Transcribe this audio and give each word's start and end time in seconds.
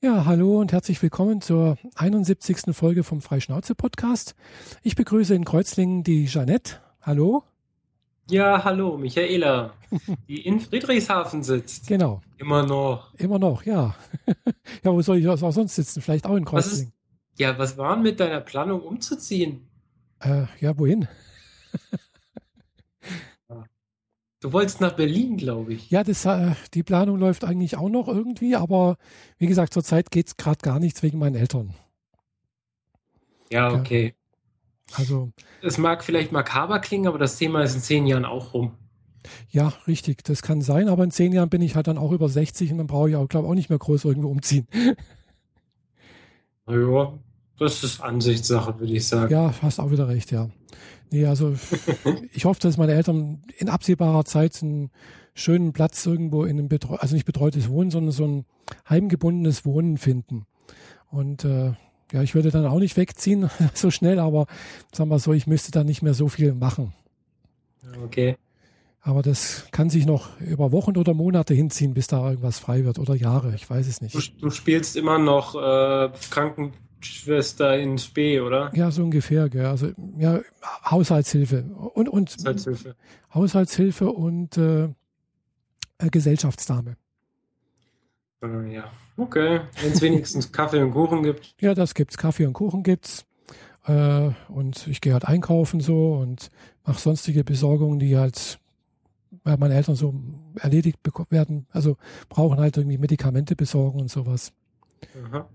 Ja, 0.00 0.26
hallo 0.26 0.60
und 0.60 0.70
herzlich 0.70 1.02
willkommen 1.02 1.40
zur 1.40 1.76
71. 1.96 2.72
Folge 2.72 3.02
vom 3.02 3.20
Freischnauze-Podcast. 3.20 4.36
Ich 4.84 4.94
begrüße 4.94 5.34
in 5.34 5.44
Kreuzlingen 5.44 6.04
die 6.04 6.26
Jeanette. 6.26 6.76
Hallo. 7.02 7.42
Ja, 8.30 8.62
hallo, 8.62 8.96
Michaela, 8.96 9.72
die 10.28 10.46
in 10.46 10.60
Friedrichshafen 10.60 11.42
sitzt. 11.42 11.88
Genau. 11.88 12.20
Immer 12.36 12.64
noch. 12.64 13.12
Immer 13.14 13.40
noch, 13.40 13.64
ja. 13.64 13.96
ja, 14.84 14.92
wo 14.92 15.02
soll 15.02 15.18
ich 15.18 15.26
auch 15.26 15.50
sonst 15.50 15.74
sitzen? 15.74 16.00
Vielleicht 16.00 16.26
auch 16.26 16.36
in 16.36 16.44
Kreuzlingen. 16.44 16.92
Was 16.92 17.34
ist, 17.34 17.40
ja, 17.40 17.58
was 17.58 17.76
war 17.76 17.94
denn 17.94 18.04
mit 18.04 18.20
deiner 18.20 18.40
Planung 18.40 18.82
umzuziehen? 18.82 19.66
Äh, 20.20 20.44
ja, 20.60 20.78
wohin? 20.78 21.08
Du 24.40 24.52
wolltest 24.52 24.80
nach 24.80 24.92
Berlin, 24.92 25.36
glaube 25.36 25.74
ich. 25.74 25.90
Ja, 25.90 26.04
das, 26.04 26.24
äh, 26.24 26.52
die 26.72 26.84
Planung 26.84 27.18
läuft 27.18 27.44
eigentlich 27.44 27.76
auch 27.76 27.88
noch 27.88 28.06
irgendwie, 28.06 28.54
aber 28.54 28.96
wie 29.38 29.48
gesagt, 29.48 29.74
zurzeit 29.74 30.12
geht 30.12 30.28
es 30.28 30.36
gerade 30.36 30.58
gar 30.62 30.78
nichts 30.78 31.02
wegen 31.02 31.18
meinen 31.18 31.34
Eltern. 31.34 31.74
Ja, 33.50 33.72
okay. 33.72 34.14
Ja, 34.90 34.98
also. 34.98 35.32
Es 35.60 35.76
mag 35.76 36.04
vielleicht 36.04 36.30
makaber 36.30 36.78
klingen, 36.78 37.08
aber 37.08 37.18
das 37.18 37.36
Thema 37.36 37.62
ist 37.62 37.74
in 37.74 37.80
zehn 37.80 38.06
Jahren 38.06 38.24
auch 38.24 38.54
rum. 38.54 38.72
Ja, 39.50 39.72
richtig, 39.88 40.22
das 40.22 40.42
kann 40.42 40.62
sein, 40.62 40.88
aber 40.88 41.02
in 41.02 41.10
zehn 41.10 41.32
Jahren 41.32 41.50
bin 41.50 41.60
ich 41.60 41.74
halt 41.74 41.88
dann 41.88 41.98
auch 41.98 42.12
über 42.12 42.28
60 42.28 42.70
und 42.70 42.78
dann 42.78 42.86
brauche 42.86 43.10
ich 43.10 43.16
auch, 43.16 43.28
glaube 43.28 43.46
ich, 43.46 43.50
auch 43.50 43.54
nicht 43.54 43.70
mehr 43.70 43.78
groß 43.78 44.04
irgendwo 44.04 44.28
umziehen. 44.28 44.68
Ja, 46.68 47.18
das 47.58 47.82
ist 47.82 48.00
Ansichtssache, 48.00 48.78
würde 48.78 48.92
ich 48.92 49.06
sagen. 49.06 49.32
Ja, 49.32 49.52
hast 49.62 49.80
auch 49.80 49.90
wieder 49.90 50.08
recht, 50.08 50.30
ja. 50.30 50.48
Nee, 51.10 51.26
also 51.26 51.54
ich 52.32 52.44
hoffe, 52.44 52.60
dass 52.60 52.76
meine 52.76 52.92
Eltern 52.92 53.42
in 53.58 53.68
absehbarer 53.68 54.24
Zeit 54.24 54.62
einen 54.62 54.90
schönen 55.34 55.72
Platz 55.72 56.04
irgendwo 56.06 56.44
in 56.44 56.58
einem 56.58 56.68
Betreu 56.68 56.96
also 56.96 57.14
nicht 57.14 57.24
betreutes 57.24 57.68
Wohnen, 57.68 57.90
sondern 57.90 58.12
so 58.12 58.26
ein 58.26 58.44
heimgebundenes 58.88 59.64
Wohnen 59.64 59.96
finden. 59.96 60.46
Und 61.10 61.44
äh, 61.44 61.72
ja, 62.12 62.22
ich 62.22 62.34
würde 62.34 62.50
dann 62.50 62.66
auch 62.66 62.78
nicht 62.78 62.96
wegziehen 62.96 63.50
so 63.74 63.90
schnell, 63.90 64.18
aber 64.18 64.46
sagen 64.92 65.10
wir 65.10 65.18
so, 65.18 65.32
ich 65.32 65.46
müsste 65.46 65.70
dann 65.70 65.86
nicht 65.86 66.02
mehr 66.02 66.14
so 66.14 66.28
viel 66.28 66.54
machen. 66.54 66.92
Okay. 68.04 68.36
Aber 69.00 69.22
das 69.22 69.66
kann 69.70 69.90
sich 69.90 70.06
noch 70.06 70.38
über 70.40 70.72
Wochen 70.72 70.96
oder 70.96 71.14
Monate 71.14 71.54
hinziehen, 71.54 71.94
bis 71.94 72.08
da 72.08 72.28
irgendwas 72.28 72.58
frei 72.58 72.84
wird 72.84 72.98
oder 72.98 73.14
Jahre, 73.14 73.54
ich 73.54 73.68
weiß 73.68 73.86
es 73.86 74.00
nicht. 74.00 74.14
Du, 74.14 74.20
du 74.40 74.50
spielst 74.50 74.96
immer 74.96 75.18
noch 75.18 75.54
äh, 75.54 76.10
Kranken 76.30 76.72
Schwester 77.00 77.78
in 77.78 77.98
Spee, 77.98 78.40
oder? 78.40 78.70
Ja, 78.74 78.90
so 78.90 79.02
ungefähr, 79.02 79.48
gell. 79.48 79.66
Also 79.66 79.92
ja, 80.18 80.40
Haushaltshilfe 80.84 81.64
und, 81.94 82.08
und 82.08 82.30
Haushaltshilfe. 82.30 82.96
Haushaltshilfe 83.34 84.10
und 84.10 84.56
äh, 84.56 84.84
äh 84.84 86.10
Gesellschaftsdame. 86.10 86.96
Äh, 88.42 88.74
ja, 88.74 88.90
okay. 89.16 89.60
Wenn 89.80 89.92
es 89.92 90.00
wenigstens 90.00 90.52
Kaffee 90.52 90.82
und 90.82 90.92
Kuchen 90.92 91.22
gibt. 91.22 91.54
Ja, 91.60 91.74
das 91.74 91.94
gibt's. 91.94 92.16
Kaffee 92.16 92.46
und 92.46 92.52
Kuchen 92.52 92.82
gibt's. 92.82 93.26
Äh, 93.86 94.30
und 94.48 94.86
ich 94.86 95.00
gehe 95.00 95.12
halt 95.12 95.24
einkaufen 95.24 95.80
so 95.80 96.14
und 96.14 96.50
mache 96.84 97.00
sonstige 97.00 97.44
Besorgungen, 97.44 97.98
die 97.98 98.16
halt 98.16 98.58
bei 99.42 99.56
meinen 99.56 99.72
Eltern 99.72 99.94
so 99.94 100.14
erledigt 100.56 100.98
werden. 101.30 101.66
Also 101.70 101.96
brauchen 102.28 102.58
halt 102.58 102.76
irgendwie 102.76 102.98
Medikamente 102.98 103.56
besorgen 103.56 104.00
und 104.00 104.10
sowas. 104.10 104.52
Aha. 105.26 105.48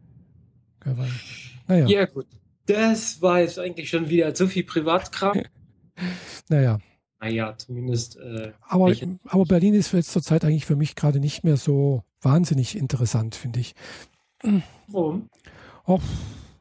Naja. 1.68 1.88
Ja, 1.88 2.06
gut. 2.06 2.28
Das 2.66 3.22
war 3.22 3.42
jetzt 3.42 3.60
eigentlich 3.60 3.90
schon 3.90 4.10
wieder 4.10 4.34
zu 4.34 4.48
viel 4.48 4.64
Privatkram. 4.64 5.42
naja. 6.50 6.80
Naja, 7.20 7.58
zumindest. 7.58 8.18
Äh, 8.18 8.52
aber, 8.62 8.94
aber 9.26 9.46
Berlin 9.46 9.74
ist 9.74 9.94
jetzt 9.94 10.12
zurzeit 10.12 10.44
eigentlich 10.44 10.66
für 10.66 10.76
mich 10.76 10.96
gerade 10.96 11.20
nicht 11.20 11.44
mehr 11.44 11.58
so 11.58 12.04
wahnsinnig 12.22 12.78
interessant, 12.78 13.36
finde 13.36 13.62
ich. 13.62 13.76
Warum? 14.88 15.30
Oh, 15.86 16.00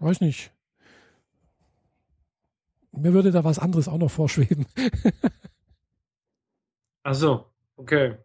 weiß 0.00 0.20
nicht. 0.20 0.52
Mir 2.92 3.14
würde 3.14 3.30
da 3.30 3.42
was 3.42 3.58
anderes 3.58 3.88
auch 3.88 3.98
noch 3.98 4.10
vorschweben. 4.10 4.66
Ach 7.02 7.14
so, 7.14 7.46
okay. 7.76 8.16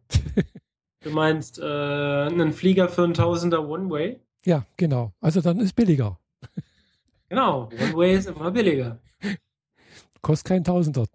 Du 1.02 1.10
meinst 1.10 1.58
äh, 1.58 1.64
einen 1.64 2.52
Flieger 2.52 2.90
für 2.90 3.04
einen 3.04 3.14
Tausender 3.14 3.68
One-Way? 3.68 4.20
Ja, 4.48 4.66
genau. 4.78 5.12
Also 5.20 5.42
dann 5.42 5.60
ist 5.60 5.76
billiger. 5.76 6.18
Genau, 7.28 7.66
One-Way 7.66 8.16
ist 8.16 8.28
immer 8.28 8.50
billiger. 8.50 8.98
Kostet 10.22 10.48
kein 10.48 10.64
Tausender. 10.64 11.06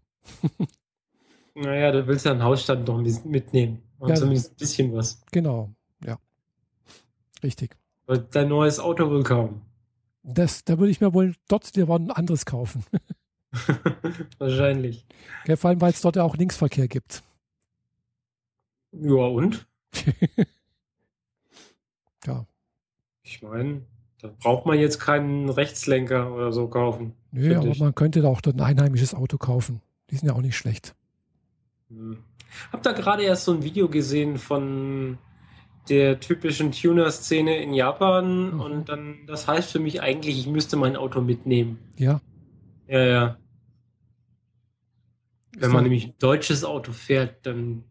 naja, 1.54 1.92
du 1.92 2.06
willst 2.06 2.26
ja 2.26 2.32
einen 2.32 2.42
Hausstand 2.42 2.86
doch 2.86 2.98
mitnehmen. 3.24 3.80
Und 3.98 4.10
ja, 4.10 4.16
zumindest 4.16 4.52
ein 4.52 4.56
bisschen 4.56 4.92
was. 4.92 5.22
Genau, 5.30 5.70
ja. 6.04 6.18
Richtig. 7.42 7.74
Weil 8.04 8.18
dein 8.18 8.48
neues 8.48 8.78
Auto 8.78 9.10
will 9.10 9.22
kommen. 9.22 9.62
Das, 10.22 10.62
da 10.64 10.78
würde 10.78 10.90
ich 10.90 11.00
mir 11.00 11.14
wohl 11.14 11.34
dort 11.48 11.74
dir 11.74 11.88
ein 11.88 12.10
anderes 12.10 12.44
kaufen. 12.44 12.84
Wahrscheinlich. 14.38 15.06
Ja, 15.46 15.56
vor 15.56 15.70
allem, 15.70 15.80
weil 15.80 15.92
es 15.92 16.02
dort 16.02 16.16
ja 16.16 16.22
auch 16.22 16.36
Linksverkehr 16.36 16.86
gibt. 16.86 17.22
Ja, 18.92 19.24
und? 19.24 19.66
ja. 22.26 22.46
Ich 23.32 23.42
meine, 23.42 23.80
da 24.20 24.28
braucht 24.28 24.66
man 24.66 24.78
jetzt 24.78 25.00
keinen 25.00 25.48
Rechtslenker 25.48 26.32
oder 26.34 26.52
so 26.52 26.68
kaufen. 26.68 27.14
Nö, 27.30 27.56
aber 27.56 27.68
ich. 27.68 27.80
man 27.80 27.94
könnte 27.94 28.20
da 28.20 28.28
auch 28.28 28.42
dort 28.42 28.56
ein 28.56 28.60
einheimisches 28.60 29.14
Auto 29.14 29.38
kaufen. 29.38 29.80
Die 30.10 30.16
sind 30.16 30.28
ja 30.28 30.34
auch 30.34 30.42
nicht 30.42 30.56
schlecht. 30.56 30.94
Hm. 31.88 32.18
Hab 32.70 32.82
da 32.82 32.92
gerade 32.92 33.22
erst 33.22 33.44
so 33.44 33.52
ein 33.52 33.62
Video 33.62 33.88
gesehen 33.88 34.36
von 34.36 35.16
der 35.88 36.20
typischen 36.20 36.72
Tuner-Szene 36.72 37.62
in 37.62 37.72
Japan 37.72 38.52
mhm. 38.52 38.60
und 38.60 38.88
dann, 38.90 39.26
das 39.26 39.48
heißt 39.48 39.72
für 39.72 39.80
mich 39.80 40.02
eigentlich, 40.02 40.38
ich 40.38 40.46
müsste 40.46 40.76
mein 40.76 40.94
Auto 40.94 41.22
mitnehmen. 41.22 41.78
Ja. 41.96 42.20
Ja, 42.86 43.04
ja. 43.04 43.36
Wenn 45.56 45.72
man 45.72 45.82
nämlich 45.82 46.06
ein 46.06 46.14
deutsches 46.18 46.64
Auto 46.64 46.92
fährt, 46.92 47.46
dann 47.46 47.84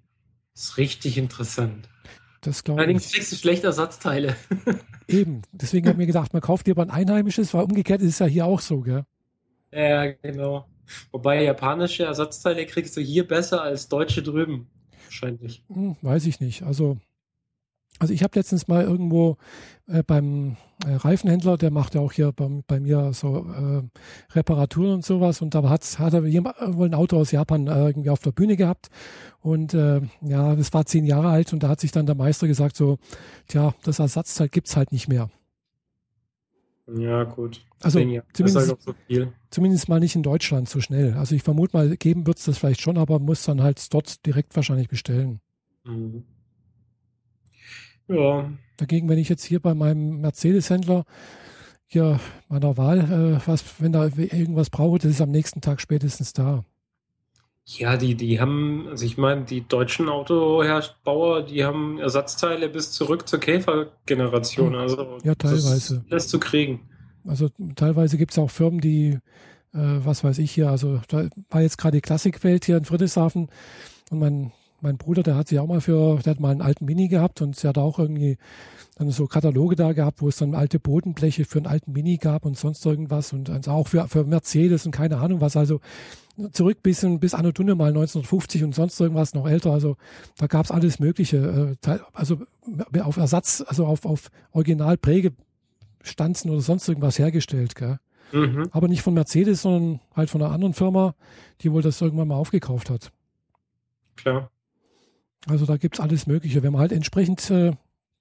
ist 0.54 0.64
es 0.64 0.78
richtig 0.78 1.18
interessant. 1.18 1.90
Das 2.42 2.64
Allerdings 2.66 3.06
ich. 3.06 3.14
kriegst 3.14 3.32
du 3.32 3.36
schlechte 3.36 3.68
Ersatzteile. 3.68 4.36
Eben. 5.08 5.44
Deswegen 5.52 5.86
habe 5.88 5.94
ich 5.94 6.00
mir 6.00 6.08
gedacht, 6.08 6.34
man 6.34 6.42
kauft 6.42 6.66
lieber 6.68 6.82
ein 6.82 6.90
einheimisches, 6.90 7.54
weil 7.54 7.64
umgekehrt 7.64 8.02
ist 8.02 8.14
es 8.14 8.20
ja 8.20 8.26
hier 8.26 8.46
auch 8.46 8.60
so, 8.60 8.82
gell? 8.82 9.06
Ja, 9.72 10.08
genau. 10.12 10.66
Wobei 11.12 11.44
japanische 11.44 12.04
Ersatzteile 12.04 12.66
kriegst 12.66 12.98
du 12.98 13.02
hier 13.02 13.28
besser 13.28 13.62
als 13.62 13.88
deutsche 13.88 14.24
drüben. 14.24 14.68
Wahrscheinlich. 15.06 15.64
Hm, 15.68 15.96
weiß 16.02 16.26
ich 16.26 16.40
nicht. 16.40 16.64
Also 16.64 16.98
also 18.02 18.16
ich 18.16 18.24
habe 18.24 18.38
letztens 18.38 18.68
mal 18.68 18.84
irgendwo 18.84 19.38
äh, 19.86 20.02
beim 20.02 20.58
äh, 20.84 20.94
Reifenhändler, 20.96 21.56
der 21.56 21.70
macht 21.70 21.94
ja 21.94 22.02
auch 22.02 22.12
hier 22.12 22.32
bei, 22.32 22.50
bei 22.66 22.80
mir 22.80 23.14
so 23.14 23.46
äh, 23.46 23.84
Reparaturen 24.34 24.94
und 24.94 25.06
sowas 25.06 25.40
und 25.44 25.54
da 25.54 25.70
hat, 25.70 26.00
hat 26.00 26.14
er 26.16 26.26
jemand, 26.26 26.58
äh, 26.60 26.74
wohl 26.74 26.88
ein 26.88 26.96
Auto 26.96 27.18
aus 27.18 27.32
Japan 27.32 27.68
äh, 27.68 27.86
irgendwie 27.86 28.10
auf 28.10 28.22
der 28.22 28.32
Bühne 28.32 28.58
gehabt 28.58 28.90
und 29.40 29.76
äh, 29.76 30.02
ja, 30.22 30.56
das 30.56 30.74
war 30.74 30.88
zehn 30.88 31.06
Jahre 31.06 31.30
alt 31.30 31.54
und 31.54 31.62
da 31.62 31.70
hat 31.70 31.80
sich 31.80 31.92
dann 31.92 32.08
der 32.08 32.16
Meister 32.16 32.48
gesagt 32.48 32.76
so, 32.76 32.98
tja, 33.48 33.76
das 33.84 34.00
Ersatzteil 34.00 34.50
gibt's 34.50 34.76
halt 34.76 34.92
nicht 34.92 35.08
mehr. 35.08 35.30
Ja, 36.92 37.24
gut. 37.24 37.64
Also 37.84 38.00
zumindest, 38.34 38.70
halt 38.70 38.82
so 38.82 39.28
zumindest 39.52 39.90
mal 39.90 40.00
nicht 40.00 40.16
in 40.16 40.24
Deutschland 40.24 40.68
so 40.68 40.82
schnell. 40.82 41.14
Also 41.14 41.36
ich 41.36 41.44
vermute 41.44 41.78
mal, 41.78 41.96
geben 41.98 42.26
wird 42.26 42.40
es 42.40 42.46
das 42.46 42.58
vielleicht 42.58 42.82
schon, 42.82 42.98
aber 42.98 43.20
muss 43.20 43.44
dann 43.44 43.62
halt 43.62 43.94
dort 43.94 44.26
direkt 44.26 44.56
wahrscheinlich 44.56 44.90
bestellen. 44.90 45.40
Mhm. 45.86 46.24
Ja. 48.16 48.52
Dagegen, 48.78 49.10
wenn 49.10 49.20
ich 49.20 49.30
jetzt 49.30 49.44
hier 49.44 49.60
bei 49.60 49.74
meinem 49.74 50.22
Mercedes-Händler 50.22 51.06
hier 51.88 52.20
meiner 52.48 52.78
Wahl, 52.78 53.00
äh, 53.00 53.48
was, 53.48 53.64
wenn 53.80 53.92
da 53.92 54.06
irgendwas 54.06 54.70
brauche, 54.70 54.98
das 54.98 55.12
ist 55.12 55.22
am 55.22 55.32
nächsten 55.32 55.62
Tag 55.62 55.82
spätestens 55.82 56.34
da. 56.34 56.64
Ja, 57.66 57.96
die, 57.96 58.16
die 58.16 58.40
haben, 58.40 58.88
also 58.90 59.06
ich 59.06 59.18
meine, 59.18 59.44
die 59.44 59.68
deutschen 59.68 60.10
Autohersteller, 60.10 61.44
die 61.44 61.64
haben 61.64 62.00
Ersatzteile 62.00 62.70
bis 62.70 62.92
zurück 62.92 63.28
zur 63.28 63.40
Käfergeneration. 63.40 64.76
Also 64.76 65.20
ja, 65.24 65.36
teilweise. 65.36 66.04
Das 66.10 66.28
zu 66.28 66.40
kriegen. 66.40 66.90
Also 67.26 67.50
teilweise 67.76 68.18
gibt 68.18 68.32
es 68.32 68.40
auch 68.40 68.50
Firmen, 68.50 68.82
die, 68.82 69.20
äh, 69.74 70.00
was 70.04 70.24
weiß 70.24 70.40
ich 70.40 70.52
hier, 70.52 70.70
also 70.70 71.02
da 71.08 71.30
war 71.50 71.62
jetzt 71.62 71.78
gerade 71.78 71.98
die 71.98 72.02
Klassikwelt 72.02 72.66
hier 72.66 72.78
in 72.78 72.86
Friedrichshafen 72.86 73.50
und 74.10 74.20
mein 74.20 74.52
mein 74.82 74.98
Bruder, 74.98 75.24
der 75.24 75.36
hat 75.36 75.48
sich 75.48 75.60
auch 75.60 75.68
mal 75.68 75.82
für, 75.82 76.20
der 76.24 76.32
hat 76.32 76.40
mal 76.40 76.52
einen 76.52 76.62
alten 76.62 76.86
Mini 76.86 77.08
gehabt 77.08 77.42
und 77.42 77.56
sie 77.56 77.68
hat 77.68 77.78
auch 77.78 78.00
irgendwie 78.00 78.38
dann 78.96 79.10
so 79.12 79.28
Kataloge 79.28 79.76
da 79.76 79.94
gehabt, 79.94 80.22
wo 80.22 80.28
es 80.28 80.38
dann 80.38 80.56
alte 80.56 80.80
Bodenbleche 80.80 81.46
für 81.46 81.60
einen 81.60 81.68
alten 81.68 81.92
Mini 81.94 82.18
gab 82.18 82.46
und 82.46 82.58
sonst 82.58 82.86
irgendwas 82.86 83.34
und 83.34 83.50
also 83.50 83.72
auch 83.72 83.88
für, 83.88 84.08
für 84.08 84.24
Mercedes 84.24 84.86
und 84.86 84.92
keine 84.92 85.18
Ahnung 85.18 85.42
was. 85.42 85.56
Also 85.56 85.80
zurück 86.52 86.80
bis, 86.82 87.06
bis 87.20 87.34
Anno 87.34 87.52
Dunne 87.52 87.76
mal 87.76 87.90
1950 87.90 88.64
und 88.64 88.76
sonst 88.76 89.00
irgendwas 89.00 89.34
noch 89.34 89.48
älter. 89.48 89.72
Also 89.72 89.98
da 90.38 90.48
gab 90.48 90.66
es 90.66 90.72
alles 90.72 91.00
Mögliche. 91.00 91.78
Äh, 91.86 92.00
also 92.14 92.40
auf 93.02 93.18
Ersatz, 93.18 93.64
also 93.66 93.86
auf, 93.86 94.06
auf 94.06 94.30
Originalprägestanzen 94.52 96.50
oder 96.52 96.62
sonst 96.62 96.88
irgendwas 96.88 97.20
hergestellt. 97.20 97.76
Gell? 97.76 98.00
Mhm. 98.32 98.70
Aber 98.72 98.88
nicht 98.88 99.02
von 99.02 99.14
Mercedes, 99.14 99.62
sondern 99.62 100.00
halt 100.16 100.30
von 100.30 100.42
einer 100.42 100.52
anderen 100.52 100.74
Firma, 100.74 101.16
die 101.62 101.72
wohl 101.72 101.82
das 101.82 102.02
irgendwann 102.02 102.28
mal 102.28 102.36
aufgekauft 102.36 102.90
hat. 102.90 103.12
Klar. 104.16 104.50
Also 105.48 105.66
da 105.66 105.78
gibt 105.78 105.96
es 105.96 106.00
alles 106.00 106.28
Mögliche. 106.28 106.64
Wenn 106.64 106.74
man 106.74 106.82
halt 106.82 106.92
entsprechend 106.92 107.50
äh, 107.50 107.74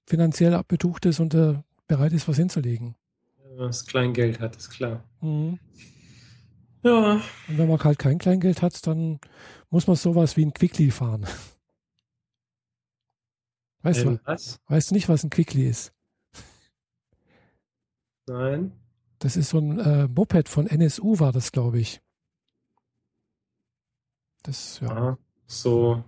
finanziell 0.07 0.59
betucht 0.67 1.05
ist 1.05 1.19
und 1.19 1.33
äh, 1.33 1.59
bereit 1.87 2.13
ist, 2.13 2.27
was 2.27 2.37
hinzulegen. 2.37 2.95
Ja, 3.57 3.67
das 3.67 3.85
Kleingeld 3.85 4.39
hat, 4.39 4.55
ist 4.55 4.69
klar. 4.69 5.03
Mhm. 5.21 5.59
Ja. 6.83 7.21
Und 7.47 7.57
wenn 7.57 7.67
man 7.67 7.83
halt 7.83 7.99
kein 7.99 8.17
Kleingeld 8.17 8.61
hat, 8.61 8.85
dann 8.87 9.19
muss 9.69 9.87
man 9.87 9.95
sowas 9.95 10.35
wie 10.37 10.45
ein 10.45 10.53
Quickly 10.53 10.89
fahren. 10.91 11.25
Weißt, 13.83 14.01
Ähm, 14.01 14.17
du, 14.17 14.21
was? 14.25 14.59
weißt 14.67 14.91
du 14.91 14.95
nicht, 14.95 15.09
was 15.09 15.23
ein 15.23 15.31
Quickly 15.31 15.67
ist? 15.67 15.91
Nein. 18.27 18.71
Das 19.19 19.35
ist 19.35 19.49
so 19.49 19.57
ein 19.57 19.79
äh, 19.79 20.07
Moped 20.07 20.47
von 20.49 20.67
NSU, 20.67 21.19
war 21.19 21.31
das, 21.31 21.51
glaube 21.51 21.79
ich. 21.79 21.99
Das, 24.43 24.79
ja. 24.79 24.89
Aha. 24.89 25.17
So 25.47 26.03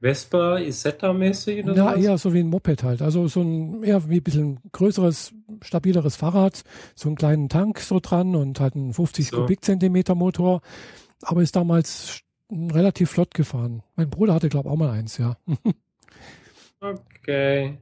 Vespa, 0.00 0.56
Isetta-mäßig 0.58 1.64
oder 1.64 1.74
Ja, 1.74 1.94
eher 1.94 2.18
so 2.18 2.32
wie 2.32 2.40
ein 2.40 2.48
Moped 2.48 2.82
halt. 2.82 3.02
Also 3.02 3.28
so 3.28 3.42
ein 3.42 3.84
eher 3.84 4.08
wie 4.08 4.16
ein 4.16 4.22
bisschen 4.22 4.58
größeres, 4.72 5.32
stabileres 5.62 6.16
Fahrrad, 6.16 6.64
so 6.94 7.08
einen 7.08 7.16
kleinen 7.16 7.48
Tank 7.48 7.80
so 7.80 8.00
dran 8.00 8.34
und 8.34 8.60
halt 8.60 8.74
einen 8.76 8.94
50 8.94 9.28
So. 9.28 9.36
Kubikzentimeter 9.38 10.14
Motor. 10.14 10.62
Aber 11.22 11.42
ist 11.42 11.54
damals 11.54 12.20
relativ 12.50 13.10
flott 13.10 13.34
gefahren. 13.34 13.82
Mein 13.96 14.08
Bruder 14.08 14.34
hatte, 14.34 14.48
glaube 14.48 14.68
ich, 14.68 14.72
auch 14.72 14.78
mal 14.78 14.90
eins, 14.90 15.18
ja. 15.18 15.36
Okay. 16.82 17.76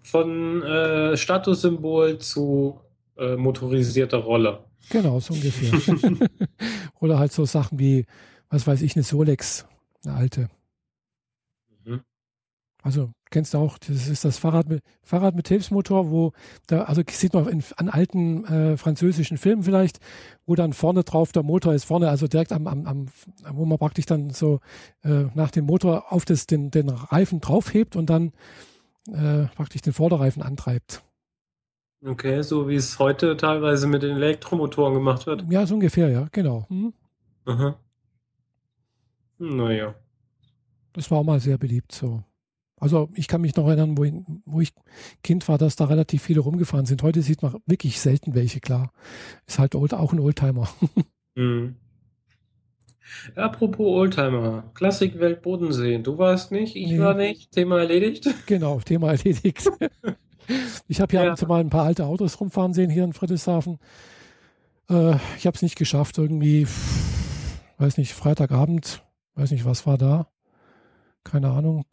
Von 0.00 0.62
äh, 0.62 1.16
Statussymbol 1.16 2.18
zu 2.18 2.78
äh, 3.18 3.34
motorisierter 3.34 4.18
Rolle. 4.18 4.60
Genau, 4.90 5.18
so 5.18 5.34
ungefähr. 5.34 5.72
Oder 7.00 7.18
halt 7.18 7.32
so 7.32 7.44
Sachen 7.44 7.80
wie, 7.80 8.06
was 8.48 8.64
weiß 8.64 8.82
ich, 8.82 8.94
eine 8.94 9.02
Solex, 9.02 9.66
eine 10.04 10.14
alte. 10.14 10.50
Also 12.86 13.10
kennst 13.30 13.52
du 13.52 13.58
auch, 13.58 13.78
das 13.78 14.06
ist 14.06 14.24
das 14.24 14.38
Fahrrad 14.38 14.68
mit, 14.68 14.80
Fahrrad 15.02 15.34
mit 15.34 15.48
Hilfsmotor, 15.48 16.08
wo 16.08 16.30
da, 16.68 16.84
also 16.84 17.02
sieht 17.10 17.34
man 17.34 17.48
in, 17.48 17.64
an 17.78 17.88
alten 17.88 18.44
äh, 18.44 18.76
französischen 18.76 19.38
Filmen 19.38 19.64
vielleicht, 19.64 19.98
wo 20.46 20.54
dann 20.54 20.72
vorne 20.72 21.02
drauf 21.02 21.32
der 21.32 21.42
Motor 21.42 21.74
ist, 21.74 21.82
vorne, 21.82 22.08
also 22.08 22.28
direkt 22.28 22.52
am, 22.52 22.68
am, 22.68 22.86
am 22.86 23.06
wo 23.50 23.64
man 23.64 23.78
praktisch 23.78 24.06
dann 24.06 24.30
so 24.30 24.60
äh, 25.02 25.24
nach 25.34 25.50
dem 25.50 25.64
Motor 25.64 26.12
auf 26.12 26.24
das, 26.24 26.46
den, 26.46 26.70
den 26.70 26.88
Reifen 26.88 27.40
draufhebt 27.40 27.96
und 27.96 28.08
dann 28.08 28.30
äh, 29.08 29.46
praktisch 29.56 29.82
den 29.82 29.92
Vorderreifen 29.92 30.44
antreibt. 30.44 31.02
Okay, 32.04 32.40
so 32.42 32.68
wie 32.68 32.76
es 32.76 33.00
heute 33.00 33.36
teilweise 33.36 33.88
mit 33.88 34.04
den 34.04 34.14
Elektromotoren 34.14 34.94
gemacht 34.94 35.26
wird. 35.26 35.44
Ja, 35.50 35.66
so 35.66 35.74
ungefähr, 35.74 36.08
ja, 36.08 36.28
genau. 36.30 36.66
Hm. 36.68 36.92
Aha. 37.46 37.80
Naja. 39.38 39.96
Das 40.92 41.10
war 41.10 41.18
auch 41.18 41.24
mal 41.24 41.40
sehr 41.40 41.58
beliebt 41.58 41.90
so. 41.90 42.22
Also 42.78 43.08
ich 43.14 43.26
kann 43.28 43.40
mich 43.40 43.56
noch 43.56 43.66
erinnern, 43.66 43.96
wo 43.96 44.04
ich, 44.04 44.12
wo 44.44 44.60
ich 44.60 44.72
Kind 45.22 45.48
war, 45.48 45.56
dass 45.58 45.76
da 45.76 45.86
relativ 45.86 46.22
viele 46.22 46.40
rumgefahren 46.40 46.84
sind. 46.86 47.02
Heute 47.02 47.22
sieht 47.22 47.42
man 47.42 47.56
wirklich 47.66 47.98
selten 48.00 48.34
welche, 48.34 48.60
klar. 48.60 48.92
Ist 49.46 49.58
halt 49.58 49.74
old, 49.74 49.94
auch 49.94 50.12
ein 50.12 50.20
Oldtimer. 50.20 50.68
Hm. 51.38 51.76
Apropos 53.34 53.86
Oldtimer, 53.86 54.70
Klassikwelt 54.74 55.42
Bodensee. 55.42 55.98
Du 55.98 56.16
warst 56.18 56.50
nicht, 56.50 56.74
ich 56.76 56.92
Nee. 56.92 56.98
war 56.98 57.12
nicht. 57.14 57.52
Thema 57.52 57.78
erledigt. 57.80 58.26
genau, 58.46 58.80
Thema 58.80 59.10
erledigt. 59.12 59.70
ich 60.88 61.00
habe 61.00 61.10
hier 61.10 61.24
Ja. 61.26 61.32
ab 61.34 61.48
mal 61.48 61.60
ein 61.60 61.68
paar 61.70 61.84
alte 61.84 62.06
Autos 62.06 62.40
rumfahren 62.40 62.72
sehen 62.74 62.90
hier 62.90 63.04
in 63.04 63.12
Friedrichshafen. 63.12 63.78
Äh, 64.90 65.16
ich 65.36 65.46
habe 65.46 65.54
es 65.56 65.62
nicht 65.62 65.76
geschafft, 65.76 66.16
irgendwie, 66.18 66.66
weiß 67.78 67.98
nicht, 67.98 68.14
Freitagabend, 68.14 69.04
weiß 69.34 69.50
nicht, 69.50 69.64
was 69.66 69.86
war 69.86 69.98
da. 69.98 70.28
Keine 71.22 71.50
Ahnung. 71.50 71.84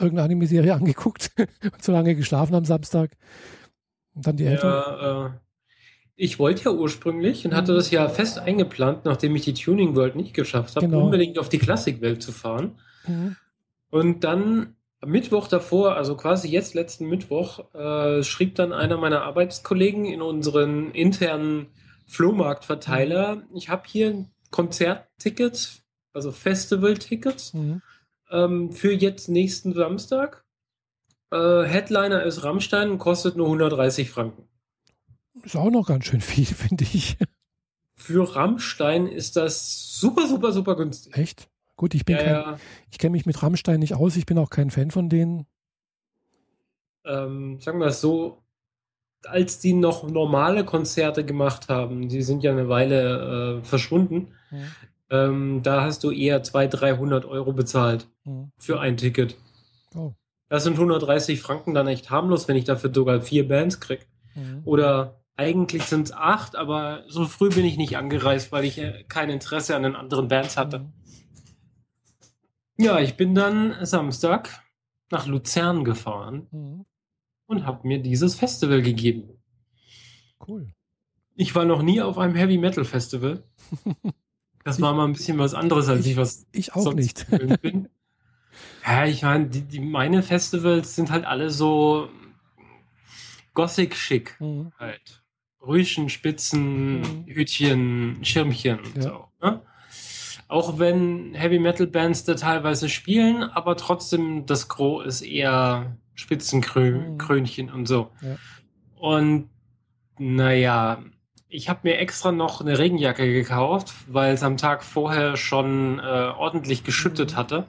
Irgendeine 0.00 0.24
Anime-Serie 0.24 0.74
angeguckt 0.80 1.30
und 1.62 1.82
so 1.82 1.92
lange 1.92 2.14
geschlafen 2.14 2.54
am 2.54 2.64
Samstag. 2.64 3.12
Und 4.14 4.26
dann 4.26 4.36
die 4.36 4.44
Eltern. 4.46 4.70
Ja, 4.70 5.26
äh, 5.26 5.30
ich 6.16 6.38
wollte 6.38 6.64
ja 6.64 6.70
ursprünglich 6.72 7.46
und 7.46 7.54
hatte 7.54 7.72
Mhm. 7.72 7.76
das 7.76 7.90
ja 7.90 8.08
fest 8.08 8.38
eingeplant, 8.38 9.04
nachdem 9.04 9.34
ich 9.36 9.44
die 9.44 9.54
Tuning 9.54 9.94
World 9.96 10.16
nicht 10.16 10.34
geschafft 10.34 10.76
habe, 10.76 10.86
Genau. 10.86 11.04
unbedingt 11.04 11.38
auf 11.38 11.48
die 11.48 11.58
Klassikwelt 11.58 12.22
zu 12.22 12.32
fahren. 12.32 12.78
Mhm. 13.06 13.36
Und 13.90 14.24
dann 14.24 14.74
am 15.00 15.10
Mittwoch 15.10 15.48
davor, 15.48 15.96
also 15.96 16.14
quasi 16.16 16.48
jetzt 16.48 16.74
letzten 16.74 17.06
Mittwoch, 17.08 17.72
äh, 17.74 18.22
schrieb 18.22 18.54
dann 18.56 18.72
einer 18.74 18.98
meiner 18.98 19.22
Arbeitskollegen 19.22 20.04
in 20.04 20.20
unseren 20.20 20.90
internen 20.92 21.68
Flohmarktverteiler, 22.06 23.42
ich 23.54 23.68
habe 23.70 23.82
hier 23.86 24.26
Konzerttickets, 24.50 25.82
also 26.12 26.32
Festival-Tickets 26.32 27.54
Mhm. 27.54 27.82
Ähm, 28.30 28.72
für 28.72 28.92
jetzt 28.92 29.28
nächsten 29.28 29.72
Samstag. 29.74 30.44
Äh, 31.32 31.62
Headliner 31.64 32.22
ist 32.24 32.42
Rammstein 32.44 32.90
und 32.90 32.98
kostet 32.98 33.36
nur 33.36 33.46
130 33.46 34.10
Franken. 34.10 34.48
Ist 35.44 35.56
auch 35.56 35.70
noch 35.70 35.86
ganz 35.86 36.06
schön 36.06 36.20
viel, 36.20 36.44
finde 36.54 36.84
ich. 36.84 37.16
Für 37.94 38.34
Rammstein 38.34 39.06
ist 39.06 39.36
das 39.36 39.94
super, 39.98 40.26
super, 40.26 40.52
super 40.52 40.76
günstig. 40.76 41.16
Echt? 41.16 41.48
Gut, 41.76 41.94
ich 41.94 42.04
bin 42.04 42.16
Ja, 42.16 42.22
kein, 42.22 42.32
ja. 42.32 42.58
ich 42.90 42.98
kenne 42.98 43.12
mich 43.12 43.26
mit 43.26 43.42
Rammstein 43.42 43.80
nicht 43.80 43.94
aus, 43.94 44.16
ich 44.16 44.26
bin 44.26 44.38
auch 44.38 44.50
kein 44.50 44.70
Fan 44.70 44.90
von 44.90 45.08
denen. 45.08 45.46
ähm, 47.04 47.60
sagen 47.60 47.78
wir 47.80 47.86
es 47.86 48.00
so, 48.00 48.42
als 49.24 49.58
die 49.58 49.72
noch 49.74 50.08
normale 50.08 50.64
Konzerte 50.64 51.24
gemacht 51.24 51.68
haben, 51.68 52.08
die 52.08 52.22
sind 52.22 52.42
ja 52.42 52.52
eine 52.52 52.68
Weile 52.68 53.60
äh, 53.60 53.64
verschwunden, 53.64 54.34
Mhm. 54.50 54.74
Ähm, 55.10 55.62
da 55.62 55.82
hast 55.82 56.04
du 56.04 56.10
eher 56.10 56.42
200, 56.42 56.80
300 56.80 57.24
Euro 57.26 57.52
bezahlt 57.52 58.08
Mhm. 58.24 58.50
für 58.58 58.80
ein 58.80 58.96
Ticket. 58.96 59.36
Oh. 59.94 60.12
Das 60.48 60.64
sind 60.64 60.78
130 60.78 61.40
Franken 61.40 61.74
dann 61.74 61.86
echt 61.88 62.10
harmlos, 62.10 62.48
wenn 62.48 62.56
ich 62.56 62.64
dafür 62.64 62.92
sogar 62.92 63.20
vier 63.22 63.46
Bands 63.48 63.80
krieg. 63.80 64.06
Mhm. 64.34 64.62
Oder 64.64 65.20
eigentlich 65.36 65.84
sind 65.84 66.02
es 66.08 66.12
acht, 66.12 66.54
aber 66.56 67.04
so 67.08 67.24
früh 67.26 67.48
bin 67.50 67.64
ich 67.64 67.76
nicht 67.76 67.96
angereist, 67.96 68.52
weil 68.52 68.64
ich 68.64 68.78
äh, 68.78 69.04
kein 69.08 69.30
Interesse 69.30 69.74
an 69.76 69.82
den 69.84 69.96
anderen 69.96 70.28
Bands 70.28 70.56
hatte. 70.56 70.80
Mhm. 70.80 70.92
Ja, 72.78 72.98
ich 72.98 73.16
bin 73.16 73.34
dann 73.34 73.74
Samstag 73.84 74.62
nach 75.10 75.26
Luzern 75.26 75.84
gefahren 75.84 76.46
Mhm. 76.50 76.84
und 77.46 77.66
habe 77.66 77.86
mir 77.86 78.00
dieses 78.00 78.34
Festival 78.34 78.82
gegeben. 78.82 79.30
Cool. 80.46 80.72
Ich 81.36 81.54
war 81.54 81.64
noch 81.64 81.82
nie 81.82 82.00
auf 82.00 82.18
einem 82.18 82.34
Heavy 82.34 82.58
Metal 82.58 82.84
Festival. 82.84 83.42
Das 84.64 84.80
war 84.80 84.92
mal 84.94 85.04
ein 85.06 85.12
bisschen 85.14 85.38
was 85.38 85.54
anderes, 85.54 85.88
als 85.88 86.04
ich, 86.06 86.16
was 86.16 86.46
Ich 86.52 86.74
auch 86.74 86.94
nicht. 86.94 87.26
bin. 87.62 87.88
Ja, 88.86 89.04
ich 89.06 89.22
meine, 89.22 89.46
die, 89.46 89.60
die, 89.62 89.78
meine 89.80 90.22
Festivals 90.22 90.96
sind 90.96 91.10
halt 91.10 91.24
alle 91.24 91.50
so 91.50 92.08
gothic 93.54 93.94
schick 93.94 94.36
Mhm. 94.40 94.72
halt. 94.78 95.22
Rüschen, 95.62 96.08
Spitzen, 96.08 97.00
Mhm. 97.00 97.24
Hütchen, 97.26 98.18
Schirmchen 98.24 98.80
Ja. 98.96 99.02
so. 99.02 99.24
Ne? 99.42 99.60
Auch 100.48 100.78
wenn 100.78 101.34
Heavy 101.34 101.58
Metal 101.58 101.86
Bands 101.86 102.24
da 102.24 102.34
teilweise 102.34 102.88
spielen, 102.88 103.42
aber 103.44 103.76
trotzdem 103.76 104.46
das 104.46 104.68
Gros 104.68 105.04
ist 105.06 105.22
eher 105.22 105.96
Spitzenkrönchen 106.14 107.66
Mhm. 107.66 107.72
Und 107.74 107.86
so. 107.86 108.10
Ja. 108.22 108.36
Und 108.96 109.48
naja, 110.18 111.02
ich 111.50 111.68
habe 111.68 111.80
mir 111.82 111.98
extra 111.98 112.32
noch 112.32 112.60
eine 112.60 112.78
Regenjacke 112.78 113.30
gekauft, 113.32 113.92
weil 114.06 114.32
es 114.32 114.42
am 114.42 114.56
Tag 114.56 114.82
vorher 114.84 115.36
schon 115.36 115.98
äh, 115.98 116.02
ordentlich 116.02 116.84
geschüttet 116.84 117.32
Mhm. 117.32 117.36
hatte. 117.36 117.66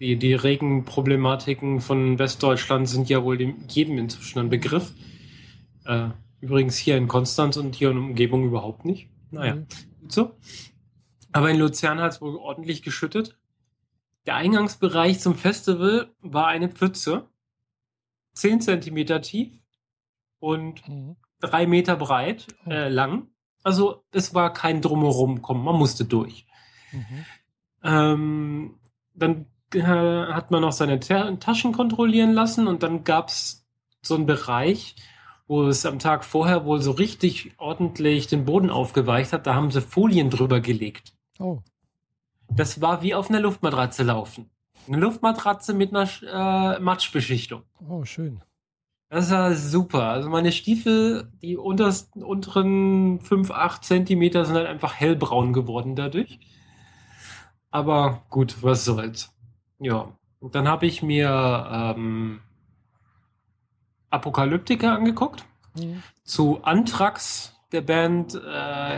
Die, 0.00 0.16
die 0.16 0.34
Regenproblematiken 0.34 1.80
von 1.80 2.18
Westdeutschland 2.18 2.88
sind 2.88 3.08
ja 3.08 3.22
wohl 3.24 3.38
dem 3.38 3.64
jedem 3.68 3.96
inzwischen 3.98 4.38
ein 4.40 4.50
Begriff. 4.50 4.92
Äh, 5.86 6.08
übrigens 6.40 6.76
hier 6.76 6.96
in 6.96 7.08
Konstanz 7.08 7.56
und 7.56 7.74
hier 7.74 7.90
in 7.90 7.96
der 7.96 8.04
Umgebung 8.04 8.44
überhaupt 8.44 8.84
nicht. 8.84 9.08
Naja, 9.30 9.54
Mhm. 9.56 9.66
gut 10.00 10.12
so. 10.12 10.30
Aber 11.32 11.50
in 11.50 11.58
Luzern 11.58 12.00
hat 12.00 12.12
es 12.12 12.20
wohl 12.20 12.36
ordentlich 12.36 12.82
geschüttet. 12.82 13.36
Der 14.26 14.36
Eingangsbereich 14.36 15.20
zum 15.20 15.34
Festival 15.34 16.10
war 16.20 16.46
eine 16.48 16.68
Pfütze, 16.68 17.28
10 18.34 18.60
Zentimeter 18.60 19.20
tief 19.22 19.52
und 20.40 20.86
Mhm. 20.88 21.16
Drei 21.46 21.66
Meter 21.66 21.96
breit, 21.96 22.46
Oh. 22.66 22.70
äh, 22.70 22.88
lang. 22.88 23.28
Also 23.62 24.04
es 24.10 24.34
war 24.34 24.52
kein 24.52 24.80
Drumherum 24.82 25.40
kommen, 25.42 25.64
man 25.64 25.76
musste 25.76 26.04
durch. 26.04 26.46
Mhm. 26.92 27.24
Ähm, 27.82 28.74
dann 29.14 29.46
äh, 29.74 29.80
hat 29.82 30.50
man 30.50 30.62
noch 30.62 30.72
seine 30.72 31.00
Ta 31.00 31.32
Taschen 31.36 31.72
kontrollieren 31.72 32.32
lassen 32.32 32.66
und 32.66 32.82
dann 32.82 33.04
gab 33.04 33.28
es 33.28 33.66
so 34.02 34.14
einen 34.14 34.26
Bereich, 34.26 34.96
wo 35.46 35.64
es 35.64 35.84
am 35.86 35.98
Tag 35.98 36.24
vorher 36.24 36.64
wohl 36.64 36.80
so 36.80 36.90
richtig 36.92 37.52
ordentlich 37.58 38.26
den 38.26 38.44
Boden 38.44 38.70
aufgeweicht 38.70 39.32
hat. 39.32 39.46
Da 39.46 39.54
haben 39.54 39.70
sie 39.70 39.80
Folien 39.82 40.30
drüber 40.30 40.60
gelegt. 40.60 41.14
Oh. 41.38 41.60
Das 42.48 42.80
war 42.80 43.02
wie 43.02 43.14
auf 43.14 43.30
einer 43.30 43.40
Luftmatratze 43.40 44.02
laufen. 44.02 44.50
Eine 44.86 44.98
Luftmatratze 44.98 45.72
mit 45.72 45.94
einer 45.94 46.76
äh, 46.76 46.80
Matschbeschichtung. 46.80 47.62
Oh, 47.88 48.04
schön. 48.04 48.42
Das 49.14 49.30
war 49.30 49.54
super. 49.54 50.08
Also 50.08 50.28
meine 50.28 50.50
Stiefel, 50.50 51.30
die 51.40 51.56
untersten, 51.56 52.24
unteren 52.24 53.20
5, 53.20 53.52
8 53.52 53.84
Zentimeter 53.84 54.44
sind 54.44 54.56
halt 54.56 54.66
einfach 54.66 54.94
hellbraun 54.94 55.52
geworden 55.52 55.94
dadurch. 55.94 56.40
Aber 57.70 58.24
gut, 58.28 58.64
was 58.64 58.84
soll's. 58.84 59.32
Ja. 59.78 60.08
Und 60.40 60.56
dann 60.56 60.66
habe 60.66 60.86
ich 60.86 61.00
mir 61.04 61.94
ähm, 61.96 62.40
Apokalyptiker 64.10 64.96
angeguckt. 64.96 65.44
Mhm. 65.76 66.02
Zu 66.24 66.64
Anthrax, 66.64 67.54
der 67.70 67.82
Band, 67.82 68.34
äh, 68.34 68.40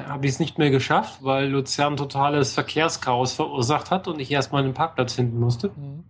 habe 0.04 0.24
ich 0.24 0.32
es 0.32 0.40
nicht 0.40 0.56
mehr 0.56 0.70
geschafft, 0.70 1.24
weil 1.24 1.50
Luzern 1.50 1.98
totales 1.98 2.54
Verkehrschaos 2.54 3.34
verursacht 3.34 3.90
hat 3.90 4.08
und 4.08 4.18
ich 4.18 4.30
erstmal 4.30 4.64
einen 4.64 4.72
Parkplatz 4.72 5.12
finden 5.12 5.38
musste. 5.38 5.72
Mhm. 5.76 6.04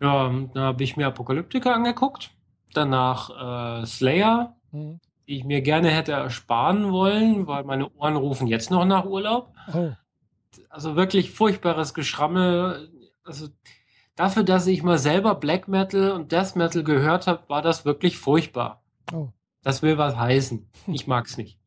Ja, 0.00 0.32
da 0.54 0.60
habe 0.62 0.82
ich 0.82 0.96
mir 0.96 1.08
Apokalyptiker 1.08 1.74
angeguckt. 1.74 2.30
Danach 2.76 3.82
äh, 3.82 3.86
Slayer, 3.86 4.56
mhm. 4.72 5.00
die 5.26 5.36
ich 5.36 5.44
mir 5.44 5.62
gerne 5.62 5.90
hätte 5.90 6.12
ersparen 6.12 6.92
wollen, 6.92 7.46
weil 7.46 7.64
meine 7.64 7.90
Ohren 7.94 8.16
rufen 8.16 8.46
jetzt 8.46 8.70
noch 8.70 8.84
nach 8.84 9.04
Urlaub. 9.04 9.52
Oh. 9.72 9.92
Also 10.68 10.96
wirklich 10.96 11.30
furchtbares 11.30 11.94
Geschrammel. 11.94 12.90
Also 13.24 13.48
dafür, 14.16 14.42
dass 14.42 14.66
ich 14.66 14.82
mal 14.82 14.98
selber 14.98 15.34
Black 15.34 15.68
Metal 15.68 16.12
und 16.12 16.32
Death 16.32 16.56
Metal 16.56 16.84
gehört 16.84 17.26
habe, 17.26 17.48
war 17.48 17.62
das 17.62 17.84
wirklich 17.84 18.18
furchtbar. 18.18 18.82
Oh. 19.12 19.28
Das 19.62 19.82
will 19.82 19.98
was 19.98 20.16
heißen. 20.16 20.68
Ich 20.88 21.06
mag's 21.06 21.36
nicht. 21.36 21.58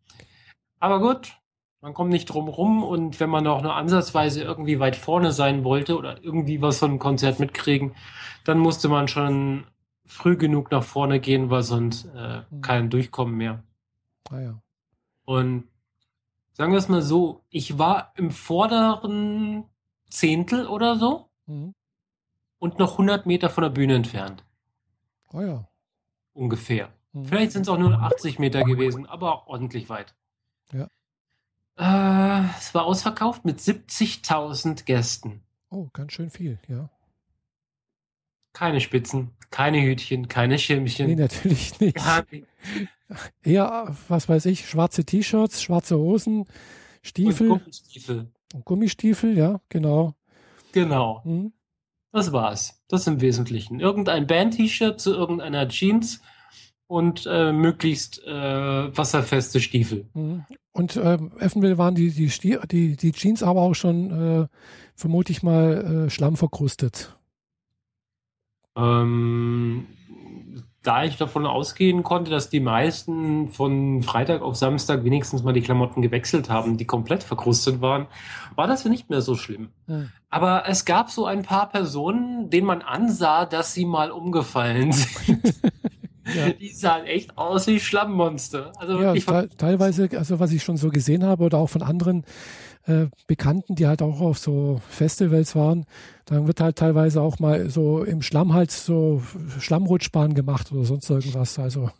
Aber 0.80 1.00
gut, 1.00 1.38
man 1.82 1.94
kommt 1.94 2.12
nicht 2.12 2.26
drum 2.26 2.48
rum 2.48 2.84
und 2.84 3.20
wenn 3.20 3.30
man 3.30 3.48
auch 3.48 3.62
nur 3.62 3.76
ansatzweise 3.76 4.44
irgendwie 4.44 4.80
weit 4.80 4.96
vorne 4.96 5.32
sein 5.32 5.64
wollte 5.64 5.98
oder 5.98 6.24
irgendwie 6.24 6.62
was 6.62 6.80
von 6.80 6.92
einem 6.92 7.00
Konzert 7.00 7.40
mitkriegen, 7.40 7.96
dann 8.46 8.60
musste 8.60 8.90
man 8.90 9.08
schon 9.08 9.66
früh 10.08 10.38
genug 10.38 10.72
nach 10.72 10.84
vorne 10.84 11.20
gehen, 11.20 11.50
weil 11.50 11.64
sonst 11.64 12.06
äh, 12.16 12.42
mhm. 12.50 12.62
kein 12.62 12.90
Durchkommen 12.90 13.36
mehr. 13.36 13.64
Ah 14.30 14.40
ja. 14.40 14.62
Und 15.26 15.68
sagen 16.54 16.72
wir 16.72 16.80
es 16.80 16.90
mal 16.90 17.02
so, 17.02 17.44
ich 17.50 17.78
war 17.78 18.14
im 18.16 18.32
vorderen 18.32 19.66
Zehntel 20.10 20.66
oder 20.66 20.96
so 20.96 21.30
mhm. 21.46 21.76
und 22.58 22.80
noch 22.80 22.94
100 22.94 23.26
Meter 23.26 23.50
von 23.50 23.64
der 23.64 23.70
Bühne 23.70 23.96
entfernt. 23.96 24.44
Ah 25.32 25.42
ja. 25.42 25.68
Ungefähr. 26.34 26.90
Mhm. 27.12 27.26
Vielleicht 27.26 27.52
sind 27.52 27.64
es 27.64 27.70
auch 27.70 27.78
nur 27.78 28.00
80 28.02 28.40
Meter 28.40 28.64
gewesen, 28.64 29.06
aber 29.06 29.48
ordentlich 29.48 29.90
weit. 29.90 30.16
Ja. 30.72 30.88
Äh, 31.78 32.46
es 32.58 32.74
war 32.74 32.86
ausverkauft 32.86 33.46
mit 33.46 33.60
70.000 33.60 34.86
Gästen. 34.86 35.44
Oh, 35.70 35.90
ganz 35.92 36.14
schön 36.14 36.30
viel, 36.30 36.60
ja. 36.68 36.90
Keine 38.58 38.82
Spitzen, 38.82 39.30
keine 39.52 39.84
Hütchen, 39.84 40.30
keine 40.30 40.58
Schirmchen. 40.58 41.06
Nee, 41.06 41.16
natürlich 41.16 41.80
nicht. 41.80 41.96
Eher, 43.44 43.96
was 44.08 44.28
weiß 44.28 44.48
ich, 44.48 44.68
schwarze 44.68 45.06
T-Shirts, 45.06 45.62
schwarze 45.62 45.96
Hosen, 45.96 46.46
Stiefel. 47.04 47.52
Und 47.52 47.60
Gummistiefel. 47.60 48.32
Und 48.56 48.66
Gummistiefel, 48.66 49.38
ja, 49.38 49.62
genau. 49.70 50.16
Genau. 50.72 51.22
Mhm. 51.24 51.54
Das 52.12 52.32
war's. 52.32 52.82
Das 52.88 53.06
im 53.06 53.22
Wesentlichen. 53.22 53.80
Irgendein 53.80 54.26
Band-T-Shirt 54.26 55.00
zu 55.00 55.14
irgendeiner 55.14 55.70
Jeans 55.70 56.24
und 56.88 57.28
äh, 57.30 57.52
möglichst 57.52 58.26
äh, 58.26 58.98
wasserfeste 58.98 59.60
Stiefel. 59.60 60.10
Mhm. 60.16 60.46
Und 60.72 60.96
äh, 60.96 61.20
Effenville 61.38 61.78
waren 61.78 61.94
die, 61.94 62.10
die, 62.10 62.58
die, 62.72 62.96
die 62.96 63.12
Jeans 63.12 63.44
aber 63.44 63.62
auch 63.62 63.76
schon, 63.76 64.10
äh, 64.10 64.48
vermute 64.96 65.32
ich 65.32 65.44
mal, 65.44 66.08
äh, 66.08 66.10
schlammverkrustet. 66.10 67.17
Ähm, 68.77 69.88
da 70.88 71.03
ich 71.03 71.17
davon 71.17 71.46
ausgehen 71.46 72.01
konnte, 72.03 72.31
dass 72.31 72.50
die 72.50 72.62
meisten 72.62 73.50
von 73.50 74.03
Freitag 74.03 74.41
auf 74.41 74.55
Samstag 74.55 75.03
wenigstens 75.03 75.43
mal 75.43 75.51
die 75.51 75.62
Klamotten 75.62 76.01
gewechselt 76.01 76.50
haben, 76.50 76.77
die 76.77 76.86
komplett 76.86 77.24
verkrustet 77.24 77.81
waren, 77.81 78.07
war 78.55 78.67
das 78.67 78.86
nicht 78.86 79.10
mehr 79.10 79.22
so 79.22 79.36
schlimm. 79.36 79.67
Hm. 79.88 80.10
Aber 80.29 80.63
es 80.67 80.86
gab 80.86 81.10
so 81.12 81.25
ein 81.25 81.41
paar 81.41 81.67
Personen, 81.69 82.50
denen 82.50 82.67
man 82.67 82.81
ansah, 82.81 83.46
dass 83.46 83.74
sie 83.74 83.86
mal 83.86 84.12
umgefallen 84.12 84.91
sind. 84.93 85.55
Ja. 86.34 86.50
Die 86.51 86.69
sahen 86.69 87.05
echt 87.05 87.38
aus 87.38 87.67
wie 87.67 87.79
Schlammmonster. 87.79 88.72
Also 88.77 89.01
ja, 89.01 89.13
teilweise, 89.57 90.10
also 90.17 90.39
was 90.39 90.51
ich 90.51 90.63
schon 90.63 90.77
so 90.77 90.89
gesehen 90.89 91.25
habe 91.25 91.43
oder 91.43 91.57
auch 91.57 91.69
von 91.69 91.81
anderen 91.81 92.24
äh, 92.88 93.08
Bekannten, 93.27 93.75
die 93.75 93.88
halt 93.88 94.01
auch 94.01 94.22
auf 94.22 94.38
so 94.38 94.82
Festivals 94.89 95.56
waren, 95.56 95.86
dann 96.25 96.48
wird 96.48 96.62
halt 96.62 96.77
teilweise 96.77 97.22
auch 97.22 97.39
mal 97.39 97.70
so 97.70 98.03
im 98.03 98.22
Schlamm 98.22 98.53
halt 98.53 98.72
so 98.72 99.22
Schlammrutschbahn 99.60 100.34
gemacht 100.34 100.72
oder 100.72 100.84
sonst 100.84 101.10
irgendwas. 101.10 101.60
Also. 101.60 101.89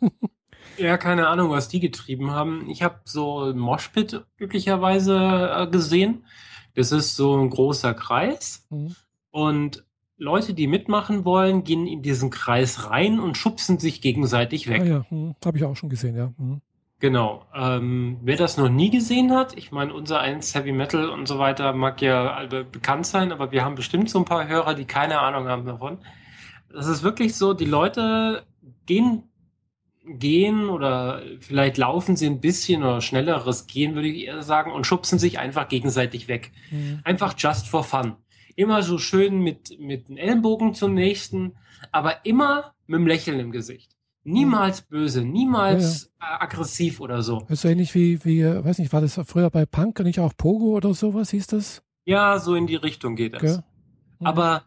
Ja, 0.76 0.96
keine 0.96 1.28
Ahnung, 1.28 1.50
was 1.50 1.68
die 1.68 1.80
getrieben 1.80 2.30
haben. 2.30 2.68
Ich 2.68 2.82
habe 2.82 3.00
so 3.04 3.52
Moshpit 3.54 4.24
üblicherweise 4.36 5.50
äh, 5.56 5.66
gesehen. 5.66 6.24
Das 6.74 6.92
ist 6.92 7.16
so 7.16 7.36
ein 7.36 7.50
großer 7.50 7.94
Kreis. 7.94 8.66
Mhm. 8.70 8.94
Und 9.30 9.84
Leute, 10.18 10.52
die 10.52 10.66
mitmachen 10.66 11.24
wollen, 11.24 11.64
gehen 11.64 11.86
in 11.86 12.02
diesen 12.02 12.30
Kreis 12.30 12.90
rein 12.90 13.18
und 13.18 13.36
schubsen 13.36 13.78
sich 13.78 14.00
gegenseitig 14.00 14.68
weg. 14.68 14.82
Ah 14.82 14.84
ja, 14.84 15.06
hm, 15.08 15.34
habe 15.44 15.58
ich 15.58 15.64
auch 15.64 15.76
schon 15.76 15.88
gesehen, 15.88 16.16
ja. 16.16 16.32
Hm. 16.36 16.60
Genau. 17.00 17.46
Ähm, 17.54 18.18
wer 18.22 18.36
das 18.36 18.56
noch 18.56 18.68
nie 18.68 18.90
gesehen 18.90 19.32
hat, 19.32 19.56
ich 19.56 19.70
meine, 19.70 19.94
unser 19.94 20.20
eins 20.20 20.54
Heavy 20.54 20.72
Metal 20.72 21.08
und 21.10 21.28
so 21.28 21.38
weiter 21.38 21.72
mag 21.72 22.02
ja 22.02 22.44
bekannt 22.46 23.06
sein, 23.06 23.30
aber 23.30 23.52
wir 23.52 23.64
haben 23.64 23.76
bestimmt 23.76 24.10
so 24.10 24.18
ein 24.18 24.24
paar 24.24 24.48
Hörer, 24.48 24.74
die 24.74 24.84
keine 24.84 25.20
Ahnung 25.20 25.46
haben 25.46 25.64
davon. 25.64 25.98
Das 26.72 26.88
ist 26.88 27.04
wirklich 27.04 27.36
so, 27.36 27.54
die 27.54 27.66
Leute 27.66 28.44
gehen, 28.86 29.22
gehen 30.04 30.68
oder 30.68 31.22
vielleicht 31.38 31.78
laufen 31.78 32.16
sie 32.16 32.26
ein 32.26 32.40
bisschen 32.40 32.82
oder 32.82 33.00
schnelleres 33.00 33.68
gehen, 33.68 33.94
würde 33.94 34.08
ich 34.08 34.24
eher 34.24 34.42
sagen, 34.42 34.72
und 34.72 34.84
schubsen 34.84 35.20
sich 35.20 35.38
einfach 35.38 35.68
gegenseitig 35.68 36.26
weg. 36.26 36.50
Mhm. 36.72 37.00
Einfach 37.04 37.34
just 37.38 37.68
for 37.68 37.84
fun. 37.84 38.16
Immer 38.56 38.82
so 38.82 38.98
schön 38.98 39.38
mit, 39.38 39.78
mit 39.78 40.08
den 40.08 40.16
Ellenbogen 40.16 40.74
zum 40.74 40.94
nächsten, 40.94 41.54
aber 41.92 42.26
immer 42.26 42.74
mit 42.88 42.96
einem 42.96 43.06
Lächeln 43.06 43.38
im 43.38 43.52
Gesicht. 43.52 43.97
Niemals 44.28 44.82
böse, 44.82 45.24
niemals 45.24 46.10
ja, 46.20 46.32
ja. 46.32 46.40
aggressiv 46.42 47.00
oder 47.00 47.22
so. 47.22 47.40
Das 47.40 47.50
ist 47.50 47.60
so 47.62 47.68
ähnlich 47.68 47.94
wie, 47.94 48.22
wie, 48.24 48.44
weiß 48.44 48.78
nicht, 48.78 48.92
war 48.92 49.00
das 49.00 49.18
früher 49.24 49.48
bei 49.48 49.64
Punk 49.64 50.00
nicht 50.00 50.20
auch 50.20 50.36
Pogo 50.36 50.76
oder 50.76 50.92
sowas 50.92 51.30
hieß 51.30 51.46
das? 51.46 51.82
Ja, 52.04 52.38
so 52.38 52.54
in 52.54 52.66
die 52.66 52.76
Richtung 52.76 53.16
geht 53.16 53.34
es. 53.34 53.56
Okay. 53.56 53.62
Mhm. 54.18 54.26
Aber 54.26 54.64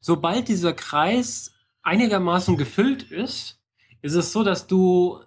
sobald 0.00 0.48
dieser 0.48 0.72
Kreis 0.74 1.54
einigermaßen 1.82 2.56
gefüllt 2.56 3.02
ist, 3.10 3.60
ist 4.02 4.14
es 4.14 4.32
so, 4.32 4.44
dass 4.44 4.68
du, 4.68 5.20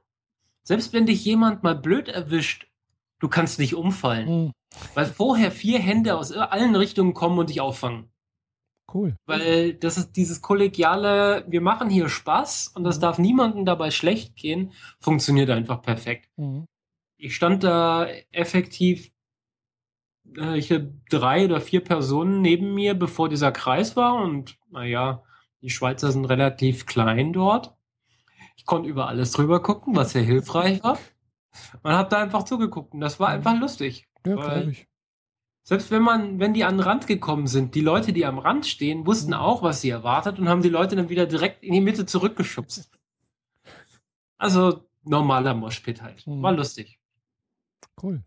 selbst 0.64 0.94
wenn 0.94 1.06
dich 1.06 1.26
jemand 1.26 1.62
mal 1.62 1.76
blöd 1.76 2.08
erwischt, 2.08 2.68
du 3.20 3.28
kannst 3.28 3.60
nicht 3.60 3.76
umfallen. 3.76 4.46
Mhm. 4.46 4.52
Weil 4.94 5.08
vorher 5.08 5.52
vier 5.52 5.80
Hände 5.80 6.16
aus 6.16 6.32
allen 6.32 6.76
Richtungen 6.76 7.14
kommen 7.14 7.40
und 7.40 7.50
dich 7.50 7.60
auffangen. 7.60 8.12
Cool. 8.94 9.16
Weil 9.26 9.74
das 9.74 9.98
ist 9.98 10.14
dieses 10.14 10.42
kollegiale, 10.42 11.46
wir 11.48 11.62
machen 11.62 11.90
hier 11.90 12.10
Spaß 12.10 12.70
und 12.76 12.84
das 12.84 12.98
mhm. 12.98 13.02
darf 13.02 13.18
niemandem 13.20 13.66
dabei 13.66 13.92
schlecht 13.92 14.36
gehen, 14.36 14.72
funktioniert 15.00 15.50
einfach 15.50 15.82
perfekt. 15.82 16.30
Mhm. 16.38 16.66
Ich 17.18 17.36
stand 17.36 17.64
da 17.64 18.08
effektiv 18.32 19.12
äh, 20.38 20.58
ich 20.58 20.74
drei 21.10 21.46
oder 21.46 21.62
vier 21.62 21.84
Personen 21.84 22.42
neben 22.42 22.74
mir, 22.74 22.94
bevor 22.94 23.30
dieser 23.30 23.52
Kreis 23.52 23.96
war 23.96 24.16
und 24.16 24.58
naja, 24.72 25.24
die 25.62 25.70
Schweizer 25.70 26.12
sind 26.12 26.26
relativ 26.26 26.86
klein 26.86 27.34
dort. 27.34 27.76
Ich 28.56 28.66
konnte 28.66 28.90
über 28.90 29.08
alles 29.08 29.32
drüber 29.32 29.62
gucken, 29.62 29.96
was 29.96 30.12
sehr 30.12 30.22
hilfreich 30.22 30.84
war. 30.84 30.98
Man 31.84 31.98
hat 31.98 32.12
da 32.12 32.22
einfach 32.22 32.44
zugeguckt 32.44 32.94
und 32.94 33.00
das 33.00 33.20
war 33.20 33.30
mhm. 33.30 33.36
einfach 33.36 33.60
lustig. 33.60 34.08
Ja, 34.26 34.36
glaube 34.36 34.72
ich. 34.72 34.89
Selbst 35.64 35.92
wenn 35.92 36.02
man, 36.02 36.40
wenn 36.40 36.54
die 36.54 36.64
an 36.64 36.78
den 36.78 36.84
Rand 36.84 37.06
gekommen 37.06 37.48
sind, 37.48 37.76
die 37.76 37.82
Leute, 37.82 38.12
die 38.14 38.26
am 38.26 38.40
Rand 38.40 38.66
stehen, 38.66 39.06
wussten 39.06 39.32
mhm. 39.32 39.38
auch, 39.38 39.62
was 39.62 39.82
sie 39.82 39.90
erwartet 39.90 40.40
und 40.40 40.50
haben 40.50 40.62
die 40.62 40.70
Leute 40.70 40.96
dann 40.96 41.10
wieder 41.10 41.26
direkt 41.26 41.64
in 41.64 41.74
die 41.74 41.82
Mitte 41.82 42.06
zurückgeschubst. 42.06 42.90
Also 44.38 44.84
normaler 45.04 45.54
Moshpit 45.54 46.02
halt. 46.02 46.26
Mhm. 46.26 46.42
War 46.42 46.54
lustig. 46.54 47.00
Cool. 48.02 48.24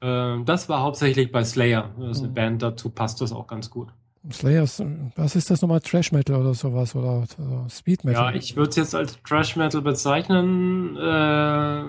Äh, 0.00 0.44
das 0.44 0.68
war 0.68 0.82
hauptsächlich 0.82 1.32
bei 1.32 1.44
Slayer. 1.44 1.94
Das 1.98 2.18
ist 2.18 2.24
eine. 2.24 2.32
Band, 2.32 2.62
dazu 2.62 2.90
passt 2.90 3.20
das 3.20 3.32
auch 3.32 3.46
ganz 3.46 3.70
gut. 3.70 3.92
Slayer, 4.32 4.66
was 5.16 5.36
ist 5.36 5.50
das 5.50 5.60
nochmal? 5.60 5.80
Trash 5.80 6.10
Metal 6.12 6.40
oder 6.40 6.54
sowas? 6.54 6.94
Oder, 6.94 7.26
Speed 7.68 8.04
Metal? 8.04 8.32
Ja, 8.32 8.34
ich 8.34 8.56
würde 8.56 8.70
es 8.70 8.76
jetzt 8.76 8.94
als 8.94 9.18
Trash 9.22 9.56
Metal 9.56 9.82
bezeichnen. 9.82 10.96
Äh, 10.96 11.82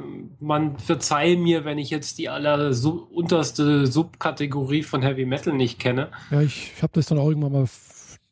man 0.43 0.77
verzeihe 0.77 1.37
mir, 1.37 1.63
wenn 1.63 1.77
ich 1.77 1.89
jetzt 1.89 2.17
die 2.17 2.27
aller 2.27 2.73
sub 2.73 3.09
unterste 3.11 3.87
Subkategorie 3.87 4.83
von 4.83 5.01
Heavy 5.01 5.25
Metal 5.25 5.53
nicht 5.53 5.79
kenne. 5.79 6.11
Ja, 6.29 6.41
ich, 6.41 6.73
ich 6.75 6.83
habe 6.83 6.91
das 6.93 7.05
dann 7.05 7.19
auch 7.19 7.29
irgendwann 7.29 7.53
mal, 7.53 7.65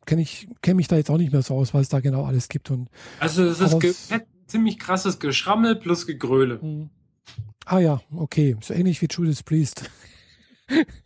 kenne 0.04 0.20
ich, 0.20 0.48
kenne 0.60 0.74
mich 0.74 0.88
da 0.88 0.96
jetzt 0.96 1.10
auch 1.10 1.18
nicht 1.18 1.32
mehr 1.32 1.42
so 1.42 1.54
aus, 1.54 1.72
was 1.72 1.82
es 1.82 1.88
da 1.88 2.00
genau 2.00 2.24
alles 2.24 2.50
gibt. 2.50 2.70
Und, 2.70 2.90
also 3.20 3.42
es 3.44 3.60
ist 3.60 4.04
ziemlich 4.46 4.78
krasses 4.78 5.18
Geschrammel 5.18 5.76
plus 5.76 6.06
Gegröle. 6.06 6.58
Mhm. 6.60 6.90
Ah 7.64 7.78
ja, 7.78 8.02
okay. 8.14 8.56
So 8.60 8.74
ähnlich 8.74 9.00
wie 9.00 9.08
Judas 9.10 9.42
Priest. 9.42 9.90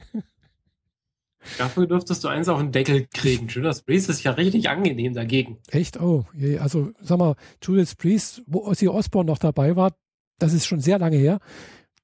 Dafür 1.57 1.87
dürftest 1.87 2.23
du 2.25 2.29
eins 2.29 2.49
auf 2.49 2.59
den 2.59 2.73
Deckel 2.73 3.07
kriegen. 3.13 3.49
Judas 3.49 3.83
Priest 3.83 4.11
ist 4.11 4.23
ja 4.23 4.33
richtig 4.33 4.69
angenehm 4.69 5.15
dagegen. 5.15 5.59
Echt? 5.71 6.01
Oh, 6.01 6.25
also 6.61 6.91
sag 7.01 7.19
mal, 7.19 7.35
Judas 7.63 7.95
Priest, 7.95 8.43
wo 8.47 8.67
Ozzy 8.67 8.89
Osbourne 8.89 9.31
noch 9.31 9.39
dabei 9.39 9.77
war, 9.77 9.93
das 10.39 10.53
ist 10.53 10.67
schon 10.67 10.81
sehr 10.81 10.99
lange 10.99 11.17
her. 11.17 11.39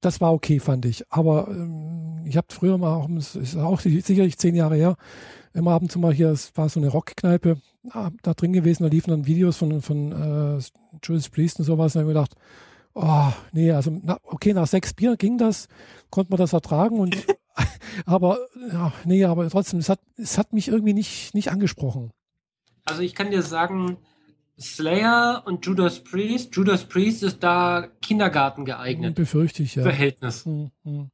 Das 0.01 0.21
war 0.21 0.33
okay, 0.33 0.59
fand 0.59 0.85
ich. 0.85 1.03
Aber 1.09 1.47
ähm, 1.49 2.23
ich 2.25 2.37
habe 2.37 2.47
früher 2.49 2.77
mal 2.77 2.95
auch, 2.95 3.09
ist 3.09 3.55
auch 3.57 3.79
sicherlich 3.79 4.37
zehn 4.37 4.55
Jahre 4.55 4.75
her, 4.75 4.95
immer 5.53 5.71
ab 5.71 5.81
und 5.81 5.91
zu 5.91 5.99
mal 5.99 6.13
hier, 6.13 6.29
es 6.29 6.55
war 6.55 6.69
so 6.69 6.79
eine 6.79 6.89
Rockkneipe 6.89 7.57
da 8.23 8.33
drin 8.33 8.53
gewesen, 8.53 8.83
da 8.83 8.89
liefen 8.89 9.11
dann 9.11 9.27
Videos 9.27 9.57
von, 9.57 9.81
von 9.81 10.11
äh, 10.11 10.59
Judas 11.03 11.29
Priest 11.29 11.59
und 11.59 11.65
sowas. 11.65 11.95
Und 11.95 12.01
habe 12.01 12.11
ich 12.11 12.15
gedacht, 12.15 12.35
oh, 12.95 13.31
nee, 13.51 13.71
also 13.71 13.91
na, 14.03 14.17
okay, 14.23 14.53
nach 14.53 14.67
sechs 14.67 14.93
Bier 14.93 15.15
ging 15.17 15.37
das, 15.37 15.67
konnte 16.09 16.31
man 16.31 16.39
das 16.39 16.53
ertragen 16.53 16.99
und 16.99 17.15
aber 18.05 18.39
ja, 18.71 18.91
nee, 19.05 19.23
aber 19.25 19.49
trotzdem, 19.49 19.79
es 19.79 19.89
hat, 19.89 19.99
es 20.17 20.37
hat 20.37 20.53
mich 20.53 20.67
irgendwie 20.67 20.93
nicht, 20.93 21.35
nicht 21.35 21.51
angesprochen. 21.51 22.11
Also 22.85 23.01
ich 23.01 23.15
kann 23.15 23.31
dir 23.31 23.41
sagen, 23.41 23.97
Slayer 24.59 25.43
und 25.45 25.65
Judas 25.65 26.03
Priest, 26.03 26.55
Judas 26.55 26.85
Priest 26.85 27.23
ist 27.23 27.43
da 27.43 27.87
Kindergarten 28.01 28.63
geeignet. 28.63 29.15
Befürchte 29.15 29.63
ich, 29.63 29.75
ja. 29.75 29.83
Verhältnis. 29.83 30.45
Hm, 30.45 30.71
hm. 30.83 31.11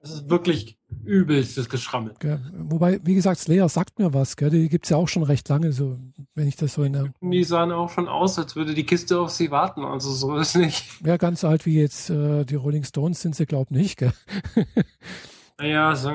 Das 0.00 0.12
ist 0.12 0.28
wirklich 0.28 0.78
übelstes 1.04 1.68
Geschrammel. 1.68 2.14
Gell. 2.18 2.40
Wobei, 2.52 3.00
wie 3.04 3.14
gesagt, 3.14 3.40
Slayer 3.40 3.68
sagt 3.68 3.98
mir 3.98 4.12
was, 4.12 4.36
gell? 4.36 4.50
die 4.50 4.68
gibt 4.68 4.84
es 4.84 4.90
ja 4.90 4.96
auch 4.96 5.08
schon 5.08 5.22
recht 5.22 5.48
lange, 5.48 5.72
so, 5.72 5.98
wenn 6.34 6.48
ich 6.48 6.56
das 6.56 6.74
so 6.74 6.82
in 6.82 6.92
der. 6.92 7.12
Die 7.20 7.44
sahen 7.44 7.72
auch 7.72 7.90
schon 7.90 8.08
aus, 8.08 8.38
als 8.38 8.56
würde 8.56 8.74
die 8.74 8.84
Kiste 8.84 9.18
auf 9.18 9.30
sie 9.30 9.50
warten, 9.50 9.84
also 9.84 10.10
so 10.12 10.36
ist 10.36 10.56
nicht. 10.56 10.84
Ja, 11.04 11.16
ganz 11.16 11.44
alt 11.44 11.66
wie 11.66 11.80
jetzt 11.80 12.10
äh, 12.10 12.44
die 12.44 12.54
Rolling 12.54 12.84
Stones 12.84 13.20
sind 13.20 13.34
sie, 13.34 13.46
glaub 13.46 13.70
nicht, 13.70 13.98
gell? 13.98 14.12
naja, 15.58 15.94
so, 15.96 16.10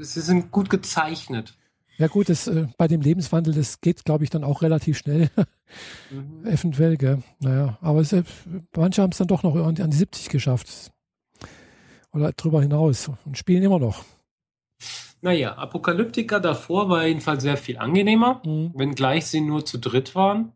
sie 0.00 0.20
sind 0.20 0.50
gut 0.50 0.70
gezeichnet. 0.70 1.56
Ja 1.98 2.06
gut, 2.06 2.30
das, 2.30 2.46
äh, 2.46 2.66
bei 2.78 2.88
dem 2.88 3.02
Lebenswandel, 3.02 3.52
das 3.52 3.80
geht, 3.82 4.04
glaube 4.06 4.24
ich, 4.24 4.30
dann 4.30 4.42
auch 4.42 4.62
relativ 4.62 4.96
schnell. 4.96 5.30
mhm. 6.10 6.44
Eventuell, 6.46 6.96
gell? 6.96 7.22
Naja, 7.40 7.78
aber 7.82 8.00
es, 8.00 8.12
äh, 8.12 8.22
manche 8.74 9.02
haben 9.02 9.12
es 9.12 9.18
dann 9.18 9.28
doch 9.28 9.42
noch 9.42 9.54
an 9.54 9.74
die 9.74 9.96
70 9.96 10.30
geschafft 10.30 10.90
oder 12.12 12.32
drüber 12.32 12.62
hinaus 12.62 13.10
und 13.24 13.38
spielen 13.38 13.62
immer 13.62 13.78
noch. 13.78 14.04
Naja, 15.22 15.54
Apokalyptiker 15.54 16.40
davor 16.40 16.88
war 16.88 17.06
jedenfalls 17.06 17.42
sehr 17.42 17.56
viel 17.56 17.78
angenehmer, 17.78 18.40
mhm. 18.44 18.72
wenngleich 18.74 19.26
sie 19.26 19.40
nur 19.40 19.64
zu 19.64 19.78
dritt 19.78 20.14
waren. 20.14 20.52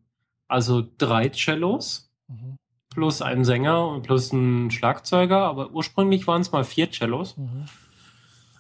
Also 0.49 0.85
drei 0.99 1.31
Cellos 1.31 2.11
mhm. 2.29 2.57
plus 2.91 3.21
ein 3.23 3.45
Sänger 3.45 3.89
und 3.89 4.03
plus 4.03 4.33
ein 4.33 4.71
Schlagzeuger, 4.71 5.39
aber 5.39 5.71
ursprünglich 5.73 6.27
waren 6.27 6.43
es 6.43 6.53
mal 6.53 6.65
vier 6.65 6.91
Cellos. 6.91 7.37
Mhm. 7.37 7.67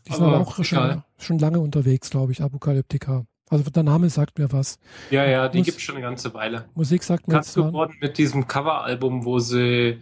Die 0.06 0.12
sind 0.12 0.23
aber 0.23 0.40
auch 0.40 0.62
schon, 0.62 1.02
schon, 1.16 1.38
lange 1.38 1.61
unterwegs, 1.61 2.11
glaube 2.11 2.33
ich, 2.33 2.42
Apokalyptiker. 2.42 3.25
Also 3.49 3.71
der 3.71 3.83
Name 3.83 4.11
sagt 4.11 4.38
mir 4.38 4.52
was. 4.52 4.78
Ja, 5.11 5.25
ja, 5.25 5.49
die 5.49 5.62
gibt 5.62 5.78
es 5.78 5.83
schon 5.83 5.97
eine 5.97 6.04
ganze 6.04 6.35
Weile. 6.35 6.66
Musik 6.75 7.02
sagt 7.02 7.28
mir 7.28 7.35
Ganz 7.35 7.54
geworden 7.54 7.94
mit 8.00 8.18
diesem 8.18 8.47
Coveralbum, 8.47 9.25
wo 9.25 9.38
sie 9.38 9.99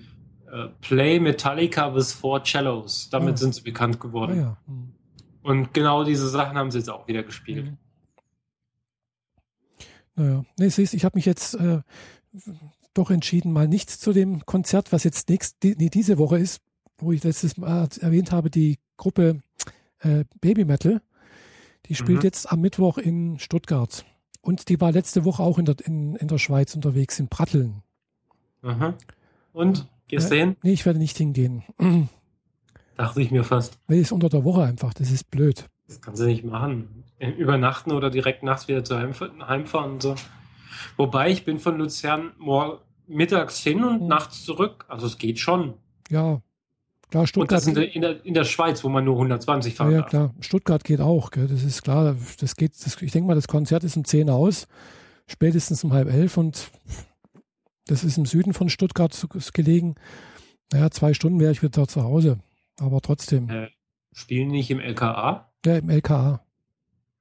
äh, 0.53 0.69
Play 0.81 1.21
Metallica 1.21 1.95
with 1.95 2.13
Four 2.13 2.43
Cellos. 2.45 3.11
Damit 3.11 3.35
oh. 3.35 3.37
sind 3.37 3.55
sie 3.55 3.63
bekannt 3.63 4.01
geworden. 4.01 4.33
Ah, 4.33 4.43
ja. 4.43 4.57
Und 5.43 5.75
genau 5.75 6.05
diese 6.05 6.29
Sachen 6.29 6.57
haben 6.57 6.71
sie 6.71 6.79
jetzt 6.79 6.91
auch 6.91 7.09
wieder 7.09 7.23
gespielt. 7.23 7.67
Mhm. 7.67 7.79
Naja, 10.15 10.45
nee, 10.59 10.69
siehst, 10.69 10.95
ich 10.95 11.05
habe 11.05 11.17
mich 11.17 11.25
jetzt 11.25 11.55
äh, 11.55 11.81
doch 12.95 13.11
entschieden, 13.11 13.53
mal 13.53 13.67
nicht 13.67 13.91
zu 13.91 14.13
dem 14.13 14.45
Konzert, 14.45 14.93
was 14.93 15.05
jetzt 15.05 15.29
nächst, 15.29 15.63
die, 15.63 15.75
nee, 15.77 15.89
diese 15.89 16.19
Woche 16.19 16.39
ist, 16.39 16.61
wo 16.99 17.13
ich 17.13 17.25
letztes 17.25 17.57
Mal 17.57 17.89
erwähnt 18.01 18.31
habe, 18.31 18.51
die 18.51 18.79
Gruppe 18.97 19.41
äh, 20.01 20.25
Baby 20.41 20.65
Metal. 20.65 21.01
Die 21.87 21.95
spielt 21.95 22.19
mhm. 22.19 22.25
jetzt 22.25 22.53
am 22.53 22.61
Mittwoch 22.61 22.99
in 22.99 23.39
Stuttgart. 23.39 24.05
Und 24.41 24.69
die 24.69 24.81
war 24.81 24.93
letzte 24.93 25.25
Woche 25.25 25.43
auch 25.43 25.59
in 25.59 25.65
der, 25.65 25.77
in, 25.85 26.15
in 26.17 26.29
der 26.29 26.39
Schweiz 26.39 26.75
unterwegs, 26.75 27.19
in 27.19 27.29
Pratteln. 27.29 27.83
Mhm. 28.63 28.95
Und? 29.53 29.89
Gehst 30.09 30.31
du 30.31 30.37
hin? 30.37 30.57
Nee, 30.63 30.73
ich 30.73 30.85
werde 30.85 30.99
nicht 30.99 31.17
hingehen. 31.17 31.65
Dachte 32.97 33.23
ich 33.23 33.31
mir 33.31 33.45
fast. 33.45 33.79
Nee, 33.89 34.01
ist 34.01 34.13
unter 34.13 34.29
der 34.29 34.45
Woche 34.45 34.63
einfach. 34.63 34.95
Das 34.95 35.11
ist 35.11 35.31
blöd. 35.31 35.67
Das 35.87 36.01
kannst 36.01 36.21
du 36.21 36.27
nicht 36.27 36.45
machen. 36.45 37.05
Übernachten 37.19 37.93
oder 37.93 38.11
direkt 38.11 38.43
nachts 38.43 38.69
wieder 38.69 38.85
zu 38.85 38.99
heimfahren 38.99 39.93
und 39.93 40.03
so. 40.03 40.15
Wobei 40.97 41.31
ich 41.31 41.45
bin 41.45 41.59
von 41.59 41.79
Luzern 41.79 42.33
mittags 43.07 43.59
hin 43.59 43.85
und 43.85 44.01
hm. 44.01 44.07
nachts 44.09 44.45
zurück. 44.45 44.85
Also 44.89 45.07
es 45.07 45.19
geht 45.19 45.39
schon. 45.39 45.75
Ja, 46.11 46.41
klar, 47.11 47.27
Stuttgart. 47.27 47.51
Und 47.51 47.53
das 47.53 47.67
in 47.67 47.75
der, 47.75 47.95
in 47.95 48.03
der, 48.03 48.25
in 48.25 48.35
der 48.35 48.45
Schweiz, 48.45 48.83
wo 48.85 48.89
man 48.89 49.05
nur 49.05 49.15
120 49.15 49.75
fahren 49.75 49.93
Ja, 49.93 50.01
darf. 50.01 50.11
klar. 50.11 50.35
Stuttgart 50.41 50.85
geht 50.85 51.01
auch. 51.01 51.31
Gell? 51.31 51.47
Das 51.47 51.63
ist 51.63 51.83
klar. 51.83 52.17
Das 52.41 52.57
geht, 52.57 52.73
das, 52.85 53.01
ich 53.01 53.13
denke 53.13 53.29
mal, 53.29 53.35
das 53.35 53.49
Konzert 53.49 53.85
ist 53.85 53.97
um 53.97 54.05
10 54.05 54.31
aus. 54.31 54.67
Spätestens 55.27 55.85
um 55.85 55.93
halb 55.93 56.09
elf 56.09 56.37
und 56.37 56.71
das 57.87 58.05
ist 58.05 58.19
im 58.19 58.27
Süden 58.27 58.55
von 58.55 58.69
Stuttgart 58.69 59.15
gelegen. 59.53 59.95
Naja, 60.73 60.91
zwei 60.91 61.15
Stunden 61.15 61.41
wäre 61.41 61.53
ich 61.53 61.63
wieder 61.63 61.87
zu 61.87 62.03
Hause. 62.03 62.39
Aber 62.83 63.01
trotzdem. 63.01 63.49
Äh, 63.49 63.69
spielen 64.13 64.49
nicht 64.49 64.71
im 64.71 64.81
LKA? 64.81 65.53
Ja, 65.65 65.77
im 65.77 65.89
LKA. 65.89 66.45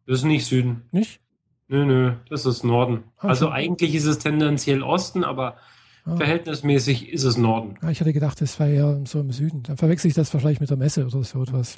Das 0.08 0.20
ist 0.20 0.26
nicht 0.26 0.46
Süden. 0.46 0.84
Nicht? 0.92 1.22
Nö, 1.68 1.86
nö, 1.86 2.16
das 2.30 2.46
ist 2.46 2.64
Norden. 2.64 3.04
Ah, 3.18 3.30
also 3.30 3.46
schon. 3.46 3.54
eigentlich 3.54 3.96
ist 3.96 4.06
es 4.06 4.20
tendenziell 4.20 4.82
Osten, 4.82 5.24
aber 5.24 5.56
ah. 6.04 6.18
verhältnismäßig 6.18 7.10
ist 7.10 7.24
es 7.24 7.38
Norden. 7.38 7.78
Ja, 7.82 7.90
ich 7.90 8.02
hatte 8.02 8.12
gedacht, 8.12 8.42
das 8.42 8.60
wäre 8.60 8.74
eher 8.74 9.02
so 9.06 9.20
im 9.20 9.32
Süden. 9.32 9.64
Dann 9.64 9.78
verwechsel 9.78 10.10
ich 10.10 10.16
das 10.16 10.34
wahrscheinlich 10.34 10.60
mit 10.60 10.70
der 10.70 10.78
Messe 10.78 11.06
oder 11.06 11.24
so 11.24 11.44
etwas. 11.44 11.78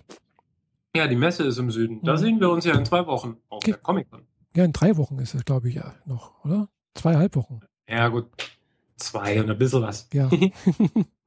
Ja, 0.96 1.08
die 1.08 1.16
Messe 1.16 1.44
ist 1.44 1.58
im 1.58 1.70
Süden. 1.70 2.00
Da 2.04 2.14
mhm. 2.14 2.18
sehen 2.18 2.40
wir 2.40 2.50
uns 2.50 2.66
ja 2.66 2.74
in 2.76 2.86
zwei 2.86 3.06
Wochen 3.06 3.38
auf 3.50 3.58
okay. 3.58 3.72
der 3.72 3.80
Comic-Con. 3.82 4.22
Ja, 4.56 4.64
in 4.64 4.72
drei 4.72 4.96
Wochen 4.98 5.20
ist 5.20 5.36
es, 5.36 5.44
glaube 5.44 5.68
ich, 5.70 5.76
ja 5.76 5.94
noch, 6.06 6.44
oder? 6.46 6.70
Zweieinhalb 6.94 7.36
Wochen. 7.36 7.60
Ja, 7.88 8.08
gut. 8.08 8.28
Zwei 8.96 9.42
und 9.42 9.50
ein 9.50 9.58
bisschen 9.58 9.82
was. 9.82 10.08
Ja. 10.14 10.30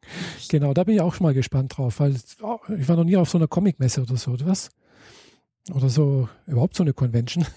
genau, 0.49 0.75
da 0.75 0.85
bin 0.85 0.95
ich 0.95 1.01
auch 1.01 1.15
schon 1.15 1.25
mal 1.25 1.35
gespannt 1.35 1.77
drauf, 1.77 2.01
weil 2.01 2.17
oh, 2.43 2.59
ich 2.79 2.89
war 2.89 2.97
noch 2.97 3.05
nie 3.05 3.17
auf 3.17 3.29
so 3.29 3.39
einer 3.39 3.49
Comic-Messe 3.49 4.03
oder 4.03 4.17
so, 4.17 4.33
oder 4.33 4.47
was? 4.47 4.71
Oder 5.73 5.89
so, 5.89 6.29
überhaupt 6.47 6.77
so 6.77 6.83
eine 6.83 6.93
Convention. 6.93 7.47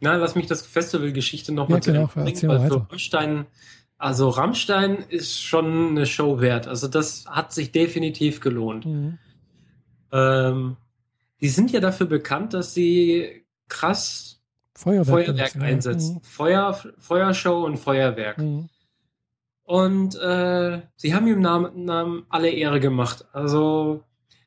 Na, 0.00 0.16
lass 0.16 0.34
mich 0.34 0.46
das 0.46 0.62
Festivalgeschichte 0.62 1.52
nochmal 1.52 1.80
ja, 1.84 1.92
genau, 1.92 2.10
erzähl 2.14 2.48
mal 2.48 2.60
weiter. 2.60 2.86
Rammstein, 2.90 3.46
also 3.98 4.28
Rammstein 4.28 4.96
ist 5.08 5.42
schon 5.42 5.90
eine 5.90 6.06
Show 6.06 6.40
wert. 6.40 6.68
Also 6.68 6.88
das 6.88 7.24
hat 7.26 7.52
sich 7.52 7.72
definitiv 7.72 8.40
gelohnt. 8.40 8.84
Mhm. 8.84 9.18
Ähm, 10.12 10.76
die 11.40 11.48
sind 11.48 11.72
ja 11.72 11.80
dafür 11.80 12.06
bekannt, 12.06 12.54
dass 12.54 12.74
sie 12.74 13.44
krass 13.68 14.40
Feuerwerk, 14.74 15.26
Feuerwerk 15.26 15.56
einsetzen. 15.56 16.16
Mhm. 16.16 16.22
Feuer, 16.22 16.78
Feuershow 16.98 17.64
und 17.64 17.78
Feuerwerk. 17.78 18.38
Mhm. 18.38 18.68
Und 19.66 20.14
äh, 20.14 20.80
sie 20.94 21.14
haben 21.14 21.26
ihm 21.26 21.40
Namen, 21.40 21.84
Namen 21.84 22.24
alle 22.28 22.50
Ehre 22.50 22.78
gemacht. 22.78 23.26
Also 23.32 24.04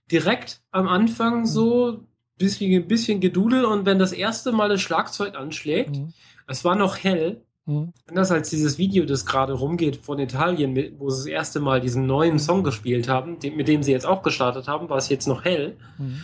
direkt 0.09 0.61
am 0.71 0.87
Anfang 0.87 1.41
mhm. 1.41 1.45
so 1.45 2.07
bisschen, 2.37 2.87
bisschen 2.87 3.19
Gedudel 3.19 3.65
und 3.65 3.85
wenn 3.85 3.99
das 3.99 4.13
erste 4.13 4.53
Mal 4.53 4.69
das 4.69 4.81
Schlagzeug 4.81 5.35
anschlägt, 5.35 5.97
mhm. 5.97 6.13
es 6.47 6.63
war 6.63 6.75
noch 6.75 6.97
hell, 6.97 7.43
mhm. 7.65 7.91
anders 8.07 8.31
als 8.31 8.49
dieses 8.49 8.77
Video, 8.77 9.03
das 9.03 9.25
gerade 9.25 9.51
rumgeht 9.51 9.97
von 9.97 10.19
Italien, 10.19 10.73
wo 10.97 11.09
sie 11.09 11.17
das 11.17 11.25
erste 11.25 11.59
Mal 11.59 11.81
diesen 11.81 12.07
neuen 12.07 12.35
mhm. 12.35 12.39
Song 12.39 12.63
gespielt 12.63 13.09
haben, 13.09 13.37
mit 13.57 13.67
dem 13.67 13.83
sie 13.83 13.91
jetzt 13.91 14.05
auch 14.05 14.23
gestartet 14.23 14.69
haben, 14.69 14.89
war 14.89 14.97
es 14.97 15.09
jetzt 15.09 15.27
noch 15.27 15.43
hell. 15.43 15.75
Mhm. 15.97 16.23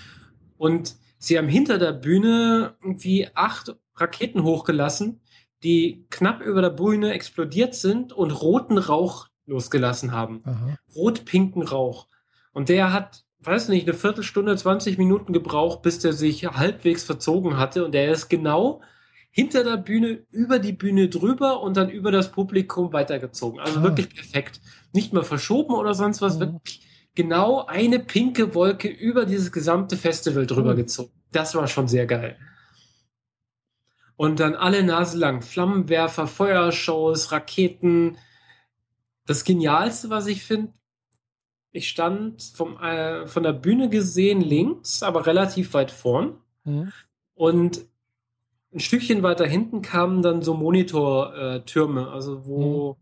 Und 0.58 0.96
sie 1.18 1.38
haben 1.38 1.50
hinter 1.50 1.78
der 1.78 1.92
Bühne 1.92 2.76
irgendwie 2.82 3.28
acht 3.36 3.76
Raketen 3.98 4.44
hochgelassen, 4.44 5.20
die 5.64 6.06
knapp 6.10 6.42
über 6.42 6.62
der 6.62 6.70
Bühne 6.70 7.14
explodiert 7.14 7.76
sind 7.76 8.14
und 8.14 8.32
roten 8.32 8.78
Rauch 8.78 9.28
losgelassen 9.46 10.12
haben. 10.12 10.44
Rot-pinken 10.96 11.64
Rauch. 11.64 12.08
Und 12.54 12.70
der 12.70 12.94
hat, 12.94 13.26
weiß 13.40 13.70
nicht, 13.70 13.88
eine 13.88 13.98
Viertelstunde, 13.98 14.56
20 14.56 14.98
Minuten 14.98 15.34
gebraucht, 15.34 15.82
bis 15.82 16.00
der 16.00 16.14
sich 16.14 16.46
halbwegs 16.46 17.04
verzogen 17.04 17.58
hatte. 17.58 17.86
Und 17.86 17.94
der 17.94 18.12
ist 18.12 18.30
genau 18.30 18.82
hinter 19.36 19.66
der 19.66 19.76
Bühne, 19.76 20.24
über 20.32 20.60
die 20.60 20.72
Bühne 20.72 21.10
drüber 21.10 21.62
und 21.62 21.76
dann 21.76 21.90
über 21.90 22.10
das 22.10 22.32
Publikum 22.32 22.94
weitergezogen. 22.94 23.60
Also 23.60 23.80
ah. 23.80 23.84
wirklich 23.84 24.10
perfekt. 24.10 24.62
Nicht 24.94 25.12
mal 25.12 25.26
verschoben 25.26 25.74
oder 25.74 25.94
sonst 25.94 26.22
was, 26.22 26.38
mhm. 26.38 26.54
wirklich 26.54 26.88
genau 27.16 27.66
eine 27.66 28.00
pinke 28.00 28.56
Wolke 28.56 28.88
über 28.88 29.26
dieses 29.26 29.52
gesamte 29.52 29.98
Festival 29.98 30.46
drüber 30.46 30.72
mhm. 30.72 30.78
gezogen. 30.78 31.12
Das 31.34 31.54
war 31.54 31.68
schon 31.68 31.90
sehr 31.90 32.06
geil. 32.06 32.38
Und 34.18 34.40
dann 34.40 34.56
alle 34.56 34.84
Nase 34.84 35.18
lang 35.18 35.42
Flammenwerfer, 35.42 36.28
Feuershows, 36.28 37.32
Raketen. 37.32 38.18
Das 39.26 39.44
Genialste, 39.44 40.10
was 40.10 40.28
ich 40.28 40.44
finde, 40.44 40.72
ich 41.76 41.90
stand 41.90 42.42
vom, 42.42 42.78
äh, 42.78 43.28
von 43.28 43.44
der 43.44 43.52
Bühne 43.52 43.90
gesehen 43.90 44.40
links, 44.40 45.04
aber 45.04 45.26
relativ 45.26 45.74
weit 45.74 45.92
vorn. 45.92 46.38
Mhm. 46.64 46.92
Und 47.34 47.86
ein 48.74 48.80
Stückchen 48.80 49.24
weiter 49.24 49.46
hinten 49.46 49.82
kamen 49.82 50.22
dann 50.22 50.42
so 50.42 50.54
Monitortürme, 50.54 52.10
also 52.10 52.46
wo 52.46 52.98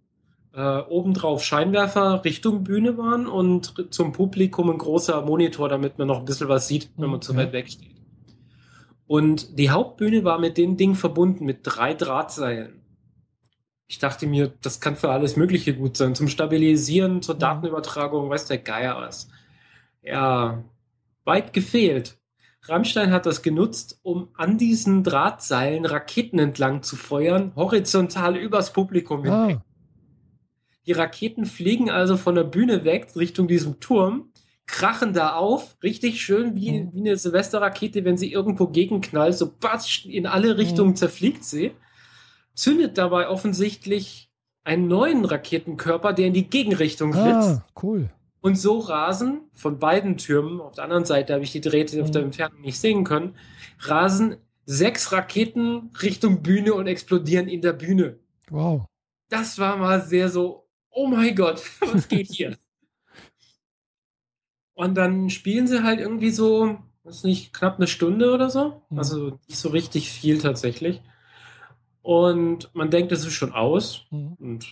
mhm. 0.53 0.59
äh, 0.59 0.79
obendrauf 0.81 1.43
Scheinwerfer 1.43 2.23
Richtung 2.25 2.63
Bühne 2.63 2.97
waren 2.97 3.27
und 3.27 3.93
zum 3.93 4.11
Publikum 4.11 4.71
ein 4.71 4.77
großer 4.79 5.21
Monitor, 5.21 5.69
damit 5.69 5.99
man 5.99 6.07
noch 6.07 6.19
ein 6.19 6.25
bisschen 6.25 6.49
was 6.49 6.67
sieht, 6.67 6.89
wenn 6.97 7.09
man 7.09 7.17
mhm. 7.17 7.23
zu 7.23 7.35
weit 7.35 7.53
weg 7.53 7.69
steht. 7.69 7.92
Und 9.13 9.59
die 9.59 9.69
Hauptbühne 9.69 10.23
war 10.23 10.39
mit 10.39 10.57
dem 10.57 10.75
Ding 10.75 10.95
verbunden, 10.95 11.45
mit 11.45 11.59
drei 11.61 11.93
Drahtseilen. 11.93 12.81
Ich 13.85 13.99
dachte 13.99 14.25
mir, 14.25 14.51
das 14.63 14.81
kann 14.81 14.95
für 14.95 15.11
alles 15.11 15.35
Mögliche 15.35 15.75
gut 15.75 15.97
sein. 15.97 16.15
Zum 16.15 16.27
Stabilisieren, 16.27 17.21
zur 17.21 17.35
Datenübertragung, 17.35 18.31
weiß 18.31 18.47
der 18.47 18.57
Geier 18.57 18.97
was. 18.97 19.29
Ja, 20.01 20.63
weit 21.25 21.53
gefehlt. 21.53 22.17
Rammstein 22.63 23.11
hat 23.11 23.27
das 23.27 23.43
genutzt, 23.43 23.99
um 24.01 24.29
an 24.33 24.57
diesen 24.57 25.03
Drahtseilen 25.03 25.85
Raketen 25.85 26.39
entlang 26.39 26.81
zu 26.81 26.95
feuern, 26.95 27.51
horizontal 27.55 28.35
übers 28.35 28.73
Publikum 28.73 29.27
Ah, 29.27 29.45
hinweg. 29.45 29.59
Die 30.87 30.91
Raketen 30.93 31.45
fliegen 31.45 31.91
also 31.91 32.17
von 32.17 32.33
der 32.33 32.45
Bühne 32.45 32.83
weg 32.83 33.15
Richtung 33.15 33.47
diesem 33.47 33.79
Turm, 33.79 34.32
krachen 34.65 35.13
da 35.13 35.35
auf, 35.35 35.75
richtig 35.83 36.21
schön 36.21 36.55
wie, 36.55 36.71
Mhm. 36.71 36.93
wie 36.93 36.99
eine 37.01 37.17
Silvesterrakete, 37.17 38.05
wenn 38.05 38.17
sie 38.17 38.31
irgendwo 38.31 38.67
gegenknallt, 38.67 39.35
so 39.37 39.51
batsch, 39.51 40.05
in 40.05 40.25
alle 40.25 40.57
Richtungen 40.57 40.95
zerfliegt 40.95 41.43
sie, 41.43 41.71
zündet 42.55 42.97
dabei 42.97 43.27
offensichtlich 43.29 44.29
einen 44.63 44.87
neuen 44.87 45.25
Raketenkörper, 45.25 46.13
der 46.13 46.27
in 46.27 46.33
die 46.33 46.49
Gegenrichtung 46.49 47.13
flitzt. 47.13 47.49
ah, 47.49 47.65
cool. 47.81 48.09
Und 48.41 48.55
so 48.57 48.79
rasen 48.79 49.41
von 49.53 49.79
beiden 49.79 50.17
Türmen, 50.17 50.59
auf 50.61 50.73
der 50.75 50.83
anderen 50.85 51.05
Seite 51.05 51.33
habe 51.33 51.43
ich 51.43 51.51
die 51.51 51.61
Drähte 51.61 52.01
auf 52.01 52.09
Mhm. 52.09 52.11
der 52.13 52.21
Entfernung 52.23 52.61
nicht 52.61 52.79
sehen 52.79 53.03
können, 53.03 53.35
rasen 53.79 54.37
sechs 54.65 55.11
Raketen 55.11 55.91
Richtung 56.01 56.41
Bühne 56.41 56.73
und 56.73 56.87
explodieren 56.87 57.47
in 57.49 57.61
der 57.61 57.73
Bühne. 57.73 58.19
Wow. 58.49 58.85
Das 59.29 59.59
war 59.59 59.75
mal 59.77 60.01
sehr 60.01 60.29
so, 60.29 60.67
oh 60.89 61.07
mein 61.07 61.35
Gott, 61.35 61.61
was 61.81 62.07
geht 62.07 62.27
hier? 62.31 62.57
Und 64.75 64.95
dann 64.95 65.29
spielen 65.29 65.67
sie 65.67 65.83
halt 65.83 65.99
irgendwie 65.99 66.31
so, 66.31 66.77
ist 67.05 67.25
nicht 67.25 67.53
knapp 67.53 67.77
eine 67.77 67.87
Stunde 67.87 68.33
oder 68.33 68.49
so, 68.49 68.81
Mhm. 68.89 68.97
also 68.97 69.39
nicht 69.47 69.57
so 69.57 69.69
richtig 69.69 70.09
viel 70.09 70.37
tatsächlich. 70.39 71.01
Und 72.01 72.69
man 72.73 72.89
denkt, 72.89 73.11
es 73.11 73.25
ist 73.25 73.33
schon 73.33 73.53
aus 73.53 74.05
Mhm. 74.11 74.33
und 74.39 74.63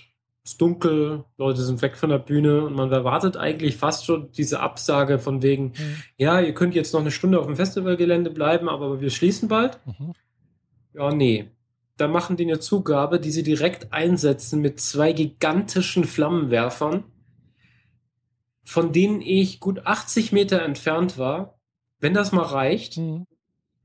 es 0.44 0.52
ist 0.54 0.62
dunkel, 0.62 1.24
Leute 1.38 1.62
sind 1.62 1.82
weg 1.82 1.96
von 1.98 2.10
der 2.10 2.18
Bühne 2.18 2.66
und 2.66 2.74
man 2.76 2.92
erwartet 2.92 3.38
eigentlich 3.38 3.78
fast 3.78 4.06
schon 4.06 4.32
diese 4.32 4.60
Absage 4.60 5.20
von 5.20 5.42
wegen, 5.42 5.66
Mhm. 5.68 5.96
ja, 6.18 6.40
ihr 6.42 6.54
könnt 6.54 6.76
jetzt 6.76 6.94
noch 6.94 7.02
eine 7.02 7.12
Stunde 7.12 7.40
auf 7.40 7.46
dem 7.46 7.56
Festivalgelände 7.56 8.32
bleiben, 8.32 8.68
aber 8.68 9.00
wir 9.02 9.10
schließen 9.12 9.48
bald. 9.48 9.80
Mhm. 9.86 10.14
Ja, 10.94 11.14
nee. 11.14 11.50
Da 11.98 12.08
machen 12.08 12.36
die 12.36 12.46
eine 12.46 12.60
Zugabe, 12.60 13.20
die 13.20 13.30
sie 13.32 13.44
direkt 13.44 13.94
einsetzen 13.94 14.60
mit 14.62 14.80
zwei 14.80 15.14
gigantischen 15.14 16.04
Flammenwerfern, 16.04 17.04
von 18.64 18.94
denen 18.94 19.22
ich 19.22 19.60
gut 19.60 19.86
80 19.86 20.32
Meter 20.32 20.62
entfernt 20.62 21.18
war, 21.18 21.60
wenn 22.00 22.14
das 22.14 22.32
mal 22.32 22.46
reicht. 22.46 22.98
Mhm. 22.98 23.26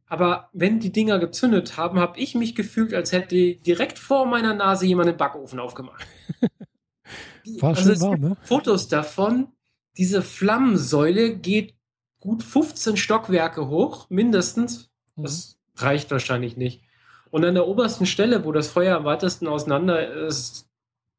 Aber 0.09 0.51
wenn 0.53 0.79
die 0.79 0.93
Dinger 0.93 1.19
gezündet 1.19 1.77
haben, 1.77 1.99
habe 1.99 2.19
ich 2.19 2.35
mich 2.35 2.55
gefühlt, 2.55 2.95
als 2.95 3.13
hätte 3.13 3.57
direkt 3.57 3.99
vor 3.99 4.27
meiner 4.27 4.55
Nase 4.55 4.87
jemand 4.87 5.09
den 5.09 5.17
Backofen 5.17 5.59
aufgemacht. 5.59 6.07
War 7.61 7.71
Also 7.71 7.83
schön 7.83 7.93
es 7.93 8.01
warm, 8.01 8.11
gibt 8.13 8.25
ne? 8.25 8.37
Fotos 8.43 8.89
davon. 8.89 9.49
Diese 9.97 10.23
Flammensäule 10.23 11.37
geht 11.37 11.75
gut 12.21 12.43
15 12.43 12.97
Stockwerke 12.97 13.69
hoch, 13.69 14.09
mindestens. 14.11 14.91
Mhm. 15.17 15.23
Das 15.25 15.59
reicht 15.77 16.11
wahrscheinlich 16.11 16.57
nicht. 16.57 16.83
Und 17.31 17.45
an 17.45 17.55
der 17.55 17.67
obersten 17.67 18.07
Stelle, 18.07 18.45
wo 18.45 18.53
das 18.53 18.69
Feuer 18.69 18.97
am 18.97 19.05
weitesten 19.05 19.49
auseinander 19.49 20.27
ist, 20.27 20.69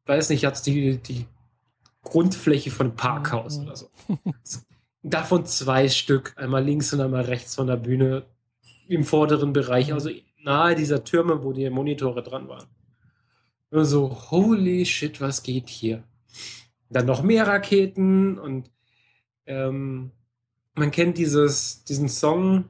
weiß 0.05 0.29
nicht, 0.29 0.45
hat 0.45 0.55
es 0.55 0.61
die, 0.61 0.97
die 0.97 1.25
Grundfläche 2.09 2.71
von 2.71 2.95
Parkhaus 2.95 3.57
Mhm. 3.59 3.65
oder 3.65 3.75
so. 3.75 3.89
Davon 5.03 5.45
zwei 5.45 5.87
Stück, 5.89 6.33
einmal 6.37 6.63
links 6.63 6.93
und 6.93 7.01
einmal 7.01 7.23
rechts 7.23 7.55
von 7.55 7.67
der 7.67 7.77
Bühne 7.77 8.25
im 8.87 9.03
vorderen 9.03 9.53
Bereich, 9.53 9.87
Mhm. 9.87 9.93
also 9.93 10.09
nahe 10.43 10.75
dieser 10.75 11.03
Türme, 11.03 11.43
wo 11.43 11.53
die 11.53 11.69
Monitore 11.69 12.23
dran 12.23 12.47
waren. 12.47 12.67
Nur 13.71 13.85
so, 13.85 14.09
holy 14.31 14.85
shit, 14.85 15.19
was 15.19 15.43
geht 15.43 15.67
hier? 15.69 16.03
Dann 16.89 17.05
noch 17.05 17.21
mehr 17.21 17.45
Raketen 17.47 18.37
und 18.39 18.71
ähm, 19.45 20.11
man 20.75 20.91
kennt 20.91 21.17
dieses, 21.17 21.83
diesen 21.83 22.07
Song, 22.09 22.65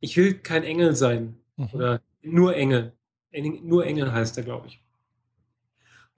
ich 0.00 0.16
will 0.16 0.34
kein 0.34 0.62
Engel 0.64 0.94
sein. 0.94 1.36
Mhm. 1.56 1.68
Oder 1.72 2.00
nur 2.22 2.54
Engel. 2.54 2.92
Eng- 3.30 3.66
Nur 3.66 3.86
Engel 3.86 4.12
heißt 4.12 4.36
er, 4.36 4.44
glaube 4.44 4.66
ich. 4.68 4.81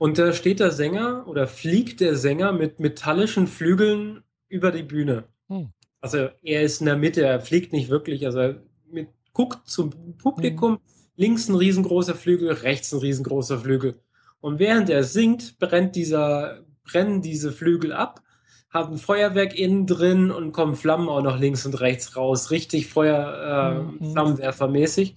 Und 0.05 0.19
da 0.19 0.35
steht 0.35 0.61
der 0.61 0.71
Sänger 0.71 1.27
oder 1.27 1.47
fliegt 1.47 2.01
der 2.01 2.14
Sänger 2.14 2.53
mit 2.53 2.79
metallischen 2.79 3.47
Flügeln 3.47 4.23
über 4.49 4.71
die 4.71 4.83
Bühne. 4.83 5.25
Hm. 5.49 5.71
Also 6.03 6.29
er 6.43 6.61
ist 6.61 6.81
in 6.81 6.87
der 6.88 6.99
Mitte, 6.99 7.23
er 7.23 7.40
fliegt 7.40 7.73
nicht 7.73 7.88
wirklich. 7.88 8.27
Also 8.27 8.38
er 8.38 8.62
mit, 8.90 9.09
guckt 9.33 9.67
zum 9.67 10.19
Publikum, 10.19 10.79
links 11.17 11.49
ein 11.49 11.55
riesengroßer 11.55 12.14
Flügel, 12.14 12.53
rechts 12.53 12.93
ein 12.93 12.99
riesengroßer 12.99 13.61
Flügel. 13.61 13.99
Und 14.43 14.59
während 14.59 14.90
er 14.90 15.05
singt, 15.05 15.59
brennt 15.59 15.97
dieser, 15.97 16.67
brennen 16.83 17.23
diese 17.23 17.51
Flügel 17.51 17.95
ab, 17.95 18.21
haben 18.69 18.99
Feuerwerk 18.99 19.59
innen 19.59 19.87
drin 19.87 20.31
und 20.31 20.53
kommen 20.53 20.75
Flammen 20.75 21.09
auch 21.09 21.23
noch 21.23 21.38
links 21.38 21.64
und 21.64 21.81
rechts 21.81 22.14
raus. 22.14 22.51
Richtig 22.51 22.88
Feuer, 22.88 23.79
äh, 23.81 24.05
Mhm. 24.05 24.12
Flammenwerfermäßig. 24.12 25.17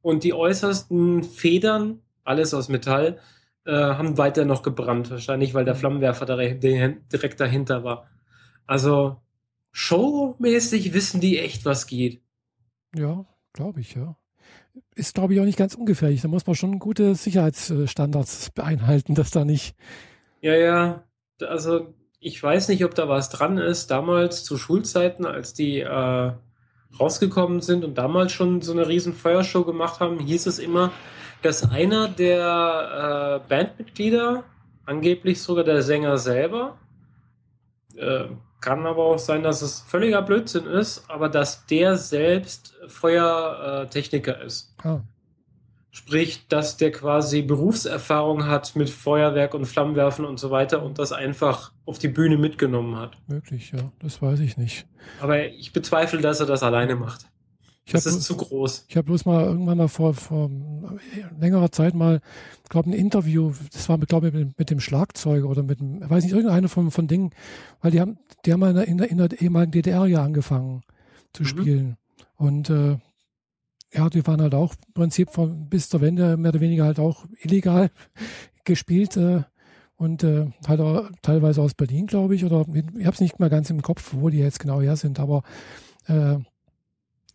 Und 0.00 0.22
die 0.22 0.32
äußersten 0.32 1.24
Federn, 1.24 2.02
alles 2.22 2.54
aus 2.54 2.68
Metall, 2.68 3.18
äh, 3.68 3.72
haben 3.72 4.16
weiter 4.18 4.44
noch 4.46 4.62
gebrannt. 4.62 5.10
Wahrscheinlich, 5.10 5.54
weil 5.54 5.64
der 5.66 5.74
Mhm. 5.74 5.78
Flammenwerfer 5.78 6.26
direkt 6.26 7.40
dahinter 7.40 7.84
war. 7.84 8.08
Also 8.66 9.20
showmäßig 9.72 10.94
wissen 10.94 11.20
die 11.20 11.38
echt, 11.38 11.64
was 11.64 11.86
geht. 11.86 12.22
Ja, 12.96 13.26
glaube 13.52 13.80
ich, 13.80 13.94
ja. 13.94 14.16
Ist, 14.94 15.14
glaube 15.14 15.34
ich, 15.34 15.40
auch 15.40 15.44
nicht 15.44 15.58
ganz 15.58 15.74
ungefährlich. 15.74 16.22
Da 16.22 16.28
muss 16.28 16.46
man 16.46 16.56
schon 16.56 16.78
gute 16.78 17.14
Sicherheitsstandards 17.14 18.50
einhalten, 18.58 19.14
dass 19.14 19.30
da 19.30 19.44
nicht. 19.44 19.74
Ja, 20.40 20.54
ja. 20.56 21.04
Also 21.46 21.94
ich 22.20 22.42
weiß 22.42 22.68
nicht, 22.68 22.84
ob 22.84 22.94
da 22.94 23.08
was 23.08 23.28
dran 23.30 23.58
ist. 23.58 23.90
Damals 23.90 24.44
zu 24.44 24.56
Schulzeiten, 24.56 25.26
als 25.26 25.54
die 25.54 25.80
äh, 25.80 26.32
rausgekommen 26.98 27.60
sind 27.60 27.84
und 27.84 27.98
damals 27.98 28.32
schon 28.32 28.62
so 28.62 28.72
eine 28.72 28.88
riesen 28.88 29.14
Feuershow 29.14 29.64
gemacht 29.64 30.00
haben, 30.00 30.18
hieß 30.20 30.46
es 30.46 30.58
immer, 30.58 30.90
dass 31.42 31.70
einer 31.70 32.08
der 32.08 33.42
äh, 33.44 33.48
Bandmitglieder, 33.48 34.44
angeblich 34.86 35.42
sogar 35.42 35.64
der 35.64 35.82
Sänger 35.82 36.18
selber, 36.18 36.76
äh, 37.96 38.24
kann 38.60 38.86
aber 38.86 39.04
auch 39.04 39.18
sein, 39.18 39.42
dass 39.42 39.62
es 39.62 39.80
völliger 39.80 40.22
Blödsinn 40.22 40.66
ist, 40.66 41.08
aber 41.08 41.28
dass 41.28 41.66
der 41.66 41.96
selbst 41.96 42.74
Feuertechniker 42.88 44.42
ist. 44.42 44.74
Ah, 44.82 45.00
Sprich, 45.90 46.46
dass 46.48 46.76
der 46.76 46.92
quasi 46.92 47.42
Berufserfahrung 47.42 48.46
hat 48.46 48.76
mit 48.76 48.88
Feuerwerk 48.88 49.54
und 49.54 49.64
Flammenwerfen 49.64 50.24
und 50.24 50.38
so 50.38 50.50
weiter 50.50 50.82
und 50.82 50.98
das 50.98 51.12
einfach 51.12 51.72
auf 51.86 51.98
die 51.98 52.08
Bühne 52.08 52.36
mitgenommen 52.36 52.96
hat. 52.96 53.16
möglich, 53.26 53.72
ja. 53.72 53.90
Das 54.00 54.22
weiß 54.22 54.40
ich 54.40 54.56
nicht. 54.56 54.86
Aber 55.20 55.46
ich 55.46 55.72
bezweifle, 55.72 56.20
dass 56.20 56.40
er 56.40 56.46
das 56.46 56.62
alleine 56.62 56.94
macht. 56.94 57.26
Ich 57.88 57.92
Das 57.94 58.04
habe 58.04 58.16
ist 58.16 58.24
zu 58.24 58.36
groß. 58.36 58.84
ich 58.86 58.96
hab 58.98 59.06
bloß 59.06 59.24
mal 59.24 59.44
irgendwann 59.46 59.78
mal 59.78 59.88
vor, 59.88 60.12
vor 60.12 60.50
längerer 61.40 61.72
Zeit 61.72 61.94
mal, 61.94 62.20
glaube 62.68 62.90
ein 62.90 62.92
Interview, 62.92 63.52
das 63.72 63.88
war, 63.88 63.96
glaube 63.98 64.28
ich, 64.28 64.34
mit, 64.34 64.58
mit 64.58 64.68
dem 64.70 64.78
Schlagzeuger 64.78 65.48
oder 65.48 65.62
mit 65.62 65.80
dem, 65.80 66.00
weiß 66.08 66.22
nicht, 66.24 66.34
irgendeiner 66.34 66.68
von, 66.68 66.90
von 66.90 67.08
Dingen, 67.08 67.30
weil 67.80 67.90
die 67.90 68.00
haben, 68.00 68.18
die 68.44 68.52
haben 68.52 68.62
in 68.64 68.74
der, 68.74 68.86
in 68.88 68.98
der, 68.98 69.10
in 69.10 69.16
der 69.16 69.40
ehemaligen 69.40 69.72
DDR 69.72 70.06
ja 70.06 70.22
angefangen 70.22 70.82
zu 71.32 71.44
Mhm. 71.44 71.46
spielen. 71.46 71.96
Und 72.36 72.68
äh, 72.68 72.98
ja, 73.94 74.10
die 74.10 74.26
waren 74.26 74.42
halt 74.42 74.54
auch 74.54 74.74
im 74.86 74.92
Prinzip 74.92 75.30
von, 75.30 75.70
bis 75.70 75.88
zur 75.88 76.02
Wende 76.02 76.36
mehr 76.36 76.50
oder 76.50 76.60
weniger 76.60 76.84
halt 76.84 76.98
auch 76.98 77.24
illegal 77.40 77.90
gespielt 78.64 79.16
äh, 79.16 79.44
und 79.96 80.22
äh, 80.24 80.50
halt 80.66 80.80
auch 80.80 81.08
teilweise 81.22 81.62
aus 81.62 81.72
Berlin, 81.72 82.06
glaube 82.06 82.34
ich, 82.34 82.44
oder 82.44 82.66
ich 82.70 83.06
habe 83.06 83.14
es 83.14 83.20
nicht 83.20 83.40
mehr 83.40 83.48
ganz 83.48 83.70
im 83.70 83.80
Kopf, 83.80 84.12
wo 84.12 84.28
die 84.28 84.38
jetzt 84.38 84.60
genau 84.60 84.82
her 84.82 84.96
sind, 84.96 85.18
aber 85.20 85.42
äh, 86.06 86.36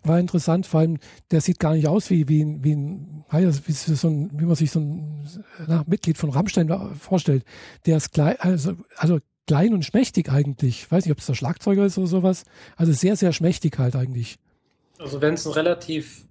war 0.04 0.20
interessant, 0.20 0.66
vor 0.66 0.82
allem, 0.82 0.98
der 1.32 1.42
sieht 1.42 1.60
gar 1.60 1.74
nicht 1.74 1.88
aus 1.88 2.10
wie, 2.10 2.28
wie, 2.28 2.58
wie, 2.62 2.76
ein, 2.76 3.26
wie, 3.32 3.72
so 3.72 4.08
ein, 4.08 4.30
wie 4.34 4.46
man 4.46 4.56
sich 4.56 4.72
so 4.72 4.80
ein 4.80 5.28
na, 5.68 5.84
Mitglied 5.88 6.18
von 6.18 6.30
Rammstein 6.30 6.70
vorstellt. 6.96 7.44
Der 7.86 7.98
ist 7.98 8.13
klein, 8.13 8.36
also, 8.39 8.74
also 8.98 9.20
klein 9.48 9.74
und 9.74 9.86
schmächtig 9.86 10.30
eigentlich. 10.30 10.84
Ich 10.84 10.92
weiß 10.92 11.06
nicht, 11.06 11.12
ob 11.12 11.20
es 11.20 11.26
der 11.26 11.36
Schlagzeuger 11.36 11.86
ist 11.86 11.98
oder 11.98 12.08
sowas. 12.08 12.44
Also 12.76 12.92
sehr, 12.94 13.16
sehr 13.16 13.34
schmächtig 13.34 13.78
halt 13.78 13.96
eigentlich. 13.96 14.38
Also 15.00 15.22
wenn 15.22 15.34
es 15.34 15.46
ein 15.46 15.54
relativ 15.54 16.26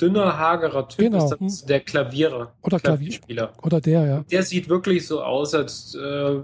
dünner, 0.00 0.38
hagerer 0.38 0.88
Typ 0.88 0.98
Genau, 1.10 1.26
ist, 1.32 1.40
ist 1.40 1.68
der 1.68 1.80
Klavierer. 1.80 2.52
Oder 2.62 2.78
Klavier- 2.78 2.80
Klavierspieler. 2.80 3.52
Oder 3.62 3.80
der, 3.80 4.06
ja. 4.06 4.24
Der 4.30 4.42
sieht 4.42 4.68
wirklich 4.68 5.06
so 5.06 5.22
aus, 5.22 5.54
als 5.54 5.94
äh, 5.94 6.34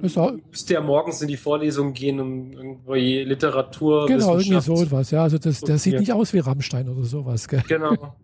müsste 0.51 0.75
er 0.75 0.81
morgens 0.81 1.21
in 1.23 1.29
die 1.29 1.37
Vorlesung 1.37 1.93
gehen 1.93 2.21
und 2.21 2.53
irgendwie 2.53 3.25
Literatur, 3.25 4.07
Genau, 4.07 4.39
irgendwie 4.39 4.61
so 4.61 4.83
etwas. 4.83 5.11
Ja, 5.11 5.23
also 5.23 5.39
das, 5.39 5.61
der 5.61 5.79
sieht 5.79 5.99
nicht 6.01 6.13
aus 6.13 6.33
wie 6.33 6.39
Rammstein 6.39 6.89
oder 6.89 7.05
sowas. 7.05 7.47
Gell? 7.49 7.63
Genau. 7.69 8.15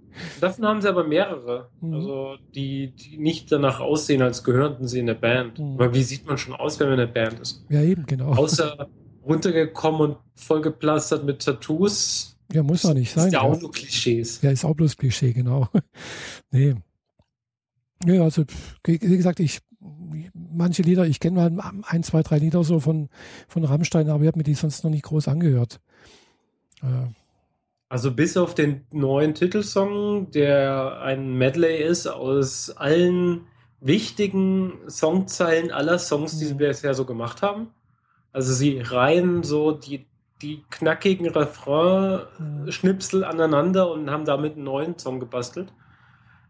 Davon 0.41 0.67
haben 0.67 0.81
sie 0.83 0.89
aber 0.89 1.05
mehrere. 1.05 1.69
Mhm. 1.81 1.95
Also, 1.95 2.35
die, 2.55 2.93
die 2.97 3.19
nicht 3.19 3.53
danach 3.53 3.79
aussehen, 3.81 4.21
als 4.23 4.43
gehörten 4.43 4.89
sie 4.89 4.99
in 4.99 5.07
der 5.07 5.15
Band. 5.15 5.59
Mhm. 5.61 5.75
Aber 5.75 5.95
wie 5.95 6.03
sieht 6.03 6.27
man 6.27 6.37
schon 6.39 6.55
aus, 6.55 6.81
wenn 6.81 6.89
man 6.89 6.99
in 6.99 7.07
der 7.07 7.13
Band 7.13 7.39
ist? 7.39 7.65
Ja, 7.69 7.83
eben, 7.83 8.05
genau. 8.07 8.33
Außer 8.35 8.89
runtergekommen 9.25 10.01
und 10.01 10.17
vollgeplastert 10.37 11.25
mit 11.25 11.45
Tattoos. 11.45 12.37
Ja, 12.53 12.63
muss 12.63 12.83
doch 12.83 12.95
nicht 12.95 13.13
sein. 13.13 13.27
ist 13.29 13.33
ja 13.35 13.41
auch 13.43 13.61
nur 13.61 13.71
Klischees. 13.73 14.41
Ja, 14.43 14.51
ist 14.51 14.65
auch 14.65 14.75
bloß 14.75 14.97
Klischee, 14.97 15.33
genau. 15.33 15.69
nee. 16.51 16.75
Ja, 18.07 18.23
also, 18.23 18.45
wie 18.85 18.99
gesagt, 18.99 19.41
ich, 19.41 19.59
manche 20.33 20.83
Lieder, 20.83 21.07
ich 21.07 21.21
kenne 21.21 21.51
mal 21.51 21.81
ein, 21.87 22.03
zwei, 22.03 22.23
drei 22.23 22.39
Lieder 22.39 22.63
so 22.65 22.79
von, 22.81 23.09
von 23.49 23.65
Rammstein, 23.65 24.09
aber 24.09 24.23
ich 24.23 24.29
habe 24.29 24.39
mir 24.39 24.45
die 24.45 24.55
sonst 24.55 24.85
noch 24.85 24.91
nicht 24.91 25.05
groß 25.05 25.29
angehört. 25.29 25.81
Äh, 26.83 27.09
Also 27.89 28.13
bis 28.13 28.37
auf 28.37 28.55
den 28.55 28.87
neuen 28.93 29.35
Titelsong, 29.35 30.31
der 30.31 31.01
ein 31.03 31.35
Medley 31.37 31.83
ist 31.83 32.07
aus 32.07 32.71
allen 32.71 33.47
wichtigen 33.81 34.75
Songzeilen 34.89 35.71
aller 35.71 35.99
Songs, 35.99 36.39
die 36.39 36.45
sie 36.47 36.55
Mhm. 36.55 36.59
bisher 36.59 36.95
so 36.95 37.05
gemacht 37.05 37.43
haben. 37.43 37.69
Also 38.33 38.53
sie 38.55 38.79
reihen 38.79 39.43
so 39.43 39.73
die, 39.73 40.07
die 40.43 40.63
knackigen 40.71 41.29
Refrain-Schnipsel 41.29 43.25
aneinander 43.25 43.91
und 43.91 44.11
haben 44.11 44.25
damit 44.25 44.55
einen 44.55 44.65
neuen 44.65 44.99
Song 44.99 45.21
gebastelt. 45.21 45.73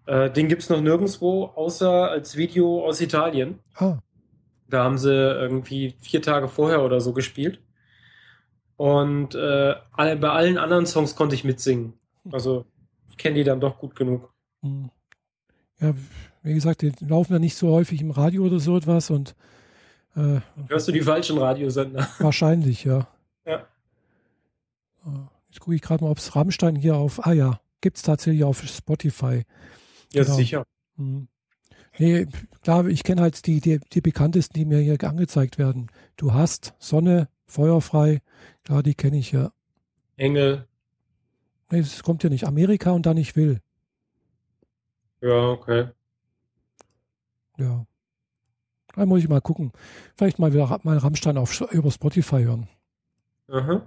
Äh, 0.06 0.30
den 0.30 0.48
gibt 0.48 0.62
es 0.62 0.70
noch 0.70 0.80
nirgendwo, 0.80 1.44
außer 1.46 2.10
als 2.10 2.36
Video 2.36 2.84
aus 2.86 3.00
Italien. 3.00 3.58
Ah, 3.74 3.98
Da 4.68 4.84
haben 4.84 4.98
sie 4.98 5.12
irgendwie 5.12 5.94
vier 6.00 6.20
Tage 6.22 6.48
vorher 6.48 6.82
oder 6.82 7.00
so 7.00 7.12
gespielt. 7.12 7.60
Und 8.76 9.34
äh, 9.34 9.74
bei 9.96 10.30
allen 10.30 10.58
anderen 10.58 10.86
Songs 10.86 11.16
konnte 11.16 11.34
ich 11.34 11.44
mitsingen. 11.44 11.94
Also 12.30 12.64
ich 13.10 13.16
kenne 13.16 13.36
die 13.36 13.44
dann 13.44 13.60
doch 13.60 13.78
gut 13.78 13.96
genug. 13.96 14.32
hm. 14.62 14.90
ja, 15.80 15.94
wie 16.42 16.54
gesagt, 16.54 16.82
die 16.82 16.92
laufen 17.06 17.32
ja 17.32 17.38
nicht 17.38 17.56
so 17.56 17.70
häufig 17.72 18.00
im 18.00 18.10
Radio 18.12 18.44
oder 18.44 18.60
so 18.60 18.76
etwas 18.76 19.10
und 19.10 19.34
äh, 20.16 20.40
Hörst 20.68 20.86
du 20.88 20.92
die 20.92 21.00
falschen 21.00 21.38
Radiosender? 21.38 22.06
wahrscheinlich, 22.20 22.84
ja. 22.84 23.08
Ja. 23.46 23.66
Äh, 25.14 25.18
Jetzt 25.48 25.60
gucke 25.60 25.74
ich 25.74 25.82
gerade 25.82 26.04
mal, 26.04 26.10
ob 26.10 26.18
es 26.18 26.36
Rammstein 26.36 26.76
hier 26.76 26.96
auf, 26.96 27.26
ah 27.26 27.32
ja, 27.32 27.60
gibt 27.80 27.96
es 27.96 28.02
tatsächlich 28.02 28.44
auf 28.44 28.62
Spotify. 28.62 29.44
Ja, 30.12 30.22
Genau. 30.24 30.36
sicher. 30.36 30.66
Hm. 30.96 31.28
Nee, 31.98 32.26
klar, 32.62 32.86
ich 32.86 33.02
kenne 33.02 33.22
halt 33.22 33.46
die, 33.46 33.60
die, 33.60 33.80
die 33.92 34.00
bekanntesten, 34.00 34.54
die 34.54 34.64
mir 34.66 34.78
hier 34.78 35.02
angezeigt 35.02 35.58
werden. 35.58 35.90
Du 36.16 36.32
hast 36.34 36.74
Sonne, 36.78 37.28
Feuerfrei, 37.46 38.20
klar, 38.62 38.82
die 38.82 38.94
kenne 38.94 39.18
ich 39.18 39.32
ja. 39.32 39.52
Engel. 40.16 40.66
Nee, 41.70 41.80
es 41.80 42.02
kommt 42.02 42.22
ja 42.22 42.30
nicht. 42.30 42.46
Amerika 42.46 42.90
und 42.92 43.06
dann 43.06 43.16
ich 43.16 43.34
will. 43.36 43.60
Ja, 45.20 45.48
okay. 45.50 45.88
Ja. 47.56 47.86
Da 48.94 49.06
muss 49.06 49.20
ich 49.20 49.28
mal 49.28 49.40
gucken. 49.40 49.72
Vielleicht 50.16 50.38
mal 50.38 50.52
wieder 50.52 50.78
mal 50.82 50.98
Rammstein 50.98 51.36
auf, 51.38 51.60
über 51.72 51.90
Spotify 51.90 52.42
hören. 52.42 52.68
Aha. 53.48 53.86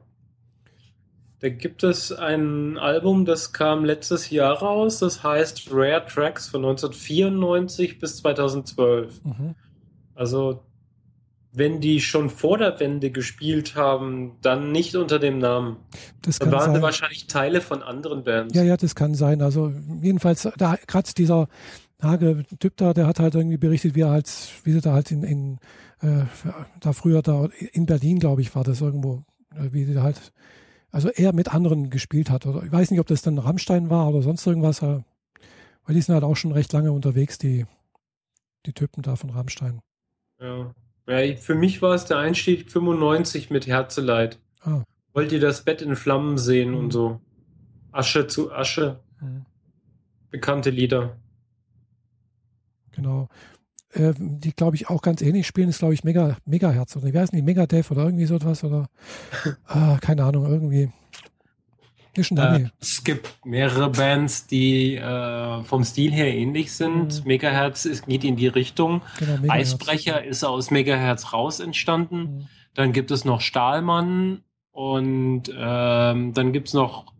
Da 1.41 1.49
gibt 1.49 1.83
es 1.83 2.11
ein 2.11 2.77
Album, 2.77 3.25
das 3.25 3.51
kam 3.51 3.83
letztes 3.83 4.29
Jahr 4.29 4.59
raus, 4.59 4.99
das 4.99 5.23
heißt 5.23 5.69
Rare 5.71 6.05
Tracks 6.05 6.47
von 6.47 6.63
1994 6.63 7.97
bis 7.97 8.17
2012. 8.17 9.25
Mhm. 9.25 9.55
Also, 10.13 10.63
wenn 11.51 11.81
die 11.81 11.99
schon 11.99 12.29
vor 12.29 12.59
der 12.59 12.79
Wende 12.79 13.09
gespielt 13.09 13.75
haben, 13.75 14.37
dann 14.43 14.71
nicht 14.71 14.95
unter 14.95 15.17
dem 15.17 15.39
Namen. 15.39 15.77
Das 16.21 16.39
kann 16.39 16.51
waren 16.51 16.73
sein. 16.73 16.81
wahrscheinlich 16.83 17.25
Teile 17.25 17.59
von 17.59 17.81
anderen 17.81 18.23
Bands. 18.23 18.53
Ja, 18.53 18.61
ja, 18.61 18.77
das 18.77 18.93
kann 18.93 19.15
sein. 19.15 19.41
Also 19.41 19.73
jedenfalls, 19.99 20.47
da 20.57 20.77
gerade 20.85 21.11
dieser 21.17 21.47
Hage-Typ 22.03 22.77
da, 22.77 22.93
der 22.93 23.07
hat 23.07 23.19
halt 23.19 23.33
irgendwie 23.33 23.57
berichtet, 23.57 23.95
wie 23.95 24.01
er 24.01 24.11
halt, 24.11 24.31
wie 24.63 24.73
sie 24.73 24.81
da 24.81 24.93
halt 24.93 25.09
in, 25.09 25.23
in 25.23 25.59
äh, 26.01 26.25
da 26.79 26.93
früher 26.93 27.23
da 27.23 27.49
in 27.73 27.87
Berlin, 27.87 28.19
glaube 28.19 28.41
ich, 28.41 28.55
war 28.55 28.63
das 28.63 28.79
irgendwo, 28.81 29.23
äh, 29.55 29.71
wie 29.71 29.85
sie 29.85 29.95
da 29.95 30.03
halt, 30.03 30.31
also 30.91 31.09
er 31.09 31.33
mit 31.33 31.53
anderen 31.53 31.89
gespielt 31.89 32.29
hat. 32.29 32.45
Oder 32.45 32.63
ich 32.63 32.71
weiß 32.71 32.91
nicht, 32.91 32.99
ob 32.99 33.07
das 33.07 33.21
dann 33.21 33.37
Rammstein 33.37 33.89
war 33.89 34.09
oder 34.09 34.21
sonst 34.21 34.45
irgendwas, 34.45 34.81
weil 34.81 35.03
die 35.89 36.01
sind 36.01 36.13
halt 36.13 36.23
auch 36.23 36.35
schon 36.35 36.51
recht 36.51 36.71
lange 36.73 36.91
unterwegs, 36.91 37.37
die, 37.37 37.65
die 38.65 38.73
Typen 38.73 39.01
da 39.01 39.15
von 39.15 39.29
Rammstein. 39.29 39.81
Ja. 40.39 40.73
Ja, 41.07 41.35
für 41.35 41.55
mich 41.55 41.81
war 41.81 41.93
es 41.95 42.05
der 42.05 42.17
Einstieg 42.19 42.69
95 42.71 43.49
mit 43.49 43.67
Herzeleid. 43.67 44.39
Ah. 44.61 44.83
Wollt 45.13 45.31
ihr 45.31 45.39
das 45.39 45.63
Bett 45.65 45.81
in 45.81 45.95
Flammen 45.95 46.37
sehen 46.37 46.71
Mhm. 46.71 46.77
und 46.77 46.91
so? 46.93 47.19
Asche 47.91 48.27
zu 48.27 48.51
Asche, 48.53 48.99
Mhm. 49.19 49.45
bekannte 50.29 50.69
Lieder. 50.69 51.17
Genau. 52.91 53.27
Äh, 53.93 54.13
die, 54.17 54.53
glaube 54.53 54.75
ich, 54.75 54.89
auch 54.89 55.01
ganz 55.01 55.21
ähnlich 55.21 55.47
spielen, 55.47 55.69
ist, 55.69 55.79
glaube 55.79 55.93
ich, 55.93 56.03
Mega, 56.03 56.37
Megaherz 56.45 56.95
oder 56.95 57.07
ich 57.07 57.13
weiß 57.13 57.33
nicht, 57.33 57.45
Megadev 57.45 57.91
oder 57.91 58.05
irgendwie 58.05 58.25
so 58.25 58.35
etwas 58.35 58.63
oder 58.63 58.89
ah, 59.67 59.97
keine 59.99 60.23
Ahnung, 60.23 60.45
irgendwie. 60.45 60.89
Ist 62.13 62.27
schon 62.27 62.37
Äh, 62.37 62.69
es 62.79 63.03
gibt 63.03 63.45
mehrere 63.45 63.89
Bands, 63.89 64.47
die 64.47 64.95
äh, 64.95 65.63
vom 65.63 65.83
Stil 65.83 66.11
her 66.11 66.33
ähnlich 66.33 66.71
sind. 66.73 67.21
Mhm. 67.21 67.27
Megahertz 67.27 67.85
ist, 67.85 68.05
geht 68.05 68.23
in 68.23 68.35
die 68.35 68.47
Richtung. 68.47 69.01
genau, 69.17 69.37
Megaherz. 69.37 69.73
Eisbrecher 69.73 70.23
ist 70.23 70.43
aus 70.43 70.71
Megahertz 70.71 71.33
raus 71.33 71.59
entstanden. 71.59 72.17
Mhm. 72.17 72.47
Dann 72.73 72.93
gibt 72.93 73.11
es 73.11 73.25
noch 73.25 73.41
Stahlmann 73.41 74.41
und 74.71 75.43
ähm, 75.53 76.33
dann 76.33 76.53
gibt 76.53 76.69
es 76.69 76.73
noch, 76.73 77.13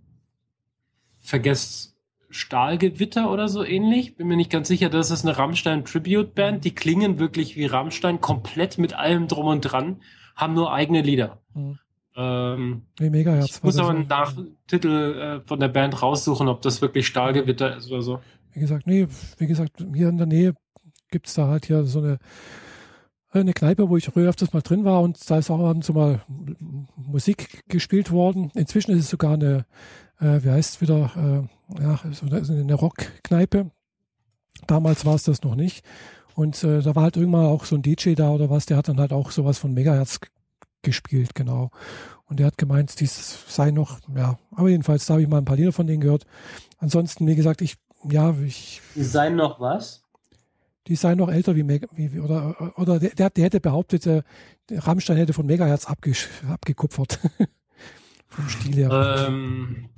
vergesst, 1.19 1.90
Stahlgewitter 2.31 3.31
oder 3.31 3.47
so 3.47 3.63
ähnlich. 3.63 4.15
Bin 4.15 4.27
mir 4.27 4.37
nicht 4.37 4.49
ganz 4.51 4.67
sicher. 4.67 4.89
Das 4.89 5.11
ist 5.11 5.25
eine 5.25 5.37
Rammstein 5.37 5.85
Tribute 5.85 6.33
Band. 6.33 6.65
Die 6.65 6.73
klingen 6.73 7.19
wirklich 7.19 7.55
wie 7.55 7.65
Rammstein, 7.65 8.21
komplett 8.21 8.77
mit 8.77 8.93
allem 8.93 9.27
drum 9.27 9.47
und 9.47 9.61
dran, 9.61 10.01
haben 10.35 10.53
nur 10.53 10.73
eigene 10.73 11.01
Lieder. 11.01 11.39
Mhm. 11.53 11.79
Ähm, 12.15 12.81
Nee, 12.99 13.09
Megaherz. 13.09 13.57
ich 13.57 13.63
muss 13.63 13.77
aber 13.77 13.91
einen 13.91 14.07
Nachtitel 14.07 15.41
äh, 15.43 15.47
von 15.47 15.59
der 15.59 15.69
Band 15.69 16.01
raussuchen, 16.01 16.47
ob 16.47 16.61
das 16.61 16.81
wirklich 16.81 17.07
Stahlgewitter 17.07 17.77
ist 17.77 17.91
oder 17.91 18.01
so. 18.01 18.19
Wie 18.53 18.59
gesagt, 18.59 18.85
nee, 18.85 19.07
wie 19.37 19.47
gesagt, 19.47 19.85
hier 19.93 20.09
in 20.09 20.17
der 20.17 20.27
Nähe 20.27 20.53
gibt 21.09 21.27
es 21.27 21.35
da 21.35 21.47
halt 21.47 21.65
hier 21.65 21.83
so 21.85 21.99
eine, 21.99 22.19
eine 23.31 23.53
Kneipe, 23.53 23.87
wo 23.87 23.95
ich 23.95 24.13
öfters 24.15 24.51
mal 24.51 24.61
drin 24.61 24.83
war 24.83 25.01
und 25.01 25.17
da 25.29 25.37
ist 25.37 25.49
auch 25.49 25.59
abends 25.59 25.87
so 25.87 25.93
mal 25.93 26.21
Musik 26.97 27.63
gespielt 27.69 28.11
worden. 28.11 28.51
Inzwischen 28.55 28.91
ist 28.91 28.99
es 28.99 29.09
sogar 29.09 29.33
eine, 29.33 29.65
äh, 30.21 30.43
wie 30.43 30.49
heißt 30.49 30.75
es 30.75 30.81
wieder, 30.81 31.11
äh, 31.17 31.81
ja, 31.81 31.99
so 32.11 32.25
eine, 32.25 32.73
Rockkneipe. 32.73 33.71
Damals 34.67 35.05
war 35.05 35.15
es 35.15 35.23
das 35.23 35.41
noch 35.41 35.55
nicht. 35.55 35.83
Und 36.35 36.63
äh, 36.63 36.81
da 36.81 36.95
war 36.95 37.03
halt 37.03 37.17
irgendwann 37.17 37.45
auch 37.45 37.65
so 37.65 37.75
ein 37.75 37.81
DJ 37.81 38.13
da 38.13 38.29
oder 38.29 38.49
was, 38.49 38.65
der 38.65 38.77
hat 38.77 38.87
dann 38.87 38.99
halt 38.99 39.11
auch 39.11 39.31
sowas 39.31 39.57
von 39.57 39.73
Megahertz 39.73 40.19
gespielt, 40.81 41.35
genau. 41.35 41.71
Und 42.25 42.39
der 42.39 42.47
hat 42.47 42.57
gemeint, 42.57 42.97
dies 42.99 43.45
sei 43.47 43.71
noch, 43.71 43.99
ja, 44.15 44.37
aber 44.51 44.69
jedenfalls, 44.69 45.05
da 45.05 45.13
habe 45.13 45.23
ich 45.23 45.27
mal 45.27 45.39
ein 45.39 45.45
paar 45.45 45.57
Lieder 45.57 45.73
von 45.73 45.87
denen 45.87 46.01
gehört. 46.01 46.25
Ansonsten, 46.77 47.27
wie 47.27 47.35
gesagt, 47.35 47.61
ich, 47.61 47.75
ja, 48.09 48.33
ich, 48.39 48.81
Sein 48.95 49.35
noch 49.35 49.59
was? 49.59 50.01
die 50.87 50.95
seien 50.95 51.17
noch 51.17 51.29
älter 51.29 51.55
wie, 51.55 51.63
Mega, 51.63 51.87
wie 51.93 52.19
oder 52.19 52.73
oder 52.77 52.99
der, 52.99 53.11
der, 53.11 53.29
der 53.29 53.45
hätte 53.45 53.59
behauptet, 53.59 54.05
äh, 54.07 54.23
der 54.69 54.85
Rammstein 54.85 55.17
hätte 55.17 55.33
von 55.33 55.45
Megahertz 55.45 55.85
abgesch, 55.85 56.27
abgekupfert. 56.49 57.19
Vom 58.31 58.49
Stil 58.49 58.75
her. 58.75 59.27
Ähm, 59.27 59.89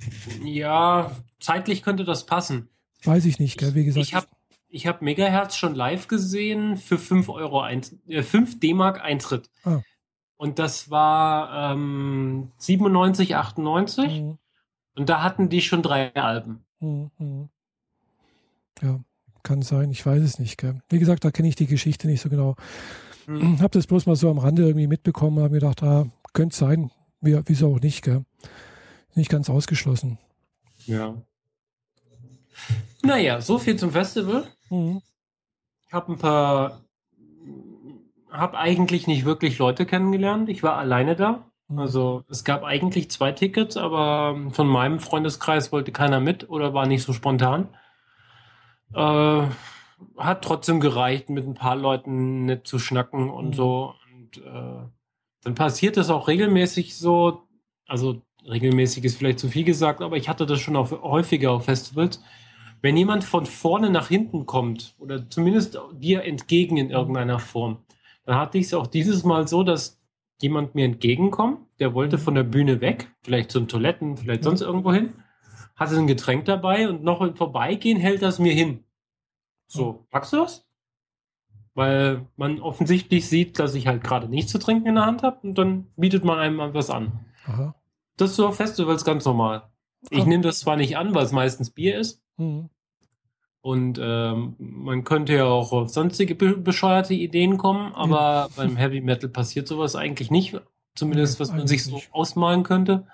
ja, 0.44 1.12
zeitlich 1.40 1.82
könnte 1.82 2.04
das 2.04 2.26
passen. 2.26 2.68
Weiß 3.04 3.24
ich 3.24 3.38
nicht, 3.38 3.58
gell? 3.58 3.74
wie 3.74 3.84
gesagt. 3.84 4.06
Ich 4.06 4.14
habe 4.14 4.26
ich 4.68 4.86
hab 4.88 5.02
Megahertz 5.02 5.56
schon 5.56 5.76
live 5.76 6.08
gesehen 6.08 6.76
für 6.76 6.98
5 6.98 7.28
Euro, 7.28 7.60
ein, 7.60 7.82
äh, 8.08 8.22
5 8.22 8.58
D-Mark 8.58 9.00
Eintritt. 9.00 9.48
Ah. 9.62 9.82
Und 10.36 10.58
das 10.58 10.90
war 10.90 11.72
ähm, 11.72 12.50
97, 12.58 13.36
98. 13.36 14.22
Mhm, 14.22 14.38
Und 14.96 15.08
da 15.08 15.22
hatten 15.22 15.48
die 15.48 15.62
schon 15.62 15.82
drei 15.82 16.14
Alben. 16.16 16.64
mhm, 16.80 17.10
mhm. 17.18 17.48
Ja, 18.82 18.98
kann 19.44 19.62
sein, 19.62 19.92
ich 19.92 20.04
weiß 20.04 20.22
es 20.22 20.40
nicht. 20.40 20.58
Gell? 20.58 20.82
Wie 20.88 20.98
gesagt, 20.98 21.24
da 21.24 21.30
kenne 21.30 21.46
ich 21.46 21.54
die 21.54 21.68
Geschichte 21.68 22.08
nicht 22.08 22.20
so 22.20 22.28
genau. 22.28 22.56
Hm. 23.26 23.60
Habe 23.60 23.70
das 23.70 23.86
bloß 23.86 24.06
mal 24.06 24.16
so 24.16 24.28
am 24.28 24.38
Rande 24.38 24.64
irgendwie 24.64 24.88
mitbekommen, 24.88 25.38
habe 25.38 25.54
mir 25.54 25.60
gedacht, 25.60 25.82
ah, 25.82 26.06
könnte 26.32 26.56
sein, 26.56 26.90
wie, 27.24 27.40
wieso 27.46 27.74
auch 27.74 27.80
nicht, 27.80 28.02
gell? 28.02 28.24
Nicht 29.14 29.30
ganz 29.30 29.48
ausgeschlossen. 29.50 30.18
Ja. 30.86 31.14
Naja, 33.02 33.40
so 33.40 33.58
viel 33.58 33.76
zum 33.76 33.92
Festival. 33.92 34.46
Mhm. 34.70 35.02
Ich 35.86 35.92
habe 35.92 36.12
ein 36.12 36.18
paar, 36.18 36.80
habe 38.30 38.58
eigentlich 38.58 39.06
nicht 39.06 39.24
wirklich 39.24 39.58
Leute 39.58 39.86
kennengelernt. 39.86 40.48
Ich 40.48 40.62
war 40.62 40.76
alleine 40.76 41.14
da. 41.16 41.44
Mhm. 41.68 41.78
Also 41.78 42.24
es 42.28 42.44
gab 42.44 42.64
eigentlich 42.64 43.10
zwei 43.10 43.32
Tickets, 43.32 43.76
aber 43.76 44.36
von 44.52 44.66
meinem 44.66 44.98
Freundeskreis 45.00 45.70
wollte 45.72 45.92
keiner 45.92 46.20
mit 46.20 46.48
oder 46.48 46.74
war 46.74 46.86
nicht 46.86 47.02
so 47.04 47.12
spontan. 47.12 47.68
Äh, 48.94 49.42
hat 50.18 50.42
trotzdem 50.42 50.80
gereicht, 50.80 51.30
mit 51.30 51.46
ein 51.46 51.54
paar 51.54 51.76
Leuten 51.76 52.46
nett 52.46 52.66
zu 52.66 52.78
schnacken 52.78 53.30
und 53.30 53.48
Mhm. 53.50 53.52
so. 53.54 53.94
Und 54.12 54.38
äh, 54.38 54.88
dann 55.44 55.54
passiert 55.54 55.96
es 55.96 56.10
auch 56.10 56.26
regelmäßig 56.26 56.96
so, 56.96 57.42
also 57.86 58.22
regelmäßig 58.48 59.04
ist 59.04 59.18
vielleicht 59.18 59.38
zu 59.38 59.48
viel 59.48 59.64
gesagt, 59.64 60.00
aber 60.00 60.16
ich 60.16 60.28
hatte 60.28 60.46
das 60.46 60.60
schon 60.60 60.76
auf, 60.76 60.90
häufiger 61.02 61.52
auf 61.52 61.66
Festivals. 61.66 62.22
Wenn 62.80 62.96
jemand 62.96 63.24
von 63.24 63.46
vorne 63.46 63.90
nach 63.90 64.08
hinten 64.08 64.46
kommt 64.46 64.94
oder 64.98 65.28
zumindest 65.30 65.78
dir 65.92 66.24
entgegen 66.24 66.76
in 66.76 66.90
irgendeiner 66.90 67.38
Form, 67.38 67.78
dann 68.24 68.36
hatte 68.36 68.58
ich 68.58 68.66
es 68.66 68.74
auch 68.74 68.86
dieses 68.86 69.24
Mal 69.24 69.48
so, 69.48 69.62
dass 69.62 70.02
jemand 70.40 70.74
mir 70.74 70.84
entgegenkommt, 70.84 71.60
der 71.78 71.94
wollte 71.94 72.18
von 72.18 72.34
der 72.34 72.42
Bühne 72.42 72.80
weg, 72.80 73.10
vielleicht 73.22 73.50
zum 73.50 73.68
Toiletten, 73.68 74.16
vielleicht 74.16 74.44
sonst 74.44 74.60
irgendwo 74.60 74.92
hin, 74.92 75.14
hatte 75.76 75.96
ein 75.96 76.06
Getränk 76.06 76.44
dabei 76.44 76.88
und 76.88 77.02
noch 77.02 77.20
im 77.20 77.36
Vorbeigehen 77.36 77.98
hält 77.98 78.22
er 78.22 78.28
es 78.28 78.38
mir 78.38 78.52
hin. 78.52 78.84
So, 79.66 80.06
packst 80.10 80.32
du 80.32 80.38
das? 80.38 80.63
Weil 81.74 82.26
man 82.36 82.60
offensichtlich 82.60 83.28
sieht, 83.28 83.58
dass 83.58 83.74
ich 83.74 83.86
halt 83.86 84.04
gerade 84.04 84.28
nichts 84.28 84.52
zu 84.52 84.58
trinken 84.58 84.86
in 84.86 84.94
der 84.94 85.06
Hand 85.06 85.22
habe 85.22 85.38
und 85.42 85.58
dann 85.58 85.88
bietet 85.96 86.24
man 86.24 86.38
einem 86.38 86.58
was 86.72 86.88
an. 86.88 87.24
Aha. 87.46 87.74
Das 88.16 88.30
ist 88.30 88.36
so 88.36 88.46
auf 88.46 88.56
Festivals 88.56 89.04
ganz 89.04 89.24
normal. 89.24 89.68
Ich 90.10 90.22
ah. 90.22 90.26
nehme 90.26 90.42
das 90.42 90.60
zwar 90.60 90.76
nicht 90.76 90.96
an, 90.96 91.14
weil 91.14 91.24
es 91.24 91.32
meistens 91.32 91.70
Bier 91.70 91.98
ist. 91.98 92.22
Mhm. 92.36 92.70
Und 93.60 93.98
ähm, 94.00 94.56
man 94.58 95.04
könnte 95.04 95.32
ja 95.32 95.46
auch 95.46 95.72
auf 95.72 95.88
sonstige 95.88 96.34
bescheuerte 96.34 97.14
Ideen 97.14 97.56
kommen, 97.56 97.94
aber 97.94 98.20
ja. 98.20 98.48
beim 98.56 98.76
Heavy 98.76 99.00
Metal 99.00 99.30
passiert 99.30 99.66
sowas 99.66 99.96
eigentlich 99.96 100.30
nicht. 100.30 100.60
Zumindest, 100.94 101.40
was 101.40 101.50
man 101.50 101.66
sich 101.66 101.82
so 101.82 101.96
nicht. 101.96 102.12
ausmalen 102.12 102.62
könnte. 102.62 103.06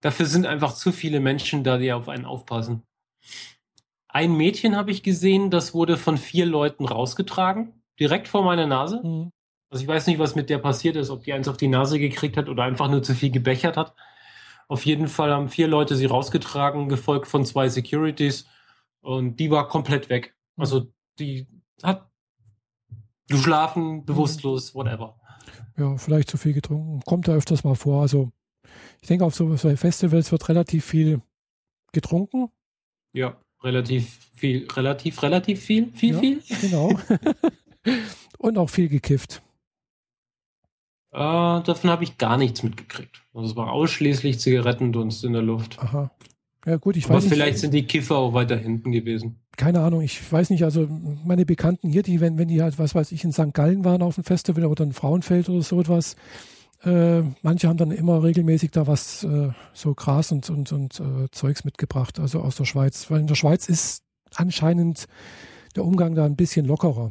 Dafür 0.00 0.26
sind 0.26 0.46
einfach 0.46 0.74
zu 0.74 0.92
viele 0.92 1.20
Menschen 1.20 1.62
da, 1.62 1.76
die 1.76 1.92
auf 1.92 2.08
einen 2.08 2.24
aufpassen. 2.24 2.84
Ein 4.12 4.36
Mädchen 4.36 4.76
habe 4.76 4.90
ich 4.90 5.02
gesehen, 5.02 5.50
das 5.50 5.72
wurde 5.72 5.96
von 5.96 6.18
vier 6.18 6.46
Leuten 6.46 6.84
rausgetragen, 6.84 7.82
direkt 7.98 8.26
vor 8.26 8.44
meiner 8.44 8.66
Nase. 8.66 9.00
Mhm. 9.02 9.30
Also 9.70 9.82
ich 9.82 9.88
weiß 9.88 10.08
nicht, 10.08 10.18
was 10.18 10.34
mit 10.34 10.50
der 10.50 10.58
passiert 10.58 10.96
ist, 10.96 11.10
ob 11.10 11.22
die 11.22 11.32
eins 11.32 11.46
auf 11.46 11.56
die 11.56 11.68
Nase 11.68 11.98
gekriegt 12.00 12.36
hat 12.36 12.48
oder 12.48 12.64
einfach 12.64 12.90
nur 12.90 13.04
zu 13.04 13.14
viel 13.14 13.30
gebechert 13.30 13.76
hat. 13.76 13.94
Auf 14.66 14.84
jeden 14.84 15.06
Fall 15.06 15.32
haben 15.32 15.48
vier 15.48 15.68
Leute 15.68 15.94
sie 15.94 16.06
rausgetragen, 16.06 16.88
gefolgt 16.88 17.28
von 17.28 17.44
zwei 17.44 17.68
Securities. 17.68 18.46
Und 19.00 19.36
die 19.38 19.50
war 19.50 19.68
komplett 19.68 20.08
weg. 20.08 20.34
Mhm. 20.56 20.62
Also 20.62 20.92
die 21.20 21.46
hat 21.82 22.10
geschlafen, 23.28 23.98
mhm. 23.98 24.04
bewusstlos, 24.06 24.74
whatever. 24.74 25.20
Ja, 25.76 25.96
vielleicht 25.96 26.30
zu 26.30 26.36
viel 26.36 26.52
getrunken. 26.52 27.00
Kommt 27.06 27.28
da 27.28 27.32
öfters 27.32 27.62
mal 27.62 27.76
vor. 27.76 28.02
Also 28.02 28.32
ich 29.00 29.08
denke, 29.08 29.24
auf 29.24 29.36
so 29.36 29.56
Festivals 29.56 30.32
wird 30.32 30.48
relativ 30.48 30.84
viel 30.84 31.22
getrunken. 31.92 32.50
Ja, 33.12 33.36
relativ 33.62 34.18
viel, 34.34 34.66
relativ, 34.72 35.22
relativ 35.22 35.60
viel, 35.60 35.90
viel, 35.94 36.14
ja, 36.14 36.20
viel. 36.20 36.42
Genau. 36.62 36.98
Und 38.38 38.58
auch 38.58 38.70
viel 38.70 38.88
gekifft. 38.88 39.42
Äh, 41.12 41.18
davon 41.18 41.90
habe 41.90 42.04
ich 42.04 42.18
gar 42.18 42.36
nichts 42.36 42.62
mitgekriegt. 42.62 43.22
Also 43.34 43.50
es 43.50 43.56
war 43.56 43.72
ausschließlich 43.72 44.38
Zigarettendunst 44.38 45.24
in 45.24 45.32
der 45.32 45.42
Luft. 45.42 45.78
Aha. 45.80 46.10
Ja 46.66 46.76
gut, 46.76 46.96
ich 46.96 47.06
Aber 47.06 47.14
weiß 47.14 47.26
vielleicht 47.26 47.52
nicht. 47.52 47.60
sind 47.60 47.74
die 47.74 47.86
Kiffer 47.86 48.16
auch 48.16 48.34
weiter 48.34 48.56
hinten 48.56 48.92
gewesen. 48.92 49.36
Keine 49.56 49.80
Ahnung, 49.80 50.02
ich 50.02 50.30
weiß 50.30 50.50
nicht, 50.50 50.62
also 50.62 50.86
meine 51.24 51.44
Bekannten 51.46 51.88
hier, 51.88 52.02
die, 52.02 52.20
wenn, 52.20 52.38
wenn 52.38 52.48
die 52.48 52.62
halt, 52.62 52.78
was 52.78 52.94
weiß 52.94 53.12
ich, 53.12 53.24
in 53.24 53.32
St. 53.32 53.52
Gallen 53.52 53.84
waren 53.84 54.02
auf 54.02 54.14
dem 54.14 54.24
Festival 54.24 54.64
oder 54.66 54.84
in 54.84 54.92
Frauenfeld 54.92 55.48
oder 55.48 55.62
so 55.62 55.80
etwas, 55.80 56.16
äh, 56.82 57.22
manche 57.42 57.68
haben 57.68 57.76
dann 57.76 57.90
immer 57.90 58.22
regelmäßig 58.22 58.70
da 58.70 58.86
was, 58.86 59.24
äh, 59.24 59.50
so 59.74 59.94
Gras 59.94 60.32
und, 60.32 60.48
und, 60.48 60.72
und 60.72 61.00
äh, 61.00 61.30
Zeugs 61.30 61.64
mitgebracht, 61.64 62.18
also 62.18 62.40
aus 62.40 62.56
der 62.56 62.64
Schweiz. 62.64 63.10
Weil 63.10 63.20
in 63.20 63.26
der 63.26 63.34
Schweiz 63.34 63.68
ist 63.68 64.02
anscheinend 64.34 65.06
der 65.76 65.84
Umgang 65.84 66.14
da 66.14 66.24
ein 66.24 66.36
bisschen 66.36 66.66
lockerer. 66.66 67.10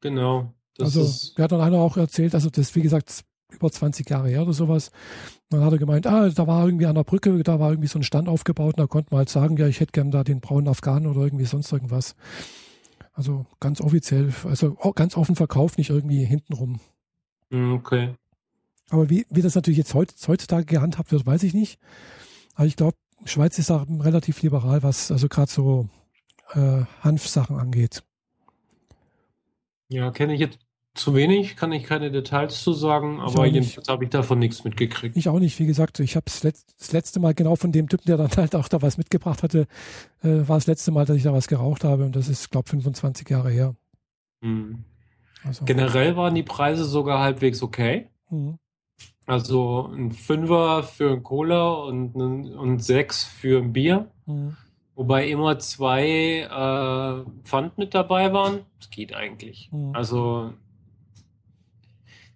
Genau. 0.00 0.52
also, 0.80 1.00
mir 1.36 1.44
hat 1.44 1.52
dann 1.52 1.60
einer 1.60 1.78
auch 1.78 1.96
erzählt, 1.96 2.34
also 2.34 2.48
das, 2.50 2.74
wie 2.74 2.82
gesagt, 2.82 3.24
über 3.50 3.70
20 3.70 4.08
Jahre 4.08 4.28
her 4.28 4.42
oder 4.42 4.52
sowas. 4.52 4.90
dann 5.50 5.64
hat 5.64 5.72
er 5.72 5.78
gemeint, 5.78 6.06
ah, 6.06 6.28
da 6.28 6.46
war 6.46 6.64
irgendwie 6.64 6.86
an 6.86 6.94
der 6.94 7.04
Brücke, 7.04 7.42
da 7.42 7.60
war 7.60 7.70
irgendwie 7.70 7.88
so 7.88 7.98
ein 7.98 8.02
Stand 8.02 8.28
aufgebaut 8.28 8.74
und 8.74 8.80
da 8.80 8.86
konnte 8.86 9.08
man 9.10 9.18
halt 9.18 9.28
sagen, 9.28 9.56
ja, 9.56 9.66
ich 9.66 9.80
hätte 9.80 9.92
gern 9.92 10.10
da 10.10 10.24
den 10.24 10.40
braunen 10.40 10.68
Afghanen 10.68 11.06
oder 11.06 11.22
irgendwie 11.22 11.44
sonst 11.44 11.70
irgendwas. 11.72 12.14
Also 13.12 13.44
ganz 13.60 13.80
offiziell, 13.80 14.32
also 14.44 14.74
ganz 14.94 15.16
offen 15.16 15.36
verkauft, 15.36 15.76
nicht 15.76 15.90
irgendwie 15.90 16.24
hintenrum. 16.24 16.80
Hm, 17.50 17.74
okay. 17.74 18.14
Aber 18.92 19.08
wie, 19.08 19.24
wie 19.30 19.40
das 19.40 19.54
natürlich 19.54 19.78
jetzt 19.78 19.94
heutzutage 19.94 20.66
gehandhabt 20.66 21.12
wird, 21.12 21.24
weiß 21.24 21.44
ich 21.44 21.54
nicht. 21.54 21.80
Aber 22.54 22.66
ich 22.66 22.76
glaube, 22.76 22.96
Schweiz 23.24 23.58
ist 23.58 23.70
auch 23.70 23.86
relativ 23.88 24.42
liberal, 24.42 24.82
was 24.82 25.10
also 25.10 25.28
gerade 25.28 25.50
so 25.50 25.88
äh, 26.52 26.82
Hanfsachen 27.00 27.56
angeht. 27.56 28.04
Ja, 29.88 30.10
kenne 30.10 30.34
ich 30.34 30.40
jetzt 30.40 30.58
zu 30.92 31.14
wenig, 31.14 31.56
kann 31.56 31.72
ich 31.72 31.84
keine 31.84 32.10
Details 32.10 32.62
zu 32.62 32.74
sagen, 32.74 33.18
aber 33.20 33.46
jedenfalls 33.46 33.88
habe 33.88 34.04
ich 34.04 34.10
davon 34.10 34.38
nichts 34.38 34.62
mitgekriegt. 34.62 35.16
Ich 35.16 35.30
auch 35.30 35.38
nicht, 35.38 35.58
wie 35.58 35.64
gesagt, 35.64 35.98
ich 36.00 36.14
habe 36.14 36.26
letzt, 36.42 36.74
das 36.78 36.92
letzte 36.92 37.18
Mal 37.18 37.32
genau 37.32 37.56
von 37.56 37.72
dem 37.72 37.88
Typen, 37.88 38.04
der 38.04 38.18
dann 38.18 38.30
halt 38.36 38.54
auch 38.54 38.68
da 38.68 38.82
was 38.82 38.98
mitgebracht 38.98 39.42
hatte, 39.42 39.66
äh, 40.22 40.46
war 40.46 40.58
das 40.58 40.66
letzte 40.66 40.90
Mal, 40.90 41.06
dass 41.06 41.16
ich 41.16 41.22
da 41.22 41.32
was 41.32 41.48
geraucht 41.48 41.84
habe 41.84 42.04
und 42.04 42.14
das 42.14 42.28
ist, 42.28 42.50
glaube 42.50 42.68
25 42.68 43.26
Jahre 43.30 43.50
her. 43.50 43.74
Mhm. 44.42 44.84
Also. 45.44 45.64
Generell 45.64 46.14
waren 46.14 46.34
die 46.34 46.42
Preise 46.42 46.84
sogar 46.84 47.20
halbwegs 47.20 47.62
okay. 47.62 48.10
Mhm. 48.28 48.58
Also 49.26 49.90
ein 49.94 50.12
Fünfer 50.12 50.82
für 50.82 51.12
ein 51.12 51.22
Cola 51.22 51.72
und, 51.72 52.16
ein, 52.16 52.54
und 52.54 52.82
sechs 52.82 53.24
für 53.24 53.58
ein 53.58 53.72
Bier. 53.72 54.08
Mhm. 54.26 54.56
Wobei 54.94 55.28
immer 55.28 55.58
zwei 55.58 56.40
äh, 56.40 57.30
Pfand 57.44 57.78
mit 57.78 57.94
dabei 57.94 58.32
waren. 58.32 58.60
Das 58.78 58.90
geht 58.90 59.14
eigentlich. 59.14 59.70
Mhm. 59.72 59.94
Also 59.94 60.52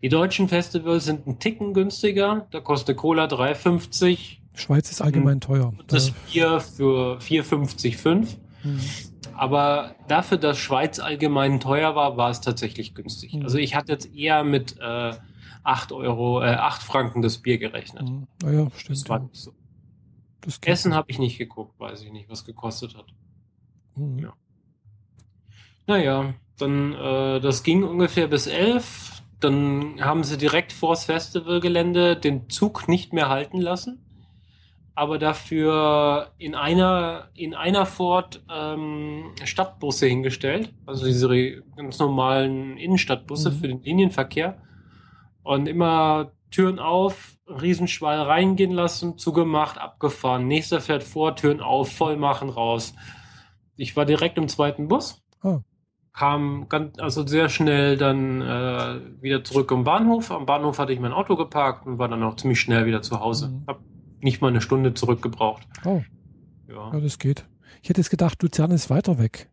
die 0.03 0.09
deutschen 0.09 0.49
Festivals 0.49 1.05
sind 1.05 1.27
ein 1.27 1.38
Ticken 1.38 1.75
günstiger. 1.75 2.46
Da 2.51 2.61
kostet 2.61 2.96
Cola 2.96 3.27
3,50. 3.27 4.38
Schweiz 4.55 4.90
ist 4.90 5.03
allgemein 5.03 5.40
teuer. 5.40 5.72
Und 5.77 5.92
das 5.92 6.11
Bier 6.11 6.61
für 6.61 7.18
4,50,5. 7.18 8.37
Mhm. 8.62 8.81
Aber 9.35 9.94
dafür, 10.09 10.38
dass 10.38 10.59
Schweiz 10.59 10.99
allgemein 10.99 11.61
teuer 11.61 11.94
war, 11.94 12.16
war 12.16 12.31
es 12.31 12.40
tatsächlich 12.40 12.94
günstig. 12.94 13.35
Mhm. 13.35 13.42
Also 13.42 13.59
ich 13.59 13.75
hatte 13.75 13.92
jetzt 13.92 14.14
eher 14.14 14.44
mit 14.44 14.77
äh, 14.81 15.12
8 15.66 15.92
Euro, 15.92 16.42
äh, 16.42 16.55
8 16.55 16.83
Franken 16.83 17.22
das 17.22 17.38
Bier 17.38 17.59
gerechnet. 17.59 18.09
Mhm. 18.09 18.26
Naja, 18.42 18.70
stimmt. 18.76 18.98
Das 18.98 19.09
war 19.09 19.18
nicht 19.20 19.37
so. 19.37 19.52
Essen 20.64 20.94
habe 20.94 21.11
ich 21.11 21.18
nicht 21.18 21.38
geguckt, 21.38 21.79
weiß 21.81 22.02
ich 22.02 22.12
nicht, 22.12 22.29
was 22.29 22.44
gekostet 22.44 22.96
hat. 22.96 23.07
Mhm. 23.96 24.18
Ja. 24.20 24.33
Naja, 25.87 26.35
dann, 26.59 26.92
äh, 26.92 27.40
das 27.40 27.62
ging 27.62 27.83
ungefähr 27.83 28.29
bis 28.29 28.46
11 28.46 29.16
dann 29.40 30.00
haben 30.00 30.24
sie 30.24 30.38
direkt 30.38 30.72
vors 30.72 31.05
Festivalgelände 31.05 32.16
den 32.16 32.48
Zug 32.48 32.88
nicht 32.88 33.12
mehr 33.12 33.29
halten 33.29 33.61
lassen, 33.61 34.02
aber 34.94 35.18
dafür 35.18 36.33
in 36.38 36.55
einer, 36.55 37.29
in 37.35 37.55
einer 37.55 37.85
Fort 37.85 38.42
ähm, 38.50 39.33
Stadtbusse 39.44 40.07
hingestellt, 40.07 40.72
also 40.87 41.05
diese 41.05 41.29
ganz 41.76 41.98
normalen 41.98 42.79
Innenstadtbusse 42.79 43.50
mhm. 43.50 43.55
für 43.55 43.68
den 43.68 43.83
Linienverkehr. 43.83 44.62
Und 45.46 45.68
immer 45.68 46.32
Türen 46.50 46.78
auf, 46.78 47.37
Riesenschwall 47.48 48.20
reingehen 48.20 48.72
lassen, 48.72 49.18
zugemacht, 49.18 49.78
abgefahren. 49.78 50.48
Nächster 50.48 50.80
fährt 50.80 51.02
vor, 51.02 51.37
Türen 51.37 51.61
auf, 51.61 51.92
voll 51.92 52.16
machen, 52.16 52.48
raus. 52.48 52.94
Ich 53.76 53.96
war 53.96 54.04
direkt 54.04 54.38
im 54.38 54.48
zweiten 54.48 54.88
Bus. 54.88 55.22
Oh 55.42 55.61
kam 56.16 56.68
ganz, 56.68 56.98
also 56.98 57.26
sehr 57.26 57.48
schnell 57.48 57.98
dann 57.98 58.40
äh, 58.40 59.22
wieder 59.22 59.44
zurück 59.44 59.70
im 59.70 59.85
Bahnhof. 59.85 60.30
Am 60.30 60.46
Bahnhof 60.46 60.78
hatte 60.78 60.92
ich 60.92 60.98
mein 60.98 61.12
Auto 61.12 61.37
geparkt 61.37 61.87
und 61.87 61.98
war 61.98 62.09
dann 62.09 62.22
auch 62.22 62.37
ziemlich 62.37 62.59
schnell 62.59 62.87
wieder 62.87 63.02
zu 63.02 63.20
Hause. 63.20 63.48
Mhm. 63.48 63.64
Hab 63.66 63.80
nicht 64.20 64.40
mal 64.40 64.48
eine 64.48 64.62
Stunde 64.62 64.94
zurückgebraucht. 64.94 65.68
Oh. 65.85 66.02
Ja. 66.68 66.90
ja, 66.92 67.00
das 67.00 67.18
geht. 67.18 67.46
Ich 67.82 67.90
hätte 67.90 68.00
jetzt 68.00 68.11
gedacht, 68.11 68.42
Luzern 68.42 68.70
ist 68.70 68.88
weiter 68.88 69.18
weg. 69.18 69.50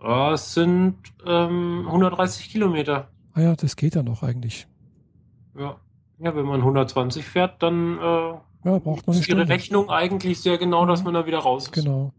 Ja, 0.00 0.32
es 0.32 0.54
sind 0.54 0.96
ähm, 1.26 1.84
130 1.86 2.48
Kilometer. 2.50 3.08
Ah 3.34 3.40
ja, 3.40 3.54
das 3.54 3.76
geht 3.76 3.94
ja 3.94 4.02
noch 4.02 4.22
eigentlich. 4.22 4.66
Ja. 5.58 5.76
Ja, 6.20 6.34
wenn 6.36 6.46
man 6.46 6.60
120 6.60 7.24
fährt, 7.24 7.62
dann 7.62 7.98
äh, 7.98 8.00
ja, 8.00 8.78
braucht 8.78 9.06
man 9.06 9.16
ist 9.16 9.28
ihre 9.28 9.48
Rechnung 9.48 9.90
eigentlich 9.90 10.40
sehr 10.40 10.58
genau, 10.58 10.86
dass 10.86 11.00
mhm. 11.00 11.06
man 11.06 11.14
da 11.14 11.26
wieder 11.26 11.38
raus 11.38 11.64
ist. 11.64 11.72
Genau. 11.72 12.12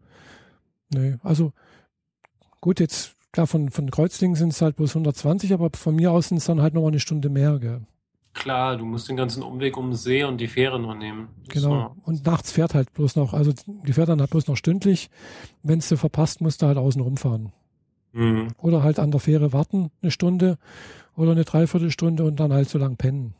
Nee, 0.93 1.15
also 1.23 1.53
Gut, 2.65 2.79
jetzt 2.79 3.15
klar, 3.31 3.45
von, 3.45 3.69
von 3.69 3.91
Kreuzlingen 3.91 4.35
sind 4.35 4.51
es 4.51 4.59
halt 4.59 4.75
bloß 4.77 4.95
120, 4.95 5.53
aber 5.53 5.69
von 5.77 5.95
mir 5.95 6.11
aus 6.11 6.29
sind 6.29 6.37
es 6.37 6.45
dann 6.45 6.63
halt 6.63 6.73
nochmal 6.73 6.89
eine 6.89 6.99
Stunde 6.99 7.29
mehr, 7.29 7.59
gell? 7.59 7.81
Klar, 8.33 8.75
du 8.75 8.85
musst 8.85 9.07
den 9.07 9.17
ganzen 9.17 9.43
Umweg 9.43 9.77
um 9.77 9.91
den 9.91 9.95
See 9.95 10.23
und 10.23 10.39
die 10.39 10.47
Fähre 10.47 10.79
noch 10.79 10.95
nehmen. 10.95 11.27
Genau. 11.47 11.69
So. 11.69 11.95
Und 12.05 12.25
nachts 12.25 12.51
fährt 12.51 12.73
halt 12.73 12.91
bloß 12.95 13.17
noch, 13.17 13.35
also 13.35 13.53
die 13.67 13.93
fährt 13.93 14.09
dann 14.09 14.19
halt 14.19 14.31
bloß 14.31 14.47
noch 14.47 14.57
stündlich. 14.57 15.11
Wenn 15.61 15.77
es 15.77 15.89
du 15.89 15.95
verpasst, 15.95 16.41
musst 16.41 16.63
du 16.63 16.65
halt 16.65 16.79
außen 16.79 16.99
rumfahren. 16.99 17.51
Mhm. 18.13 18.47
Oder 18.57 18.81
halt 18.81 18.97
an 18.97 19.11
der 19.11 19.19
Fähre 19.19 19.53
warten, 19.53 19.91
eine 20.01 20.09
Stunde 20.09 20.57
oder 21.15 21.31
eine 21.31 21.43
Dreiviertelstunde 21.43 22.23
und 22.23 22.39
dann 22.39 22.53
halt 22.53 22.69
so 22.69 22.77
lang 22.77 22.97
pennen. 22.97 23.33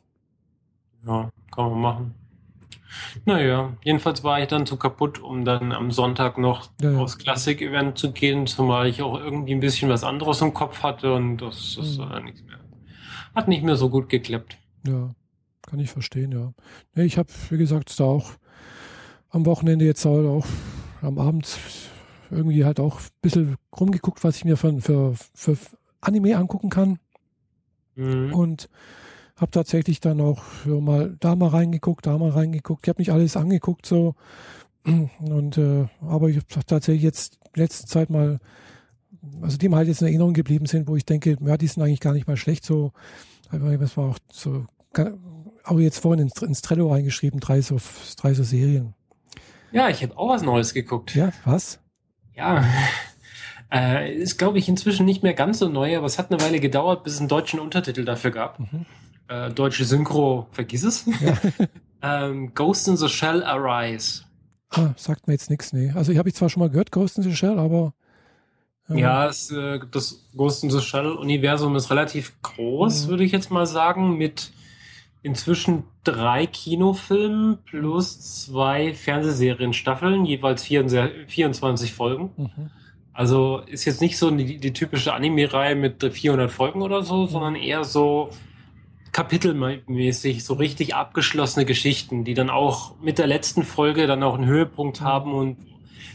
Ja, 1.06 1.30
kann 1.54 1.70
man 1.72 1.82
machen. 1.82 2.16
Naja, 3.26 3.74
jedenfalls 3.84 4.24
war 4.24 4.42
ich 4.42 4.48
dann 4.48 4.66
zu 4.66 4.78
kaputt, 4.78 5.20
um 5.20 5.46
dann 5.46 5.72
am 5.72 5.92
Sonntag 5.92 6.38
noch 6.38 6.70
ja, 6.82 6.98
aufs 6.98 7.18
Klassik-Event 7.18 7.98
zu 7.98 8.12
gehen, 8.12 8.48
zumal 8.48 8.88
ich 8.88 9.02
auch 9.02 9.20
irgendwie 9.20 9.54
ein 9.54 9.60
bisschen 9.60 9.90
was 9.90 10.04
anderes 10.04 10.42
im 10.42 10.54
Kopf 10.54 10.84
hatte 10.84 11.14
und 11.14 11.38
das, 11.38 11.76
das 11.78 11.98
mhm. 11.98 12.26
nichts 12.26 12.44
mehr. 12.44 12.60
Hat 13.34 13.48
nicht 13.48 13.64
mehr 13.64 13.76
so 13.76 13.90
gut 13.90 14.10
geklappt. 14.10 14.58
Ja, 14.88 15.10
kann 15.64 15.80
ich 15.80 15.90
verstehen, 15.90 16.32
ja. 16.32 16.54
Nee, 16.94 17.04
ich 17.04 17.18
habe, 17.18 17.30
wie 17.50 17.58
gesagt, 17.58 18.00
da 18.00 18.06
auch 18.06 18.32
am 19.30 19.46
Wochenende 19.46 19.86
jetzt 19.86 20.06
auch 20.06 20.46
am 21.02 21.20
Abend 21.20 21.60
irgendwie 22.32 22.66
halt 22.66 22.80
auch 22.80 23.00
ein 23.00 23.08
bisschen 23.22 23.56
rumgeguckt, 23.78 24.24
was 24.24 24.38
ich 24.38 24.46
mir 24.46 24.58
für, 24.58 24.80
für, 24.80 25.16
für 25.34 25.58
Anime 26.02 26.38
angucken 26.38 26.70
kann. 26.70 27.00
Mhm. 27.96 28.34
Und 28.34 28.70
habe 29.36 29.52
tatsächlich 29.52 30.00
dann 30.00 30.22
auch 30.22 30.44
mal 30.66 31.16
da 31.20 31.36
mal 31.36 31.50
reingeguckt, 31.50 32.06
da 32.06 32.18
mal 32.18 32.30
reingeguckt. 32.30 32.86
Ich 32.86 32.90
habe 32.90 33.02
nicht 33.02 33.12
alles 33.12 33.36
angeguckt 33.36 33.86
so. 33.86 34.16
Und 34.86 35.58
äh, 35.58 35.88
aber 36.02 36.30
ich 36.30 36.38
habe 36.38 36.66
tatsächlich 36.66 37.04
jetzt 37.04 37.40
letzte 37.56 37.88
Zeit 37.88 38.10
mal, 38.10 38.40
also 39.42 39.58
die 39.58 39.68
mir 39.68 39.78
halt 39.78 39.88
jetzt 39.88 40.02
in 40.02 40.08
Erinnerung 40.08 40.34
geblieben 40.34 40.68
sind, 40.68 40.88
wo 40.88 40.96
ich 40.96 41.06
denke, 41.06 41.38
ja, 41.42 41.58
die 41.58 41.68
sind 41.68 41.84
eigentlich 41.84 42.00
gar 42.00 42.14
nicht 42.14 42.28
mal 42.28 42.38
schlecht. 42.38 42.64
So, 42.64 42.92
das 43.52 43.98
war 43.98 44.12
auch 44.12 44.20
so, 44.32 44.66
auch 45.64 45.80
jetzt 45.80 46.00
vorhin 46.00 46.28
ins, 46.28 46.42
ins 46.42 46.62
Trello 46.62 46.92
reingeschrieben, 46.92 47.40
drei 47.40 47.62
so, 47.62 47.78
drei 48.18 48.34
so 48.34 48.44
Serien. 48.44 48.94
Ja, 49.72 49.90
ich 49.90 50.04
habe 50.04 50.18
auch 50.18 50.30
was 50.30 50.44
Neues 50.44 50.74
geguckt. 50.74 51.16
Ja, 51.16 51.34
was? 51.44 51.80
Ja, 52.36 52.64
äh, 53.72 54.14
ist 54.14 54.38
glaube 54.38 54.58
ich 54.58 54.70
inzwischen 54.70 55.06
nicht 55.06 55.24
mehr 55.24 55.34
ganz 55.34 55.60
so 55.60 55.70
neu, 55.70 55.98
aber 55.98 56.06
es 56.06 56.18
hat 56.18 56.32
eine 56.32 56.42
Weile 56.42 56.60
gedauert, 56.60 57.04
bis 57.04 57.14
es 57.14 57.20
einen 57.20 57.30
deutschen 57.30 57.60
Untertitel 57.60 58.06
dafür 58.06 58.32
gab. 58.32 58.60
Mhm. 58.60 58.86
Äh, 59.28 59.52
deutsche 59.52 59.86
Synchro, 59.86 60.48
vergiss 60.52 60.84
es. 60.84 61.06
Ja. 61.22 61.38
ähm, 62.28 62.54
Ghost 62.54 62.88
in 62.88 62.98
the 62.98 63.10
Shell 63.10 63.44
Arise. 63.44 64.24
Ah, 64.70 64.94
sagt 64.98 65.28
mir 65.28 65.34
jetzt 65.34 65.50
nichts, 65.50 65.74
nee. 65.74 65.92
Also 65.96 66.12
ich 66.12 66.18
habe 66.18 66.30
ich 66.30 66.36
zwar 66.36 66.50
schon 66.50 66.62
mal 66.62 66.70
gehört, 66.70 66.92
Ghost 66.92 67.18
in 67.18 67.24
the 67.24 67.36
Shell, 67.36 67.60
aber 67.60 67.94
ja, 68.90 68.96
ja 68.96 69.28
es, 69.28 69.52
äh, 69.52 69.80
das 69.92 70.28
Ghost 70.36 70.64
in 70.64 70.70
the 70.70 70.82
Shell-Universum 70.82 71.76
ist 71.76 71.90
relativ 71.90 72.34
groß, 72.42 73.06
mhm. 73.06 73.10
würde 73.10 73.24
ich 73.24 73.32
jetzt 73.32 73.52
mal 73.52 73.66
sagen, 73.66 74.18
mit 74.18 74.52
inzwischen 75.24 75.84
drei 76.04 76.46
Kinofilmen 76.46 77.58
plus 77.66 78.44
zwei 78.44 78.94
Fernsehserienstaffeln, 78.94 80.26
jeweils 80.26 80.64
24 80.64 81.94
Folgen. 81.94 82.32
Mhm. 82.38 82.70
Also 83.16 83.62
ist 83.66 83.86
jetzt 83.86 84.02
nicht 84.02 84.18
so 84.18 84.30
die, 84.30 84.58
die 84.58 84.74
typische 84.74 85.14
Anime-Reihe 85.14 85.76
mit 85.76 86.04
400 86.04 86.52
Folgen 86.52 86.82
oder 86.82 87.02
so, 87.02 87.28
sondern 87.28 87.56
eher 87.56 87.86
so 87.86 88.30
kapitelmäßig, 89.14 90.44
so 90.44 90.56
richtig 90.56 90.96
abgeschlossene 90.96 91.66
Geschichten, 91.66 92.26
die 92.26 92.34
dann 92.34 92.50
auch 92.50 93.00
mit 93.00 93.18
der 93.18 93.28
letzten 93.28 93.64
Folge 93.64 94.06
dann 94.06 94.22
auch 94.22 94.36
einen 94.36 94.48
Höhepunkt 94.48 95.00
mhm. 95.00 95.06
haben 95.06 95.34
und 95.34 95.56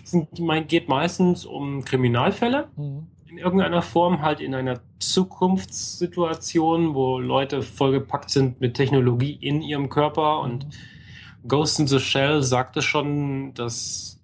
sind, 0.05 0.29
geht 0.69 0.91
meistens 0.91 1.47
um 1.47 1.87
Kriminalfälle 1.87 2.69
mhm. 2.77 3.07
in 3.31 3.39
irgendeiner 3.39 3.81
Form, 3.81 4.21
halt 4.21 4.41
in 4.41 4.55
einer 4.55 4.81
Zukunftssituation, 4.99 6.95
wo 6.95 7.19
Leute 7.19 7.63
vollgepackt 7.63 8.29
sind 8.29 8.61
mit 8.61 8.75
Technologie 8.75 9.39
in 9.41 9.63
ihrem 9.63 9.89
Körper 9.89 10.41
und 10.41 10.67
mhm. 10.67 11.49
Ghost 11.49 11.81
in 11.81 11.87
the 11.87 11.99
Shell 11.99 12.43
sagte 12.43 12.83
schon, 12.83 13.55
dass 13.55 14.20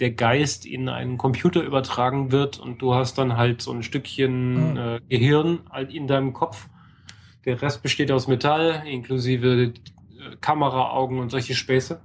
der 0.00 0.12
Geist 0.12 0.64
in 0.64 0.88
einen 0.88 1.18
Computer 1.18 1.62
übertragen 1.62 2.30
wird 2.30 2.58
und 2.58 2.80
du 2.80 2.94
hast 2.94 3.18
dann 3.18 3.36
halt 3.36 3.62
so 3.62 3.72
ein 3.72 3.82
Stückchen 3.82 4.72
mhm. 4.72 4.76
äh, 4.76 5.00
Gehirn 5.08 5.60
halt 5.70 5.92
in 5.92 6.06
deinem 6.06 6.32
Kopf. 6.32 6.68
Der 7.44 7.60
Rest 7.60 7.82
besteht 7.82 8.12
aus 8.12 8.28
Metall, 8.28 8.82
inklusive 8.86 9.62
äh, 9.62 9.72
Kamera, 10.40 10.90
Augen 10.90 11.18
und 11.18 11.30
solche 11.30 11.54
Späße. 11.54 12.00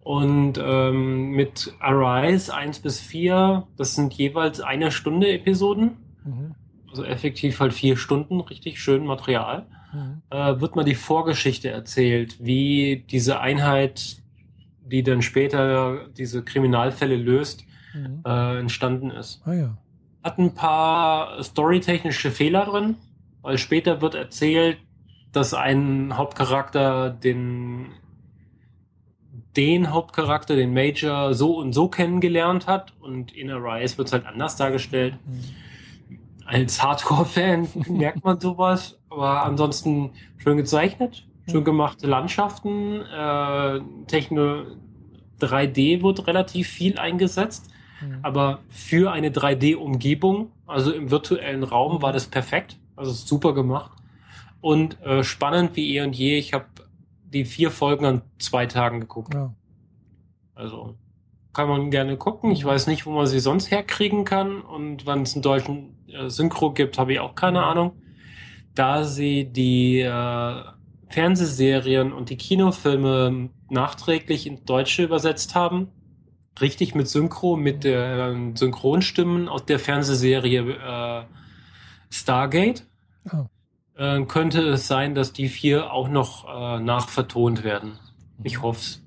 Und 0.00 0.60
ähm, 0.62 1.30
mit 1.30 1.74
Arise 1.80 2.54
1 2.54 2.80
bis 2.80 3.00
4, 3.00 3.66
das 3.76 3.94
sind 3.94 4.12
jeweils 4.12 4.60
eine 4.60 4.90
Stunde 4.90 5.32
Episoden. 5.32 5.96
Mhm. 6.24 6.54
Also 6.90 7.04
effektiv 7.04 7.58
halt 7.58 7.72
vier 7.72 7.96
Stunden, 7.96 8.40
richtig 8.40 8.80
schön 8.80 9.06
Material. 9.06 9.66
Mhm. 9.94 10.22
Äh, 10.30 10.60
wird 10.60 10.76
mal 10.76 10.84
die 10.84 10.94
Vorgeschichte 10.94 11.70
erzählt, 11.70 12.36
wie 12.38 13.04
diese 13.10 13.40
Einheit, 13.40 14.18
die 14.84 15.02
dann 15.02 15.22
später 15.22 16.08
diese 16.16 16.42
Kriminalfälle 16.42 17.16
löst, 17.16 17.64
mhm. 17.94 18.22
äh, 18.24 18.58
entstanden 18.58 19.10
ist. 19.10 19.42
Ah, 19.44 19.54
ja. 19.54 19.78
Hat 20.22 20.38
ein 20.38 20.54
paar 20.54 21.42
storytechnische 21.42 22.30
Fehler 22.30 22.66
drin, 22.66 22.96
weil 23.42 23.58
später 23.58 24.00
wird 24.00 24.14
erzählt, 24.14 24.78
dass 25.32 25.52
ein 25.52 26.16
Hauptcharakter 26.16 27.10
den 27.10 27.88
den 29.56 29.92
Hauptcharakter, 29.92 30.56
den 30.56 30.74
Major, 30.74 31.34
so 31.34 31.56
und 31.58 31.72
so 31.72 31.88
kennengelernt 31.88 32.66
hat. 32.66 32.92
Und 33.00 33.32
in 33.32 33.50
Arise 33.50 33.98
wird 33.98 34.08
es 34.08 34.12
halt 34.12 34.26
anders 34.26 34.56
dargestellt. 34.56 35.16
Mhm. 35.26 36.18
Als 36.44 36.82
Hardcore-Fan 36.82 37.68
merkt 37.88 38.24
man 38.24 38.40
sowas, 38.40 38.98
aber 39.08 39.44
ansonsten 39.44 40.10
schön 40.38 40.56
gezeichnet, 40.56 41.26
schön 41.50 41.64
gemachte 41.64 42.06
Landschaften, 42.06 43.00
äh, 43.00 43.80
Techno 44.06 44.64
3D 45.40 46.02
wird 46.02 46.26
relativ 46.26 46.68
viel 46.68 46.98
eingesetzt, 46.98 47.70
mhm. 48.00 48.18
aber 48.22 48.60
für 48.68 49.12
eine 49.12 49.30
3D-Umgebung, 49.30 50.52
also 50.66 50.92
im 50.92 51.10
virtuellen 51.10 51.62
Raum, 51.62 52.02
war 52.02 52.12
das 52.12 52.26
perfekt. 52.26 52.78
Also 52.96 53.12
super 53.12 53.54
gemacht. 53.54 53.90
Und 54.60 55.00
äh, 55.02 55.24
spannend 55.24 55.76
wie 55.76 55.96
eh 55.96 56.02
und 56.02 56.16
je. 56.16 56.38
Ich 56.38 56.54
habe 56.54 56.66
die 57.24 57.44
vier 57.44 57.70
Folgen 57.70 58.06
an 58.06 58.22
zwei 58.38 58.66
Tagen 58.66 59.00
geguckt. 59.00 59.34
Ja. 59.34 59.52
Also 60.54 60.94
kann 61.52 61.68
man 61.68 61.90
gerne 61.90 62.16
gucken. 62.16 62.50
Ich 62.50 62.64
weiß 62.64 62.86
nicht, 62.86 63.06
wo 63.06 63.10
man 63.10 63.26
sie 63.26 63.40
sonst 63.40 63.70
herkriegen 63.70 64.24
kann. 64.24 64.60
Und 64.60 65.06
wann 65.06 65.22
es 65.22 65.34
einen 65.34 65.42
deutschen 65.42 65.96
äh, 66.08 66.28
Synchro 66.28 66.72
gibt, 66.72 66.98
habe 66.98 67.12
ich 67.12 67.20
auch 67.20 67.34
keine 67.34 67.64
Ahnung. 67.64 67.92
Da 68.74 69.04
sie 69.04 69.44
die 69.44 70.00
äh, 70.00 70.62
Fernsehserien 71.14 72.12
und 72.12 72.28
die 72.28 72.36
Kinofilme 72.36 73.50
nachträglich 73.70 74.48
in 74.48 74.64
Deutsche 74.64 75.04
übersetzt 75.04 75.54
haben, 75.54 75.88
richtig 76.60 76.96
mit 76.96 77.08
Synchro, 77.08 77.56
mit 77.56 77.84
den 77.84 78.54
äh, 78.54 78.56
Synchronstimmen 78.56 79.48
aus 79.48 79.64
der 79.64 79.78
Fernsehserie 79.78 80.72
äh, 80.72 81.24
Stargate. 82.10 82.84
Oh. 83.32 83.46
Äh, 83.96 84.24
könnte 84.24 84.62
es 84.70 84.88
sein, 84.88 85.14
dass 85.14 85.32
die 85.32 85.48
vier 85.48 85.92
auch 85.92 86.08
noch 86.08 86.48
äh, 86.48 86.80
nachvertont 86.80 87.62
werden. 87.62 87.92
Ich 88.42 88.60
hoffe 88.60 88.80
es. 88.80 89.00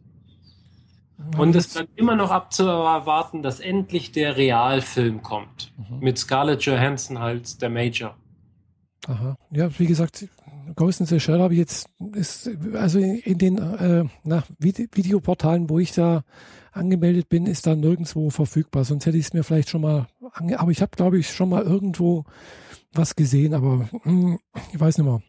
Und 1.37 1.57
es 1.57 1.73
dann 1.73 1.87
immer 1.95 2.15
noch 2.15 2.31
abzuwarten, 2.31 3.43
dass 3.43 3.59
endlich 3.59 4.13
der 4.13 4.37
Realfilm 4.37 5.23
kommt. 5.23 5.73
Mhm. 5.75 5.99
Mit 5.99 6.17
Scarlett 6.17 6.61
Johansson 6.61 7.17
als 7.17 7.57
der 7.57 7.69
Major. 7.69 8.15
Aha. 9.07 9.37
Ja, 9.51 9.69
wie 9.79 9.85
gesagt, 9.85 10.27
Ghost 10.75 10.99
in 10.99 11.05
the 11.05 11.19
Shell 11.19 11.39
habe 11.39 11.53
ich 11.53 11.59
jetzt, 11.59 11.89
ist, 12.13 12.49
also 12.73 12.99
in 12.99 13.37
den 13.37 13.57
äh, 13.57 14.03
na, 14.23 14.43
Videoportalen, 14.59 15.69
wo 15.69 15.79
ich 15.79 15.93
da 15.93 16.23
angemeldet 16.73 17.29
bin, 17.29 17.47
ist 17.47 17.65
da 17.65 17.75
nirgendwo 17.75 18.29
verfügbar. 18.29 18.83
Sonst 18.83 19.05
hätte 19.05 19.17
ich 19.17 19.27
es 19.27 19.33
mir 19.33 19.43
vielleicht 19.43 19.69
schon 19.69 19.81
mal, 19.81 20.07
ange 20.33 20.59
aber 20.59 20.71
ich 20.71 20.81
habe, 20.81 20.91
glaube 20.95 21.17
ich, 21.17 21.29
schon 21.29 21.49
mal 21.49 21.63
irgendwo 21.63 22.25
was 22.91 23.15
gesehen, 23.15 23.53
aber 23.53 23.77
mh, 23.77 23.89
hm, 24.03 24.39
ich 24.73 24.79
weiß 24.79 24.97
nicht 24.97 25.07
mehr, 25.07 25.21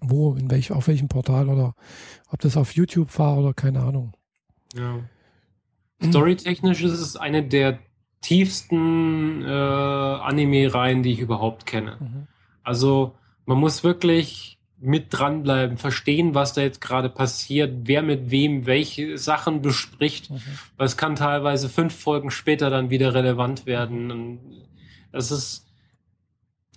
wo, 0.00 0.34
in 0.34 0.50
welch, 0.50 0.70
auf 0.70 0.86
welchem 0.86 1.08
Portal 1.08 1.48
oder 1.48 1.74
ob 2.28 2.40
das 2.40 2.58
auf 2.58 2.74
YouTube 2.74 3.18
war 3.18 3.38
oder 3.38 3.54
keine 3.54 3.80
Ahnung. 3.80 4.12
Ja. 4.74 4.98
Storytechnisch 6.04 6.82
ist 6.82 7.00
es 7.00 7.16
eine 7.16 7.42
der 7.42 7.78
tiefsten 8.20 9.42
äh, 9.42 9.46
Anime-Reihen, 9.46 11.02
die 11.02 11.12
ich 11.12 11.20
überhaupt 11.20 11.64
kenne. 11.64 11.96
Mhm. 12.00 12.26
Also 12.62 13.14
man 13.46 13.58
muss 13.58 13.84
wirklich 13.84 14.58
mit 14.84 15.06
dranbleiben, 15.10 15.78
verstehen, 15.78 16.34
was 16.34 16.54
da 16.54 16.60
jetzt 16.60 16.80
gerade 16.80 17.08
passiert, 17.08 17.72
wer 17.84 18.02
mit 18.02 18.32
wem 18.32 18.66
welche 18.66 19.16
Sachen 19.16 19.62
bespricht. 19.62 20.30
Mhm. 20.30 20.40
Weil 20.76 20.86
es 20.86 20.96
kann 20.96 21.14
teilweise 21.14 21.68
fünf 21.68 21.94
Folgen 21.94 22.32
später 22.32 22.68
dann 22.68 22.90
wieder 22.90 23.14
relevant 23.14 23.64
werden. 23.64 24.10
Und 24.10 24.40
das 25.12 25.30
ist 25.30 25.66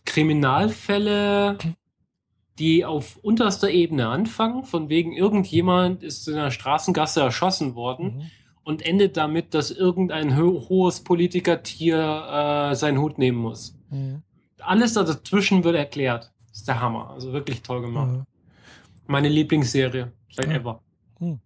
Kriminalfälle, 0.05 1.57
die 2.59 2.85
auf 2.85 3.17
unterster 3.23 3.71
Ebene 3.71 4.07
anfangen, 4.07 4.63
von 4.65 4.87
wegen 4.87 5.11
irgendjemand 5.11 6.03
ist 6.03 6.27
in 6.27 6.35
der 6.35 6.51
Straßengasse 6.51 7.21
erschossen 7.21 7.73
worden 7.73 8.17
mhm. 8.17 8.31
und 8.63 8.85
endet 8.85 9.17
damit, 9.17 9.55
dass 9.55 9.71
irgendein 9.71 10.37
ho 10.37 10.67
hohes 10.69 11.03
Politikertier 11.03 12.69
äh, 12.71 12.75
seinen 12.75 12.99
Hut 12.99 13.17
nehmen 13.17 13.39
muss. 13.39 13.75
Mhm. 13.89 14.21
Alles 14.65 14.93
dazwischen 14.93 15.63
wird 15.63 15.75
erklärt. 15.75 16.31
Das 16.49 16.59
ist 16.59 16.67
der 16.67 16.79
Hammer. 16.79 17.09
Also 17.11 17.33
wirklich 17.33 17.61
toll 17.61 17.81
gemacht. 17.81 18.11
Mhm. 18.11 18.23
Meine 19.07 19.29
Lieblingsserie 19.29 20.11
seit 20.31 20.47
ever. 20.47 20.81
Mhm. 21.19 21.39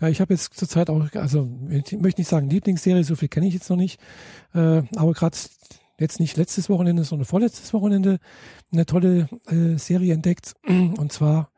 Ja, 0.00 0.08
ich 0.08 0.20
habe 0.20 0.34
jetzt 0.34 0.54
zurzeit 0.54 0.90
auch, 0.90 1.10
also 1.14 1.48
ich 1.70 1.92
möchte 1.92 2.20
nicht 2.20 2.28
sagen 2.28 2.50
Lieblingsserie, 2.50 3.02
so 3.02 3.16
viel 3.16 3.28
kenne 3.28 3.46
ich 3.46 3.54
jetzt 3.54 3.70
noch 3.70 3.78
nicht, 3.78 3.98
äh, 4.54 4.82
aber 4.94 5.12
gerade 5.14 5.38
jetzt 5.98 6.20
nicht 6.20 6.36
letztes 6.36 6.68
Wochenende, 6.68 7.04
sondern 7.04 7.24
vorletztes 7.24 7.72
Wochenende 7.72 8.18
eine 8.72 8.84
tolle 8.84 9.28
äh, 9.46 9.78
Serie 9.78 10.12
entdeckt 10.12 10.54
und 10.66 11.12
zwar 11.12 11.50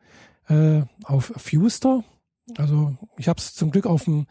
äh, 0.47 0.83
auf 1.03 1.33
Fuster. 1.35 2.03
Also 2.57 2.95
ich 3.17 3.27
habe 3.27 3.39
es 3.39 3.53
zum 3.53 3.71
Glück 3.71 3.85
auf 3.85 4.05
dem 4.05 4.25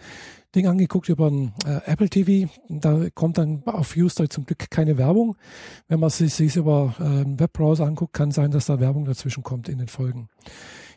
Ding 0.55 0.67
angeguckt 0.67 1.09
über 1.09 1.31
äh, 1.31 1.81
Apple 1.85 2.09
TV. 2.09 2.51
Da 2.69 3.09
kommt 3.15 3.39
dann 3.39 3.63
auf 3.67 3.89
Fuster 3.89 4.29
zum 4.31 4.47
Glück 4.47 4.71
keine 4.71 4.97
Werbung. 4.97 5.37
Wenn 5.89 6.01
man 6.01 6.11
sich, 6.11 6.35
sich 6.35 6.57
über 6.57 6.95
äh, 6.99 7.39
Webbrowser 7.39 7.85
anguckt, 7.85 8.15
kann 8.15 8.31
sein, 8.31 8.51
dass 8.51 8.67
da 8.67 8.81
Werbung 8.81 9.05
dazwischen 9.05 9.43
kommt 9.43 9.69
in 9.69 9.79
den 9.79 9.89
Folgen. 9.89 10.29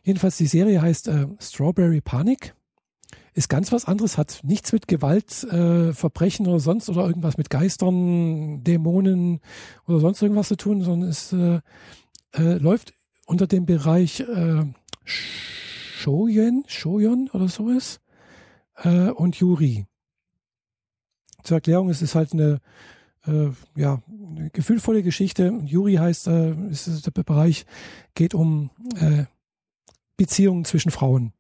Jedenfalls 0.04 0.38
die 0.38 0.48
Serie 0.48 0.82
heißt 0.82 1.08
äh, 1.10 1.28
Strawberry 1.40 2.02
Panic 2.02 2.56
ist 3.34 3.50
ganz 3.50 3.72
was 3.72 3.86
anderes, 3.86 4.18
hat 4.18 4.42
nichts 4.44 4.74
mit 4.74 4.88
Gewalt, 4.88 5.44
äh, 5.46 5.94
Verbrechen 5.94 6.48
oder 6.48 6.60
sonst 6.60 6.90
oder 6.90 7.06
irgendwas 7.06 7.38
mit 7.38 7.50
Geistern, 7.50 8.62
Dämonen 8.64 9.40
oder 9.88 10.00
sonst 10.00 10.22
irgendwas 10.22 10.50
zu 10.50 10.58
tun, 10.58 10.82
sondern 10.82 11.10
es 11.10 11.32
äh, 11.32 11.62
äh, 12.34 12.58
läuft 12.58 12.94
unter 13.26 13.48
dem 13.48 13.66
Bereich 13.66 14.20
äh, 14.22 14.66
Shoyen, 15.06 16.66
Shoyon 16.68 17.30
oder 17.32 17.48
sowas 17.48 18.02
äh, 18.84 19.10
und 19.10 19.36
Yuri. 19.38 19.86
Zur 21.44 21.58
Erklärung, 21.58 21.90
es 21.90 22.02
ist 22.02 22.16
halt 22.16 22.34
eine 22.34 22.60
äh, 23.28 23.50
ja, 23.76 24.02
eine 24.08 24.50
gefühlvolle 24.50 25.04
Geschichte. 25.04 25.54
Yuri 25.66 25.96
heißt, 25.96 26.28
äh, 26.28 26.54
ist 26.70 27.06
der 27.06 27.12
Bereich, 27.24 27.66
geht 28.16 28.34
um 28.34 28.72
äh, 28.96 29.26
Beziehungen 30.18 30.66
zwischen 30.66 30.92
Frauen. 30.92 31.34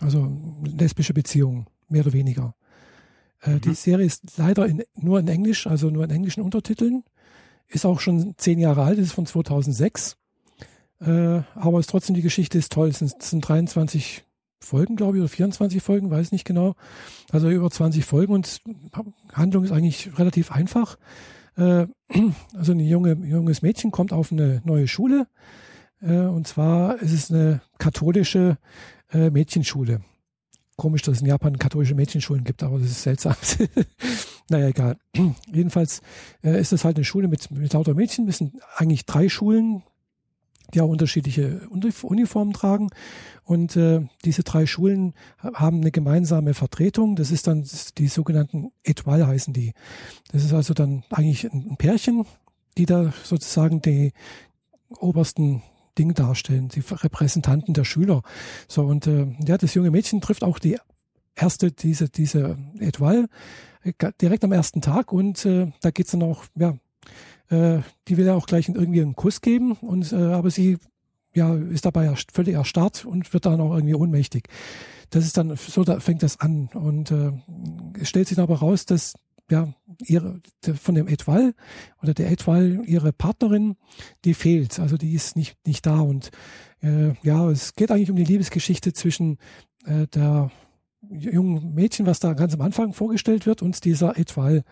Also 0.00 0.30
lesbische 0.64 1.14
Beziehungen 1.14 1.66
mehr 1.88 2.02
oder 2.02 2.12
weniger. 2.12 2.54
Äh, 3.42 3.54
mhm. 3.54 3.60
Die 3.62 3.74
Serie 3.74 4.06
ist 4.06 4.36
leider 4.36 4.66
in, 4.66 4.82
nur 4.94 5.18
in 5.18 5.28
Englisch, 5.28 5.66
also 5.66 5.90
nur 5.90 6.04
in 6.04 6.10
englischen 6.10 6.42
Untertiteln. 6.42 7.04
Ist 7.68 7.84
auch 7.84 7.98
schon 7.98 8.34
zehn 8.36 8.58
Jahre 8.58 8.84
alt, 8.84 8.98
ist 8.98 9.12
von 9.12 9.26
2006. 9.26 10.16
Äh, 11.00 11.42
aber 11.54 11.80
ist 11.80 11.90
trotzdem 11.90 12.14
die 12.14 12.22
Geschichte 12.22 12.58
ist 12.58 12.72
toll. 12.72 12.88
Es 12.88 13.00
sind, 13.00 13.14
es 13.18 13.30
sind 13.30 13.40
23 13.40 14.24
Folgen, 14.66 14.96
glaube 14.96 15.16
ich, 15.16 15.22
oder 15.22 15.28
24 15.28 15.82
Folgen, 15.82 16.10
weiß 16.10 16.32
nicht 16.32 16.44
genau. 16.44 16.74
Also 17.30 17.48
über 17.50 17.70
20 17.70 18.04
Folgen 18.04 18.32
und 18.32 18.60
Handlung 19.32 19.64
ist 19.64 19.72
eigentlich 19.72 20.18
relativ 20.18 20.52
einfach. 20.52 20.98
Äh, 21.56 21.86
also 22.54 22.72
ein 22.72 22.80
junge, 22.80 23.14
junges 23.14 23.62
Mädchen 23.62 23.90
kommt 23.90 24.12
auf 24.12 24.32
eine 24.32 24.62
neue 24.64 24.88
Schule. 24.88 25.26
Äh, 26.00 26.18
und 26.18 26.46
zwar 26.46 27.00
ist 27.00 27.12
es 27.12 27.30
eine 27.30 27.60
katholische 27.78 28.58
äh, 29.12 29.30
Mädchenschule. 29.30 30.00
Komisch, 30.76 31.02
dass 31.02 31.16
es 31.16 31.20
in 31.22 31.28
Japan 31.28 31.58
katholische 31.58 31.94
Mädchenschulen 31.94 32.44
gibt, 32.44 32.62
aber 32.62 32.78
das 32.78 32.88
ist 32.88 33.02
seltsam. 33.02 33.34
naja, 34.50 34.68
egal. 34.68 34.98
Jedenfalls 35.50 36.02
ist 36.42 36.72
das 36.72 36.84
halt 36.84 36.96
eine 36.96 37.04
Schule 37.04 37.28
mit, 37.28 37.50
mit 37.50 37.72
lauter 37.72 37.94
Mädchen. 37.94 38.28
Es 38.28 38.38
sind 38.38 38.60
eigentlich 38.76 39.06
drei 39.06 39.30
Schulen, 39.30 39.84
die 40.74 40.80
auch 40.80 40.88
unterschiedliche 40.88 41.68
Uniformen 41.68 42.52
tragen. 42.52 42.88
Und 43.44 43.76
äh, 43.76 44.06
diese 44.24 44.42
drei 44.42 44.66
Schulen 44.66 45.14
haben 45.38 45.80
eine 45.80 45.90
gemeinsame 45.90 46.54
Vertretung. 46.54 47.16
Das 47.16 47.30
ist 47.30 47.46
dann 47.46 47.64
die 47.98 48.08
sogenannten 48.08 48.72
Etoile 48.82 49.26
heißen 49.26 49.52
die. 49.52 49.72
Das 50.32 50.44
ist 50.44 50.52
also 50.52 50.74
dann 50.74 51.04
eigentlich 51.10 51.44
ein 51.44 51.76
Pärchen, 51.76 52.24
die 52.76 52.86
da 52.86 53.12
sozusagen 53.22 53.80
die 53.80 54.12
obersten 54.98 55.62
Dinge 55.98 56.14
darstellen, 56.14 56.68
die 56.68 56.80
Repräsentanten 56.80 57.74
der 57.74 57.84
Schüler. 57.84 58.22
So 58.68 58.82
und 58.82 59.06
äh, 59.06 59.26
ja, 59.46 59.56
das 59.56 59.74
junge 59.74 59.90
Mädchen 59.90 60.20
trifft 60.20 60.44
auch 60.44 60.58
die 60.58 60.78
erste 61.34 61.70
diese 61.70 62.08
diese 62.08 62.58
Etoile 62.78 63.28
äh, 63.82 63.92
direkt 64.20 64.44
am 64.44 64.52
ersten 64.52 64.80
Tag 64.80 65.12
und 65.12 65.44
äh, 65.44 65.72
da 65.80 65.90
geht's 65.90 66.12
dann 66.12 66.22
auch 66.22 66.44
ja 66.54 66.76
äh, 67.50 67.78
die 68.08 68.16
will 68.16 68.26
ja 68.26 68.34
auch 68.34 68.46
gleich 68.46 68.68
irgendwie 68.68 69.02
einen 69.02 69.16
Kuss 69.16 69.40
geben 69.40 69.72
und 69.72 70.12
äh, 70.12 70.16
aber 70.16 70.50
sie 70.50 70.78
ja 71.34 71.54
ist 71.54 71.84
dabei 71.84 72.12
völlig 72.32 72.54
erstarrt 72.54 73.04
und 73.04 73.32
wird 73.32 73.46
dann 73.46 73.60
auch 73.60 73.74
irgendwie 73.74 73.94
ohnmächtig. 73.94 74.48
Das 75.10 75.24
ist 75.24 75.36
dann 75.36 75.54
so, 75.56 75.84
da 75.84 76.00
fängt 76.00 76.22
das 76.22 76.40
an 76.40 76.68
und 76.74 77.10
äh, 77.10 77.32
es 78.00 78.08
stellt 78.08 78.28
sich 78.28 78.38
aber 78.38 78.56
raus, 78.56 78.86
dass 78.86 79.14
ja 79.50 79.72
ihre 80.04 80.40
von 80.80 80.96
dem 80.96 81.06
Etwal 81.06 81.54
oder 82.02 82.14
der 82.14 82.30
Etwal 82.30 82.82
ihre 82.84 83.12
Partnerin, 83.12 83.76
die 84.24 84.34
fehlt, 84.34 84.80
also 84.80 84.96
die 84.96 85.12
ist 85.12 85.36
nicht 85.36 85.56
nicht 85.66 85.86
da 85.86 86.00
und 86.00 86.30
äh, 86.82 87.12
ja 87.22 87.48
es 87.50 87.74
geht 87.74 87.90
eigentlich 87.90 88.10
um 88.10 88.16
die 88.16 88.24
Liebesgeschichte 88.24 88.92
zwischen 88.92 89.38
äh, 89.84 90.06
der 90.08 90.50
jungen 91.10 91.74
Mädchen, 91.74 92.06
was 92.06 92.20
da 92.20 92.32
ganz 92.32 92.54
am 92.54 92.60
Anfang 92.60 92.92
vorgestellt 92.92 93.46
wird, 93.46 93.62
und 93.62 93.84
dieser 93.84 94.18
Etwal. 94.18 94.64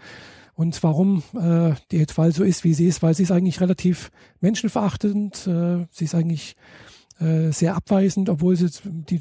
Und 0.55 0.83
warum 0.83 1.23
äh, 1.35 1.75
die 1.91 2.01
Etwal 2.01 2.33
so 2.33 2.45
ist, 2.45 2.65
wie 2.65 2.75
sie 2.75 2.87
ist, 2.87 3.03
weil 3.03 3.15
sie 3.15 3.25
ist 3.25 3.33
eigentlich 3.33 3.61
relativ 3.61 4.11
menschenverachtend, 4.41 5.47
äh, 5.47 5.87
sie 5.91 6.05
ist 6.05 6.15
eigentlich 6.15 6.57
äh, 7.19 7.51
sehr 7.51 7.75
abweisend, 7.77 8.29
obwohl 8.29 8.57
sie 8.57 8.71
die, 8.85 9.21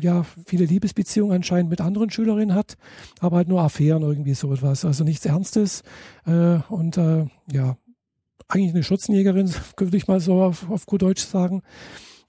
ja 0.00 0.24
viele 0.46 0.64
Liebesbeziehungen 0.64 1.34
anscheinend 1.34 1.70
mit 1.70 1.80
anderen 1.80 2.10
Schülerinnen 2.10 2.54
hat, 2.54 2.76
aber 3.20 3.38
halt 3.38 3.48
nur 3.48 3.62
Affären 3.62 4.02
irgendwie 4.02 4.34
so 4.34 4.52
etwas, 4.52 4.84
also 4.84 5.04
nichts 5.04 5.26
Ernstes 5.26 5.82
äh, 6.26 6.58
und 6.68 6.96
äh, 6.96 7.26
ja 7.50 7.76
eigentlich 8.48 8.74
eine 8.74 8.82
Schutzenjägerin, 8.82 9.52
würde 9.78 9.96
ich 9.96 10.06
mal 10.06 10.20
so 10.20 10.42
auf, 10.42 10.70
auf 10.70 10.86
gut 10.86 11.02
Deutsch 11.02 11.22
sagen. 11.22 11.62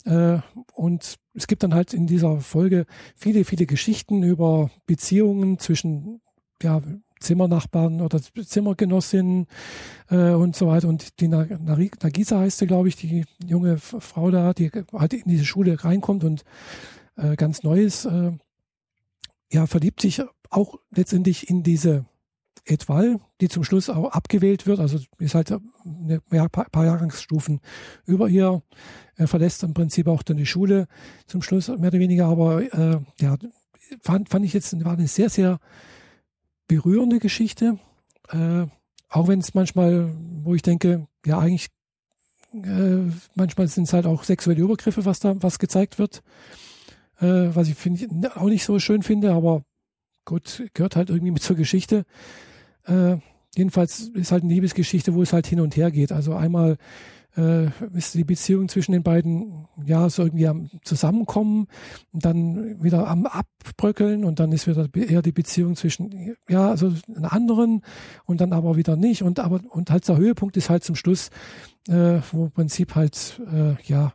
Äh, 0.06 0.39
und 0.74 1.16
es 1.34 1.47
gibt 1.47 1.64
dann 1.64 1.74
halt 1.74 1.93
in 1.93 2.08
dieser 2.08 2.39
Folge 2.39 2.86
viele, 3.16 3.43
viele 3.43 3.66
Geschichten 3.66 4.24
über 4.24 4.70
Beziehungen 4.86 5.60
zwischen 5.60 6.22
ja, 6.62 6.82
Zimmernachbarn 7.26 8.01
oder 8.01 8.19
Zimmergenossinnen 8.21 9.47
äh, 10.09 10.32
und 10.32 10.55
so 10.55 10.67
weiter. 10.67 10.88
Und 10.88 11.19
die 11.19 11.28
Nagisa 11.28 12.39
heißt 12.39 12.59
sie, 12.59 12.67
glaube 12.67 12.88
ich, 12.88 12.95
die 12.95 13.26
junge 13.45 13.78
Frau 13.78 14.32
da, 14.32 14.53
die 14.53 14.71
halt 14.93 15.13
in 15.13 15.30
diese 15.30 15.45
Schule 15.45 15.84
reinkommt 15.84 16.23
und 16.23 16.43
äh, 17.17 17.36
ganz 17.36 17.63
Neues, 17.63 18.05
äh, 18.05 18.32
ja, 19.51 19.67
verliebt 19.67 20.01
sich 20.01 20.21
auch 20.49 20.80
letztendlich 20.91 21.49
in 21.49 21.63
diese 21.63 22.05
Etwal, 22.65 23.19
die 23.41 23.47
zum 23.47 23.63
Schluss 23.63 23.89
auch 23.89 24.11
abgewählt 24.11 24.65
wird, 24.65 24.80
also 24.80 24.97
ist 25.19 25.36
halt 25.36 25.51
eine 25.51 26.21
ja, 26.32 26.47
paar, 26.47 26.65
paar 26.69 26.86
Jahrgangsstufen 26.86 27.59
über 28.05 28.28
ihr, 28.28 28.63
er 29.15 29.28
verlässt 29.28 29.63
im 29.63 29.73
Prinzip 29.76 30.07
auch 30.07 30.23
dann 30.23 30.38
die 30.38 30.47
Schule 30.47 30.88
zum 31.28 31.43
Schluss 31.43 31.67
mehr 31.67 31.89
oder 31.89 31.99
weniger, 31.99 32.26
aber 32.26 32.61
äh, 32.61 32.99
ja, 33.21 33.38
fand, 34.01 34.30
fand 34.30 34.45
ich 34.45 34.53
jetzt, 34.53 34.84
war 34.84 34.93
eine 34.93 35.07
sehr, 35.07 35.30
sehr 35.30 35.59
berührende 36.68 37.20
Geschichte. 37.20 37.80
Äh, 38.30 38.66
auch 39.09 39.28
wenn 39.28 39.39
es 39.39 39.53
manchmal, 39.53 40.09
wo 40.43 40.55
ich 40.55 40.61
denke, 40.61 41.07
ja 41.26 41.39
eigentlich, 41.39 41.68
äh, 42.53 43.11
manchmal 43.36 43.68
sind 43.68 43.84
es 43.84 43.93
halt 43.93 44.05
auch 44.05 44.24
sexuelle 44.24 44.61
Übergriffe, 44.61 45.05
was 45.05 45.20
da, 45.20 45.41
was 45.41 45.59
gezeigt 45.59 45.99
wird. 45.99 46.24
Äh, 47.20 47.55
was 47.55 47.68
ich 47.68 47.76
finde 47.76 48.36
auch 48.36 48.49
nicht 48.49 48.66
so 48.66 48.80
schön 48.80 49.03
finde, 49.03 49.34
aber 49.34 49.63
gut, 50.26 50.63
gehört 50.74 50.95
halt 50.95 51.09
irgendwie 51.09 51.32
mit 51.32 51.43
zur 51.43 51.55
Geschichte. 51.55 52.05
Äh, 52.86 53.18
jedenfalls 53.55 54.09
ist 54.09 54.32
halt 54.32 54.43
eine 54.43 54.53
Liebesgeschichte, 54.53 55.13
wo 55.13 55.22
es 55.22 55.34
halt 55.34 55.47
hin 55.47 55.59
und 55.59 55.76
her 55.78 55.91
geht. 55.91 56.11
Also 56.11 56.34
einmal 56.34 56.78
äh, 57.38 57.67
ist 57.93 58.13
die 58.13 58.23
Beziehung 58.23 58.69
zwischen 58.69 58.93
den 58.93 59.03
beiden 59.03 59.67
ja 59.86 60.09
so 60.09 60.23
irgendwie 60.23 60.47
am 60.47 60.69
Zusammenkommen 60.83 61.67
und 62.11 62.25
dann 62.25 62.81
wieder 62.83 63.07
am 63.07 63.25
Abbröckeln 63.25 64.25
und 64.25 64.39
dann 64.39 64.51
ist 64.51 64.67
wieder 64.67 64.88
eher 64.93 65.21
die 65.21 65.31
Beziehung 65.31 65.75
zwischen 65.75 66.36
ja 66.49 66.69
also 66.69 66.93
einer 67.15 67.33
anderen 67.33 67.81
und 68.25 68.41
dann 68.41 68.53
aber 68.53 68.77
wieder 68.77 68.95
nicht. 68.95 69.23
Und 69.23 69.39
aber 69.39 69.61
und 69.69 69.89
halt 69.91 70.07
der 70.07 70.17
Höhepunkt 70.17 70.57
ist 70.57 70.69
halt 70.69 70.83
zum 70.83 70.95
Schluss, 70.95 71.29
äh, 71.88 72.19
wo 72.31 72.45
im 72.45 72.51
Prinzip 72.51 72.95
halt 72.95 73.41
äh, 73.51 73.75
ja 73.83 74.13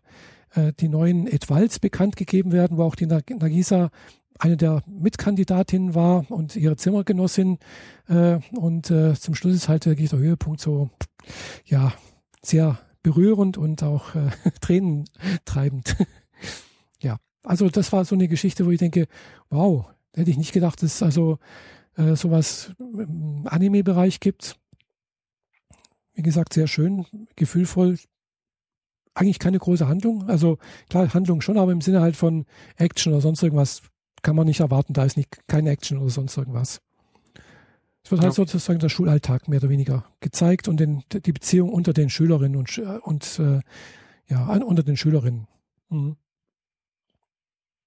äh, 0.55 0.73
die 0.79 0.89
neuen 0.89 1.27
Etwals 1.27 1.79
bekannt 1.79 2.17
gegeben 2.17 2.53
werden, 2.53 2.79
wo 2.79 2.85
auch 2.85 2.95
die 2.95 3.07
Nagisa 3.07 3.91
eine 4.39 4.57
der 4.57 4.83
Mitkandidatinnen 4.87 5.95
war 5.95 6.31
und 6.31 6.57
ihre 6.57 6.77
Zimmergenossin. 6.77 7.59
Äh, 8.09 8.39
und 8.53 8.91
äh, 8.91 9.15
zum 9.15 9.35
Schluss 9.35 9.55
ist 9.55 9.69
halt 9.69 9.87
wirklich 9.87 10.11
der 10.11 10.19
Höhepunkt 10.19 10.61
so 10.61 10.91
ja 11.67 11.93
sehr 12.43 12.79
berührend 13.03 13.59
und 13.59 13.83
auch 13.83 14.15
äh, 14.15 14.31
tränentreibend. 14.61 15.97
ja, 17.01 17.19
also 17.43 17.69
das 17.69 17.93
war 17.93 18.05
so 18.05 18.15
eine 18.15 18.29
Geschichte, 18.29 18.67
wo 18.67 18.71
ich 18.71 18.79
denke, 18.79 19.07
wow, 19.49 19.87
hätte 20.15 20.31
ich 20.31 20.39
nicht 20.39 20.53
gedacht, 20.53 20.83
dass 20.83 20.97
es 20.97 21.03
also 21.03 21.39
äh, 21.97 22.17
sowas 22.17 22.73
im 22.79 23.47
Anime-Bereich 23.47 24.21
gibt. 24.21 24.59
Wie 26.15 26.23
gesagt, 26.23 26.53
sehr 26.53 26.67
schön, 26.67 27.07
gefühlvoll. 27.37 27.99
Eigentlich 29.15 29.39
keine 29.39 29.59
große 29.59 29.89
Handlung. 29.89 30.29
Also 30.29 30.59
klar, 30.89 31.13
Handlung 31.13 31.41
schon, 31.41 31.59
aber 31.59 31.73
im 31.73 31.81
Sinne 31.81 32.01
halt 32.01 32.17
von 32.17 32.47
Action 32.77 33.13
oder 33.13 33.23
sonst 33.23 33.43
irgendwas 33.43 33.83
kann 34.23 34.37
man 34.37 34.47
nicht 34.47 34.61
erwarten. 34.61 34.93
Da 34.93 35.05
ist 35.05 35.17
nicht 35.17 35.47
keine 35.49 35.71
Action 35.71 35.99
oder 35.99 36.11
sonst 36.11 36.37
irgendwas. 36.37 36.81
Es 38.03 38.11
wird 38.11 38.23
halt 38.23 38.33
ja. 38.33 38.37
sozusagen 38.37 38.79
der 38.79 38.89
Schulalltag 38.89 39.49
mehr 39.49 39.61
oder 39.61 39.69
weniger 39.69 40.05
gezeigt 40.21 40.69
und 40.69 40.81
den, 40.81 41.05
die 41.13 41.33
Beziehung 41.33 41.71
unter 41.71 41.93
den 41.93 42.09
Schülerinnen 42.09 42.57
und, 42.57 42.79
und 42.79 43.39
äh, 43.39 43.61
ja, 44.27 44.47
unter 44.47 44.83
den 44.83 44.97
Schülerinnen. 44.97 45.47
Mhm. 45.91 46.17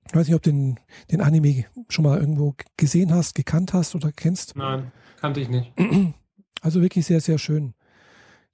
Ich 0.07 0.15
weiß 0.15 0.27
nicht, 0.27 0.35
ob 0.35 0.41
du 0.41 0.51
den, 0.51 0.79
den 1.11 1.21
Anime 1.21 1.65
schon 1.89 2.03
mal 2.03 2.19
irgendwo 2.19 2.55
gesehen 2.77 3.13
hast, 3.13 3.35
gekannt 3.35 3.73
hast 3.73 3.95
oder 3.95 4.11
kennst. 4.11 4.55
Nein, 4.55 4.91
kannte 5.19 5.39
ich 5.39 5.49
nicht. 5.49 5.73
Also 6.61 6.81
wirklich 6.81 7.05
sehr, 7.05 7.19
sehr 7.19 7.39
schön. 7.39 7.73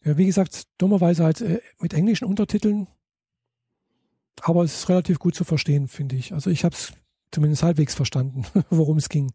Ja, 0.03 0.17
wie 0.17 0.25
gesagt, 0.25 0.63
dummerweise 0.79 1.23
halt 1.23 1.41
äh, 1.41 1.59
mit 1.79 1.93
englischen 1.93 2.25
Untertiteln, 2.25 2.87
aber 4.41 4.63
es 4.63 4.73
ist 4.73 4.89
relativ 4.89 5.19
gut 5.19 5.35
zu 5.35 5.43
verstehen, 5.43 5.87
finde 5.87 6.15
ich. 6.15 6.33
Also 6.33 6.49
ich 6.49 6.63
habe 6.63 6.73
es 6.73 6.93
zumindest 7.31 7.61
halbwegs 7.61 7.93
verstanden, 7.93 8.45
worum 8.71 8.97
es 8.97 9.09
ging. 9.09 9.31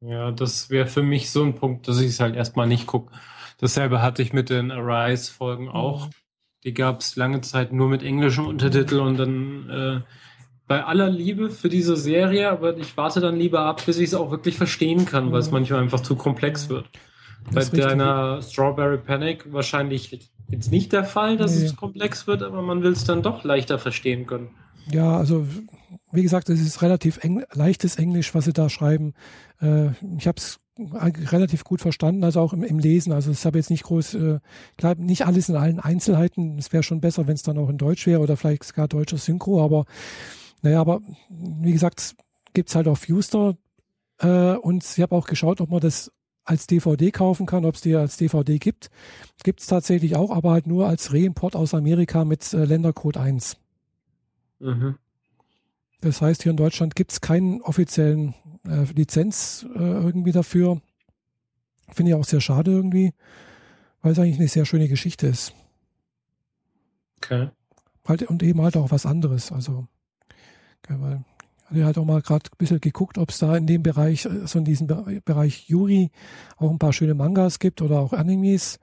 Ja, 0.00 0.30
das 0.30 0.70
wäre 0.70 0.86
für 0.86 1.02
mich 1.02 1.30
so 1.30 1.42
ein 1.42 1.54
Punkt, 1.54 1.88
dass 1.88 2.00
ich 2.00 2.08
es 2.08 2.20
halt 2.20 2.36
erstmal 2.36 2.66
nicht 2.66 2.86
gucke. 2.86 3.12
Dasselbe 3.58 4.02
hatte 4.02 4.22
ich 4.22 4.32
mit 4.32 4.50
den 4.50 4.70
Arise-Folgen 4.70 5.68
auch. 5.68 6.06
Mhm. 6.06 6.10
Die 6.64 6.74
gab 6.74 7.00
es 7.00 7.16
lange 7.16 7.40
Zeit 7.40 7.72
nur 7.72 7.88
mit 7.88 8.02
englischem 8.02 8.46
Untertitel 8.46 8.98
und 9.00 9.16
dann 9.16 9.70
äh, 9.70 10.00
bei 10.66 10.84
aller 10.84 11.08
Liebe 11.08 11.50
für 11.50 11.68
diese 11.68 11.96
Serie, 11.96 12.50
aber 12.50 12.76
ich 12.76 12.96
warte 12.96 13.20
dann 13.20 13.36
lieber 13.36 13.60
ab, 13.60 13.86
bis 13.86 13.98
ich 13.98 14.08
es 14.08 14.14
auch 14.14 14.30
wirklich 14.30 14.56
verstehen 14.56 15.06
kann, 15.06 15.26
mhm. 15.26 15.32
weil 15.32 15.40
es 15.40 15.50
manchmal 15.50 15.80
einfach 15.80 16.00
zu 16.00 16.16
komplex 16.16 16.68
wird. 16.68 16.88
Das 17.52 17.70
bei 17.70 17.78
deiner 17.78 18.42
Strawberry 18.42 18.98
Panic 18.98 19.52
wahrscheinlich 19.52 20.10
jetzt 20.48 20.72
nicht 20.72 20.92
der 20.92 21.04
Fall, 21.04 21.36
dass 21.36 21.56
nee. 21.56 21.66
es 21.66 21.76
komplex 21.76 22.26
wird, 22.26 22.42
aber 22.42 22.60
man 22.62 22.82
will 22.82 22.92
es 22.92 23.04
dann 23.04 23.22
doch 23.22 23.44
leichter 23.44 23.78
verstehen 23.78 24.26
können. 24.26 24.50
Ja, 24.90 25.16
also 25.16 25.46
wie 26.12 26.22
gesagt, 26.22 26.48
es 26.48 26.60
ist 26.60 26.82
relativ 26.82 27.22
eng, 27.22 27.44
leichtes 27.52 27.96
Englisch, 27.96 28.34
was 28.34 28.44
sie 28.44 28.52
da 28.52 28.68
schreiben. 28.68 29.14
Äh, 29.60 29.88
ich 30.18 30.26
habe 30.26 30.38
es 30.38 30.60
relativ 30.78 31.64
gut 31.64 31.80
verstanden, 31.80 32.22
also 32.22 32.40
auch 32.40 32.52
im, 32.52 32.62
im 32.62 32.78
Lesen. 32.78 33.12
Also 33.12 33.30
es 33.30 33.44
habe 33.44 33.58
jetzt 33.58 33.70
nicht 33.70 33.84
groß, 33.84 34.14
äh, 34.14 34.38
klar, 34.76 34.94
nicht 34.96 35.26
alles 35.26 35.48
in 35.48 35.56
allen 35.56 35.80
Einzelheiten. 35.80 36.58
Es 36.58 36.72
wäre 36.72 36.82
schon 36.82 37.00
besser, 37.00 37.26
wenn 37.26 37.34
es 37.34 37.42
dann 37.42 37.58
auch 37.58 37.68
in 37.68 37.78
Deutsch 37.78 38.06
wäre 38.06 38.20
oder 38.20 38.36
vielleicht 38.36 38.64
sogar 38.64 38.88
deutscher 38.88 39.18
Synchro, 39.18 39.64
aber 39.64 39.86
naja, 40.62 40.80
aber 40.80 41.00
wie 41.28 41.72
gesagt, 41.72 42.14
gibt 42.52 42.68
es 42.68 42.74
halt 42.74 42.88
auf 42.88 43.08
Uster. 43.08 43.56
Äh, 44.18 44.56
und 44.56 44.84
ich 44.84 45.02
habe 45.02 45.14
auch 45.14 45.26
geschaut, 45.26 45.60
ob 45.60 45.70
man 45.70 45.80
das 45.80 46.12
als 46.44 46.66
DVD 46.66 47.10
kaufen 47.10 47.46
kann, 47.46 47.64
ob 47.64 47.74
es 47.74 47.80
die 47.80 47.94
als 47.94 48.16
DVD 48.16 48.58
gibt. 48.58 48.90
Gibt 49.42 49.60
es 49.60 49.66
tatsächlich 49.66 50.16
auch, 50.16 50.30
aber 50.30 50.52
halt 50.52 50.66
nur 50.66 50.86
als 50.86 51.12
Reimport 51.12 51.56
aus 51.56 51.74
Amerika 51.74 52.24
mit 52.24 52.52
äh, 52.52 52.64
Ländercode 52.64 53.16
1. 53.16 53.56
Mhm. 54.58 54.96
Das 56.00 56.20
heißt, 56.20 56.42
hier 56.42 56.50
in 56.50 56.56
Deutschland 56.56 56.94
gibt 56.94 57.12
es 57.12 57.20
keinen 57.20 57.62
offiziellen 57.62 58.34
äh, 58.66 58.84
Lizenz 58.94 59.66
äh, 59.74 59.78
irgendwie 59.78 60.32
dafür. 60.32 60.80
Finde 61.90 62.10
ich 62.10 62.14
auch 62.14 62.24
sehr 62.24 62.40
schade 62.40 62.70
irgendwie, 62.70 63.14
weil 64.02 64.12
es 64.12 64.18
eigentlich 64.18 64.38
eine 64.38 64.48
sehr 64.48 64.66
schöne 64.66 64.88
Geschichte 64.88 65.26
ist. 65.26 65.54
Okay. 67.18 67.48
Halt, 68.06 68.22
und 68.24 68.42
eben 68.42 68.60
halt 68.60 68.76
auch 68.76 68.90
was 68.90 69.06
anderes. 69.06 69.50
Also, 69.52 69.86
okay, 70.82 70.96
weil 71.00 71.24
hatte 71.66 71.84
halt 71.84 71.98
auch 71.98 72.04
mal 72.04 72.22
gerade 72.22 72.48
ein 72.50 72.58
bisschen 72.58 72.80
geguckt, 72.80 73.18
ob 73.18 73.30
es 73.30 73.38
da 73.38 73.56
in 73.56 73.66
dem 73.66 73.82
Bereich, 73.82 74.24
äh, 74.26 74.46
so 74.46 74.58
in 74.58 74.64
diesem 74.64 74.86
Bereich 75.24 75.68
Yuri, 75.68 76.10
auch 76.56 76.70
ein 76.70 76.78
paar 76.78 76.92
schöne 76.92 77.14
Mangas 77.14 77.58
gibt 77.58 77.82
oder 77.82 78.00
auch 78.00 78.12
Animes. 78.12 78.78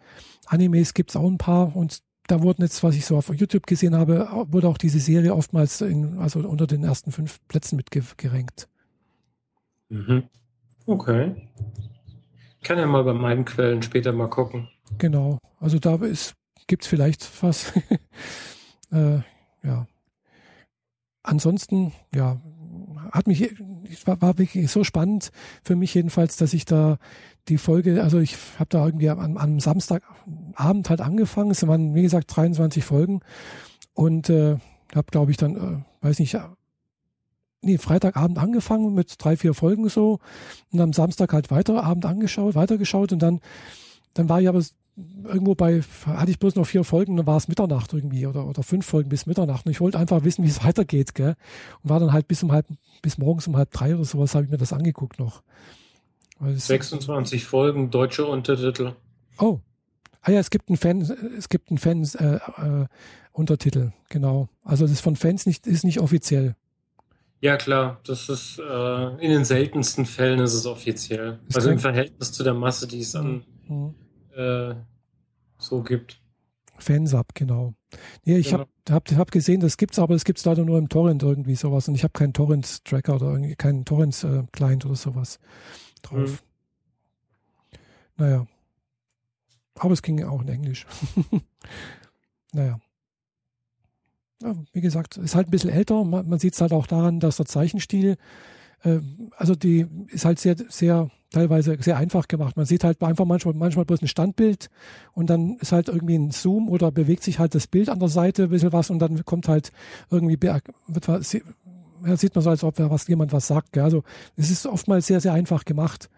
Animes 0.47 0.93
gibt 0.93 1.11
es 1.11 1.15
auch 1.15 1.27
ein 1.27 1.37
paar 1.37 1.75
und 1.75 2.01
da 2.27 2.41
wurden 2.41 2.61
jetzt, 2.61 2.83
was 2.83 2.95
ich 2.95 3.05
so 3.05 3.17
auf 3.17 3.29
YouTube 3.29 3.67
gesehen 3.67 3.95
habe, 3.95 4.27
wurde 4.49 4.67
auch 4.67 4.77
diese 4.77 4.99
Serie 4.99 5.35
oftmals 5.35 5.81
in, 5.81 6.17
also 6.19 6.39
unter 6.39 6.67
den 6.67 6.83
ersten 6.83 7.11
fünf 7.11 7.39
Plätzen 7.47 7.75
mitgerankt. 7.75 8.67
Mhm. 9.89 10.23
Okay. 10.85 11.35
Ich 12.59 12.67
kann 12.67 12.79
ja 12.79 12.85
mal 12.85 13.03
bei 13.03 13.13
meinen 13.13 13.45
Quellen 13.45 13.81
später 13.81 14.13
mal 14.13 14.29
gucken. 14.29 14.69
Genau. 14.97 15.37
Also 15.59 15.79
da 15.79 15.99
gibt 16.67 16.83
es 16.83 16.87
vielleicht 16.87 17.43
was. 17.43 17.73
äh, 18.91 19.19
ja. 19.63 19.87
Ansonsten, 21.23 21.93
ja, 22.13 22.41
hat 23.11 23.27
mich, 23.27 23.53
war, 24.05 24.21
war 24.21 24.37
wirklich 24.37 24.71
so 24.71 24.83
spannend 24.83 25.31
für 25.63 25.75
mich 25.75 25.93
jedenfalls, 25.93 26.37
dass 26.37 26.53
ich 26.53 26.65
da 26.65 26.97
die 27.49 27.57
Folge, 27.57 28.01
also 28.01 28.19
ich 28.19 28.37
habe 28.57 28.69
da 28.69 28.85
irgendwie 28.85 29.09
am, 29.09 29.37
am 29.37 29.59
Samstagabend 29.59 30.89
halt 30.89 31.01
angefangen. 31.01 31.51
Es 31.51 31.65
waren, 31.67 31.93
wie 31.93 32.01
gesagt, 32.01 32.35
23 32.35 32.83
Folgen 32.83 33.21
und 33.93 34.29
äh, 34.29 34.57
habe, 34.95 35.07
glaube 35.11 35.31
ich, 35.31 35.37
dann, 35.37 35.55
äh, 35.55 36.05
weiß 36.05 36.19
nicht, 36.19 36.37
nee, 37.61 37.77
Freitagabend 37.77 38.37
angefangen 38.37 38.93
mit 38.93 39.15
drei, 39.17 39.35
vier 39.37 39.53
Folgen 39.53 39.89
so 39.89 40.19
und 40.71 40.79
am 40.79 40.93
Samstag 40.93 41.33
halt 41.33 41.51
weiter 41.51 41.83
Abend 41.83 42.05
angeschaut, 42.05 42.55
weitergeschaut 42.55 43.11
und 43.11 43.19
dann, 43.19 43.39
dann 44.13 44.29
war 44.29 44.41
ich 44.41 44.47
aber 44.47 44.61
irgendwo 45.23 45.55
bei, 45.55 45.81
hatte 46.05 46.31
ich 46.31 46.39
bloß 46.39 46.55
noch 46.55 46.67
vier 46.67 46.83
Folgen, 46.83 47.17
dann 47.17 47.25
war 47.25 47.37
es 47.37 47.47
Mitternacht 47.47 47.93
irgendwie 47.93 48.27
oder, 48.27 48.45
oder 48.45 48.61
fünf 48.61 48.85
Folgen 48.85 49.09
bis 49.09 49.25
Mitternacht. 49.25 49.65
Und 49.65 49.71
ich 49.71 49.81
wollte 49.81 49.97
einfach 49.97 50.23
wissen, 50.23 50.43
wie 50.43 50.49
es 50.49 50.63
weitergeht, 50.65 51.15
gell? 51.15 51.35
Und 51.81 51.89
war 51.89 51.99
dann 51.99 52.13
halt 52.13 52.27
bis 52.27 52.43
um 52.43 52.51
halb, 52.51 52.67
bis 53.01 53.17
morgens 53.17 53.47
um 53.47 53.57
halb 53.57 53.71
drei 53.71 53.95
oder 53.95 54.05
sowas, 54.05 54.35
habe 54.35 54.45
ich 54.45 54.51
mir 54.51 54.57
das 54.57 54.73
angeguckt 54.73 55.19
noch. 55.19 55.41
26 56.43 57.45
Folgen, 57.45 57.89
deutsche 57.89 58.25
Untertitel. 58.25 58.93
Oh. 59.39 59.59
Ah 60.21 60.31
ja, 60.31 60.39
es 60.39 60.49
gibt 60.49 60.69
einen 60.69 60.77
Fan, 60.77 61.01
es 61.37 61.49
gibt 61.49 61.69
einen 61.69 61.77
Fans 61.77 62.15
äh, 62.15 62.39
äh, 62.57 62.85
Untertitel, 63.33 63.91
genau. 64.09 64.47
Also 64.63 64.85
das 64.85 64.93
ist 64.93 65.01
von 65.01 65.15
Fans 65.17 65.45
nicht, 65.45 65.67
ist 65.67 65.83
nicht 65.83 65.99
offiziell. 65.99 66.55
Ja, 67.41 67.57
klar, 67.57 67.99
das 68.05 68.29
ist 68.29 68.57
äh, 68.57 69.07
in 69.17 69.31
den 69.31 69.43
seltensten 69.43 70.05
Fällen 70.05 70.39
ist 70.39 70.53
es 70.53 70.65
offiziell. 70.65 71.39
Ist 71.49 71.57
also 71.57 71.71
im 71.71 71.79
Verhältnis 71.79 72.31
zu 72.31 72.43
der 72.43 72.53
Masse, 72.53 72.87
die 72.87 73.01
es 73.01 73.15
an 73.15 73.43
mhm 73.67 73.95
äh, 74.35 74.75
so 75.57 75.81
gibt. 75.83 76.19
Fansub, 76.77 77.35
genau. 77.35 77.75
Nee, 78.25 78.37
ich 78.37 78.49
genau. 78.49 78.65
habe 78.89 79.09
hab, 79.11 79.11
hab 79.11 79.31
gesehen, 79.31 79.61
das 79.61 79.77
gibt's, 79.77 79.99
aber 79.99 80.15
es 80.15 80.25
gibt's 80.25 80.43
leider 80.43 80.65
nur 80.65 80.77
im 80.77 80.89
Torrent 80.89 81.23
irgendwie 81.23 81.55
sowas 81.55 81.87
und 81.87 81.95
ich 81.95 82.03
habe 82.03 82.13
keinen 82.13 82.33
Torrent-Tracker 82.33 83.15
oder 83.15 83.27
irgendwie 83.27 83.55
keinen 83.55 83.85
Torrent-Client 83.85 84.85
oder 84.85 84.95
sowas 84.95 85.39
drauf. 86.03 86.29
Mhm. 86.29 86.37
Naja. 88.17 88.47
Aber 89.75 89.93
es 89.93 90.01
ging 90.01 90.23
auch 90.23 90.41
in 90.41 90.47
Englisch. 90.47 90.85
naja. 92.53 92.79
Ja, 94.41 94.55
wie 94.71 94.81
gesagt, 94.81 95.17
ist 95.17 95.35
halt 95.35 95.47
ein 95.47 95.51
bisschen 95.51 95.69
älter. 95.69 96.03
Man, 96.03 96.27
man 96.27 96.39
sieht 96.39 96.53
es 96.53 96.61
halt 96.61 96.73
auch 96.73 96.85
daran, 96.85 97.19
dass 97.19 97.37
der 97.37 97.45
Zeichenstil, 97.45 98.17
äh, 98.83 98.99
also 99.37 99.55
die 99.55 99.87
ist 100.09 100.25
halt 100.25 100.39
sehr, 100.39 100.55
sehr 100.69 101.09
teilweise 101.33 101.77
sehr 101.79 101.97
einfach 101.97 102.27
gemacht. 102.27 102.55
Man 102.55 102.65
sieht 102.65 102.83
halt 102.83 103.01
einfach 103.01 103.25
manchmal, 103.25 103.55
manchmal 103.55 103.85
bloß 103.85 104.01
ein 104.01 104.07
Standbild 104.07 104.69
und 105.13 105.29
dann 105.29 105.57
ist 105.57 105.71
halt 105.71 105.89
irgendwie 105.89 106.15
ein 106.15 106.31
Zoom 106.31 106.69
oder 106.69 106.91
bewegt 106.91 107.23
sich 107.23 107.39
halt 107.39 107.55
das 107.55 107.67
Bild 107.67 107.89
an 107.89 107.99
der 107.99 108.09
Seite 108.09 108.43
ein 108.43 108.49
bisschen 108.49 108.71
was 108.71 108.89
und 108.89 108.99
dann 108.99 109.25
kommt 109.25 109.47
halt 109.47 109.71
irgendwie, 110.11 110.39
wird 110.41 111.07
ja, 112.05 112.17
sieht 112.17 112.35
man 112.35 112.43
so, 112.43 112.49
als 112.49 112.63
ob 112.63 112.79
was, 112.79 113.07
jemand 113.07 113.31
was 113.33 113.47
sagt. 113.47 113.73
Gell? 113.73 113.83
Also 113.83 114.03
es 114.35 114.49
ist 114.49 114.65
oftmals 114.65 115.07
sehr, 115.07 115.21
sehr 115.21 115.33
einfach 115.33 115.65
gemacht. 115.65 116.09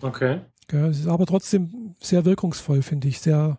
Okay. 0.00 0.40
Gell? 0.68 0.86
Es 0.86 1.00
ist 1.00 1.08
aber 1.08 1.26
trotzdem 1.26 1.94
sehr 2.00 2.24
wirkungsvoll, 2.24 2.82
finde 2.82 3.08
ich. 3.08 3.20
Sehr 3.20 3.58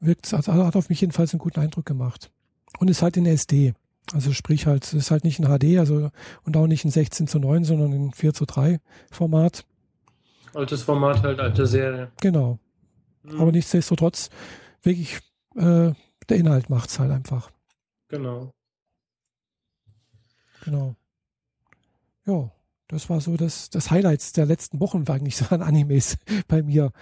wirkt, 0.00 0.32
also 0.32 0.52
hat 0.52 0.76
auf 0.76 0.88
mich 0.88 1.00
jedenfalls 1.00 1.32
einen 1.32 1.40
guten 1.40 1.60
Eindruck 1.60 1.86
gemacht. 1.86 2.30
Und 2.78 2.88
ist 2.88 3.02
halt 3.02 3.16
in 3.16 3.26
SD. 3.26 3.74
Also 4.12 4.32
sprich 4.32 4.66
halt, 4.66 4.84
es 4.84 4.94
ist 4.94 5.10
halt 5.10 5.24
nicht 5.24 5.38
ein 5.38 5.46
HD, 5.46 5.78
also 5.78 6.10
und 6.44 6.56
auch 6.56 6.66
nicht 6.66 6.84
ein 6.84 6.90
16 6.90 7.26
zu 7.26 7.38
9, 7.38 7.64
sondern 7.64 7.92
ein 7.92 8.12
4 8.12 8.32
zu 8.32 8.46
3 8.46 8.80
Format. 9.10 9.64
Altes 10.54 10.82
Format, 10.82 11.22
halt 11.22 11.40
alte 11.40 11.66
Serie. 11.66 12.10
Genau. 12.20 12.58
Mhm. 13.22 13.40
Aber 13.40 13.52
nichtsdestotrotz, 13.52 14.30
wirklich, 14.82 15.18
äh, 15.56 15.92
der 16.28 16.36
Inhalt 16.36 16.70
macht 16.70 16.88
es 16.88 16.98
halt 16.98 17.10
einfach. 17.10 17.50
Genau. 18.08 18.50
Genau. 20.70 20.94
Ja, 22.26 22.50
das 22.88 23.08
war 23.08 23.20
so 23.20 23.36
das, 23.36 23.70
das 23.70 23.90
Highlights 23.90 24.32
der 24.32 24.46
letzten 24.46 24.80
Wochen, 24.80 25.08
war 25.08 25.16
eigentlich 25.16 25.36
so 25.36 25.46
an 25.46 25.62
Animes 25.62 26.18
bei 26.48 26.62
mir. 26.62 26.92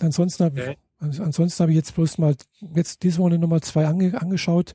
Ansonsten 0.00 0.44
habe 0.44 0.60
okay. 0.60 0.76
ich, 1.10 1.20
ansonsten 1.20 1.62
habe 1.62 1.72
ich 1.72 1.76
jetzt 1.76 1.94
bloß 1.94 2.18
mal, 2.18 2.36
jetzt 2.74 3.02
diese 3.02 3.18
Woche 3.18 3.38
Nummer 3.38 3.60
zwei 3.62 3.86
ange, 3.86 4.20
angeschaut 4.20 4.74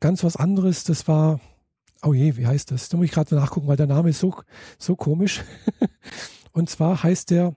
ganz 0.00 0.24
was 0.24 0.36
anderes. 0.36 0.84
Das 0.84 1.08
war, 1.08 1.40
oh 2.02 2.14
je, 2.14 2.36
wie 2.36 2.46
heißt 2.46 2.70
das? 2.70 2.88
Da 2.88 2.96
muss 2.96 3.06
ich 3.06 3.12
gerade 3.12 3.34
nachgucken, 3.34 3.66
weil 3.68 3.76
der 3.76 3.86
Name 3.86 4.10
ist 4.10 4.20
so, 4.20 4.34
so 4.78 4.96
komisch. 4.96 5.42
Und 6.52 6.70
zwar 6.70 7.02
heißt 7.02 7.30
der 7.30 7.54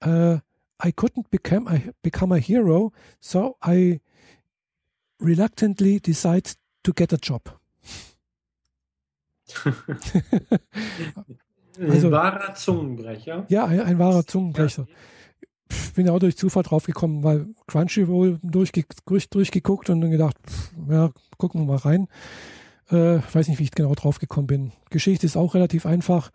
äh, 0.00 0.34
I 0.84 0.92
couldn't 0.92 1.28
become 1.30 1.70
a, 1.70 1.80
become 2.02 2.34
a 2.34 2.38
hero, 2.38 2.92
so 3.20 3.56
I 3.64 4.00
reluctantly 5.18 6.00
decide 6.00 6.50
to 6.82 6.92
get 6.92 7.12
a 7.12 7.18
job. 7.20 7.58
also, 11.80 12.06
ein 12.06 12.12
wahrer 12.12 12.54
Zungenbrecher. 12.54 13.46
Ja, 13.48 13.64
ein, 13.66 13.80
ein 13.80 13.98
wahrer 13.98 14.26
Zungenbrecher. 14.26 14.86
Ja 14.88 14.94
bin 15.96 16.06
ja 16.06 16.12
auch 16.12 16.20
durch 16.20 16.36
Zufall 16.36 16.62
draufgekommen, 16.62 17.24
weil 17.24 17.48
Crunchyroll 17.66 18.38
durchge 18.42 18.84
durch, 19.06 19.28
durchgeguckt 19.28 19.90
und 19.90 20.00
dann 20.00 20.10
gedacht, 20.10 20.36
pff, 20.46 20.72
ja, 20.88 21.10
gucken 21.38 21.62
wir 21.62 21.66
mal 21.66 21.78
rein. 21.78 22.06
Äh, 22.90 23.18
weiß 23.32 23.48
nicht, 23.48 23.58
wie 23.58 23.64
ich 23.64 23.72
genau 23.72 23.94
draufgekommen 23.94 24.46
bin. 24.46 24.72
Geschichte 24.90 25.26
ist 25.26 25.36
auch 25.36 25.54
relativ 25.54 25.86
einfach. 25.86 26.30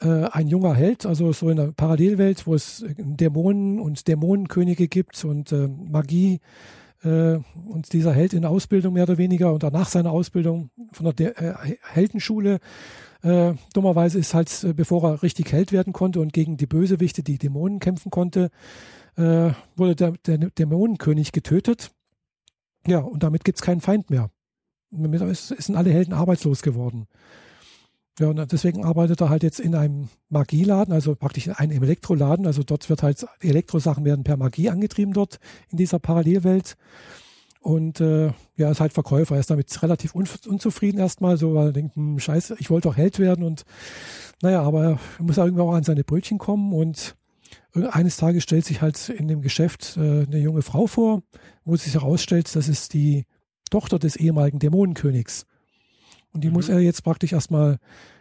Äh, 0.00 0.26
ein 0.30 0.48
junger 0.48 0.74
Held, 0.74 1.06
also 1.06 1.32
so 1.32 1.48
in 1.48 1.58
einer 1.58 1.72
Parallelwelt, 1.72 2.46
wo 2.46 2.54
es 2.54 2.84
Dämonen 2.98 3.80
und 3.80 4.06
Dämonenkönige 4.06 4.86
gibt 4.86 5.24
und 5.24 5.50
äh, 5.50 5.66
Magie. 5.66 6.40
Äh, 7.02 7.38
und 7.66 7.92
dieser 7.92 8.12
Held 8.12 8.32
in 8.32 8.44
Ausbildung 8.44 8.94
mehr 8.94 9.04
oder 9.04 9.18
weniger 9.18 9.52
und 9.52 9.62
danach 9.62 9.88
seiner 9.88 10.10
Ausbildung 10.10 10.70
von 10.92 11.04
der 11.04 11.12
De 11.12 11.26
äh, 11.28 11.76
Heldenschule 11.82 12.58
äh, 13.22 13.54
dummerweise 13.72 14.18
ist 14.18 14.34
halt, 14.34 14.66
bevor 14.76 15.04
er 15.04 15.22
richtig 15.22 15.52
Held 15.52 15.72
werden 15.72 15.92
konnte 15.92 16.20
und 16.20 16.32
gegen 16.32 16.56
die 16.56 16.66
Bösewichte, 16.66 17.22
die 17.22 17.38
Dämonen 17.38 17.80
kämpfen 17.80 18.10
konnte, 18.10 18.50
wurde 19.16 19.96
der, 19.96 20.12
der 20.12 20.38
Dämonenkönig 20.38 21.32
getötet. 21.32 21.90
Ja, 22.86 23.00
und 23.00 23.24
damit 23.24 23.42
gibt 23.42 23.58
es 23.58 23.62
keinen 23.62 23.80
Feind 23.80 24.10
mehr. 24.10 24.30
Damit 24.92 25.36
sind 25.36 25.74
alle 25.74 25.90
Helden 25.90 26.14
arbeitslos 26.14 26.62
geworden. 26.62 27.08
Ja, 28.18 28.28
und 28.28 28.52
deswegen 28.52 28.84
arbeitet 28.84 29.20
er 29.20 29.28
halt 29.28 29.44
jetzt 29.44 29.60
in 29.60 29.74
einem 29.74 30.08
Magieladen, 30.28 30.92
also 30.92 31.14
praktisch 31.14 31.46
in 31.46 31.52
einem 31.52 31.82
Elektroladen. 31.82 32.46
Also 32.46 32.62
dort 32.64 32.88
wird 32.90 33.02
halt, 33.02 33.24
Elektrosachen 33.40 34.04
werden 34.04 34.24
per 34.24 34.36
Magie 34.36 34.70
angetrieben 34.70 35.12
dort 35.12 35.38
in 35.70 35.78
dieser 35.78 36.00
Parallelwelt. 36.00 36.76
Und 37.60 38.00
äh, 38.00 38.32
ja, 38.56 38.70
ist 38.70 38.80
halt 38.80 38.92
Verkäufer. 38.92 39.34
Er 39.34 39.40
ist 39.40 39.50
damit 39.50 39.82
relativ 39.82 40.14
un 40.14 40.26
unzufrieden 40.46 40.98
erstmal, 40.98 41.36
so, 41.36 41.54
weil 41.54 41.68
er 41.68 41.72
denkt, 41.72 41.96
hm, 41.96 42.18
scheiße, 42.18 42.56
ich 42.58 42.70
wollte 42.70 42.88
doch 42.88 42.96
Held 42.96 43.18
werden. 43.18 43.44
Und 43.44 43.64
naja, 44.42 44.62
aber 44.62 44.98
er 45.18 45.22
muss 45.22 45.38
irgendwie 45.38 45.62
auch 45.62 45.72
an 45.72 45.84
seine 45.84 46.04
Brötchen 46.04 46.38
kommen. 46.38 46.72
Und 46.72 47.16
eines 47.74 48.16
Tages 48.16 48.42
stellt 48.42 48.64
sich 48.64 48.82
halt 48.82 49.08
in 49.08 49.28
dem 49.28 49.42
Geschäft 49.42 49.96
äh, 49.96 50.22
eine 50.22 50.38
junge 50.38 50.62
Frau 50.62 50.86
vor, 50.86 51.22
wo 51.64 51.76
sich 51.76 51.94
herausstellt, 51.94 52.54
das 52.54 52.68
ist 52.68 52.94
die 52.94 53.26
Tochter 53.70 53.98
des 53.98 54.16
ehemaligen 54.16 54.58
Dämonenkönigs. 54.58 55.46
Und 56.38 56.42
die 56.42 56.48
mhm. 56.48 56.54
muss 56.54 56.68
er 56.68 56.78
jetzt 56.78 57.02
praktisch 57.02 57.32
erstmal 57.32 57.78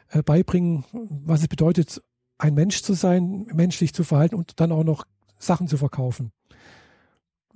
äh, 0.09 0.23
beibringen, 0.23 0.83
was 0.91 1.41
es 1.41 1.47
bedeutet, 1.47 2.01
ein 2.39 2.55
Mensch 2.55 2.81
zu 2.81 2.93
sein, 2.93 3.45
menschlich 3.53 3.93
zu 3.93 4.03
verhalten 4.03 4.33
und 4.33 4.59
dann 4.59 4.71
auch 4.71 4.83
noch 4.83 5.05
Sachen 5.37 5.67
zu 5.67 5.77
verkaufen 5.77 6.31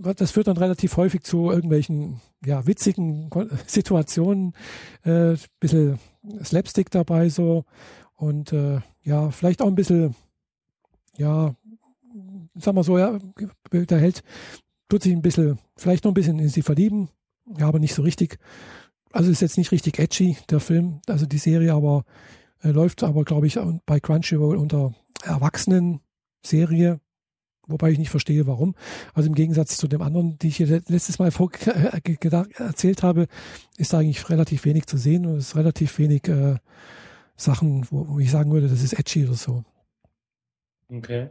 das 0.01 0.32
führt 0.32 0.47
dann 0.47 0.57
relativ 0.57 0.97
häufig 0.97 1.24
zu 1.24 1.51
irgendwelchen 1.51 2.22
ja, 2.45 2.66
witzigen 2.66 3.30
Situationen, 3.68 4.53
äh, 5.03 5.36
bisschen 5.59 5.99
Slapstick 6.43 6.89
dabei 6.89 7.30
so 7.30 7.66
und 8.16 8.53
äh, 8.53 8.80
ja, 9.03 9.32
vielleicht 9.32 9.62
auch 9.62 9.68
ein 9.68 9.76
bisschen, 9.76 10.16
ja, 11.18 11.55
sagen 12.55 12.78
wir 12.78 12.84
so, 12.84 12.97
ja, 12.97 13.18
der 13.72 13.99
Held 13.99 14.24
tut 14.89 15.03
sich 15.03 15.14
ein 15.14 15.22
bisschen, 15.22 15.59
vielleicht 15.76 16.03
noch 16.03 16.12
ein 16.12 16.16
bisschen 16.16 16.39
in 16.39 16.49
sie 16.49 16.62
verlieben, 16.62 17.09
ja, 17.57 17.68
aber 17.68 17.80
nicht 17.80 17.95
so 17.95 18.01
richtig. 18.01 18.38
Also 19.12 19.32
ist 19.32 19.41
jetzt 19.41 19.57
nicht 19.57 19.72
richtig 19.72 19.99
edgy, 19.99 20.38
der 20.49 20.59
Film, 20.59 21.01
also 21.07 21.26
die 21.26 21.38
Serie, 21.38 21.74
aber 21.74 22.05
äh, 22.64 22.70
läuft 22.70 23.03
aber, 23.03 23.24
glaube 23.24 23.47
ich, 23.47 23.59
bei 23.86 23.99
Crunchyroll 23.99 24.57
unter 24.57 24.93
Erwachsenen-Serie 25.24 26.99
wobei 27.72 27.91
ich 27.91 27.99
nicht 27.99 28.09
verstehe, 28.09 28.47
warum. 28.47 28.76
Also 29.14 29.28
im 29.28 29.36
Gegensatz 29.36 29.78
zu 29.78 29.88
dem 29.88 30.01
anderen, 30.01 30.38
die 30.39 30.49
ich 30.49 30.57
hier 30.57 30.68
letztes 30.68 31.20
Mal 31.20 31.32
vor, 31.32 31.51
äh, 31.66 32.16
erzählt 32.57 33.03
habe, 33.03 33.28
ist 33.78 33.93
da 33.93 33.99
eigentlich 33.99 34.30
relativ 34.30 34.66
wenig 34.66 34.86
zu 34.86 34.97
sehen 34.97 35.26
und 35.26 35.38
es 35.38 35.49
ist 35.49 35.55
relativ 35.55 35.97
wenig 35.97 36.28
äh, 36.28 36.57
Sachen, 37.36 37.88
wo, 37.89 38.07
wo, 38.07 38.20
ich 38.20 38.32
sagen 38.32 38.51
würde, 38.51 38.68
das 38.68 38.84
ist 38.84 38.93
edgy 38.93 39.26
oder 39.26 39.36
so. 39.36 39.64
Okay. 40.89 41.30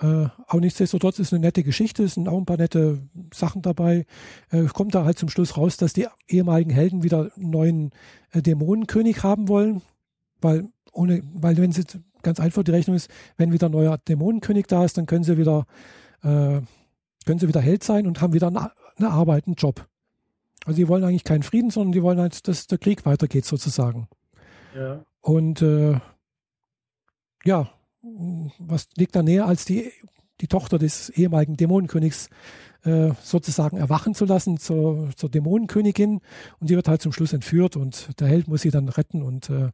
Äh, 0.00 0.26
aber 0.46 0.60
nichtsdestotrotz 0.60 1.18
ist 1.18 1.32
eine 1.32 1.40
nette 1.40 1.62
Geschichte, 1.62 2.04
es 2.04 2.14
sind 2.14 2.28
auch 2.28 2.38
ein 2.38 2.46
paar 2.46 2.56
nette 2.56 3.02
Sachen 3.32 3.62
dabei. 3.62 4.06
Äh, 4.50 4.64
kommt 4.64 4.94
da 4.94 5.04
halt 5.04 5.18
zum 5.18 5.28
Schluss 5.28 5.56
raus, 5.56 5.76
dass 5.76 5.92
die 5.92 6.06
ehemaligen 6.28 6.70
Helden 6.70 7.02
wieder 7.02 7.30
einen 7.36 7.50
neuen 7.50 7.90
äh, 8.32 8.42
Dämonenkönig 8.42 9.22
haben 9.22 9.48
wollen, 9.48 9.82
weil 10.40 10.68
ohne, 10.92 11.22
weil 11.34 11.56
wenn 11.56 11.72
sie 11.72 11.84
ganz 12.22 12.40
einfach 12.40 12.62
die 12.62 12.70
Rechnung 12.70 12.96
ist, 12.96 13.10
wenn 13.36 13.52
wieder 13.52 13.68
ein 13.68 13.72
neuer 13.72 13.98
Dämonenkönig 13.98 14.66
da 14.66 14.84
ist, 14.84 14.96
dann 14.96 15.06
können 15.06 15.24
sie 15.24 15.38
wieder, 15.38 15.66
äh, 16.22 16.60
können 17.26 17.38
sie 17.38 17.48
wieder 17.48 17.60
Held 17.60 17.84
sein 17.84 18.06
und 18.06 18.20
haben 18.20 18.32
wieder 18.32 18.48
eine, 18.48 18.70
eine 18.96 19.10
Arbeit, 19.10 19.46
einen 19.46 19.56
Job. 19.56 19.86
Also 20.64 20.76
die 20.76 20.88
wollen 20.88 21.04
eigentlich 21.04 21.24
keinen 21.24 21.42
Frieden, 21.42 21.70
sondern 21.70 21.92
die 21.92 22.02
wollen 22.02 22.20
halt, 22.20 22.46
dass 22.46 22.66
der 22.66 22.78
Krieg 22.78 23.04
weitergeht 23.04 23.44
sozusagen. 23.44 24.08
Ja. 24.76 25.04
Und 25.20 25.60
äh, 25.62 25.98
ja, 27.44 27.68
was 28.58 28.88
liegt 28.96 29.14
da 29.14 29.22
näher, 29.22 29.46
als 29.46 29.64
die, 29.64 29.92
die 30.40 30.48
Tochter 30.48 30.78
des 30.78 31.10
ehemaligen 31.10 31.56
Dämonenkönigs 31.56 32.28
äh, 32.84 33.12
sozusagen 33.22 33.76
erwachen 33.76 34.14
zu 34.14 34.24
lassen 34.24 34.58
zur, 34.58 35.10
zur 35.16 35.30
Dämonenkönigin 35.30 36.20
und 36.58 36.66
sie 36.66 36.74
wird 36.74 36.88
halt 36.88 37.00
zum 37.00 37.12
Schluss 37.12 37.32
entführt 37.32 37.76
und 37.76 38.18
der 38.20 38.26
Held 38.26 38.48
muss 38.48 38.62
sie 38.62 38.70
dann 38.70 38.88
retten 38.88 39.22
und 39.22 39.50
äh, 39.50 39.70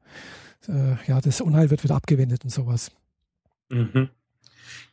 äh, 0.68 0.96
ja, 1.06 1.20
das 1.20 1.40
Unheil 1.40 1.70
wird 1.70 1.84
wieder 1.84 1.94
abgewendet 1.96 2.44
und 2.44 2.50
sowas. 2.50 2.90
Mhm. 3.70 4.10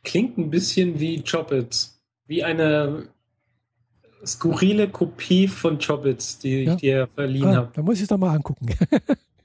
Klingt 0.02 0.38
ein 0.38 0.50
bisschen 0.50 0.98
wie 0.98 1.22
Choppets, 1.22 2.00
wie 2.26 2.42
eine 2.42 3.08
skurrile 4.24 4.88
Kopie 4.88 5.46
von 5.46 5.78
Choppets, 5.78 6.38
die 6.38 6.64
ja? 6.64 6.72
ich 6.72 6.80
dir 6.80 7.08
verliehen 7.14 7.48
ah, 7.48 7.56
habe. 7.56 7.72
Da 7.74 7.82
muss 7.82 7.96
ich 7.96 8.02
es 8.02 8.08
doch 8.08 8.18
mal 8.18 8.34
angucken. 8.34 8.68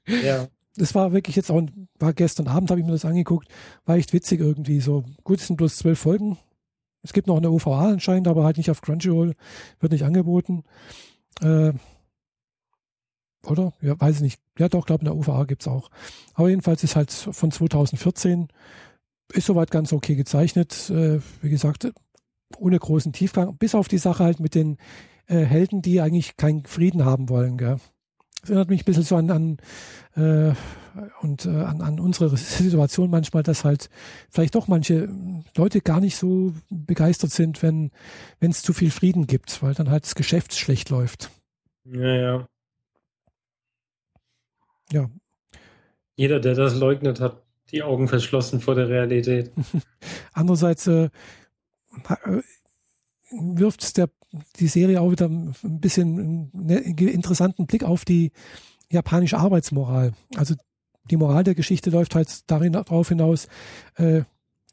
ja. 0.08 0.48
Das 0.76 0.96
war 0.96 1.12
wirklich 1.12 1.36
jetzt 1.36 1.52
auch, 1.52 1.62
war 2.00 2.14
gestern 2.14 2.48
Abend, 2.48 2.70
habe 2.70 2.80
ich 2.80 2.86
mir 2.86 2.94
das 2.94 3.06
angeguckt, 3.06 3.48
war 3.86 3.98
echt 3.98 4.14
witzig 4.14 4.40
irgendwie. 4.40 4.80
So, 4.80 5.04
gut, 5.24 5.40
es 5.40 5.48
sind 5.48 5.58
bloß 5.58 5.78
zwölf 5.78 6.00
Folgen. 6.00 6.38
Es 7.04 7.14
gibt 7.14 7.28
noch 7.28 7.38
eine 7.38 7.50
OVA 7.50 7.90
anscheinend, 7.90 8.28
aber 8.28 8.44
halt 8.44 8.58
nicht 8.58 8.70
auf 8.70 8.82
Crunchyroll, 8.82 9.34
wird 9.80 9.92
nicht 9.92 10.06
angeboten. 10.06 10.64
Äh, 11.42 11.74
oder? 13.46 13.74
Ja, 13.82 14.00
weiß 14.00 14.18
ich 14.18 14.22
nicht. 14.22 14.42
Ja, 14.58 14.70
doch, 14.70 14.86
glaube 14.86 15.02
in 15.02 15.06
der 15.06 15.16
UVA 15.16 15.46
gibt 15.46 15.64
es 15.64 15.68
auch. 15.68 15.90
Aber 16.36 16.50
jedenfalls 16.50 16.84
ist 16.84 16.96
halt 16.96 17.12
von 17.12 17.52
2014, 17.52 18.50
ist 19.34 19.48
soweit 19.48 19.72
ganz 19.72 19.94
okay 19.94 20.16
gezeichnet. 20.16 20.90
Äh, 20.90 21.20
wie 21.42 21.50
gesagt, 21.50 21.92
ohne 22.58 22.78
großen 22.78 23.14
Tiefgang, 23.14 23.58
bis 23.58 23.76
auf 23.76 23.88
die 23.88 23.98
Sache 23.98 24.24
halt 24.24 24.40
mit 24.40 24.56
den 24.56 24.78
äh, 25.28 25.40
Helden, 25.40 25.82
die 25.82 26.02
eigentlich 26.02 26.38
keinen 26.38 26.66
Frieden 26.66 27.06
haben 27.06 27.30
wollen. 27.30 27.58
Gell? 27.58 27.78
Das 28.42 28.50
erinnert 28.50 28.70
mich 28.70 28.82
ein 28.82 28.86
bisschen 28.86 29.04
so 29.04 29.16
an, 29.16 29.30
an 29.30 29.58
äh, 30.16 30.54
und 31.22 31.46
äh, 31.46 31.50
an, 31.50 31.82
an 31.82 32.00
unsere 32.00 32.36
Situation 32.36 33.10
manchmal, 33.10 33.44
dass 33.44 33.64
halt 33.64 33.90
vielleicht 34.30 34.56
doch 34.56 34.68
manche 34.68 35.10
Leute 35.56 35.82
gar 35.82 36.00
nicht 36.00 36.18
so 36.18 36.54
begeistert 36.70 37.32
sind, 37.32 37.62
wenn 37.62 37.92
es 38.40 38.64
zu 38.64 38.74
viel 38.74 38.92
Frieden 38.92 39.28
gibt, 39.28 39.62
weil 39.62 39.74
dann 39.74 39.90
halt 39.90 40.04
das 40.06 40.16
Geschäft 40.16 40.54
schlecht 40.56 40.90
läuft. 40.90 41.30
Ja, 41.86 42.16
ja. 42.16 42.48
Ja. 44.92 45.10
Jeder, 46.16 46.40
der 46.40 46.56
das 46.56 46.76
leugnet, 46.76 47.20
hat 47.20 47.44
die 47.72 47.84
Augen 47.84 48.08
verschlossen 48.08 48.60
vor 48.60 48.76
der 48.76 48.90
Realität. 48.90 49.52
Andererseits 50.34 50.88
äh, 50.88 51.10
äh 52.26 52.42
wirft 53.32 53.96
der, 53.98 54.10
die 54.60 54.68
Serie 54.68 55.02
auch 55.02 55.12
wieder 55.12 55.28
ein 55.28 55.54
bisschen 55.62 56.52
einen 56.54 56.98
interessanten 56.98 57.68
Blick 57.68 57.84
auf 57.84 58.06
die 58.06 58.32
japanische 58.90 59.38
Arbeitsmoral. 59.38 60.14
Also 60.36 60.56
die 61.06 61.18
Moral 61.18 61.44
der 61.44 61.56
Geschichte 61.56 61.90
läuft 61.90 62.16
halt 62.16 62.50
darin 62.50 62.74
darauf 62.74 63.10
hinaus, 63.10 63.48
äh, 63.96 64.22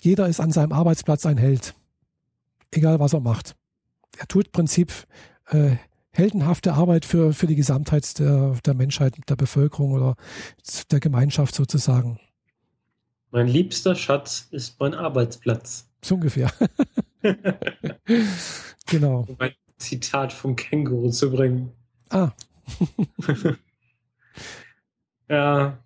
jeder 0.00 0.28
ist 0.28 0.40
an 0.40 0.52
seinem 0.52 0.72
Arbeitsplatz 0.72 1.26
ein 1.26 1.38
Held. 1.38 1.74
Egal 2.70 3.00
was 3.00 3.14
er 3.14 3.20
macht. 3.20 3.56
Er 4.16 4.28
tut 4.28 4.46
im 4.46 4.52
Prinzip 4.52 4.92
äh, 5.46 5.76
heldenhafte 6.12 6.74
Arbeit 6.74 7.04
für, 7.04 7.32
für 7.32 7.46
die 7.46 7.56
Gesamtheit 7.56 8.18
der, 8.18 8.56
der 8.64 8.74
Menschheit, 8.74 9.14
der 9.28 9.36
Bevölkerung 9.36 9.92
oder 9.92 10.16
der 10.90 11.00
Gemeinschaft 11.00 11.54
sozusagen. 11.54 12.20
Mein 13.30 13.48
liebster 13.48 13.94
Schatz 13.94 14.48
ist 14.50 14.78
mein 14.80 14.94
Arbeitsplatz. 14.94 15.88
So 16.02 16.14
ungefähr. 16.14 16.52
genau. 18.86 19.26
Um 19.28 19.36
ein 19.38 19.52
Zitat 19.78 20.32
vom 20.32 20.56
Känguru 20.56 21.10
zu 21.10 21.30
bringen. 21.30 21.72
Ah. 22.10 22.30
ja. 25.28 25.78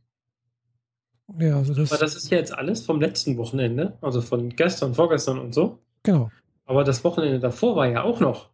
Ja, 1.39 1.57
also 1.57 1.75
das. 1.75 1.93
Aber 1.93 2.01
das 2.01 2.17
ist 2.17 2.31
ja 2.31 2.39
jetzt 2.39 2.53
alles 2.53 2.85
vom 2.85 3.01
letzten 3.01 3.37
Wochenende, 3.39 3.97
also 4.01 4.21
von 4.21 4.51
gestern, 4.51 4.95
vorgestern 4.95 5.39
und 5.39 5.55
so. 5.55 5.79
Genau. 6.03 6.31
Aber 6.67 6.85
das 6.85 7.05
Wochenende 7.05 7.41
davor 7.41 7.77
war 7.77 7.89
ja 7.89 8.03
auch 8.03 8.21
noch. 8.21 8.51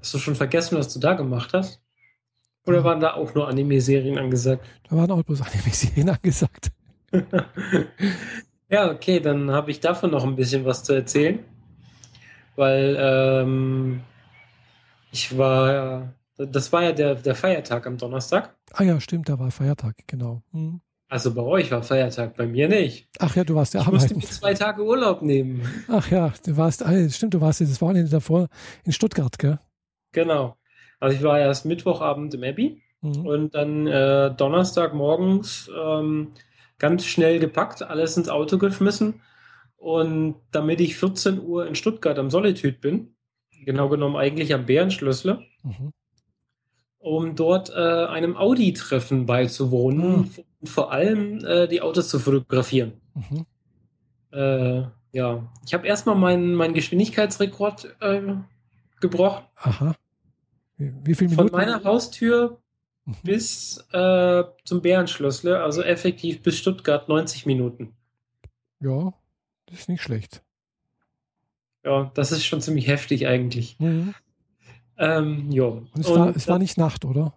Hast 0.00 0.14
du 0.14 0.18
schon 0.18 0.34
vergessen, 0.34 0.76
was 0.76 0.92
du 0.92 0.98
da 0.98 1.14
gemacht 1.14 1.52
hast? 1.52 1.80
Oder 2.66 2.82
waren 2.82 3.00
da 3.00 3.14
auch 3.14 3.34
nur 3.34 3.48
Anime-Serien 3.48 4.18
angesagt? 4.18 4.64
Da 4.88 4.96
waren 4.96 5.10
auch 5.10 5.22
bloß 5.22 5.42
Anime-Serien 5.42 6.08
angesagt. 6.10 6.72
ja, 8.68 8.90
okay, 8.90 9.20
dann 9.20 9.50
habe 9.50 9.70
ich 9.70 9.80
davon 9.80 10.10
noch 10.10 10.24
ein 10.24 10.36
bisschen 10.36 10.64
was 10.64 10.84
zu 10.84 10.92
erzählen. 10.92 11.40
Weil 12.56 12.96
ähm, 12.98 14.00
ich 15.10 15.36
war, 15.36 16.14
das 16.36 16.72
war 16.72 16.82
ja 16.82 16.92
der, 16.92 17.16
der 17.16 17.34
Feiertag 17.34 17.86
am 17.86 17.98
Donnerstag. 17.98 18.54
Ah 18.72 18.84
ja, 18.84 19.00
stimmt, 19.00 19.28
da 19.28 19.38
war 19.38 19.50
Feiertag, 19.50 19.96
genau. 20.06 20.42
Hm. 20.52 20.80
Also 21.08 21.34
bei 21.34 21.42
euch 21.42 21.70
war 21.70 21.82
Feiertag, 21.82 22.36
bei 22.36 22.46
mir 22.46 22.68
nicht. 22.68 23.08
Ach 23.18 23.36
ja, 23.36 23.44
du 23.44 23.54
warst 23.54 23.74
ja 23.74 23.80
ich 23.80 23.86
arbeiten. 23.86 24.04
Ich 24.06 24.14
musste 24.14 24.28
mir 24.28 24.40
zwei 24.40 24.54
Tage 24.54 24.82
Urlaub 24.82 25.22
nehmen. 25.22 25.62
Ach 25.88 26.10
ja, 26.10 26.32
du 26.44 26.56
warst, 26.56 26.84
ah, 26.84 27.08
stimmt, 27.08 27.34
du 27.34 27.40
warst 27.40 27.60
das 27.60 27.80
Wochenende 27.80 28.10
davor 28.10 28.48
in 28.84 28.92
Stuttgart, 28.92 29.38
gell? 29.38 29.58
Genau. 30.12 30.56
Also 31.00 31.16
ich 31.16 31.22
war 31.22 31.38
erst 31.38 31.66
Mittwochabend 31.66 32.34
im 32.34 32.42
Abbey 32.42 32.82
mhm. 33.02 33.26
und 33.26 33.54
dann 33.54 33.86
äh, 33.86 34.34
Donnerstag 34.34 34.94
morgens 34.94 35.70
ähm, 35.76 36.32
ganz 36.78 37.04
schnell 37.04 37.38
gepackt, 37.38 37.82
alles 37.82 38.16
ins 38.16 38.28
Auto 38.28 38.58
geschmissen. 38.58 39.20
Und 39.76 40.36
damit 40.50 40.80
ich 40.80 40.96
14 40.96 41.40
Uhr 41.40 41.66
in 41.66 41.74
Stuttgart 41.74 42.18
am 42.18 42.30
Solitude 42.30 42.78
bin, 42.80 43.14
genau 43.64 43.88
genommen 43.88 44.16
eigentlich 44.16 44.54
am 44.54 44.66
Bärenschlössle, 44.66 45.42
mhm. 45.62 45.92
um 46.98 47.34
dort 47.36 47.70
äh, 47.70 48.06
einem 48.06 48.36
Audi-Treffen 48.36 49.26
beizuwohnen 49.26 50.00
mhm. 50.00 50.30
und 50.60 50.68
vor 50.68 50.92
allem 50.92 51.44
äh, 51.44 51.68
die 51.68 51.82
Autos 51.82 52.08
zu 52.08 52.18
fotografieren. 52.18 52.94
Mhm. 53.14 53.46
Äh, 54.32 54.82
ja, 55.12 55.52
ich 55.64 55.74
habe 55.74 55.86
erstmal 55.86 56.16
meinen 56.16 56.54
mein 56.54 56.74
Geschwindigkeitsrekord 56.74 57.96
äh, 58.00 58.34
gebrochen. 59.00 59.44
Aha. 59.56 59.94
Wie 60.76 61.14
viel 61.14 61.28
Minuten? 61.28 61.50
Von 61.50 61.56
meiner 61.56 61.84
Haustür. 61.84 62.58
Bis 63.22 63.78
äh, 63.92 64.44
zum 64.64 64.82
Bärenschlössle, 64.82 65.62
also 65.62 65.82
effektiv 65.82 66.42
bis 66.42 66.58
Stuttgart 66.58 67.08
90 67.08 67.46
Minuten. 67.46 67.94
Ja, 68.80 69.12
das 69.66 69.80
ist 69.80 69.88
nicht 69.88 70.02
schlecht. 70.02 70.42
Ja, 71.84 72.10
das 72.14 72.32
ist 72.32 72.44
schon 72.46 72.62
ziemlich 72.62 72.86
heftig 72.86 73.26
eigentlich. 73.26 73.78
Mhm. 73.78 74.14
Ähm, 74.96 75.50
ja. 75.50 75.64
Und 75.64 75.90
es, 75.98 76.08
Und, 76.08 76.18
war, 76.18 76.36
es 76.36 76.48
war 76.48 76.58
nicht 76.58 76.78
Nacht, 76.78 77.04
oder? 77.04 77.36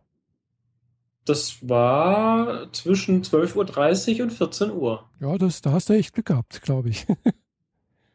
Das 1.26 1.58
war 1.68 2.72
zwischen 2.72 3.24
12.30 3.24 4.18
Uhr 4.18 4.24
und 4.24 4.32
14 4.32 4.72
Uhr. 4.72 5.10
Ja, 5.20 5.38
das, 5.38 5.62
da 5.62 5.74
hast 5.74 5.90
du 5.90 5.94
echt 5.94 6.14
Glück 6.14 6.28
gehabt, 6.28 6.62
glaube 6.62 6.90
ich. 6.90 7.06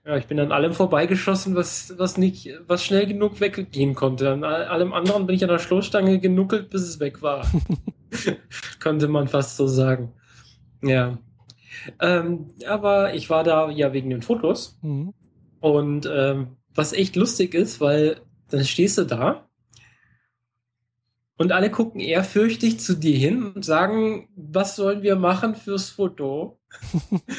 Ja, 0.04 0.16
ich 0.16 0.26
bin 0.26 0.40
an 0.40 0.50
allem 0.50 0.72
vorbeigeschossen, 0.72 1.54
was, 1.54 1.94
was 1.96 2.16
nicht, 2.16 2.50
was 2.66 2.84
schnell 2.84 3.06
genug 3.06 3.40
weggehen 3.40 3.94
konnte. 3.94 4.32
An 4.32 4.42
allem 4.42 4.92
anderen 4.92 5.26
bin 5.26 5.36
ich 5.36 5.44
an 5.44 5.48
der 5.48 5.60
Stoßstange 5.60 6.18
genuckelt, 6.18 6.70
bis 6.70 6.82
es 6.82 6.98
weg 6.98 7.22
war. 7.22 7.46
Könnte 8.80 9.08
man 9.08 9.28
fast 9.28 9.56
so 9.56 9.66
sagen. 9.66 10.12
Ja. 10.82 11.18
Ähm, 12.00 12.48
aber 12.68 13.14
ich 13.14 13.30
war 13.30 13.44
da 13.44 13.70
ja 13.70 13.92
wegen 13.92 14.10
den 14.10 14.22
Fotos. 14.22 14.78
Mhm. 14.82 15.14
Und 15.60 16.10
ähm, 16.12 16.56
was 16.74 16.92
echt 16.92 17.16
lustig 17.16 17.54
ist, 17.54 17.80
weil 17.80 18.20
dann 18.50 18.64
stehst 18.64 18.98
du 18.98 19.04
da 19.04 19.48
und 21.42 21.50
alle 21.50 21.70
gucken 21.70 22.00
ehrfürchtig 22.00 22.78
zu 22.78 22.94
dir 22.94 23.16
hin 23.16 23.52
und 23.52 23.64
sagen, 23.64 24.28
was 24.36 24.76
sollen 24.76 25.02
wir 25.02 25.16
machen 25.16 25.56
fürs 25.56 25.90
Foto? 25.90 26.60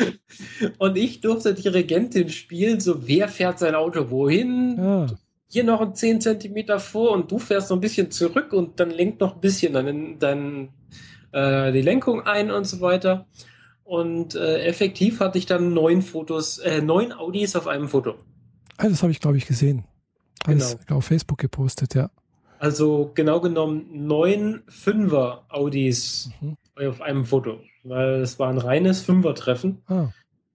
und 0.77 0.97
ich 0.97 1.21
durfte 1.21 1.53
Dirigentin 1.53 2.27
spielen, 2.27 2.81
so 2.81 3.07
wer 3.07 3.29
fährt 3.29 3.59
sein 3.59 3.75
Auto 3.75 4.11
wohin? 4.11 4.75
Ja. 4.77 5.07
Hier 5.47 5.63
noch 5.63 5.79
ein 5.79 5.95
10 5.95 6.19
Zentimeter 6.19 6.79
vor 6.79 7.11
und 7.11 7.31
du 7.31 7.39
fährst 7.39 7.69
noch 7.69 7.77
ein 7.77 7.81
bisschen 7.81 8.11
zurück 8.11 8.51
und 8.51 8.79
dann 8.81 8.89
lenkt 8.89 9.21
noch 9.21 9.35
ein 9.35 9.41
bisschen 9.41 9.71
dann, 9.71 10.19
dann 10.19 10.69
äh, 11.31 11.71
die 11.71 11.81
Lenkung 11.81 12.21
ein 12.23 12.51
und 12.51 12.65
so 12.65 12.81
weiter. 12.81 13.25
Und 13.85 14.35
äh, 14.35 14.65
effektiv 14.65 15.21
hatte 15.21 15.37
ich 15.37 15.45
dann 15.45 15.73
neun 15.73 16.01
Fotos, 16.01 16.57
äh, 16.57 16.81
neun 16.81 17.13
Audis 17.13 17.55
auf 17.55 17.67
einem 17.67 17.87
Foto. 17.87 18.15
Ah, 18.75 18.89
das 18.89 19.01
habe 19.01 19.13
ich, 19.13 19.21
glaube 19.21 19.37
ich, 19.37 19.45
gesehen. 19.45 19.85
Alles 20.45 20.77
genau. 20.85 20.97
auf 20.97 21.05
Facebook 21.05 21.37
gepostet, 21.37 21.95
ja. 21.95 22.09
Also 22.63 23.11
genau 23.13 23.41
genommen 23.41 24.07
neun 24.07 24.63
Fünfer 24.69 25.43
Audis 25.49 26.31
mhm. 26.39 26.55
auf 26.87 27.01
einem 27.01 27.25
Foto, 27.25 27.59
weil 27.83 28.21
es 28.21 28.39
war 28.39 28.47
ein 28.47 28.57
reines 28.57 29.01
Fünfer-Treffen. 29.01 29.81
Ah. 29.87 30.13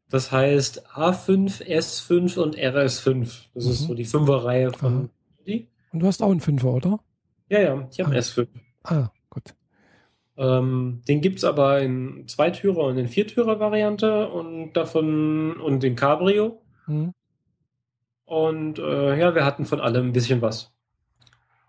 Das 0.09 0.33
heißt 0.33 0.89
A5, 0.89 1.63
S5 1.67 2.39
und 2.39 2.57
RS5. 2.57 3.49
Das 3.53 3.67
mhm. 3.67 3.71
ist 3.71 3.81
so 3.81 3.93
die 3.93 4.07
Fünferreihe 4.07 4.73
von 4.73 5.11
Audi. 5.39 5.69
Und 5.93 6.01
du 6.01 6.07
hast 6.07 6.23
auch 6.23 6.31
einen 6.31 6.41
Fünfer, 6.41 6.73
oder? 6.73 7.01
Ja, 7.51 7.61
ja, 7.61 7.89
ich 7.93 8.01
habe 8.01 8.09
ah. 8.09 8.13
einen 8.13 8.23
S5. 8.23 8.49
Ah, 8.85 9.09
gut. 9.29 9.55
Ähm, 10.39 11.03
den 11.07 11.21
gibt 11.21 11.37
es 11.37 11.45
aber 11.45 11.83
in 11.83 12.27
Zweitürer 12.27 12.85
und 12.85 12.97
in 12.97 13.09
Viertürer-Variante 13.09 14.31
und 14.31 14.73
davon 14.73 15.61
und 15.61 15.83
den 15.83 15.95
Cabrio. 15.95 16.63
Mhm. 16.87 17.13
Und 18.25 18.79
äh, 18.79 19.21
ja, 19.21 19.35
wir 19.35 19.45
hatten 19.45 19.67
von 19.67 19.83
allem 19.83 20.07
ein 20.07 20.13
bisschen 20.15 20.41
was. 20.41 20.73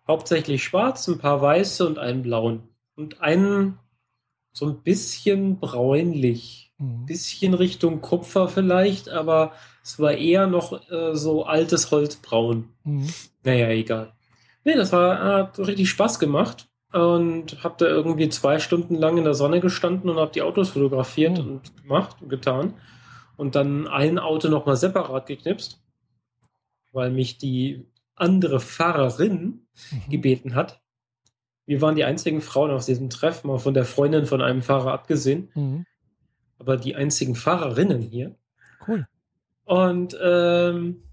Hauptsächlich 0.09 0.63
schwarz, 0.63 1.07
ein 1.07 1.19
paar 1.19 1.41
weiße 1.41 1.87
und 1.87 1.99
einen 1.99 2.23
blauen. 2.23 2.63
Und 2.95 3.21
einen 3.21 3.77
so 4.51 4.65
ein 4.65 4.81
bisschen 4.81 5.59
bräunlich. 5.59 6.73
Mhm. 6.77 7.05
Bisschen 7.05 7.53
Richtung 7.53 8.01
Kupfer 8.01 8.49
vielleicht, 8.49 9.07
aber 9.07 9.53
es 9.83 9.99
war 9.99 10.13
eher 10.13 10.47
noch 10.47 10.89
äh, 10.91 11.15
so 11.15 11.45
altes 11.45 11.91
Holzbraun. 11.91 12.69
Mhm. 12.83 13.07
Naja, 13.43 13.69
egal. 13.69 14.13
Nee, 14.65 14.75
das 14.75 14.91
war, 14.91 15.23
hat 15.23 15.59
richtig 15.59 15.89
Spaß 15.89 16.19
gemacht 16.19 16.67
und 16.91 17.63
habe 17.63 17.75
da 17.77 17.85
irgendwie 17.85 18.29
zwei 18.29 18.59
Stunden 18.59 18.95
lang 18.95 19.17
in 19.17 19.23
der 19.23 19.35
Sonne 19.35 19.61
gestanden 19.61 20.09
und 20.09 20.17
habe 20.17 20.31
die 20.31 20.41
Autos 20.41 20.69
fotografiert 20.69 21.37
mhm. 21.37 21.51
und 21.51 21.83
gemacht 21.83 22.17
und 22.19 22.29
getan. 22.29 22.73
Und 23.37 23.55
dann 23.55 23.87
ein 23.87 24.19
Auto 24.19 24.49
nochmal 24.49 24.75
separat 24.75 25.27
geknipst 25.27 25.79
weil 26.91 27.11
mich 27.11 27.37
die 27.37 27.85
andere 28.19 28.59
Fahrerin 28.59 29.67
mhm. 29.91 30.09
gebeten 30.09 30.55
hat. 30.55 30.81
Wir 31.65 31.81
waren 31.81 31.95
die 31.95 32.03
einzigen 32.03 32.41
Frauen 32.41 32.71
auf 32.71 32.85
diesem 32.85 33.09
Treff, 33.09 33.43
mal 33.43 33.59
von 33.59 33.73
der 33.73 33.85
Freundin 33.85 34.25
von 34.25 34.41
einem 34.41 34.61
Fahrer 34.61 34.91
abgesehen. 34.91 35.49
Mhm. 35.53 35.85
Aber 36.57 36.77
die 36.77 36.95
einzigen 36.95 37.35
Fahrerinnen 37.35 38.01
hier. 38.01 38.35
Cool. 38.87 39.07
Und 39.65 40.17
ähm, 40.21 41.03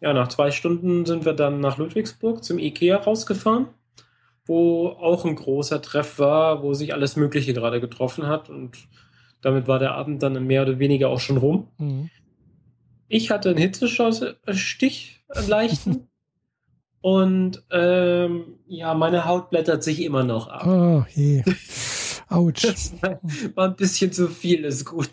ja, 0.00 0.12
nach 0.12 0.28
zwei 0.28 0.50
Stunden 0.50 1.06
sind 1.06 1.24
wir 1.24 1.32
dann 1.32 1.60
nach 1.60 1.78
Ludwigsburg 1.78 2.44
zum 2.44 2.58
Ikea 2.58 2.96
rausgefahren, 2.96 3.68
wo 4.44 4.88
auch 4.88 5.24
ein 5.24 5.36
großer 5.36 5.80
Treff 5.82 6.18
war, 6.18 6.62
wo 6.62 6.74
sich 6.74 6.92
alles 6.92 7.16
Mögliche 7.16 7.54
gerade 7.54 7.80
getroffen 7.80 8.26
hat. 8.26 8.48
Und 8.50 8.76
damit 9.40 9.68
war 9.68 9.78
der 9.78 9.94
Abend 9.94 10.22
dann 10.22 10.44
mehr 10.46 10.62
oder 10.62 10.78
weniger 10.78 11.08
auch 11.08 11.20
schon 11.20 11.36
rum. 11.36 11.68
Mhm. 11.78 12.10
Ich 13.08 13.30
hatte 13.30 13.50
einen 13.50 13.58
Hitzestich, 13.58 15.20
einen 15.28 15.48
leichten. 15.48 16.07
und 17.00 17.62
ähm, 17.70 18.58
ja, 18.66 18.94
meine 18.94 19.24
Haut 19.24 19.50
blättert 19.50 19.82
sich 19.82 20.02
immer 20.02 20.24
noch 20.24 20.48
ab. 20.48 20.66
Oh 20.66 21.04
je. 21.14 21.42
Autsch. 22.28 22.62
Das 22.62 22.92
war 23.54 23.68
ein 23.68 23.76
bisschen 23.76 24.12
zu 24.12 24.28
viel, 24.28 24.64
ist 24.64 24.84
gut. 24.84 25.10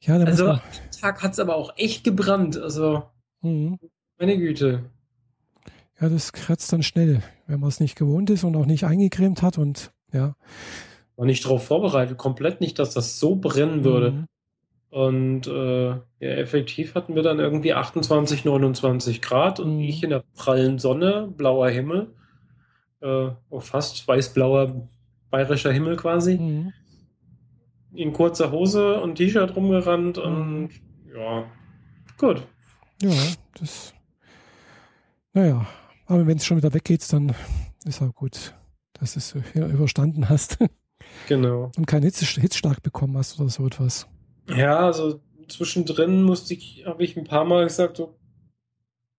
Ja, 0.00 0.18
also, 0.18 0.50
am 0.50 0.60
Tag 1.00 1.22
hat 1.22 1.32
es 1.32 1.38
aber 1.38 1.56
auch 1.56 1.72
echt 1.76 2.04
gebrannt. 2.04 2.56
Also, 2.56 3.02
mhm. 3.42 3.78
meine 4.18 4.38
Güte. 4.38 4.84
Ja, 6.00 6.08
das 6.08 6.32
kratzt 6.32 6.72
dann 6.72 6.82
schnell, 6.82 7.22
wenn 7.46 7.60
man 7.60 7.68
es 7.68 7.80
nicht 7.80 7.96
gewohnt 7.96 8.30
ist 8.30 8.44
und 8.44 8.54
auch 8.56 8.66
nicht 8.66 8.84
eingecremt 8.84 9.42
hat 9.42 9.58
und 9.58 9.92
ja. 10.12 10.36
War 11.16 11.26
nicht 11.26 11.44
darauf 11.44 11.64
vorbereitet, 11.66 12.18
komplett 12.18 12.60
nicht, 12.60 12.78
dass 12.78 12.94
das 12.94 13.18
so 13.18 13.36
brennen 13.36 13.82
würde. 13.82 14.12
Mhm. 14.12 14.26
Und 14.96 15.46
äh, 15.46 15.88
ja, 15.90 16.00
effektiv 16.20 16.94
hatten 16.94 17.16
wir 17.16 17.22
dann 17.22 17.38
irgendwie 17.38 17.74
28, 17.74 18.46
29 18.46 19.20
Grad 19.20 19.60
und 19.60 19.76
mhm. 19.76 19.82
ich 19.82 20.02
in 20.02 20.08
der 20.08 20.24
prallen 20.34 20.78
Sonne, 20.78 21.30
blauer 21.36 21.68
Himmel, 21.68 22.14
äh, 23.02 23.28
oh, 23.50 23.60
fast 23.60 24.08
weiß-blauer 24.08 24.88
bayerischer 25.30 25.70
Himmel 25.70 25.96
quasi. 25.96 26.38
Mhm. 26.38 26.72
In 27.92 28.14
kurzer 28.14 28.50
Hose 28.52 28.98
und 28.98 29.16
T-Shirt 29.16 29.54
rumgerannt 29.54 30.16
und 30.16 30.62
mhm. 30.62 30.70
ja, 31.14 31.44
gut. 32.16 32.46
Ja, 33.02 33.12
das. 33.60 33.92
Naja, 35.34 35.66
aber 36.06 36.26
wenn 36.26 36.38
es 36.38 36.46
schon 36.46 36.56
wieder 36.56 36.72
weggeht, 36.72 37.12
dann 37.12 37.34
ist 37.84 38.00
auch 38.00 38.14
gut, 38.14 38.54
dass 38.94 39.12
du 39.12 39.18
es 39.18 39.34
überstanden 39.54 40.30
hast. 40.30 40.56
Genau. 41.28 41.70
Und 41.76 41.86
keinen 41.86 42.02
Hitzschlag 42.02 42.82
bekommen 42.82 43.16
hast 43.16 43.38
oder 43.38 43.48
so 43.48 43.64
etwas. 43.66 44.08
Ja, 44.48 44.78
also 44.78 45.20
zwischendrin 45.48 46.22
musste 46.22 46.54
ich, 46.54 46.84
habe 46.86 47.04
ich 47.04 47.16
ein 47.16 47.24
paar 47.24 47.44
Mal 47.44 47.64
gesagt, 47.64 47.96
so, 47.96 48.16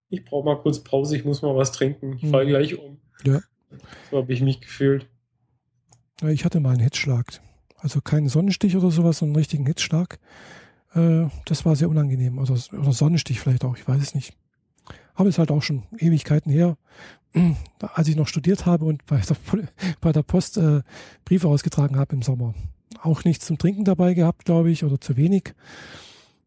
ich 0.09 0.23
brauche 0.23 0.45
mal 0.45 0.61
kurz 0.61 0.79
Pause, 0.79 1.17
ich 1.17 1.25
muss 1.25 1.41
mal 1.41 1.55
was 1.55 1.71
trinken, 1.71 2.17
ich 2.21 2.29
falle 2.29 2.45
mhm. 2.45 2.49
gleich 2.49 2.77
um. 2.77 2.99
Ja. 3.23 3.41
So 4.09 4.17
habe 4.17 4.31
ich 4.31 4.41
mich 4.41 4.61
gefühlt. 4.61 5.07
Ja, 6.21 6.29
ich 6.29 6.45
hatte 6.45 6.59
mal 6.59 6.71
einen 6.71 6.83
Hitzschlag. 6.83 7.41
Also 7.75 8.01
keinen 8.01 8.29
Sonnenstich 8.29 8.75
oder 8.75 8.89
sowas, 8.89 9.19
sondern 9.19 9.35
einen 9.35 9.41
richtigen 9.41 9.65
Hitzschlag. 9.65 10.19
Äh, 10.95 11.27
das 11.45 11.65
war 11.65 11.75
sehr 11.75 11.89
unangenehm. 11.89 12.39
Oder, 12.39 12.57
oder 12.73 12.91
Sonnenstich 12.93 13.39
vielleicht 13.39 13.65
auch, 13.65 13.77
ich 13.77 13.87
weiß 13.87 14.01
es 14.01 14.15
nicht. 14.15 14.33
Aber 15.13 15.27
es 15.27 15.35
ist 15.35 15.39
halt 15.39 15.51
auch 15.51 15.61
schon 15.61 15.83
Ewigkeiten 15.97 16.51
her, 16.51 16.77
als 17.79 18.07
ich 18.07 18.15
noch 18.15 18.27
studiert 18.27 18.65
habe 18.65 18.85
und 18.85 19.05
bei 19.05 19.19
der, 19.19 19.37
bei 19.99 20.11
der 20.11 20.23
Post 20.23 20.57
äh, 20.57 20.81
Briefe 21.25 21.47
ausgetragen 21.47 21.97
habe 21.97 22.15
im 22.15 22.21
Sommer 22.21 22.53
auch 23.01 23.23
nichts 23.23 23.45
zum 23.45 23.57
Trinken 23.57 23.83
dabei 23.83 24.13
gehabt, 24.13 24.45
glaube 24.45 24.71
ich, 24.71 24.83
oder 24.83 24.99
zu 24.99 25.17
wenig. 25.17 25.53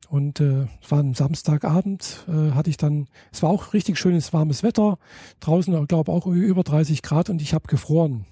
Und 0.08 0.40
äh, 0.40 0.66
es 0.82 0.90
war 0.90 1.00
ein 1.00 1.14
Samstagabend, 1.14 2.26
äh, 2.28 2.50
hatte 2.52 2.68
ich 2.68 2.76
dann, 2.76 3.06
es 3.32 3.42
war 3.42 3.50
auch 3.50 3.72
richtig 3.74 3.96
schönes 3.98 4.32
warmes 4.32 4.62
Wetter, 4.62 4.98
draußen, 5.38 5.72
ich 5.80 5.88
glaube 5.88 6.10
auch 6.10 6.26
über 6.26 6.64
30 6.64 7.02
Grad 7.02 7.30
und 7.30 7.40
ich 7.40 7.54
habe 7.54 7.68
gefroren. 7.68 8.26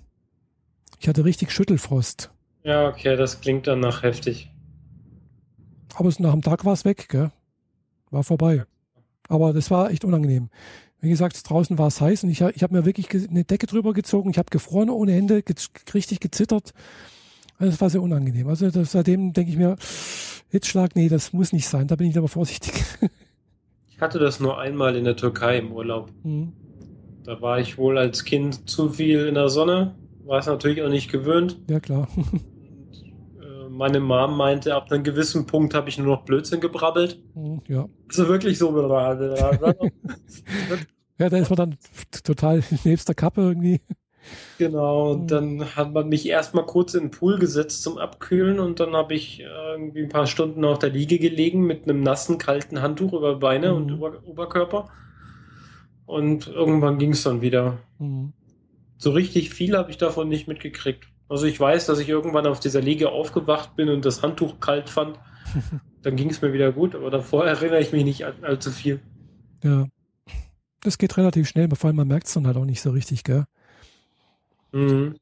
Ich 0.99 1.09
hatte 1.09 1.25
richtig 1.25 1.53
Schüttelfrost. 1.53 2.33
Ja, 2.65 2.89
okay, 2.89 3.17
das 3.17 3.41
klingt 3.41 3.69
dann 3.69 3.79
nach 3.79 4.03
heftig. 4.03 4.51
Aber 5.95 6.13
nach 6.19 6.33
dem 6.33 6.43
Tag 6.43 6.65
war 6.65 6.73
es 6.73 6.85
weg, 6.85 7.09
gell? 7.09 7.31
War 8.11 8.25
vorbei. 8.25 8.65
Aber 9.29 9.53
das 9.53 9.71
war 9.71 9.91
echt 9.91 10.05
unangenehm. 10.05 10.51
Wie 11.01 11.11
gesagt, 11.11 11.49
draußen 11.49 11.79
war 11.79 11.87
es 11.87 12.01
heiß 12.01 12.25
und 12.25 12.31
ich, 12.31 12.41
ich 12.41 12.63
habe 12.63 12.75
mir 12.75 12.85
wirklich 12.85 13.09
eine 13.29 13.45
Decke 13.45 13.67
drüber 13.67 13.93
gezogen. 13.93 14.31
Ich 14.31 14.39
habe 14.39 14.51
gefroren 14.51 14.91
ohne 14.91 15.17
Ende, 15.17 15.43
ge 15.43 15.55
richtig 15.95 16.19
gezittert. 16.19 16.73
Also 17.59 17.73
das 17.73 17.81
war 17.81 17.91
sehr 17.91 18.03
unangenehm. 18.03 18.49
Also 18.49 18.71
das, 18.71 18.93
seitdem 18.93 19.33
denke 19.33 19.51
ich 19.51 19.59
mir, 19.59 19.77
Hitzschlag, 20.51 20.95
nee, 20.97 21.09
das 21.09 21.33
muss 21.33 21.53
nicht 21.53 21.69
sein. 21.69 21.89
Da 21.89 21.97
bin 21.97 22.09
ich 22.09 22.17
aber 22.17 22.29
vorsichtig. 22.29 22.73
Ich 23.91 24.03
hatte 24.03 24.21
das 24.21 24.39
nur 24.39 24.61
einmal 24.61 24.95
in 24.95 25.03
der 25.03 25.17
Türkei 25.17 25.59
im 25.59 25.73
Urlaub. 25.73 26.13
Mhm. 26.23 26.53
Da 27.25 27.41
war 27.41 27.59
ich 27.59 27.79
wohl 27.79 27.99
als 27.99 28.25
Kind 28.25 28.71
zu 28.71 28.91
viel 28.91 29.27
in 29.27 29.35
der 29.35 29.49
Sonne. 29.49 29.97
War 30.25 30.39
es 30.39 30.47
natürlich 30.47 30.81
auch 30.83 30.89
nicht 30.89 31.11
gewöhnt. 31.11 31.59
Ja, 31.69 31.81
klar. 31.81 32.07
Äh, 33.41 33.69
meine 33.71 33.99
Mom 33.99 34.37
meinte, 34.37 34.77
ab 34.77 34.93
einem 34.93 35.03
gewissen 35.03 35.47
Punkt 35.47 35.75
habe 35.75 35.89
ich 35.89 35.99
nur 35.99 36.07
noch 36.07 36.23
Blödsinn 36.23 36.61
gebrabbelt. 36.61 37.21
Mhm, 37.35 37.61
ja. 37.67 37.89
Also 38.09 38.29
wirklich 38.29 38.57
so. 38.57 38.69
ja, 41.19 41.29
da 41.29 41.37
ist 41.37 41.51
man 41.51 41.57
dann 41.57 41.77
total 42.23 42.63
nebst 42.85 43.09
der 43.09 43.17
Kappe 43.17 43.41
irgendwie. 43.41 43.81
Genau, 44.59 45.13
und 45.13 45.21
hm. 45.21 45.27
dann 45.29 45.77
hat 45.77 45.93
man 45.93 46.09
mich 46.09 46.29
erstmal 46.29 46.67
kurz 46.67 46.95
in 46.95 47.05
den 47.05 47.11
Pool 47.13 47.39
gesetzt 47.39 47.83
zum 47.83 47.97
Abkühlen 47.97 48.59
und 48.59 48.81
dann 48.81 48.95
habe 48.95 49.15
ich 49.15 49.41
irgendwie 49.41 50.03
ein 50.03 50.09
paar 50.09 50.27
Stunden 50.27 50.65
auf 50.65 50.81
der 50.81 50.91
Liege 50.91 51.21
gelegen 51.21 51.65
mit 51.65 51.85
einem 51.85 52.03
nassen, 52.03 52.39
kalten 52.39 52.83
Handtuch 52.83 53.13
über 53.13 53.37
Beine 53.37 53.71
mhm. 53.71 53.77
und 53.77 53.89
über 53.91 54.19
Oberkörper. 54.27 54.89
Und 56.07 56.49
irgendwann 56.49 56.99
ging 56.99 57.13
es 57.13 57.23
dann 57.23 57.41
wieder. 57.41 57.79
Mhm. 58.01 58.33
So 58.97 59.13
richtig 59.13 59.51
viel 59.51 59.77
habe 59.77 59.93
ich 59.93 59.99
davon 59.99 60.29
nicht 60.29 60.49
mitgekriegt. 60.49 61.05
Also 61.29 61.47
ich 61.47 61.61
weiß, 61.61 61.87
dass 61.87 62.01
ich 62.01 62.09
irgendwann 62.09 62.47
auf 62.47 62.59
dieser 62.59 62.81
Liege 62.81 63.11
aufgewacht 63.11 63.77
bin 63.77 63.89
und 63.89 64.05
das 64.05 64.23
Handtuch 64.23 64.59
kalt 64.59 64.91
fand. 64.91 65.21
dann 66.03 66.17
ging 66.17 66.31
es 66.31 66.43
mir 66.43 66.53
wieder 66.53 66.73
gut, 66.73 66.97
aber 66.97 67.11
davor 67.11 67.47
erinnere 67.47 67.81
ich 67.81 67.93
mich 67.93 68.03
nicht 68.03 68.25
allzu 68.25 68.73
viel. 68.73 69.01
Ja. 69.63 69.87
Das 70.83 70.99
geht 70.99 71.17
relativ 71.17 71.49
schnell, 71.49 71.69
vor 71.75 71.89
allem 71.89 71.97
man 71.97 72.09
merkt 72.09 72.27
es 72.27 72.35
dann 72.35 72.47
halt 72.47 72.57
auch 72.57 72.65
nicht 72.65 72.81
so 72.81 72.91
richtig, 72.91 73.23
gell? 73.23 73.45
Mhm. 74.73 75.17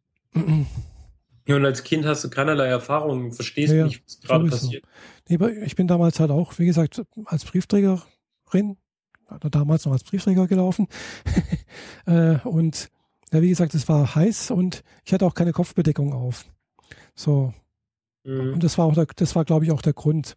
Ja, 1.46 1.56
und 1.56 1.64
als 1.64 1.84
Kind 1.84 2.04
hast 2.04 2.24
du 2.24 2.30
keinerlei 2.30 2.66
Erfahrung, 2.66 3.32
verstehst 3.32 3.72
ja, 3.72 3.84
nicht, 3.84 4.02
was 4.04 4.20
gerade 4.20 4.48
passiert. 4.48 4.84
Nee, 5.28 5.38
ich 5.64 5.76
bin 5.76 5.86
damals 5.86 6.20
halt 6.20 6.30
auch, 6.30 6.58
wie 6.58 6.66
gesagt, 6.66 7.02
als 7.24 7.44
Briefträgerin 7.44 8.76
damals 9.50 9.84
noch 9.84 9.92
als 9.92 10.04
Briefträger 10.04 10.46
gelaufen. 10.46 10.88
äh, 12.06 12.38
und 12.44 12.90
ja, 13.32 13.42
wie 13.42 13.48
gesagt, 13.48 13.74
es 13.74 13.88
war 13.88 14.14
heiß 14.14 14.50
und 14.50 14.82
ich 15.04 15.12
hatte 15.12 15.26
auch 15.26 15.34
keine 15.34 15.52
Kopfbedeckung 15.52 16.12
auf. 16.12 16.44
So. 17.14 17.52
Mhm. 18.24 18.54
Und 18.54 18.64
das 18.64 18.78
war 18.78 18.86
auch 18.86 18.94
der, 18.94 19.06
das 19.16 19.34
war, 19.34 19.44
glaube 19.44 19.64
ich, 19.64 19.72
auch 19.72 19.82
der 19.82 19.94
Grund. 19.94 20.36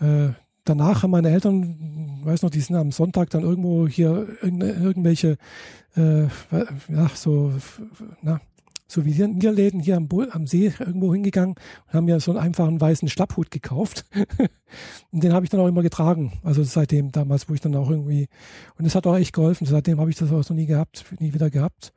Äh, 0.00 0.30
danach 0.64 1.02
haben 1.02 1.10
meine 1.10 1.30
Eltern, 1.30 2.20
weiß 2.24 2.42
noch, 2.42 2.50
die 2.50 2.60
sind 2.60 2.76
am 2.76 2.92
Sonntag 2.92 3.30
dann 3.30 3.42
irgendwo 3.42 3.86
hier 3.86 4.26
irgendwelche, 4.42 5.36
äh, 5.96 6.22
ja, 6.22 7.08
so, 7.14 7.52
na, 8.22 8.40
so 8.86 9.04
wie 9.04 9.26
Niederläden 9.26 9.80
hier 9.80 9.96
am, 9.96 10.08
am, 10.30 10.46
See 10.46 10.72
irgendwo 10.78 11.12
hingegangen 11.12 11.56
und 11.86 11.94
haben 11.94 12.04
mir 12.04 12.20
so 12.20 12.30
einen 12.30 12.40
einfachen 12.40 12.80
weißen 12.80 13.08
Schlapphut 13.08 13.50
gekauft. 13.50 14.04
und 15.10 15.22
den 15.22 15.32
habe 15.32 15.44
ich 15.44 15.50
dann 15.50 15.60
auch 15.60 15.66
immer 15.66 15.82
getragen. 15.82 16.32
Also 16.42 16.62
seitdem, 16.62 17.10
damals, 17.10 17.48
wo 17.48 17.54
ich 17.54 17.60
dann 17.60 17.74
auch 17.76 17.90
irgendwie, 17.90 18.28
und 18.78 18.84
es 18.84 18.94
hat 18.94 19.06
auch 19.06 19.16
echt 19.16 19.32
geholfen. 19.32 19.66
Seitdem 19.66 20.00
habe 20.00 20.10
ich 20.10 20.16
das 20.16 20.30
auch 20.30 20.48
noch 20.48 20.56
nie 20.56 20.66
gehabt, 20.66 21.04
nie 21.18 21.32
wieder 21.34 21.50
gehabt. 21.50 21.92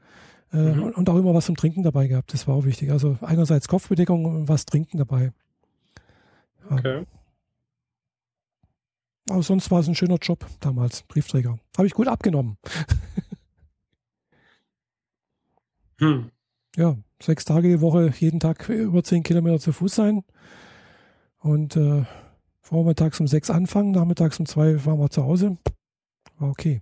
Äh, 0.54 0.58
mhm. 0.58 0.84
und, 0.84 0.98
und, 0.98 1.10
auch 1.10 1.18
immer 1.18 1.34
was 1.34 1.46
zum 1.46 1.58
Trinken 1.58 1.84
dabei 1.84 2.08
gehabt. 2.08 2.34
Das 2.34 2.48
war 2.48 2.56
auch 2.56 2.66
wichtig. 2.66 2.92
Also 2.92 3.18
einerseits 3.22 3.68
Kopfbedeckung 3.68 4.24
und 4.24 4.48
was 4.48 4.66
trinken 4.66 4.98
dabei. 4.98 5.34
Okay. 6.70 7.04
Aber 9.30 9.44
sonst 9.44 9.72
war 9.72 9.80
es 9.80 9.88
ein 9.88 9.96
schöner 9.96 10.18
Job 10.22 10.46
damals, 10.60 11.04
Briefträger. 11.04 11.58
Habe 11.78 11.88
ich 11.88 11.94
gut 11.94 12.08
abgenommen. 12.08 12.58
hm 16.00 16.32
ja, 16.78 16.96
sechs 17.22 17.44
Tage 17.44 17.68
die 17.68 17.82
Woche, 17.82 18.14
jeden 18.20 18.40
Tag 18.40 18.70
über 18.70 19.04
zehn 19.04 19.24
Kilometer 19.24 19.60
zu 19.60 19.74
Fuß 19.74 19.94
sein. 19.94 20.24
Und 21.40 21.76
äh, 21.76 22.06
vormittags 22.62 23.20
um 23.20 23.28
sechs 23.28 23.50
anfangen, 23.50 23.92
nachmittags 23.92 24.40
um 24.40 24.46
zwei 24.46 24.86
waren 24.86 25.00
wir 25.00 25.10
zu 25.10 25.24
Hause. 25.24 25.58
War 26.38 26.50
okay. 26.50 26.82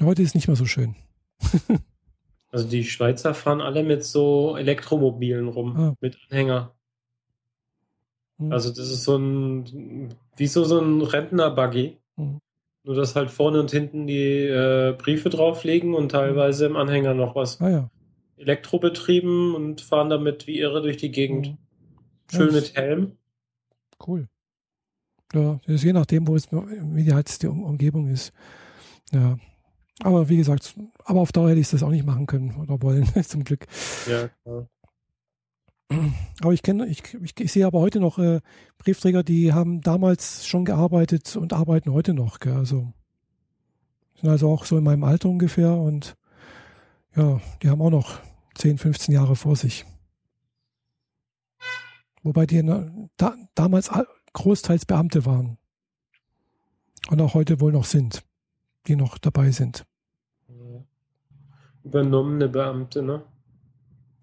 Heute 0.00 0.22
ist 0.22 0.34
nicht 0.34 0.46
mehr 0.46 0.56
so 0.56 0.66
schön. 0.66 0.94
also 2.50 2.68
die 2.68 2.84
Schweizer 2.84 3.34
fahren 3.34 3.60
alle 3.60 3.82
mit 3.82 4.04
so 4.04 4.56
Elektromobilen 4.56 5.48
rum, 5.48 5.76
ah. 5.76 5.94
mit 6.00 6.16
Anhänger. 6.28 6.75
Hm. 8.38 8.52
Also 8.52 8.70
das 8.70 8.90
ist 8.90 9.04
so 9.04 9.16
ein, 9.16 10.14
wie 10.36 10.46
so, 10.46 10.64
so 10.64 10.80
ein 10.80 11.02
Rentner-Buggy. 11.02 11.98
Hm. 12.16 12.40
Nur 12.84 12.94
dass 12.94 13.16
halt 13.16 13.30
vorne 13.30 13.58
und 13.60 13.70
hinten 13.72 14.06
die 14.06 14.44
äh, 14.44 14.94
Briefe 14.96 15.28
drauflegen 15.28 15.94
und 15.94 16.10
teilweise 16.10 16.66
im 16.66 16.76
Anhänger 16.76 17.14
noch 17.14 17.34
was. 17.34 17.60
Ah 17.60 17.68
ja. 17.68 17.90
Elektrobetrieben 18.36 19.54
und 19.54 19.80
fahren 19.80 20.10
damit 20.10 20.46
wie 20.46 20.60
irre 20.60 20.82
durch 20.82 20.96
die 20.96 21.10
Gegend. 21.10 21.48
Mhm. 21.48 21.56
Schön 22.30 22.48
ja, 22.48 22.54
mit 22.54 22.76
Helm. 22.76 23.12
Cool. 24.06 24.28
Ja, 25.32 25.58
das 25.66 25.76
ist 25.76 25.84
je 25.84 25.92
nachdem, 25.92 26.28
wo 26.28 26.36
es, 26.36 26.52
wie 26.52 27.02
die 27.02 27.12
halt 27.12 27.42
die 27.42 27.46
Umgebung 27.48 28.08
ist. 28.08 28.32
Ja. 29.12 29.38
Aber 30.00 30.28
wie 30.28 30.36
gesagt, 30.36 30.74
aber 31.04 31.20
auf 31.20 31.32
Dauer 31.32 31.50
hätte 31.50 31.60
ich 31.60 31.70
das 31.70 31.82
auch 31.82 31.90
nicht 31.90 32.04
machen 32.04 32.26
können 32.26 32.54
oder 32.56 32.80
wollen, 32.82 33.06
zum 33.24 33.42
Glück. 33.42 33.66
Ja, 34.08 34.28
klar. 34.28 34.68
Aber 36.40 36.52
ich 36.52 36.62
kenne, 36.62 36.86
ich, 36.86 37.02
ich, 37.14 37.38
ich, 37.38 37.52
sehe 37.52 37.66
aber 37.66 37.80
heute 37.80 38.00
noch 38.00 38.18
äh, 38.18 38.40
Briefträger, 38.78 39.22
die 39.22 39.52
haben 39.52 39.80
damals 39.80 40.46
schon 40.46 40.64
gearbeitet 40.64 41.36
und 41.36 41.52
arbeiten 41.52 41.92
heute 41.92 42.12
noch. 42.12 42.40
Gell? 42.40 42.54
Also 42.54 42.92
sind 44.20 44.28
also 44.28 44.48
auch 44.50 44.64
so 44.64 44.76
in 44.78 44.84
meinem 44.84 45.04
Alter 45.04 45.28
ungefähr 45.28 45.72
und 45.72 46.16
ja, 47.14 47.40
die 47.62 47.70
haben 47.70 47.80
auch 47.80 47.90
noch 47.90 48.20
10, 48.54 48.78
15 48.78 49.14
Jahre 49.14 49.36
vor 49.36 49.56
sich. 49.56 49.84
Wobei 52.22 52.46
die 52.46 52.62
da, 53.16 53.36
damals 53.54 53.90
großteils 54.32 54.84
Beamte 54.84 55.24
waren. 55.24 55.58
Und 57.08 57.20
auch 57.20 57.34
heute 57.34 57.60
wohl 57.60 57.72
noch 57.72 57.84
sind, 57.84 58.24
die 58.88 58.96
noch 58.96 59.18
dabei 59.18 59.52
sind. 59.52 59.86
Übernommene 61.84 62.48
Beamte, 62.48 63.00
ne? 63.00 63.22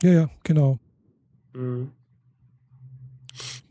Ja, 0.01 0.11
ja, 0.11 0.29
genau. 0.43 0.79
Mhm. 1.53 1.91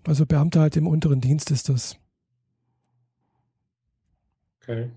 Also 0.07 0.27
Beamte 0.27 0.61
halt 0.61 0.77
im 0.77 0.87
unteren 0.87 1.21
Dienst 1.21 1.51
ist 1.51 1.69
das. 1.69 1.97
Okay. 4.61 4.91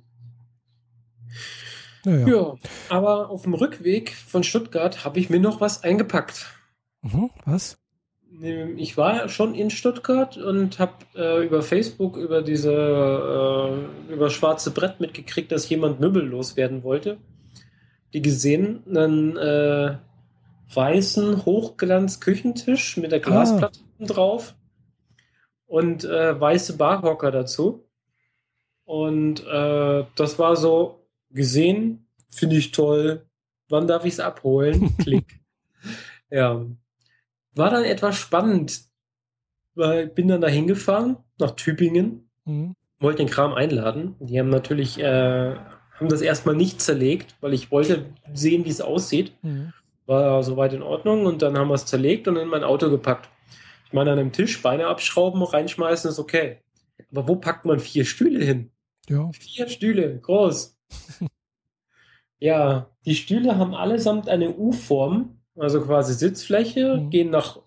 Naja. 2.05 2.27
Ja, 2.27 2.55
aber 2.89 3.29
auf 3.29 3.43
dem 3.43 3.55
Rückweg 3.55 4.13
von 4.13 4.43
Stuttgart 4.43 5.03
habe 5.05 5.19
ich 5.19 5.29
mir 5.29 5.39
noch 5.39 5.59
was 5.59 5.83
eingepackt. 5.83 6.45
Mhm, 7.01 7.31
was? 7.45 7.77
Ich 8.75 8.97
war 8.97 9.29
schon 9.29 9.55
in 9.55 9.69
Stuttgart 9.69 10.37
und 10.37 10.77
habe 10.77 10.93
äh, 11.15 11.45
über 11.45 11.61
Facebook 11.61 12.17
über 12.17 12.41
diese 12.41 12.73
äh, 12.73 14.13
über 14.13 14.29
schwarze 14.29 14.71
Brett 14.71 14.99
mitgekriegt, 14.99 15.51
dass 15.51 15.69
jemand 15.69 15.99
Möbel 15.99 16.23
loswerden 16.25 16.83
wollte. 16.83 17.17
Die 18.13 18.21
gesehen, 18.21 18.83
einen 18.87 19.37
äh, 19.37 19.97
weißen 20.73 21.45
Hochglanz-Küchentisch 21.45 22.97
mit 22.97 23.11
der 23.11 23.19
Glasplatte 23.19 23.79
ah. 23.99 24.05
drauf 24.05 24.55
und 25.67 26.03
äh, 26.03 26.39
weiße 26.39 26.77
Barhocker 26.77 27.31
dazu. 27.31 27.87
Und 28.83 29.45
äh, 29.45 30.05
das 30.15 30.37
war 30.37 30.55
so, 30.55 31.05
gesehen, 31.35 32.07
finde 32.31 32.55
ich 32.55 32.71
toll. 32.71 33.25
Wann 33.69 33.87
darf 33.87 34.05
ich 34.05 34.13
es 34.13 34.19
abholen? 34.19 34.95
Klick. 35.01 35.39
ja. 36.31 36.65
War 37.53 37.69
dann 37.69 37.83
etwas 37.83 38.15
spannend, 38.15 38.81
weil 39.75 40.07
ich 40.07 40.13
bin 40.13 40.27
dann 40.27 40.41
da 40.41 40.47
hingefahren, 40.47 41.17
nach 41.39 41.51
Tübingen, 41.51 42.29
mhm. 42.45 42.75
wollte 42.99 43.19
den 43.19 43.29
Kram 43.29 43.53
einladen. 43.53 44.15
Die 44.19 44.39
haben 44.39 44.49
natürlich, 44.49 44.99
äh, 44.99 45.55
haben 45.55 46.09
das 46.09 46.21
erstmal 46.21 46.55
nicht 46.55 46.81
zerlegt, 46.81 47.35
weil 47.39 47.53
ich 47.53 47.71
wollte 47.71 48.05
sehen, 48.33 48.65
wie 48.65 48.69
es 48.69 48.81
aussieht. 48.81 49.33
Mhm. 49.41 49.73
War 50.05 50.43
soweit 50.43 50.73
in 50.73 50.83
Ordnung 50.83 51.25
und 51.25 51.41
dann 51.41 51.57
haben 51.57 51.69
wir 51.69 51.73
es 51.73 51.85
zerlegt 51.85 52.27
und 52.27 52.37
in 52.37 52.47
mein 52.47 52.63
Auto 52.63 52.89
gepackt. 52.89 53.29
Ich 53.85 53.93
meine, 53.93 54.11
an 54.11 54.19
einem 54.19 54.31
Tisch 54.31 54.61
Beine 54.61 54.87
abschrauben, 54.87 55.41
reinschmeißen 55.41 56.09
ist 56.09 56.19
okay. 56.19 56.59
Aber 57.11 57.27
wo 57.27 57.35
packt 57.35 57.65
man 57.65 57.79
vier 57.79 58.05
Stühle 58.05 58.43
hin? 58.43 58.71
Ja. 59.09 59.29
Vier 59.31 59.67
Stühle, 59.67 60.19
groß. 60.19 60.77
ja, 62.39 62.89
die 63.05 63.15
Stühle 63.15 63.57
haben 63.57 63.73
allesamt 63.73 64.29
eine 64.29 64.55
U-Form, 64.55 65.39
also 65.55 65.81
quasi 65.81 66.13
Sitzfläche, 66.13 66.97
mhm. 66.97 67.09
gehen 67.09 67.29
nach 67.29 67.59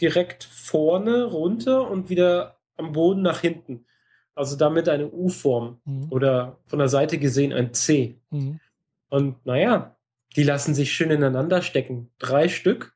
direkt 0.00 0.44
vorne 0.44 1.24
runter 1.24 1.90
und 1.90 2.10
wieder 2.10 2.58
am 2.76 2.92
Boden 2.92 3.22
nach 3.22 3.40
hinten. 3.40 3.86
Also 4.34 4.56
damit 4.56 4.88
eine 4.88 5.10
U-Form 5.10 5.80
mhm. 5.84 6.06
oder 6.10 6.58
von 6.66 6.80
der 6.80 6.88
Seite 6.88 7.18
gesehen 7.18 7.52
ein 7.52 7.72
C. 7.72 8.18
Mhm. 8.30 8.58
Und 9.08 9.46
naja, 9.46 9.93
die 10.36 10.42
lassen 10.42 10.74
sich 10.74 10.92
schön 10.92 11.10
ineinander 11.10 11.62
stecken. 11.62 12.10
Drei 12.18 12.48
Stück 12.48 12.94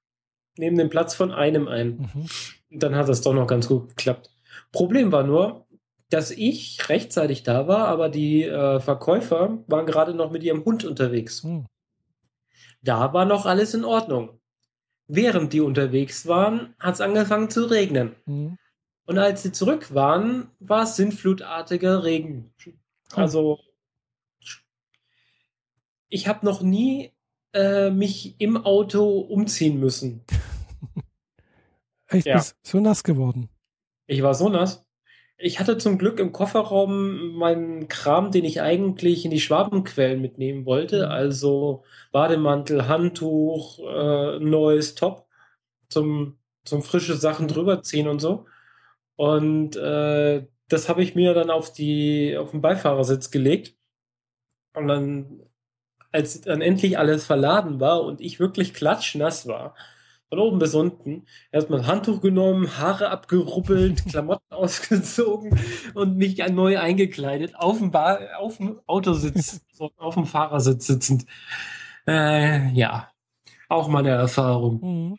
nehmen 0.57 0.76
den 0.76 0.91
Platz 0.91 1.14
von 1.14 1.32
einem 1.32 1.68
ein. 1.68 2.11
Mhm. 2.14 2.26
Dann 2.70 2.97
hat 2.97 3.09
das 3.09 3.22
doch 3.22 3.32
noch 3.32 3.47
ganz 3.47 3.68
gut 3.68 3.91
geklappt. 3.91 4.30
Problem 4.72 5.12
war 5.12 5.22
nur, 5.22 5.66
dass 6.11 6.30
ich 6.30 6.89
rechtzeitig 6.89 7.43
da 7.43 7.68
war, 7.68 7.89
aber 7.89 8.09
die 8.09 8.45
äh, 8.45 8.80
Verkäufer 8.80 9.59
waren 9.66 9.86
gerade 9.86 10.14
noch 10.14 10.30
mit 10.30 10.43
ihrem 10.43 10.64
Hund 10.64 10.84
unterwegs. 10.84 11.43
Hm. 11.43 11.66
Da 12.82 13.12
war 13.12 13.24
noch 13.24 13.47
alles 13.47 13.74
in 13.74 13.84
Ordnung. 13.84 14.41
Während 15.07 15.53
die 15.53 15.61
unterwegs 15.61 16.26
waren, 16.26 16.74
hat 16.78 16.95
es 16.95 17.01
angefangen 17.01 17.51
zu 17.51 17.64
regnen. 17.64 18.14
Hm. 18.24 18.59
Und 19.05 19.18
als 19.18 19.43
sie 19.43 19.53
zurück 19.53 19.95
waren, 19.95 20.51
war 20.61 20.82
es 20.82 20.97
sinnflutartiger 20.97 22.05
Regen. 22.05 22.53
Oh. 22.66 23.16
Also, 23.16 23.59
ich 26.09 26.28
habe 26.28 26.45
noch 26.45 26.61
nie 26.61 27.12
äh, 27.53 27.90
mich 27.90 28.40
im 28.40 28.57
Auto 28.57 29.18
umziehen 29.20 29.80
müssen. 29.80 30.24
Echt, 32.09 32.26
ja. 32.26 32.36
bist 32.36 32.57
so 32.62 32.80
nass 32.80 33.03
geworden. 33.05 33.49
Ich 34.07 34.22
war 34.22 34.34
so 34.34 34.49
nass. 34.49 34.84
Ich 35.40 35.61
hatte 35.61 35.78
zum 35.78 35.99
Glück 35.99 36.18
im 36.18 36.32
Kofferraum 36.32 37.36
meinen 37.36 37.86
Kram, 37.86 38.32
den 38.32 38.44
ich 38.44 38.61
eigentlich 38.61 39.24
in 39.24 39.30
die 39.30 39.40
Schwabenquellen 39.40 40.20
mitnehmen 40.20 40.66
wollte. 40.66 41.07
Mhm. 41.07 41.12
Also 41.12 41.84
Bademantel, 42.11 42.88
Handtuch, 42.88 43.78
äh, 43.78 44.40
neues 44.40 44.96
Top 44.96 45.28
zum, 45.88 46.38
zum 46.64 46.82
frische 46.82 47.16
Sachen 47.16 47.46
mhm. 47.46 47.51
drüber 47.51 47.82
ziehen 47.82 48.09
und 48.09 48.18
so. 48.18 48.46
Und 49.14 49.76
äh, 49.76 50.46
das 50.68 50.88
habe 50.88 51.03
ich 51.03 51.14
mir 51.14 51.34
dann 51.34 51.51
auf 51.51 51.72
die 51.72 52.36
auf 52.36 52.51
den 52.51 52.61
Beifahrersitz 52.61 53.30
gelegt. 53.30 53.76
Und 54.74 54.88
dann, 54.88 55.42
als 56.12 56.40
dann 56.40 56.61
endlich 56.62 56.98
alles 56.98 57.26
verladen 57.26 57.80
war 57.80 58.02
und 58.02 58.20
ich 58.20 58.40
wirklich 58.40 58.74
klatschnass 58.74 59.46
war, 59.46 59.74
von 60.28 60.38
oben 60.38 60.59
bis 60.59 60.74
unten. 60.74 61.26
Erstmal 61.52 61.80
ein 61.80 61.86
Handtuch 61.86 62.20
genommen, 62.20 62.78
Haare 62.78 63.11
abgeruppelt, 63.11 64.04
Klamotten 64.11 64.52
ausgezogen 64.52 65.59
und 65.94 66.16
mich 66.16 66.38
neu 66.48 66.78
eingekleidet, 66.78 67.54
auf 67.56 67.78
dem, 67.78 67.90
Bar, 67.90 68.20
auf 68.38 68.59
dem 68.59 68.80
Autositz, 68.86 69.61
auf 69.96 70.14
dem 70.14 70.26
Fahrersitz 70.26 70.86
sitzend. 70.86 71.26
Äh, 72.06 72.70
ja, 72.72 73.11
auch 73.68 73.88
mal 73.88 74.00
eine 74.00 74.11
Erfahrung. 74.11 74.80
Mhm. 74.80 75.18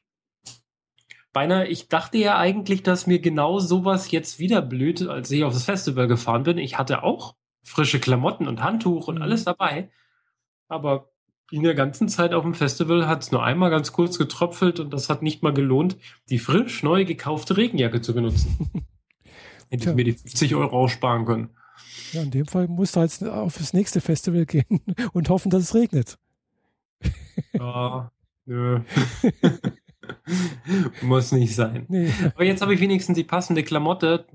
Beinahe, 1.32 1.68
ich 1.68 1.88
dachte 1.90 2.18
ja 2.18 2.38
eigentlich, 2.38 2.82
dass 2.82 3.06
mir 3.06 3.20
genau 3.20 3.60
sowas 3.60 4.10
jetzt 4.12 4.40
wieder 4.40 4.62
blüht, 4.64 5.08
als 5.08 5.30
ich 5.30 5.44
auf 5.44 5.54
das 5.54 5.66
Festival 5.66 6.08
gefahren 6.08 6.44
bin. 6.44 6.58
Ich 6.58 6.78
hatte 6.80 7.04
auch 7.04 7.36
frische 7.64 8.00
Klamotten 8.00 8.48
und 8.48 8.64
Handtuch 8.64 9.08
und 9.08 9.16
Mhm. 9.16 9.22
alles 9.22 9.44
dabei. 9.44 9.92
Aber 10.70 11.10
in 11.52 11.64
der 11.64 11.74
ganzen 11.74 12.08
Zeit 12.10 12.34
auf 12.34 12.44
dem 12.44 12.54
Festival 12.54 13.08
hat 13.08 13.24
es 13.24 13.32
nur 13.32 13.44
einmal 13.44 13.72
ganz 13.72 13.92
kurz 13.92 14.18
getröpfelt 14.18 14.80
und 14.80 14.92
das 14.94 15.10
hat 15.10 15.22
nicht 15.24 15.42
mal 15.42 15.54
gelohnt, 15.54 15.98
die 16.30 16.40
frisch 16.40 16.84
neu 16.84 17.06
gekaufte 17.06 17.58
Regenjacke 17.58 18.02
zu 18.02 18.14
benutzen. 18.14 18.70
Hätte 19.70 19.84
Tja. 19.84 19.92
ich 19.92 19.96
mir 19.96 20.04
die 20.04 20.14
50 20.14 20.56
Euro 20.56 20.78
aussparen 20.78 21.26
können. 21.26 21.50
Ja, 22.12 22.22
in 22.22 22.32
dem 22.32 22.46
Fall 22.46 22.68
musst 22.68 22.96
du 22.96 23.02
jetzt 23.02 23.24
auf 23.24 23.58
das 23.58 23.74
nächste 23.74 24.02
Festival 24.02 24.46
gehen 24.46 24.82
und 25.14 25.30
hoffen, 25.30 25.50
dass 25.50 25.64
es 25.64 25.76
regnet. 25.76 26.18
Ja, 27.54 28.12
nö. 28.46 28.82
Muss 31.02 31.32
nicht 31.32 31.56
sein. 31.56 31.86
Nee. 31.88 32.12
Aber 32.34 32.44
jetzt 32.44 32.62
habe 32.62 32.74
ich 32.74 32.80
wenigstens 32.80 33.16
die 33.16 33.24
passende 33.24 33.64
Klamotte, 33.64 34.26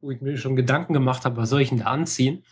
wo 0.00 0.10
ich 0.10 0.20
mir 0.20 0.36
schon 0.36 0.56
Gedanken 0.56 0.92
gemacht 0.92 1.24
habe, 1.24 1.36
was 1.36 1.50
soll 1.50 1.62
ich 1.62 1.70
denn 1.70 1.78
da 1.78 1.86
anziehen? 1.86 2.44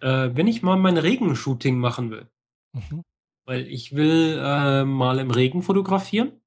Äh, 0.00 0.30
wenn 0.32 0.46
ich 0.46 0.62
mal 0.62 0.76
mein 0.76 0.96
Regenshooting 0.96 1.78
machen 1.78 2.10
will. 2.10 2.26
Mhm. 2.72 3.02
Weil 3.44 3.66
ich 3.66 3.94
will 3.94 4.40
äh, 4.42 4.84
mal 4.84 5.18
im 5.18 5.30
Regen 5.30 5.62
fotografieren. 5.62 6.40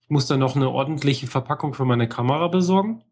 Ich 0.00 0.10
muss 0.10 0.26
dann 0.26 0.40
noch 0.40 0.56
eine 0.56 0.70
ordentliche 0.70 1.26
Verpackung 1.26 1.74
für 1.74 1.84
meine 1.84 2.08
Kamera 2.08 2.48
besorgen. 2.48 3.02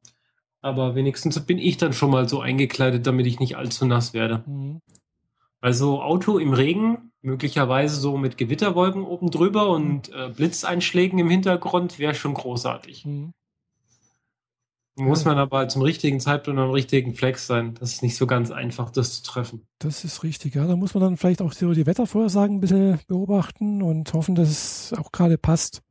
Aber 0.61 0.95
wenigstens 0.95 1.39
bin 1.45 1.59
ich 1.59 1.77
dann 1.77 1.93
schon 1.93 2.11
mal 2.11 2.29
so 2.29 2.41
eingekleidet, 2.41 3.07
damit 3.07 3.27
ich 3.27 3.41
nicht 3.41 3.57
allzu 3.57 3.85
nass 3.85 4.15
werde. 4.15 4.45
Mhm. 4.47 4.81
Also 5.61 6.03
Auto 6.03 6.39
im 6.39 6.53
Regen, 6.53 7.13
möglicherweise 7.21 7.97
so 8.01 8.17
mit 8.17 8.39
Gewitterwolken 8.39 9.03
oben 9.03 9.31
drüber 9.31 9.69
und 9.71 10.13
äh, 10.13 10.29
Blitzeinschlägen 10.29 11.19
im 11.19 11.31
Hintergrund, 11.31 11.99
wäre 11.99 12.15
schon 12.15 12.35
großartig. 12.35 13.05
Mhm. 13.05 13.33
Muss 14.97 15.25
man 15.25 15.39
aber 15.39 15.67
zum 15.69 15.83
richtigen 15.83 16.21
Zeitpunkt 16.21 16.61
am 16.61 16.71
richtigen 16.71 17.15
Flex 17.15 17.49
sein. 17.49 17.75
Das 17.81 17.93
ist 17.93 18.03
nicht 18.03 18.17
so 18.17 18.29
ganz 18.29 18.53
einfach, 18.53 18.91
das 18.91 19.23
zu 19.23 19.25
treffen. 19.25 19.67
Das 19.81 20.05
ist 20.05 20.23
richtig, 20.23 20.55
ja. 20.55 20.67
Da 20.67 20.77
muss 20.77 20.95
man 20.95 21.03
dann 21.03 21.17
vielleicht 21.17 21.43
auch 21.43 21.53
so 21.53 21.73
die 21.73 21.87
Wettervorhersagen 21.87 22.57
ein 22.57 22.61
bisschen 22.61 23.01
beobachten 23.09 23.83
und 23.83 24.13
hoffen, 24.13 24.37
dass 24.37 24.49
es 24.49 24.95
auch 24.97 25.11
gerade 25.11 25.37
passt. 25.37 25.83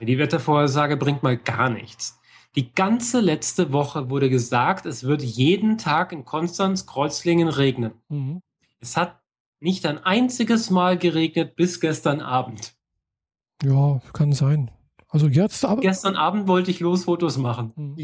Die 0.00 0.18
Wettervorhersage 0.18 0.96
bringt 0.96 1.22
mal 1.22 1.36
gar 1.36 1.68
nichts. 1.68 2.20
Die 2.54 2.72
ganze 2.72 3.20
letzte 3.20 3.72
Woche 3.72 4.10
wurde 4.10 4.30
gesagt, 4.30 4.86
es 4.86 5.02
wird 5.02 5.22
jeden 5.22 5.76
Tag 5.76 6.12
in 6.12 6.24
Konstanz-Kreuzlingen 6.24 7.48
regnen. 7.48 7.94
Mhm. 8.08 8.40
Es 8.80 8.96
hat 8.96 9.20
nicht 9.58 9.84
ein 9.86 9.98
einziges 9.98 10.70
Mal 10.70 10.96
geregnet 10.96 11.56
bis 11.56 11.80
gestern 11.80 12.20
Abend. 12.20 12.74
Ja, 13.64 14.00
kann 14.12 14.32
sein. 14.32 14.70
Also 15.08 15.26
jetzt 15.26 15.64
aber. 15.64 15.80
Gestern 15.80 16.16
Abend 16.16 16.46
wollte 16.46 16.70
ich 16.70 16.80
los 16.80 17.04
Fotos 17.04 17.38
machen. 17.38 17.72
Mhm. 17.74 17.94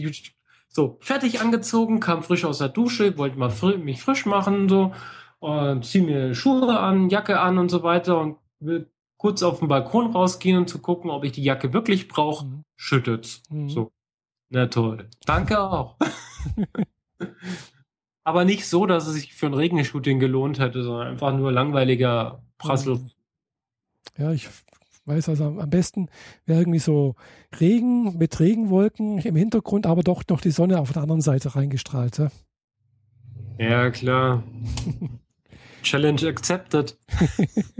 So, 0.73 0.99
fertig 1.01 1.41
angezogen, 1.41 1.99
kam 1.99 2.23
frisch 2.23 2.45
aus 2.45 2.59
der 2.59 2.69
Dusche, 2.69 3.19
wollte 3.19 3.39
mal 3.39 3.51
fri 3.51 3.77
mich 3.77 4.01
frisch 4.01 4.25
machen, 4.25 4.69
so, 4.69 4.93
und 5.41 5.85
zieh 5.85 6.01
mir 6.01 6.35
Schuhe 6.35 6.79
an, 6.79 7.11
Jacke 7.11 7.41
an 7.41 7.59
und 7.59 7.71
so 7.71 7.83
weiter 7.83 8.21
und 8.21 8.37
will 8.61 8.89
kurz 9.17 9.43
auf 9.43 9.59
den 9.59 9.69
Balkon 9.69 10.13
rausgehen 10.13 10.57
und 10.57 10.69
zu 10.69 10.81
gucken, 10.81 11.11
ob 11.11 11.25
ich 11.25 11.33
die 11.33 11.43
Jacke 11.43 11.73
wirklich 11.73 12.09
brauche. 12.09 12.47
Mhm. 12.47 12.65
Schüttet's. 12.77 13.43
Mhm. 13.51 13.69
So. 13.69 13.93
Na 14.49 14.67
toll. 14.67 15.09
Danke 15.27 15.61
auch. 15.61 15.97
Aber 18.25 18.45
nicht 18.45 18.67
so, 18.67 18.87
dass 18.87 19.07
es 19.07 19.15
sich 19.15 19.35
für 19.35 19.47
ein 19.47 19.55
Regenshooting 19.55 20.21
gelohnt 20.21 20.59
hätte, 20.59 20.85
sondern 20.85 21.09
einfach 21.09 21.37
nur 21.37 21.51
langweiliger 21.51 22.43
Prassel. 22.59 22.97
Mhm. 22.97 23.11
Ja, 24.17 24.33
ich 24.33 24.49
weiß 25.05 25.29
also 25.29 25.47
am 25.47 25.59
am 25.59 25.71
besten 25.71 26.09
wäre 26.47 26.61
irgendwie 26.61 26.79
so 26.79 27.17
Regen 27.59 28.17
mit 28.19 28.39
Regenwolken 28.39 29.19
im 29.19 29.37
Hintergrund, 29.37 29.87
aber 29.87 30.03
doch 30.03 30.23
noch 30.29 30.41
die 30.41 30.51
Sonne 30.51 30.79
auf 30.79 30.93
der 30.93 31.03
anderen 31.03 31.21
Seite 31.21 31.57
reingestrahlt. 31.57 32.19
Ja? 32.19 32.31
Ja, 33.59 33.91
klar. 33.91 34.45
Challenge 35.83 36.27
accepted. 36.29 36.97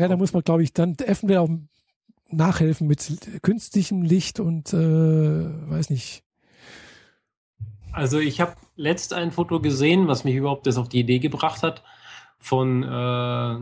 Ja, 0.00 0.08
da 0.08 0.16
muss 0.16 0.32
man, 0.32 0.42
glaube 0.42 0.62
ich, 0.62 0.72
dann 0.72 0.96
eventuell 0.98 1.38
auch 1.40 1.50
nachhelfen 2.30 2.86
mit 2.86 3.42
künstlichem 3.42 4.00
Licht 4.00 4.40
und 4.40 4.72
äh, 4.72 4.76
weiß 4.76 5.90
nicht. 5.90 6.22
Also 7.92 8.18
ich 8.18 8.40
habe 8.40 8.54
letzt 8.76 9.12
ein 9.12 9.30
Foto 9.30 9.60
gesehen, 9.60 10.08
was 10.08 10.24
mich 10.24 10.36
überhaupt 10.36 10.66
das 10.66 10.78
auf 10.78 10.88
die 10.88 11.00
Idee 11.00 11.18
gebracht 11.18 11.62
hat, 11.62 11.82
von 12.38 12.82
äh, 12.82 13.58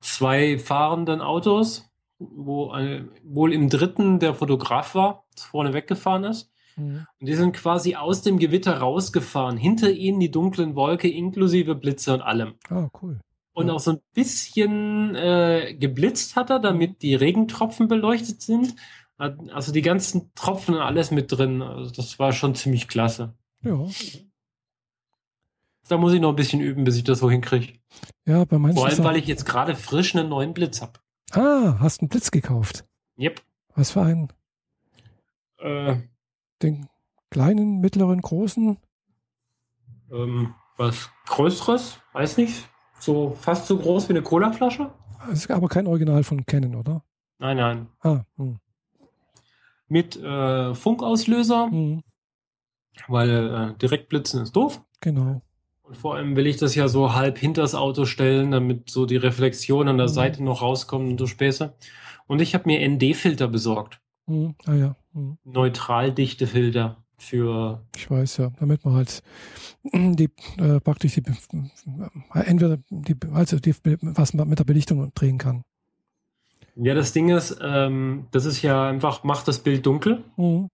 zwei 0.00 0.58
fahrenden 0.58 1.20
Autos, 1.20 1.88
wo 2.18 2.74
äh, 2.74 3.04
wohl 3.24 3.52
im 3.52 3.68
dritten 3.68 4.18
der 4.18 4.34
Fotograf 4.34 4.94
war, 4.94 5.24
vorne 5.36 5.72
weggefahren 5.74 6.24
ist. 6.24 6.50
Mhm. 6.76 7.06
Und 7.20 7.26
die 7.26 7.34
sind 7.34 7.52
quasi 7.52 7.94
aus 7.96 8.22
dem 8.22 8.38
Gewitter 8.38 8.78
rausgefahren. 8.78 9.56
Hinter 9.56 9.90
ihnen 9.90 10.20
die 10.20 10.30
dunklen 10.30 10.74
Wolke 10.74 11.08
inklusive 11.08 11.74
Blitze 11.74 12.14
und 12.14 12.22
allem. 12.22 12.54
Ah, 12.68 12.88
cool. 13.02 13.20
Und 13.52 13.70
auch 13.70 13.80
so 13.80 13.92
ein 13.92 14.00
bisschen 14.12 15.14
äh, 15.14 15.74
geblitzt 15.78 16.36
hat 16.36 16.50
er, 16.50 16.58
damit 16.58 17.00
die 17.00 17.14
Regentropfen 17.14 17.88
beleuchtet 17.88 18.42
sind. 18.42 18.76
Also 19.16 19.72
die 19.72 19.80
ganzen 19.80 20.30
Tropfen 20.34 20.74
und 20.74 20.82
alles 20.82 21.10
mit 21.10 21.32
drin. 21.32 21.62
Also 21.62 21.90
das 21.90 22.18
war 22.18 22.32
schon 22.32 22.54
ziemlich 22.54 22.86
klasse. 22.86 23.32
Ja, 23.62 23.78
Da 25.88 25.96
muss 25.96 26.12
ich 26.12 26.20
noch 26.20 26.30
ein 26.30 26.36
bisschen 26.36 26.60
üben, 26.60 26.84
bis 26.84 26.96
ich 26.96 27.04
das 27.04 27.20
so 27.20 27.30
hinkriege. 27.30 27.78
ja 28.26 28.44
bei 28.44 28.58
manchen. 28.58 28.76
Vor 28.76 28.86
allem, 28.86 29.04
weil 29.04 29.16
ich 29.16 29.26
jetzt 29.26 29.46
gerade 29.46 29.74
frisch 29.74 30.14
einen 30.14 30.28
neuen 30.28 30.52
Blitz 30.52 30.82
habe. 30.82 31.00
Ah, 31.32 31.76
hast 31.80 32.00
einen 32.00 32.08
Blitz 32.08 32.30
gekauft. 32.30 32.84
Yep. 33.18 33.42
Was 33.74 33.90
für 33.90 34.02
einen? 34.02 34.28
Äh, 35.58 35.96
Den 36.62 36.88
kleinen, 37.30 37.80
mittleren, 37.80 38.20
großen? 38.20 38.78
ähm, 40.10 40.54
was 40.76 41.10
Größeres? 41.26 41.98
Weiß 42.12 42.36
nicht. 42.36 42.68
So 42.98 43.30
fast 43.40 43.66
so 43.66 43.78
groß 43.78 44.08
wie 44.08 44.12
eine 44.14 44.22
Colaflasche? 44.22 44.92
Es 45.30 45.40
ist 45.40 45.50
aber 45.50 45.68
kein 45.68 45.86
Original 45.86 46.22
von 46.24 46.44
Canon, 46.46 46.76
oder? 46.76 47.02
Nein, 47.38 47.56
nein. 47.56 47.88
Ah, 48.00 48.22
hm. 48.36 48.58
Mit 49.88 50.16
äh, 50.16 50.74
Funkauslöser, 50.74 51.66
Hm, 51.70 52.02
weil 53.08 53.30
äh, 53.30 53.78
Direktblitzen 53.78 54.42
ist 54.42 54.54
doof. 54.56 54.82
genau. 55.00 55.42
Und 55.86 55.96
vor 55.96 56.16
allem 56.16 56.34
will 56.34 56.46
ich 56.48 56.56
das 56.56 56.74
ja 56.74 56.88
so 56.88 57.14
halb 57.14 57.38
hinters 57.38 57.74
Auto 57.74 58.06
stellen, 58.06 58.50
damit 58.50 58.90
so 58.90 59.06
die 59.06 59.16
Reflexion 59.16 59.88
an 59.88 59.98
der 59.98 60.08
Mhm. 60.08 60.12
Seite 60.12 60.42
noch 60.44 60.62
rauskommt 60.62 61.08
und 61.08 61.18
so 61.18 61.26
Späße. 61.26 61.74
Und 62.26 62.42
ich 62.42 62.54
habe 62.54 62.64
mir 62.66 62.80
ND-Filter 62.88 63.46
besorgt. 63.48 64.00
Hm, 64.28 64.56
ah 64.66 64.74
ja, 64.74 64.96
hm. 65.14 65.38
Neutraldichte 65.44 66.48
Filter 66.48 66.96
für 67.18 67.80
ich 67.96 68.10
weiß 68.10 68.38
ja, 68.38 68.50
damit 68.58 68.84
man 68.84 68.94
halt 68.94 69.22
die 69.94 70.28
äh, 70.58 70.80
praktisch 70.80 71.14
die 71.14 71.22
äh, 71.22 72.40
entweder 72.40 72.78
die 72.90 73.16
also 73.32 73.58
die, 73.60 73.74
was 74.02 74.34
man 74.34 74.48
mit 74.48 74.58
der 74.58 74.64
Belichtung 74.64 75.12
drehen 75.14 75.38
kann. 75.38 75.62
Ja, 76.74 76.94
das 76.94 77.12
Ding 77.12 77.30
ist, 77.30 77.58
ähm, 77.62 78.26
das 78.32 78.44
ist 78.44 78.60
ja 78.62 78.88
einfach, 78.88 79.24
macht 79.24 79.48
das 79.48 79.60
Bild 79.60 79.86
dunkel 79.86 80.24
Hm, 80.36 80.68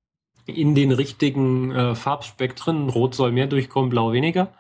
in 0.47 0.75
den 0.75 0.91
richtigen 0.91 1.71
äh, 1.71 1.95
Farbspektren. 1.95 2.89
Rot 2.89 3.15
soll 3.15 3.31
mehr 3.33 3.47
durchkommen, 3.47 3.91
blau 3.91 4.13
weniger. 4.13 4.53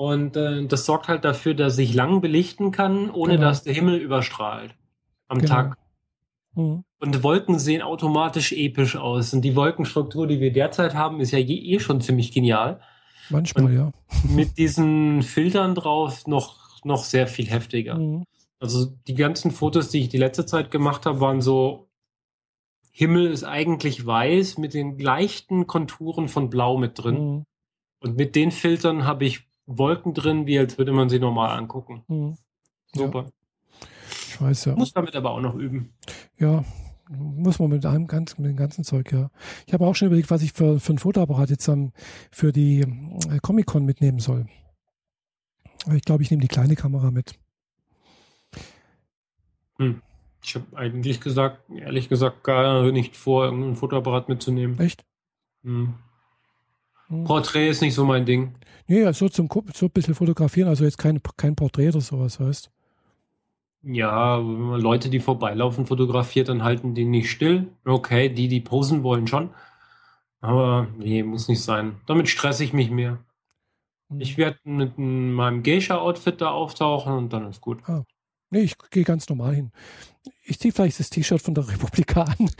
Und 0.00 0.36
äh, 0.36 0.64
das 0.64 0.86
sorgt 0.86 1.08
halt 1.08 1.24
dafür, 1.24 1.54
dass 1.54 1.76
ich 1.76 1.92
lang 1.92 2.20
belichten 2.20 2.70
kann, 2.70 3.10
ohne 3.10 3.32
Genau. 3.34 3.48
dass 3.48 3.64
der 3.64 3.74
Himmel 3.74 3.96
überstrahlt 3.98 4.76
am 5.26 5.38
Genau. 5.40 5.52
Tag. 5.52 5.76
hm, 6.54 6.84
Und 7.00 7.22
Wolken 7.24 7.58
sehen 7.58 7.82
automatisch 7.82 8.52
episch 8.52 8.94
aus. 8.94 9.34
Und 9.34 9.42
die 9.42 9.56
Wolkenstruktur, 9.56 10.28
die 10.28 10.38
wir 10.38 10.52
derzeit 10.52 10.94
haben, 10.94 11.20
ist 11.20 11.32
ja 11.32 11.38
je, 11.40 11.56
eh 11.74 11.80
schon 11.80 12.00
ziemlich 12.00 12.30
genial. 12.32 12.80
manchmal, 13.28 13.72
ja. 13.74 13.90
Mit 14.22 14.56
diesen 14.56 15.22
Filtern 15.22 15.74
drauf 15.74 16.28
noch, 16.28 16.82
noch 16.84 17.02
sehr 17.02 17.26
viel 17.26 17.46
heftiger. 17.50 17.96
Hm, 17.96 18.24
Also 18.60 18.86
die 19.08 19.14
ganzen 19.14 19.50
Fotos, 19.50 19.88
die 19.90 19.98
ich 20.02 20.08
die 20.10 20.16
letzte 20.16 20.46
Zeit 20.46 20.70
gemacht 20.70 21.06
habe, 21.06 21.20
waren 21.20 21.40
so, 21.40 21.88
Himmel 22.92 23.26
ist 23.32 23.42
eigentlich 23.44 24.06
weiß 24.06 24.58
mit 24.58 24.74
den 24.74 24.96
leichten 24.98 25.66
Konturen 25.66 26.28
von 26.28 26.50
Blau 26.50 26.78
mit 26.78 27.02
drin. 27.02 27.16
hm, 27.16 27.44
Und 28.00 28.16
mit 28.16 28.36
den 28.36 28.52
Filtern 28.52 29.04
habe 29.04 29.24
ich 29.24 29.47
Wolken 29.68 30.14
drin, 30.14 30.46
wie 30.46 30.58
als 30.58 30.78
würde 30.78 30.92
man 30.92 31.08
sie 31.08 31.18
normal 31.18 31.56
angucken. 31.56 32.02
hm. 32.08 32.36
Super. 32.94 33.26
Ich 34.28 34.40
weiß 34.40 34.64
ja. 34.64 34.74
Muss 34.74 34.92
damit 34.92 35.14
aber 35.14 35.32
auch 35.32 35.40
noch 35.40 35.54
üben. 35.54 35.92
Ja, 36.38 36.64
muss 37.10 37.58
man 37.58 37.68
mit 37.68 37.84
einem 37.84 38.06
ganz, 38.06 38.38
mit 38.38 38.50
dem 38.50 38.56
ganzen 38.56 38.82
Zeug, 38.82 39.12
ja. 39.12 39.30
Ich 39.66 39.74
habe 39.74 39.86
auch 39.86 39.94
schon 39.94 40.06
überlegt, 40.06 40.30
was 40.30 40.42
ich 40.42 40.52
für, 40.52 40.80
für 40.80 40.94
ein 40.94 40.98
Fotoapparat 40.98 41.50
jetzt 41.50 41.68
ähm, 41.68 41.92
für 42.30 42.50
die 42.50 42.80
äh, 42.80 43.38
Comic-Con 43.42 43.84
mitnehmen 43.84 44.20
soll. 44.20 44.46
Aber 45.84 45.96
ich 45.96 46.02
glaube, 46.02 46.22
ich 46.22 46.30
nehme 46.30 46.40
die 46.40 46.48
kleine 46.48 46.74
Kamera 46.74 47.10
mit. 47.10 47.38
Ich 50.42 50.54
habe 50.54 50.76
eigentlich 50.76 51.20
gesagt, 51.20 51.70
ehrlich 51.70 52.08
gesagt, 52.08 52.42
gar 52.42 52.90
nicht 52.90 53.16
vor, 53.16 53.44
irgendein 53.44 53.76
Fotoapparat 53.76 54.28
mitzunehmen. 54.28 54.78
Echt? 54.80 55.04
Hm. 55.62 55.94
Hm. 57.08 57.24
Porträt 57.24 57.68
ist 57.68 57.82
nicht 57.82 57.94
so 57.94 58.04
mein 58.04 58.26
Ding. 58.26 58.54
Nee, 58.86 59.02
ja, 59.02 59.12
so 59.12 59.28
zum 59.28 59.48
so 59.74 59.86
ein 59.86 59.90
bisschen 59.90 60.14
fotografieren, 60.14 60.68
also 60.68 60.84
jetzt 60.84 60.98
kein, 60.98 61.20
kein 61.36 61.56
Porträt 61.56 61.88
oder 61.88 62.00
sowas, 62.00 62.40
weißt 62.40 62.70
Ja, 63.82 64.38
wenn 64.38 64.60
man 64.60 64.80
Leute, 64.80 65.10
die 65.10 65.20
vorbeilaufen, 65.20 65.86
fotografiert, 65.86 66.48
dann 66.48 66.64
halten 66.64 66.94
die 66.94 67.04
nicht 67.04 67.30
still. 67.30 67.68
Okay, 67.84 68.28
die, 68.28 68.48
die 68.48 68.60
posen 68.60 69.02
wollen 69.02 69.26
schon. 69.26 69.50
Aber 70.40 70.88
nee, 70.96 71.22
muss 71.22 71.48
nicht 71.48 71.62
sein. 71.62 72.00
Damit 72.06 72.28
stresse 72.28 72.64
ich 72.64 72.72
mich 72.72 72.90
mehr. 72.90 73.18
Mhm. 74.08 74.20
Ich 74.20 74.38
werde 74.38 74.58
mit 74.64 74.98
meinem 74.98 75.62
Geisha-Outfit 75.62 76.40
da 76.40 76.50
auftauchen 76.50 77.12
und 77.12 77.32
dann 77.32 77.48
ist 77.48 77.60
gut. 77.60 77.82
Ah. 77.86 78.04
Nee, 78.50 78.60
ich 78.60 78.76
gehe 78.90 79.04
ganz 79.04 79.28
normal 79.28 79.54
hin. 79.54 79.72
Ich 80.44 80.58
ziehe 80.58 80.72
vielleicht 80.72 80.98
das 80.98 81.10
T-Shirt 81.10 81.42
von 81.42 81.54
der 81.54 81.68
Republika 81.68 82.22
an. 82.22 82.50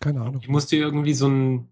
Keine 0.00 0.22
Ahnung. 0.22 0.40
Ich 0.42 0.48
musste 0.48 0.76
irgendwie 0.76 1.14
so 1.14 1.28
ein. 1.28 1.68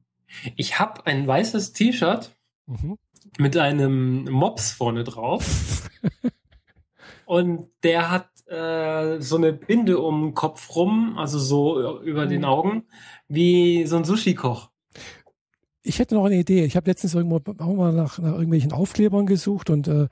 Ich 0.56 0.78
habe 0.78 1.06
ein 1.06 1.26
weißes 1.26 1.72
T-Shirt 1.72 2.36
mhm. 2.66 2.98
mit 3.38 3.56
einem 3.56 4.24
Mops 4.24 4.70
vorne 4.72 5.02
drauf. 5.04 5.88
und 7.26 7.68
der 7.82 8.10
hat 8.10 8.28
äh, 8.46 9.20
so 9.20 9.36
eine 9.36 9.54
Binde 9.54 9.98
um 9.98 10.28
den 10.28 10.34
Kopf 10.34 10.76
rum, 10.76 11.16
also 11.18 11.38
so 11.38 12.00
über 12.02 12.26
mhm. 12.26 12.30
den 12.30 12.44
Augen, 12.44 12.84
wie 13.28 13.86
so 13.86 13.96
ein 13.96 14.04
Sushi-Koch. 14.04 14.70
Ich 15.82 15.98
hätte 15.98 16.14
noch 16.14 16.26
eine 16.26 16.36
Idee. 16.36 16.64
Ich 16.64 16.76
habe 16.76 16.90
letztens 16.90 17.14
irgendwo 17.14 17.36
auch 17.36 17.74
mal 17.74 17.94
nach, 17.94 18.18
nach 18.18 18.32
irgendwelchen 18.32 18.72
Aufklebern 18.72 19.24
gesucht 19.24 19.70
und 19.70 19.88
äh, 19.88 20.08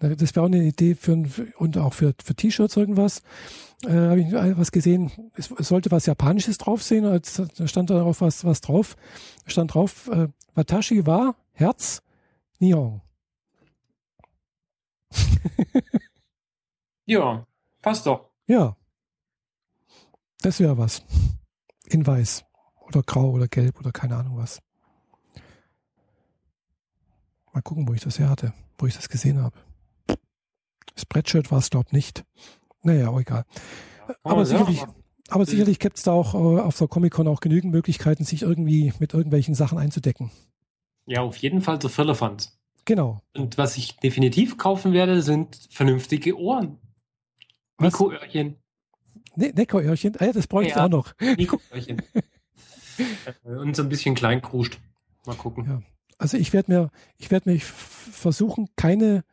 das 0.00 0.34
wäre 0.34 0.44
auch 0.44 0.48
eine 0.48 0.62
Idee 0.62 0.94
für 0.94 1.24
und 1.58 1.76
auch 1.76 1.92
für, 1.92 2.14
für 2.24 2.34
T-Shirts 2.34 2.76
irgendwas. 2.76 3.22
Äh, 3.84 3.90
habe 3.90 4.20
ich 4.20 4.32
was 4.32 4.72
gesehen. 4.72 5.12
Es, 5.34 5.50
es, 5.50 5.68
sollte 5.68 5.90
was 5.90 6.06
Japanisches 6.06 6.56
drauf 6.58 6.82
sehen. 6.82 7.04
Da 7.04 7.68
stand 7.68 7.90
da 7.90 8.02
auch 8.02 8.20
was, 8.20 8.44
was 8.44 8.62
drauf. 8.62 8.96
Stand 9.46 9.74
drauf, 9.74 10.08
äh, 10.08 10.28
Watashi 10.54 11.06
wa 11.06 11.34
Herz 11.52 12.02
Nihon. 12.58 13.02
ja, 17.06 17.46
passt 17.82 18.06
doch. 18.06 18.30
Ja. 18.46 18.76
Das 20.40 20.60
wäre 20.60 20.78
was. 20.78 21.02
In 21.86 22.06
weiß. 22.06 22.44
Oder 22.86 23.02
grau 23.02 23.30
oder 23.32 23.48
gelb 23.48 23.78
oder 23.78 23.92
keine 23.92 24.16
Ahnung 24.16 24.38
was. 24.38 24.60
Mal 27.52 27.62
gucken, 27.62 27.86
wo 27.86 27.92
ich 27.92 28.00
das 28.00 28.18
her 28.18 28.30
hatte, 28.30 28.54
wo 28.78 28.86
ich 28.86 28.94
das 28.94 29.08
gesehen 29.08 29.42
habe. 29.42 29.56
Spreadshirt 31.00 31.50
war 31.50 31.58
es, 31.58 31.70
glaube 31.70 31.86
ich, 31.88 31.92
nicht. 31.92 32.24
Naja, 32.82 33.16
egal. 33.18 33.44
aber 34.22 34.46
sicherlich, 34.46 34.82
aber 35.28 35.46
sicherlich 35.46 35.78
gibt 35.78 35.98
es 35.98 36.02
da 36.02 36.12
auch 36.12 36.34
äh, 36.34 36.60
auf 36.60 36.78
der 36.78 36.88
Comic-Con 36.88 37.28
auch 37.28 37.40
genügend 37.40 37.72
Möglichkeiten, 37.72 38.24
sich 38.24 38.42
irgendwie 38.42 38.92
mit 38.98 39.14
irgendwelchen 39.14 39.54
Sachen 39.54 39.78
einzudecken. 39.78 40.30
Ja, 41.06 41.22
auf 41.22 41.36
jeden 41.36 41.60
Fall 41.60 41.80
so 41.80 41.88
Firlefanz. 41.88 42.58
Genau. 42.84 43.20
Und 43.36 43.58
was 43.58 43.76
ich 43.76 43.96
definitiv 43.98 44.56
kaufen 44.56 44.92
werde, 44.92 45.22
sind 45.22 45.68
vernünftige 45.70 46.38
Ohren. 46.38 46.78
Nico-Öhrchen. 47.78 48.56
Ne 49.36 49.52
Neko-Öhrchen? 49.54 50.16
Ah 50.18 50.26
ja, 50.26 50.32
das 50.32 50.46
bräuchte 50.46 50.70
ich 50.70 50.76
ja, 50.76 50.86
auch 50.86 50.90
noch. 50.90 51.14
Nico-Öhrchen. 51.20 52.02
Und 53.44 53.76
so 53.76 53.82
ein 53.82 53.88
bisschen 53.88 54.14
Kleinkruscht. 54.14 54.78
Mal 55.26 55.36
gucken. 55.36 55.66
Ja. 55.66 55.82
Also 56.18 56.36
ich 56.36 56.52
werde 56.52 56.72
mir, 56.72 56.90
ich 57.16 57.30
werde 57.30 57.50
mir 57.50 57.60
versuchen, 57.60 58.68
keine, 58.76 59.24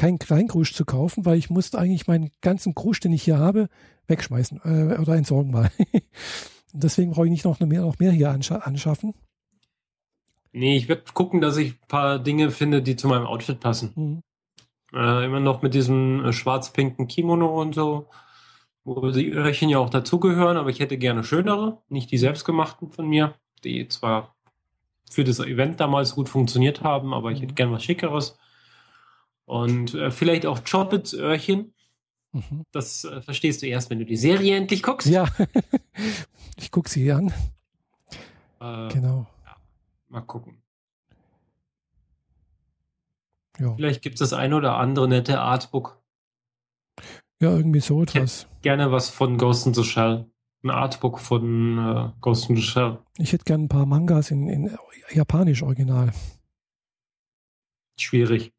keinen 0.00 0.18
Kleinkrusch 0.18 0.72
zu 0.72 0.86
kaufen, 0.86 1.26
weil 1.26 1.36
ich 1.36 1.50
muss 1.50 1.74
eigentlich 1.74 2.06
meinen 2.06 2.30
ganzen 2.40 2.74
Krusch, 2.74 3.00
den 3.00 3.12
ich 3.12 3.22
hier 3.22 3.36
habe, 3.38 3.68
wegschmeißen 4.06 4.60
äh, 4.64 4.98
oder 4.98 5.14
entsorgen 5.14 5.50
mal. 5.50 5.70
Deswegen 6.72 7.10
brauche 7.10 7.26
ich 7.26 7.30
nicht 7.30 7.44
noch 7.44 7.60
mehr, 7.60 7.82
noch 7.82 7.98
mehr 7.98 8.10
hier 8.10 8.30
anscha 8.30 8.56
anschaffen. 8.56 9.12
Nee, 10.52 10.78
ich 10.78 10.88
werde 10.88 11.02
gucken, 11.12 11.42
dass 11.42 11.58
ich 11.58 11.72
ein 11.72 11.88
paar 11.88 12.18
Dinge 12.18 12.50
finde, 12.50 12.80
die 12.80 12.96
zu 12.96 13.08
meinem 13.08 13.26
Outfit 13.26 13.60
passen. 13.60 13.92
Mhm. 13.94 14.22
Äh, 14.98 15.26
immer 15.26 15.38
noch 15.38 15.60
mit 15.60 15.74
diesem 15.74 16.24
äh, 16.24 16.32
schwarz-pinken 16.32 17.06
Kimono 17.06 17.60
und 17.60 17.74
so, 17.74 18.08
wo 18.84 19.10
die 19.10 19.30
Öhrchen 19.30 19.68
ja 19.68 19.80
auch 19.80 19.90
dazugehören, 19.90 20.56
aber 20.56 20.70
ich 20.70 20.80
hätte 20.80 20.96
gerne 20.96 21.24
schönere, 21.24 21.82
nicht 21.90 22.10
die 22.10 22.18
selbstgemachten 22.18 22.88
von 22.88 23.06
mir, 23.06 23.34
die 23.64 23.86
zwar 23.88 24.34
für 25.10 25.24
das 25.24 25.40
Event 25.40 25.78
damals 25.78 26.14
gut 26.14 26.30
funktioniert 26.30 26.80
haben, 26.80 27.12
aber 27.12 27.32
ich 27.32 27.42
hätte 27.42 27.52
mhm. 27.52 27.56
gern 27.56 27.72
was 27.72 27.84
Schickeres. 27.84 28.38
Und 29.50 29.94
äh, 29.94 30.12
vielleicht 30.12 30.46
auch 30.46 30.60
Choppets 30.62 31.12
Öhrchen. 31.12 31.74
Mhm. 32.30 32.62
Das 32.70 33.02
äh, 33.02 33.20
verstehst 33.20 33.62
du 33.62 33.66
erst, 33.66 33.90
wenn 33.90 33.98
du 33.98 34.04
die 34.04 34.16
Serie 34.16 34.56
endlich 34.56 34.80
guckst. 34.80 35.08
Ja, 35.08 35.26
ich 36.56 36.70
gucke 36.70 36.88
sie 36.88 37.10
an. 37.10 37.34
Äh, 38.60 38.88
genau. 38.92 39.26
Ja, 39.44 39.56
mal 40.08 40.20
gucken. 40.20 40.62
Ja. 43.58 43.74
Vielleicht 43.74 44.02
gibt 44.02 44.14
es 44.14 44.30
das 44.30 44.38
ein 44.38 44.54
oder 44.54 44.76
andere 44.76 45.08
nette 45.08 45.40
Artbook. 45.40 46.00
Ja, 47.40 47.50
irgendwie 47.50 47.80
so 47.80 48.04
etwas. 48.04 48.46
Gerne 48.62 48.92
was 48.92 49.10
von 49.10 49.36
Ghost 49.36 49.66
in 49.66 49.74
the 49.74 49.82
Shell 49.82 50.30
ein 50.62 50.70
Artbook 50.70 51.18
von 51.18 51.78
äh, 51.78 52.12
Ghost 52.20 52.50
in 52.50 52.54
the 52.54 52.62
Shell. 52.62 52.98
Ich 53.18 53.32
hätte 53.32 53.44
gerne 53.44 53.64
ein 53.64 53.68
paar 53.68 53.86
Mangas 53.86 54.30
in, 54.30 54.48
in 54.48 54.78
Japanisch 55.12 55.64
original. 55.64 56.12
Schwierig. 57.98 58.52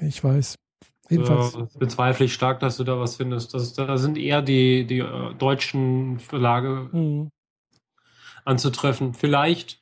Ich 0.00 0.22
weiß. 0.22 0.56
Jedenfalls. 1.08 1.54
Äh, 1.54 1.78
bezweifle 1.78 2.26
ich 2.26 2.34
stark, 2.34 2.60
dass 2.60 2.76
du 2.76 2.84
da 2.84 2.98
was 2.98 3.16
findest. 3.16 3.54
Das, 3.54 3.72
da 3.72 3.96
sind 3.96 4.18
eher 4.18 4.42
die, 4.42 4.86
die 4.86 4.98
äh, 4.98 5.34
deutschen 5.34 6.18
Verlage 6.18 6.90
mhm. 6.92 7.30
anzutreffen. 8.44 9.14
Vielleicht, 9.14 9.80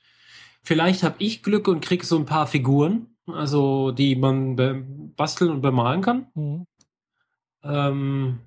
vielleicht 0.63 1.03
habe 1.03 1.17
ich 1.19 1.43
Glück 1.43 1.69
und 1.69 1.81
kriege 1.81 2.07
so 2.07 2.17
ein 2.17 2.27
paar 2.27 2.47
Figuren, 2.47 3.09
also 3.27 3.91
die 3.91 4.15
man 4.15 5.15
basteln 5.17 5.51
und 5.51 5.63
bemalen 5.63 6.01
kann. 6.01 6.27
Mhm. 6.35 6.67
Ähm, 7.65 8.39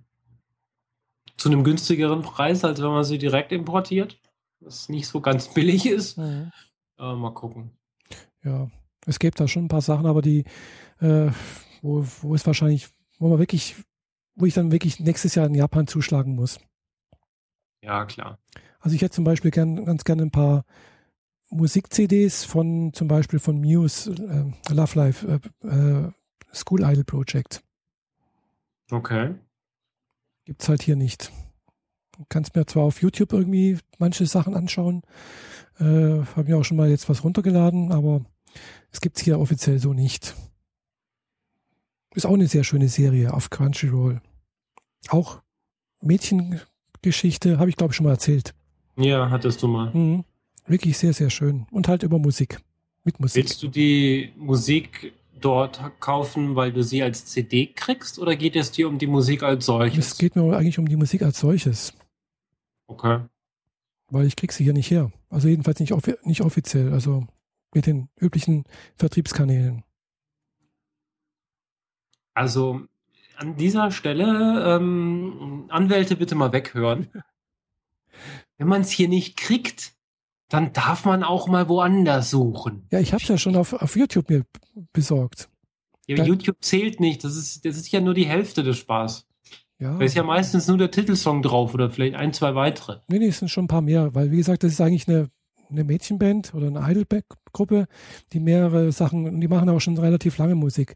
zu 1.36 1.50
einem 1.50 1.64
günstigeren 1.64 2.22
Preis, 2.22 2.64
als 2.64 2.82
wenn 2.82 2.90
man 2.90 3.04
sie 3.04 3.18
direkt 3.18 3.52
importiert. 3.52 4.20
Was 4.62 4.90
nicht 4.90 5.08
so 5.08 5.22
ganz 5.22 5.48
billig 5.54 5.86
ist. 5.86 6.18
Mhm. 6.18 6.52
Äh, 6.98 7.14
mal 7.14 7.34
gucken. 7.34 7.72
Ja, 8.44 8.70
es 9.06 9.20
gibt 9.20 9.40
da 9.40 9.48
schon 9.48 9.66
ein 9.66 9.70
paar 9.70 9.82
Sachen, 9.82 10.06
aber 10.06 10.22
die, 10.22 10.46
äh, 11.00 11.32
wo, 11.82 12.06
wo 12.22 12.36
es 12.36 12.46
wahrscheinlich, 12.46 12.90
wo 13.18 13.30
man 13.30 13.40
wirklich, 13.40 13.76
wo 14.36 14.46
ich 14.46 14.54
dann 14.54 14.72
wirklich 14.72 15.00
nächstes 15.00 15.36
Jahr 15.36 15.48
in 15.48 15.56
Japan 15.56 15.88
zuschlagen 15.88 16.36
muss. 16.36 16.60
Ja, 17.82 18.06
klar. 18.06 18.40
Also 18.80 18.96
ich 18.96 19.02
hätte 19.02 19.16
zum 19.16 19.24
Beispiel 19.24 19.52
gern, 19.52 19.86
ganz 19.86 20.04
gerne 20.04 20.24
ein 20.24 20.32
paar 20.32 20.66
Musik-CDs 21.50 22.44
von 22.46 22.94
zum 22.94 23.08
Beispiel 23.08 23.40
von 23.40 23.60
Muse, 23.60 24.12
äh, 24.12 24.74
Love 24.74 24.98
Life, 24.98 25.42
äh, 25.64 25.68
äh, 25.68 26.12
School 26.54 26.84
Idol 26.84 27.04
Project. 27.04 27.64
Okay. 28.92 29.36
Gibt 30.46 30.62
es 30.62 30.70
halt 30.70 30.82
hier 30.82 30.96
nicht. 30.96 31.32
Du 32.18 32.26
kannst 32.28 32.56
mir 32.56 32.66
zwar 32.66 32.84
auf 32.84 33.02
YouTube 33.02 33.34
irgendwie 33.34 33.78
manche 33.98 34.26
Sachen 34.26 34.56
anschauen, 34.56 35.04
äh, 35.80 35.84
habe 35.84 36.46
mir 36.46 36.58
auch 36.58 36.66
schon 36.66 36.78
mal 36.78 36.90
jetzt 36.90 37.08
was 37.08 37.24
runtergeladen, 37.24 37.92
aber 37.92 38.26
es 38.92 39.00
gibt 39.00 39.18
es 39.18 39.24
hier 39.24 39.40
offiziell 39.40 39.80
so 39.80 39.94
nicht. 39.94 40.36
Ist 42.16 42.26
auch 42.26 42.34
eine 42.34 42.48
sehr 42.48 42.64
schöne 42.64 42.90
Serie 42.90 43.34
auf 43.34 43.50
Crunchyroll. 43.50 44.22
Auch 45.10 45.42
Mädchengeschichte, 46.02 47.60
habe 47.60 47.70
ich 47.70 47.76
glaube 47.76 47.92
ich 47.92 47.98
schon 47.98 48.06
mal 48.06 48.14
erzählt. 48.14 48.54
Ja, 48.96 49.30
hattest 49.30 49.62
du 49.64 49.68
mal. 49.68 49.94
Mhm. 49.94 50.26
Wirklich 50.68 50.98
sehr, 50.98 51.14
sehr 51.14 51.30
schön. 51.30 51.66
Und 51.72 51.88
halt 51.88 52.04
über 52.04 52.20
Musik. 52.20 52.60
Mit 53.04 53.20
Musik. 53.20 53.44
Willst 53.44 53.64
du 53.64 53.68
die 53.68 54.34
Musik 54.38 55.14
dort 55.40 55.82
kaufen, 56.00 56.56
weil 56.56 56.72
du 56.72 56.84
sie 56.84 57.02
als 57.02 57.26
CD 57.26 57.68
kriegst 57.68 58.20
oder 58.20 58.36
geht 58.36 58.56
es 58.56 58.72
dir 58.72 58.88
um 58.88 58.98
die 58.98 59.08
Musik 59.08 59.42
als 59.42 59.66
solches? 59.66 60.08
Es 60.08 60.18
geht 60.18 60.36
mir 60.36 60.56
eigentlich 60.56 60.80
um 60.80 60.88
die 60.88 60.96
Musik 60.96 61.22
als 61.22 61.40
solches. 61.40 61.94
Okay. 62.88 63.22
Weil 64.10 64.26
ich 64.26 64.36
krieg 64.36 64.52
sie 64.52 64.64
hier 64.64 64.74
nicht 64.74 64.92
her. 64.92 65.12
Also 65.30 65.48
jedenfalls 65.48 65.80
nicht, 65.80 65.94
nicht 66.26 66.42
offiziell, 66.42 66.92
also 66.92 67.26
mit 67.74 67.86
den 67.86 68.10
üblichen 68.20 68.66
Vertriebskanälen. 68.96 69.84
Also 72.40 72.84
an 73.36 73.58
dieser 73.58 73.92
Stelle 73.92 74.78
ähm, 74.78 75.66
Anwälte 75.68 76.16
bitte 76.16 76.36
mal 76.36 76.54
weghören. 76.54 77.10
Wenn 78.58 78.68
man 78.70 78.80
es 78.80 78.92
hier 78.92 79.10
nicht 79.10 79.36
kriegt, 79.36 79.92
dann 80.48 80.72
darf 80.72 81.04
man 81.04 81.24
auch 81.24 81.50
mal 81.50 81.68
woanders 81.68 82.30
suchen. 82.30 82.88
Ja, 82.92 83.02
ich 83.02 83.12
habe 83.12 83.22
es 83.22 83.28
ja 83.28 83.38
schon 83.38 83.58
auf, 83.58 83.74
auf 83.74 83.98
YouTube 83.98 84.30
mir 84.30 84.46
besorgt. 84.94 85.50
Ja, 86.08 86.16
aber 86.16 86.28
YouTube 86.28 86.56
zählt 86.62 87.02
nicht. 87.02 87.26
Das 87.26 87.36
ist, 87.36 87.66
das 87.66 87.76
ist 87.76 87.92
ja 87.92 88.00
nur 88.00 88.14
die 88.14 88.26
Hälfte 88.26 88.64
des 88.64 88.78
Spaß. 88.78 89.28
Ja. 89.80 89.98
Da 89.98 90.06
ist 90.06 90.16
ja 90.16 90.24
meistens 90.24 90.70
nur 90.70 90.78
der 90.78 90.92
Titelsong 90.92 91.42
drauf 91.42 91.74
oder 91.74 91.92
vielleicht 91.92 92.16
ein, 92.16 92.32
zwei 92.32 92.56
weitere. 92.56 93.02
Nee, 93.10 93.20
nee, 93.20 93.28
es 93.28 93.40
sind 93.40 93.50
schon 93.50 93.66
ein 93.66 93.70
paar 93.70 93.82
mehr, 93.82 94.16
weil 94.16 94.32
wie 94.32 94.38
gesagt, 94.38 94.64
das 94.64 94.72
ist 94.72 94.80
eigentlich 94.80 95.10
eine, 95.10 95.30
eine 95.70 95.84
Mädchenband 95.84 96.54
oder 96.54 96.68
eine 96.68 96.90
Idolback-Gruppe, 96.90 97.88
die 98.32 98.40
mehrere 98.40 98.94
Sachen, 98.94 99.42
die 99.42 99.48
machen 99.50 99.68
auch 99.68 99.82
schon 99.82 99.98
relativ 99.98 100.38
lange 100.38 100.56
Musik. 100.56 100.96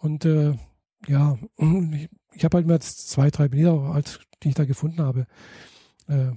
Und 0.00 0.24
äh, 0.24 0.54
ja, 1.06 1.38
ich, 1.58 2.08
ich 2.32 2.44
habe 2.44 2.58
halt 2.58 2.66
mir 2.66 2.74
jetzt 2.74 3.10
zwei, 3.10 3.30
drei 3.30 3.48
Bilder, 3.48 3.94
halt, 3.94 4.20
die 4.42 4.48
ich 4.48 4.54
da 4.54 4.64
gefunden 4.64 5.00
habe, 5.00 5.26
äh, 6.08 6.32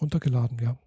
runtergeladen, 0.00 0.58
ja. 0.62 0.78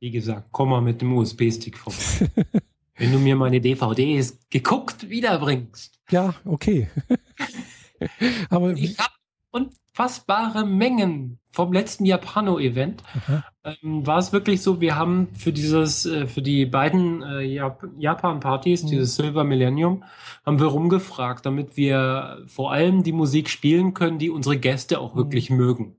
Wie 0.00 0.10
gesagt, 0.10 0.48
komm 0.52 0.70
mal 0.70 0.80
mit 0.80 1.00
dem 1.00 1.12
USB-Stick 1.16 1.76
vorbei. 1.76 2.30
Wenn 2.96 3.12
du 3.12 3.18
mir 3.18 3.36
meine 3.36 3.60
DVDs 3.60 4.38
geguckt 4.50 5.08
wiederbringst. 5.08 6.00
Ja, 6.10 6.34
okay. 6.44 6.88
Aber 8.50 8.72
ich 8.72 8.98
hab, 8.98 9.12
und 9.50 9.74
unfassbare 9.98 10.64
Mengen 10.64 11.38
vom 11.50 11.72
letzten 11.72 12.04
Japano-Event. 12.04 13.02
Ähm, 13.64 14.06
war 14.06 14.18
es 14.18 14.32
wirklich 14.32 14.62
so, 14.62 14.80
wir 14.80 14.96
haben 14.96 15.28
für 15.34 15.52
dieses, 15.52 16.06
äh, 16.06 16.26
für 16.26 16.40
die 16.40 16.66
beiden 16.66 17.22
äh, 17.22 17.40
Jap 17.40 17.84
Japan-Partys, 17.98 18.84
mhm. 18.84 18.88
dieses 18.88 19.16
Silver 19.16 19.44
Millennium, 19.44 20.04
haben 20.46 20.60
wir 20.60 20.68
rumgefragt, 20.68 21.44
damit 21.44 21.76
wir 21.76 22.44
vor 22.46 22.72
allem 22.72 23.02
die 23.02 23.12
Musik 23.12 23.50
spielen 23.50 23.92
können, 23.92 24.18
die 24.18 24.30
unsere 24.30 24.56
Gäste 24.56 25.00
auch 25.00 25.14
mhm. 25.14 25.18
wirklich 25.18 25.50
mögen. 25.50 25.96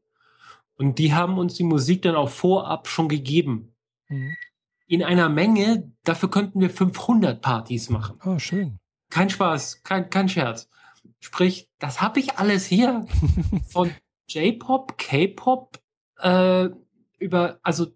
Und 0.77 0.97
die 0.97 1.13
haben 1.13 1.37
uns 1.37 1.55
die 1.55 1.63
Musik 1.63 2.01
dann 2.03 2.15
auch 2.15 2.29
vorab 2.29 2.87
schon 2.87 3.09
gegeben. 3.09 3.75
Mhm. 4.07 4.35
In 4.87 5.03
einer 5.03 5.29
Menge, 5.29 5.91
dafür 6.05 6.31
könnten 6.31 6.61
wir 6.61 6.69
500 6.69 7.41
Partys 7.41 7.89
machen. 7.89 8.17
Ah, 8.21 8.39
schön. 8.39 8.79
Kein 9.09 9.29
Spaß, 9.29 9.83
kein, 9.83 10.09
kein 10.09 10.29
Scherz. 10.29 10.69
Sprich, 11.19 11.69
das 11.79 12.01
habe 12.01 12.19
ich 12.19 12.37
alles 12.37 12.65
hier. 12.65 13.05
Von 13.69 13.93
J-Pop, 14.27 14.97
K-Pop, 14.97 15.79
äh, 16.19 16.69
über, 17.19 17.59
also 17.63 17.87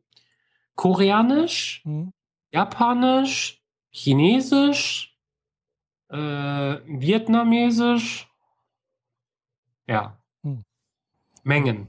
Koreanisch, 0.75 1.81
mhm. 1.85 2.13
Japanisch, 2.51 3.61
Chinesisch, 3.89 5.17
äh, 6.09 6.17
Vietnamesisch. 6.17 8.27
Ja. 9.87 10.17
Mhm. 10.41 10.63
Mengen. 11.43 11.87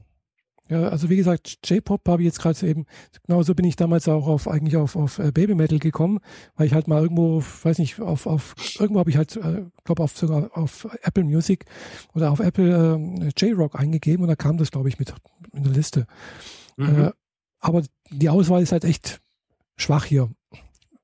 Ja, 0.67 0.87
also 0.87 1.09
wie 1.09 1.15
gesagt, 1.15 1.59
J-Pop 1.69 2.07
habe 2.07 2.23
ich 2.23 2.25
jetzt 2.25 2.39
gerade 2.39 2.67
eben, 2.67 2.85
genauso 3.27 3.53
bin 3.53 3.65
ich 3.65 3.75
damals 3.75 4.07
auch 4.07 4.27
auf 4.27 4.47
eigentlich 4.47 4.77
auf, 4.77 4.95
auf 4.95 5.19
äh, 5.19 5.31
Baby 5.31 5.53
Metal 5.53 5.77
gekommen, 5.77 6.19
weil 6.55 6.65
ich 6.65 6.73
halt 6.73 6.87
mal 6.87 7.03
irgendwo, 7.03 7.43
weiß 7.63 7.77
nicht, 7.77 7.99
auf, 7.99 8.25
auf 8.25 8.55
irgendwo 8.79 8.99
habe 8.99 9.11
ich 9.11 9.17
halt, 9.17 9.35
äh, 9.35 9.65
glaube 9.83 10.01
auf 10.01 10.17
sogar 10.17 10.49
auf 10.57 10.87
Apple 11.03 11.23
Music 11.23 11.65
oder 12.15 12.31
auf 12.31 12.39
Apple 12.39 12.97
äh, 13.19 13.29
J-Rock 13.37 13.75
eingegeben 13.75 14.23
und 14.23 14.29
da 14.29 14.35
kam 14.35 14.57
das, 14.57 14.71
glaube 14.71 14.89
ich, 14.89 14.97
mit 14.97 15.13
in 15.53 15.63
der 15.63 15.73
Liste. 15.73 16.07
Mhm. 16.77 17.05
Äh, 17.05 17.11
aber 17.59 17.83
die 18.09 18.29
Auswahl 18.29 18.63
ist 18.63 18.71
halt 18.71 18.85
echt 18.85 19.21
schwach 19.77 20.05
hier. 20.05 20.31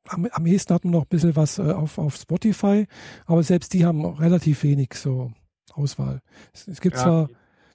Am, 0.08 0.26
am 0.32 0.46
ehesten 0.48 0.74
hat 0.74 0.86
man 0.86 0.94
noch 0.94 1.04
ein 1.04 1.10
bisschen 1.10 1.36
was 1.36 1.60
äh, 1.60 1.72
auf, 1.72 2.00
auf 2.00 2.16
Spotify, 2.16 2.88
aber 3.28 3.44
selbst 3.44 3.74
die 3.74 3.86
haben 3.86 4.04
relativ 4.06 4.64
wenig 4.64 4.96
so 4.96 5.32
Auswahl. 5.74 6.22
Es, 6.52 6.68
es 6.68 6.82
gibt 6.82 6.96
ja. 6.98 7.04
zwar 7.04 7.30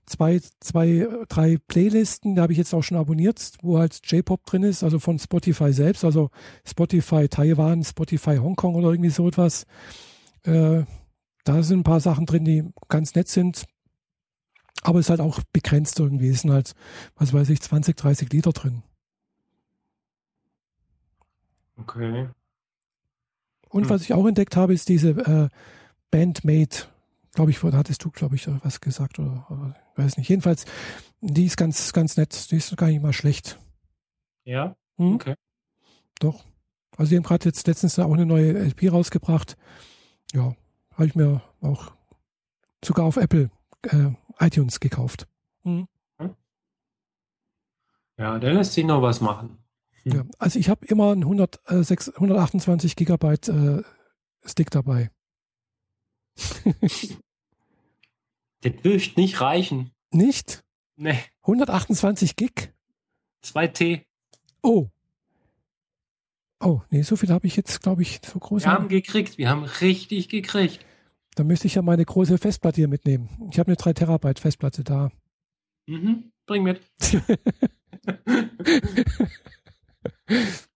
zwei, 0.07 0.41
zwei, 0.61 1.09
drei 1.29 1.59
Playlisten, 1.69 2.37
da 2.37 2.43
habe 2.43 2.53
ich 2.53 2.59
jetzt 2.59 2.73
auch 2.73 2.83
schon 2.83 2.97
abonniert, 2.97 3.53
wo 3.63 3.79
halt 3.79 4.01
J-Pop 4.05 4.47
drin 4.47 4.63
ist, 4.63 4.83
also 4.83 4.99
von 4.99 5.19
Spotify 5.19 5.73
selbst, 5.73 6.05
also 6.05 6.31
Spotify 6.65 7.29
Taiwan, 7.29 7.85
Spotify 7.85 8.37
Hongkong 8.37 8.77
oder 8.77 8.91
irgendwie 8.91 9.11
so 9.11 9.29
etwas. 9.29 9.67
Äh, 10.45 10.85
da 11.45 11.63
sind 11.63 11.81
ein 11.81 11.85
paar 11.85 12.01
Sachen 12.01 12.27
drin, 12.27 12.45
die 12.45 12.65
ganz 12.89 13.15
nett 13.15 13.29
sind, 13.29 13.67
aber 14.83 15.01
es 15.01 15.07
ist 15.07 15.11
halt 15.11 15.21
auch 15.21 15.41
begrenzt 15.53 15.99
irgendwie. 15.99 16.29
Es 16.29 16.43
sind 16.43 16.53
halt, 16.53 16.73
was 17.17 17.33
weiß 17.33 17.49
ich, 17.51 17.61
20, 17.61 17.97
30 17.97 18.33
Lieder 18.33 18.53
drin. 18.53 18.83
Okay. 21.79 22.29
Und 23.69 23.83
hm. 23.85 23.91
was 23.91 24.03
ich 24.03 24.15
auch 24.15 24.27
entdeckt 24.27 24.57
habe, 24.57 24.73
ist 24.73 24.89
diese 24.89 25.11
äh, 25.11 25.49
Bandmate 26.11 26.87
glaube 27.37 27.51
ich, 27.51 27.63
hattest 27.63 28.03
du, 28.03 28.11
glaube 28.11 28.35
ich, 28.35 28.49
was 28.65 28.81
gesagt 28.81 29.19
oder, 29.19 29.47
oder 29.51 29.77
weiß 29.95 30.17
nicht. 30.17 30.29
Jedenfalls, 30.29 30.65
die 31.21 31.45
ist 31.45 31.57
ganz, 31.57 31.93
ganz 31.93 32.17
nett. 32.17 32.51
Die 32.51 32.57
ist 32.57 32.75
gar 32.77 32.89
nicht 32.89 33.03
mal 33.03 33.13
schlecht. 33.13 33.59
Ja. 34.45 34.75
Hm? 34.97 35.15
Okay. 35.15 35.35
Doch. 36.19 36.45
Also 36.97 37.11
die 37.11 37.17
haben 37.17 37.25
gerade 37.25 37.45
jetzt 37.45 37.67
letztens 37.67 37.99
auch 37.99 38.13
eine 38.13 38.25
neue 38.25 38.53
LP 38.53 38.91
rausgebracht. 38.91 39.57
Ja, 40.33 40.57
habe 40.95 41.07
ich 41.07 41.15
mir 41.15 41.43
auch 41.61 41.93
sogar 42.83 43.05
auf 43.05 43.17
Apple 43.19 43.51
äh, 43.83 44.13
iTunes 44.39 44.81
gekauft. 44.81 45.29
Mhm. 45.63 45.89
Ja, 48.19 48.39
da 48.39 48.51
lässt 48.51 48.73
sich 48.73 48.87
noch 48.87 49.03
was 49.03 49.21
machen. 49.21 49.59
Hm. 50.05 50.13
Ja, 50.13 50.25
also 50.39 50.59
ich 50.59 50.71
habe 50.71 50.87
immer 50.87 51.13
einen 51.13 51.25
100, 51.25 51.61
äh, 51.67 51.83
6, 51.83 52.15
128 52.15 52.97
Gigabyte 52.97 53.49
äh, 53.49 53.83
Stick 54.43 54.71
dabei. 54.71 55.11
Das 58.71 58.85
wird 58.85 59.17
nicht 59.17 59.41
reichen. 59.41 59.91
Nicht? 60.11 60.65
Nee. 60.97 61.19
128 61.43 62.37
Gig? 62.37 62.73
2T. 63.45 64.03
Oh. 64.63 64.89
Oh, 66.61 66.81
nee, 66.91 67.03
so 67.03 67.17
viel 67.17 67.31
habe 67.31 67.47
ich 67.47 67.57
jetzt, 67.57 67.83
glaube 67.83 68.03
ich, 68.03 68.21
so 68.25 68.39
groß. 68.39 68.65
Wir 68.65 68.73
haben 68.73 68.89
gekriegt, 68.89 69.37
wir 69.39 69.51
haben 69.51 69.65
richtig 69.65 70.29
gekriegt. 70.29 70.85
Da 71.35 71.45
müsste 71.45 71.67
ich 71.67 71.75
ja 71.75 71.83
meine 71.83 72.05
große 72.05 72.39
Festplatte 72.39 72.77
hier 72.77 72.89
mitnehmen. 72.89 73.29
Ich 73.51 73.59
habe 73.59 73.69
eine 73.69 73.77
3 73.77 73.93
Terabyte 73.93 74.41
Festplatte 74.41 74.83
da. 74.83 75.11
Mhm, 75.87 76.33
bring 76.47 76.63
mit. 76.63 76.81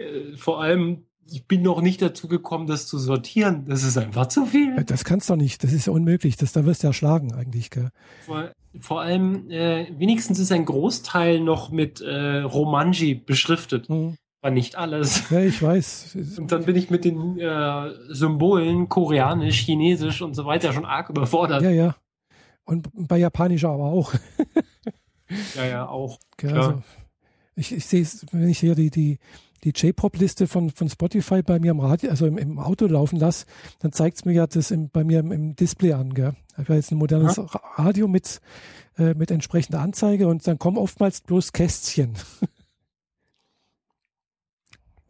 Äh, 0.00 0.36
vor 0.36 0.62
allem 0.62 1.06
ich 1.30 1.46
bin 1.46 1.62
noch 1.62 1.80
nicht 1.80 2.02
dazu 2.02 2.28
gekommen, 2.28 2.66
das 2.66 2.86
zu 2.86 2.98
sortieren. 2.98 3.64
Das 3.66 3.82
ist 3.82 3.96
einfach 3.96 4.26
zu 4.26 4.46
viel. 4.46 4.82
Das 4.84 5.04
kannst 5.04 5.30
du 5.30 5.36
nicht. 5.36 5.62
Das 5.64 5.72
ist 5.72 5.86
ja 5.86 5.92
unmöglich. 5.92 6.36
Das, 6.36 6.52
da 6.52 6.64
wirst 6.64 6.82
du 6.82 6.88
ja 6.88 6.92
schlagen 6.92 7.32
eigentlich. 7.34 7.70
Gell? 7.70 7.90
Vor, 8.24 8.50
vor 8.78 9.00
allem, 9.00 9.50
äh, 9.50 9.86
wenigstens 9.98 10.38
ist 10.38 10.52
ein 10.52 10.64
Großteil 10.64 11.40
noch 11.40 11.70
mit 11.70 12.00
äh, 12.00 12.38
Romanji 12.40 13.14
beschriftet. 13.14 13.88
Mhm. 13.88 14.16
War 14.42 14.50
nicht 14.50 14.76
alles. 14.76 15.28
Ja, 15.30 15.40
ich 15.40 15.62
weiß. 15.62 16.16
Und 16.38 16.50
dann 16.50 16.64
bin 16.64 16.74
ich 16.74 16.88
mit 16.88 17.04
den 17.04 17.38
äh, 17.38 17.90
Symbolen 18.08 18.88
koreanisch, 18.88 19.60
chinesisch 19.60 20.22
und 20.22 20.34
so 20.34 20.46
weiter 20.46 20.72
schon 20.72 20.86
arg 20.86 21.10
überfordert. 21.10 21.62
Ja, 21.62 21.70
ja. 21.70 21.96
Und 22.64 22.88
bei 22.94 23.18
japanisch 23.18 23.64
aber 23.64 23.84
auch. 23.84 24.14
ja, 25.56 25.66
ja, 25.66 25.88
auch. 25.88 26.18
Okay, 26.32 26.52
also, 26.52 26.82
ich, 27.54 27.72
ich 27.72 27.84
sehe 27.84 28.00
es, 28.00 28.24
wenn 28.32 28.48
ich 28.48 28.58
hier 28.58 28.74
die, 28.74 28.90
die, 28.90 29.18
die 29.64 29.70
J-Pop-Liste 29.70 30.46
von, 30.46 30.70
von 30.70 30.88
Spotify 30.88 31.42
bei 31.42 31.58
mir 31.58 31.72
im 31.72 31.80
Radio, 31.80 32.10
also 32.10 32.26
im, 32.26 32.38
im 32.38 32.58
Auto 32.58 32.86
laufen 32.86 33.18
lasse, 33.18 33.46
dann 33.80 33.92
zeigt 33.92 34.16
es 34.16 34.24
mir 34.24 34.32
ja 34.32 34.46
das 34.46 34.70
im, 34.70 34.88
bei 34.88 35.04
mir 35.04 35.20
im, 35.20 35.32
im, 35.32 35.56
Display 35.56 35.92
an. 35.92 36.14
Gell? 36.14 36.34
Ich 36.52 36.58
habe 36.58 36.74
jetzt 36.74 36.92
ein 36.92 36.98
modernes 36.98 37.36
ja. 37.36 37.44
Radio 37.76 38.08
mit, 38.08 38.40
äh, 38.98 39.14
mit 39.14 39.30
entsprechender 39.30 39.80
Anzeige 39.80 40.28
und 40.28 40.46
dann 40.46 40.58
kommen 40.58 40.78
oftmals 40.78 41.20
bloß 41.20 41.52
Kästchen. 41.52 42.14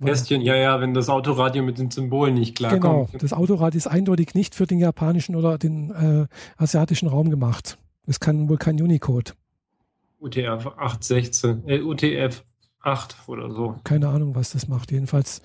Kästchen, 0.03 0.41
ja, 0.41 0.57
ja, 0.57 0.81
wenn 0.81 0.95
das 0.95 1.11
Autoradio 1.11 1.63
mit 1.63 1.79
den 1.79 1.91
Symbolen 1.91 2.35
nicht 2.35 2.57
klarkommt. 2.57 2.83
Genau, 2.83 3.09
das 3.21 3.35
Autoradio 3.35 3.77
ist 3.77 3.87
eindeutig 3.87 4.35
nicht 4.35 4.55
für 4.55 4.67
den 4.67 4.79
japanischen 4.79 5.37
oder 5.37 5.59
den 5.59 5.91
äh, 5.91 6.27
asiatischen 6.57 7.07
Raum 7.07 7.29
gemacht. 7.31 7.77
Es 8.07 8.19
kann 8.19 8.49
wohl 8.49 8.57
kein 8.57 8.81
Unicode. 8.81 9.33
UTF 10.21 10.67
816, 10.67 11.65
äh, 11.67 11.81
UTF 11.81 12.45
acht 12.81 13.17
oder 13.27 13.51
so. 13.51 13.79
Keine 13.85 14.09
Ahnung, 14.09 14.35
was 14.35 14.53
das 14.53 14.69
macht. 14.69 14.91
Jedenfalls 14.91 15.43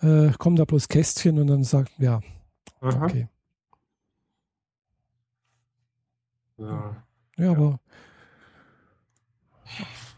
äh, 0.00 0.30
kommen 0.38 0.56
da 0.56 0.64
bloß 0.64 0.88
Kästchen 0.88 1.38
und 1.38 1.48
dann 1.48 1.64
sagt, 1.64 1.92
ja, 1.98 2.20
Aha. 2.80 3.04
okay. 3.04 3.28
Ja, 6.58 6.96
ja 7.36 7.50
aber, 7.50 7.80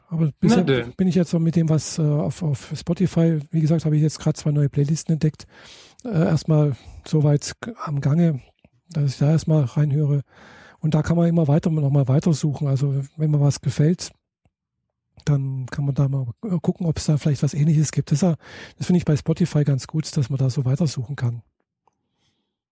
aber 0.09 0.31
bisher 0.39 0.63
bin 0.65 1.09
ich 1.09 1.15
jetzt 1.15 1.31
so 1.31 1.39
mit 1.39 1.57
dem, 1.57 1.69
was 1.69 1.99
äh, 1.99 2.03
auf, 2.03 2.43
auf 2.43 2.73
Spotify, 2.77 3.41
wie 3.51 3.61
gesagt, 3.61 3.85
habe 3.85 3.97
ich 3.97 4.03
jetzt 4.03 4.21
gerade 4.21 4.39
zwei 4.39 4.53
neue 4.53 4.69
Playlisten 4.69 5.15
entdeckt. 5.15 5.47
Äh, 6.05 6.11
erstmal 6.11 6.77
soweit 7.05 7.53
am 7.85 8.01
Gange, 8.01 8.41
dass 8.91 9.13
ich 9.13 9.19
da 9.19 9.31
erstmal 9.31 9.65
reinhöre. 9.65 10.23
Und 10.81 10.95
da 10.95 11.03
kann 11.03 11.17
man 11.17 11.29
immer 11.29 11.49
weiter 11.49 11.71
nochmal 11.71 12.07
weitersuchen. 12.07 12.69
Also 12.69 13.03
wenn 13.17 13.33
mir 13.33 13.41
was 13.41 13.61
gefällt, 13.61 14.13
dann 15.25 15.67
kann 15.67 15.85
man 15.85 15.95
da 15.95 16.09
mal 16.09 16.27
gucken, 16.63 16.87
ob 16.87 16.97
es 16.97 17.07
da 17.07 17.17
vielleicht 17.17 17.43
was 17.43 17.55
ähnliches 17.55 17.93
gibt. 17.93 18.13
Das, 18.13 18.21
das 18.21 18.37
finde 18.81 18.99
ich 18.99 19.05
bei 19.05 19.17
Spotify 19.17 19.65
ganz 19.65 19.87
gut, 19.87 20.17
dass 20.17 20.31
man 20.31 20.39
da 20.39 20.51
so 20.51 20.65
weitersuchen 20.65 21.17
kann. 21.17 21.43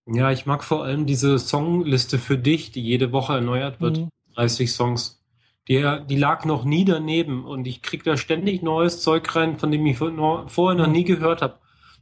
Ja, 0.07 0.31
ich 0.31 0.47
mag 0.47 0.63
vor 0.63 0.85
allem 0.85 1.07
diese 1.07 1.39
Songliste 1.39 2.19
für 2.19 2.39
dich, 2.39 2.71
die 2.71 2.83
jede 2.83 3.13
Woche 3.13 3.35
erneuert 3.35 3.81
wird. 3.81 3.99
Mhm. 3.99 4.09
30 4.37 4.73
Songs. 4.73 5.21
Die, 5.69 5.85
die 6.09 6.17
lag 6.17 6.45
noch 6.45 6.65
nie 6.65 6.85
daneben 6.85 7.45
und 7.45 7.67
ich 7.67 7.83
kriege 7.83 8.05
da 8.05 8.17
ständig 8.17 8.63
neues 8.63 9.01
Zeug 9.01 9.35
rein, 9.35 9.59
von 9.59 9.73
dem 9.73 9.85
ich 9.87 9.99
vorher 9.99 10.75
noch 10.77 10.87
nie 10.87 11.03
gehört 11.03 11.43
habe. 11.43 11.59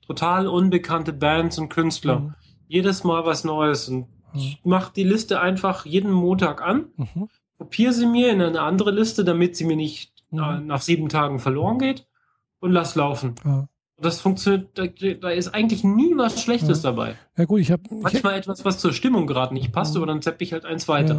Total 0.07 0.47
unbekannte 0.47 1.15
Bands 1.15 1.59
und 1.59 1.71
Künstler. 1.71 2.21
Mhm. 2.21 2.35
Jedes 2.69 3.05
Mal 3.05 3.25
was 3.25 3.45
Neues 3.45 3.89
und 3.89 4.01
mhm. 4.01 4.07
ich 4.35 4.61
mache 4.65 4.93
die 4.95 5.05
Liste 5.05 5.41
einfach 5.41 5.87
jeden 5.87 6.13
Montag 6.13 6.61
an, 6.61 6.89
mhm. 6.97 7.29
kopiere 7.57 7.95
sie 7.95 8.07
mir 8.07 8.31
in 8.33 8.43
eine 8.43 8.61
andere 8.61 8.91
Liste, 8.91 9.25
damit 9.25 9.57
sie 9.57 9.65
mir 9.65 9.77
nicht 9.77 10.13
mhm. 10.35 10.67
nach 10.67 10.83
sieben 10.83 11.09
Tagen 11.09 11.39
verloren 11.39 11.79
geht 11.79 12.07
und 12.61 12.73
lass 12.73 12.95
laufen. 12.95 13.35
Ja. 13.45 13.69
Das 13.97 14.21
funktioniert, 14.21 14.77
da, 14.77 14.87
da, 14.87 15.31
ist 15.31 15.49
eigentlich 15.49 15.85
nie 15.85 16.17
was 16.17 16.43
Schlechtes 16.43 16.83
ja. 16.83 16.91
dabei. 16.91 17.15
Ja 17.37 17.45
gut, 17.45 17.61
ich 17.61 17.71
habe 17.71 17.83
manchmal 17.91 18.33
ich, 18.33 18.41
etwas, 18.41 18.65
was 18.65 18.79
zur 18.79 18.93
Stimmung 18.93 19.27
gerade 19.27 19.55
nicht 19.55 19.73
passt, 19.73 19.95
ja. 19.95 20.01
aber 20.01 20.07
dann 20.07 20.21
zepp 20.21 20.43
ich 20.43 20.53
halt 20.53 20.65
eins 20.65 20.89
weiter. 20.89 21.15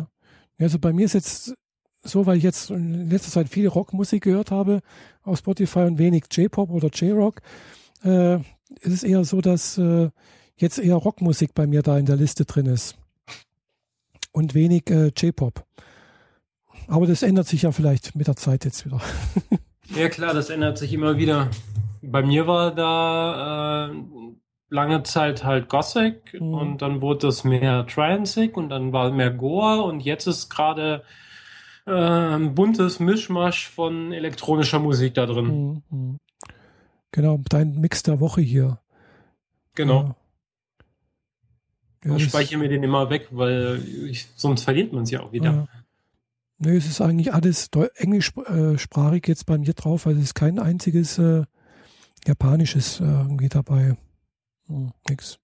Ja. 0.59 0.65
Also 0.65 0.79
bei 0.79 0.91
mir 0.91 1.05
ist 1.05 1.13
jetzt 1.13 1.55
so, 2.03 2.25
weil 2.25 2.37
ich 2.37 2.43
jetzt 2.43 2.69
in 2.69 3.09
letzter 3.09 3.31
Zeit 3.31 3.49
viel 3.49 3.67
Rockmusik 3.67 4.23
gehört 4.23 4.51
habe 4.51 4.81
auf 5.23 5.39
Spotify 5.39 5.79
und 5.79 5.97
wenig 5.97 6.25
J-Pop 6.31 6.69
oder 6.69 6.89
J-Rock, 6.89 7.41
äh, 8.03 8.35
ist 8.35 8.93
es 8.93 9.03
eher 9.03 9.23
so, 9.23 9.41
dass 9.41 9.77
äh, 9.77 10.09
jetzt 10.57 10.77
eher 10.77 10.95
Rockmusik 10.95 11.53
bei 11.53 11.67
mir 11.67 11.81
da 11.81 11.97
in 11.97 12.05
der 12.05 12.15
Liste 12.15 12.45
drin 12.45 12.67
ist 12.67 12.95
und 14.31 14.53
wenig 14.53 14.89
äh, 14.89 15.11
J-Pop. 15.15 15.65
Aber 16.87 17.07
das 17.07 17.23
ändert 17.23 17.47
sich 17.47 17.63
ja 17.63 17.71
vielleicht 17.71 18.15
mit 18.15 18.27
der 18.27 18.35
Zeit 18.35 18.65
jetzt 18.65 18.85
wieder. 18.85 19.01
ja 19.95 20.09
klar, 20.09 20.33
das 20.33 20.49
ändert 20.49 20.77
sich 20.77 20.93
immer 20.93 21.17
wieder. 21.17 21.49
Bei 22.01 22.21
mir 22.21 22.47
war 22.47 22.73
da 22.73 23.89
äh, 23.89 23.95
lange 24.69 25.03
Zeit 25.03 25.43
halt 25.43 25.69
Gothic 25.69 26.39
mhm. 26.39 26.53
und 26.53 26.81
dann 26.81 27.01
wurde 27.01 27.27
das 27.27 27.43
mehr 27.43 27.85
Trancig 27.87 28.57
und 28.57 28.69
dann 28.69 28.93
war 28.93 29.11
mehr 29.11 29.31
Gore 29.31 29.83
und 29.83 30.01
jetzt 30.01 30.27
ist 30.27 30.49
gerade 30.49 31.03
äh, 31.85 31.91
ein 31.91 32.55
buntes 32.55 32.99
Mischmasch 32.99 33.69
von 33.69 34.11
elektronischer 34.11 34.79
Musik 34.79 35.15
da 35.15 35.25
drin. 35.25 35.45
Mhm. 35.45 35.83
mhm. 35.89 36.19
Genau, 37.11 37.39
dein 37.47 37.79
Mix 37.79 38.03
der 38.03 38.19
Woche 38.19 38.41
hier. 38.41 38.81
Genau. 39.73 40.15
Ja, 42.03 42.17
ich 42.17 42.25
speichere 42.25 42.59
mir 42.59 42.67
den 42.67 42.83
immer 42.83 43.09
weg, 43.09 43.29
weil 43.31 43.81
ich, 44.09 44.27
sonst 44.35 44.63
verliert 44.63 44.91
man 44.91 45.03
es 45.03 45.11
ja 45.11 45.21
auch 45.21 45.31
wieder. 45.31 45.51
Ja. 45.51 45.67
Nö, 46.57 46.77
es 46.77 46.85
ist 46.85 47.01
eigentlich 47.01 47.33
alles 47.33 47.69
englischsprachig 47.95 49.27
jetzt 49.27 49.45
bei 49.45 49.57
mir 49.57 49.73
drauf, 49.73 50.07
also 50.07 50.19
es 50.19 50.27
ist 50.27 50.35
kein 50.35 50.57
einziges 50.57 51.17
äh, 51.17 51.43
japanisches 52.25 53.01
äh, 53.01 53.03
irgendwie 53.03 53.49
dabei. 53.49 53.97
Hm, 54.67 54.91
nix. 55.09 55.37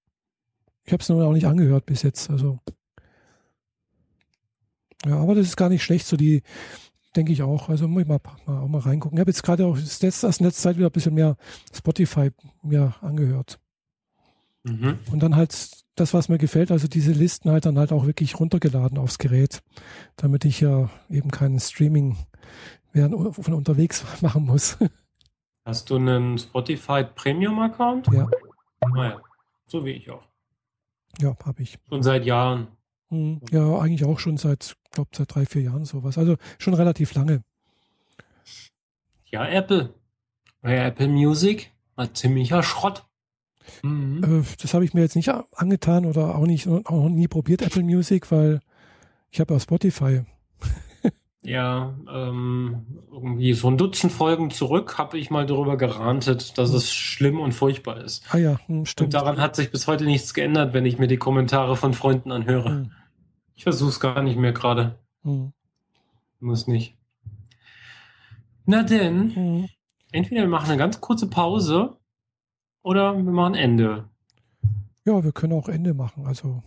Ich 0.84 0.94
habe 0.94 1.02
es 1.02 1.10
noch 1.10 1.22
auch 1.22 1.34
nicht 1.34 1.48
angehört 1.48 1.86
bis 1.86 2.02
jetzt, 2.02 2.30
also. 2.30 2.60
Ja, 5.06 5.18
aber 5.18 5.36
das 5.36 5.48
ist 5.48 5.58
gar 5.58 5.70
nicht 5.70 5.84
schlecht, 5.84 6.06
so 6.06 6.16
die, 6.16 6.44
denke 7.16 7.34
ich 7.34 7.42
auch. 7.42 7.70
Also 7.70 7.88
muss 7.88 8.04
ich 8.04 8.08
mal, 8.08 8.20
mal, 8.46 8.62
auch 8.62 8.68
mal 8.68 8.80
reingucken. 8.80 9.18
Ich 9.18 9.20
habe 9.20 9.32
jetzt 9.32 9.44
gerade 9.44 9.66
auch 9.66 9.78
das, 9.78 10.00
das 10.00 10.38
in 10.38 10.46
letzter 10.46 10.62
Zeit 10.62 10.78
wieder 10.78 10.88
ein 10.88 10.94
bisschen 10.94 11.14
mehr 11.14 11.38
Spotify 11.74 12.32
mir 12.62 12.96
angehört. 13.02 13.60
Mhm. 14.64 15.00
Und 15.12 15.22
dann 15.22 15.36
halt 15.36 15.81
das, 15.96 16.14
was 16.14 16.30
mir 16.30 16.38
gefällt, 16.38 16.72
also 16.72 16.88
diese 16.88 17.12
Listen 17.12 17.52
halt 17.52 17.66
dann 17.66 17.78
halt 17.78 17.92
auch 17.92 18.06
wirklich 18.06 18.40
runtergeladen 18.40 18.98
aufs 18.98 19.18
Gerät, 19.18 19.62
damit 20.16 20.46
ich 20.46 20.62
ja 20.62 20.90
eben 21.10 21.32
keinen 21.32 21.60
Streaming 21.60 22.18
während 22.94 23.36
von 23.36 23.54
unterwegs 23.54 24.06
machen 24.22 24.46
muss. 24.46 24.78
Hast 25.66 25.90
du 25.90 25.98
einen 25.98 26.38
Spotify 26.38 27.04
Premium 27.04 27.60
Account? 27.60 28.08
Ja. 28.08 28.30
Naja, 28.94 29.18
ah 29.18 29.22
so 29.68 29.86
wie 29.86 29.92
ich 29.92 30.10
auch. 30.10 30.28
Ja, 31.20 31.36
habe 31.46 31.62
ich. 31.64 31.78
Schon 31.88 32.04
seit 32.04 32.26
Jahren. 32.26 32.68
Hm, 33.10 33.42
ja, 33.52 33.78
eigentlich 33.80 34.06
auch 34.06 34.20
schon 34.20 34.38
seit, 34.38 34.76
glaube 34.92 35.12
seit 35.14 35.34
drei, 35.34 35.46
vier 35.46 35.62
Jahren 35.62 35.86
sowas. 35.86 36.18
Also 36.18 36.38
schon 36.58 36.74
relativ 36.74 37.14
lange. 37.14 37.44
Ja, 39.26 39.48
Apple. 39.48 39.94
Apple 40.62 41.08
Music 41.08 41.72
war 41.96 42.14
ziemlicher 42.14 42.64
Schrott. 42.64 43.06
Mhm. 43.84 44.24
Äh, 44.24 44.44
das 44.62 44.74
habe 44.74 44.86
ich 44.86 44.94
mir 44.94 45.02
jetzt 45.02 45.16
nicht 45.16 45.32
angetan 45.56 46.06
oder 46.06 46.36
auch 46.36 46.46
nicht 46.46 46.68
auch 46.68 47.10
nie 47.10 47.28
probiert, 47.28 47.62
Apple 47.62 47.84
Music, 47.84 48.32
weil 48.32 48.62
ich 49.32 49.40
habe 49.40 49.54
ja 49.54 49.60
Spotify. 49.60 50.22
ja, 51.42 51.96
ähm, 52.12 52.86
irgendwie 53.12 53.54
so 53.54 53.70
ein 53.70 53.78
Dutzend 53.78 54.12
Folgen 54.12 54.52
zurück 54.52 54.98
habe 54.98 55.18
ich 55.18 55.32
mal 55.32 55.46
darüber 55.46 55.78
gerantet, 55.78 56.58
dass 56.58 56.72
es 56.74 56.92
schlimm 56.92 57.40
und 57.40 57.54
furchtbar 57.54 58.02
ist. 58.02 58.24
Ah 58.30 58.38
ja, 58.38 58.60
hm, 58.68 58.86
stimmt. 58.86 59.08
Und 59.08 59.14
daran 59.14 59.40
hat 59.40 59.56
sich 59.56 59.72
bis 59.72 59.88
heute 59.88 60.06
nichts 60.06 60.34
geändert, 60.34 60.74
wenn 60.74 60.86
ich 60.86 61.00
mir 61.00 61.08
die 61.08 61.18
Kommentare 61.18 61.76
von 61.76 61.94
Freunden 61.94 62.32
anhöre. 62.32 62.70
Hm. 62.70 62.92
Ich 63.56 63.64
versuche 63.64 63.90
es 63.90 64.00
gar 64.00 64.22
nicht 64.22 64.38
mehr 64.38 64.54
gerade. 64.54 65.00
Hm. 65.24 65.54
Muss 66.40 66.68
nicht. 66.68 66.96
Na 68.66 68.84
denn, 68.84 69.36
hm. 69.36 69.70
entweder 70.12 70.42
wir 70.42 70.50
machen 70.50 70.70
eine 70.70 70.78
ganz 70.78 71.02
kurze 71.02 71.30
Pause 71.30 71.98
oder 72.84 73.16
wir 73.16 73.32
machen 73.32 73.56
Ende? 73.56 74.10
Ja, 75.06 75.24
wir 75.24 75.32
können 75.32 75.54
auch 75.54 75.68
Ende 75.68 75.94
machen. 75.94 76.26
Also, 76.26 76.64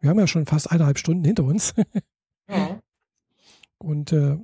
wir 0.00 0.10
haben 0.10 0.18
ja 0.18 0.26
schon 0.26 0.46
fast 0.46 0.70
eineinhalb 0.70 0.98
Stunden 0.98 1.24
hinter 1.24 1.44
uns. 1.44 1.74
ja. 2.48 2.80
Und 3.78 4.12
äh, 4.12 4.38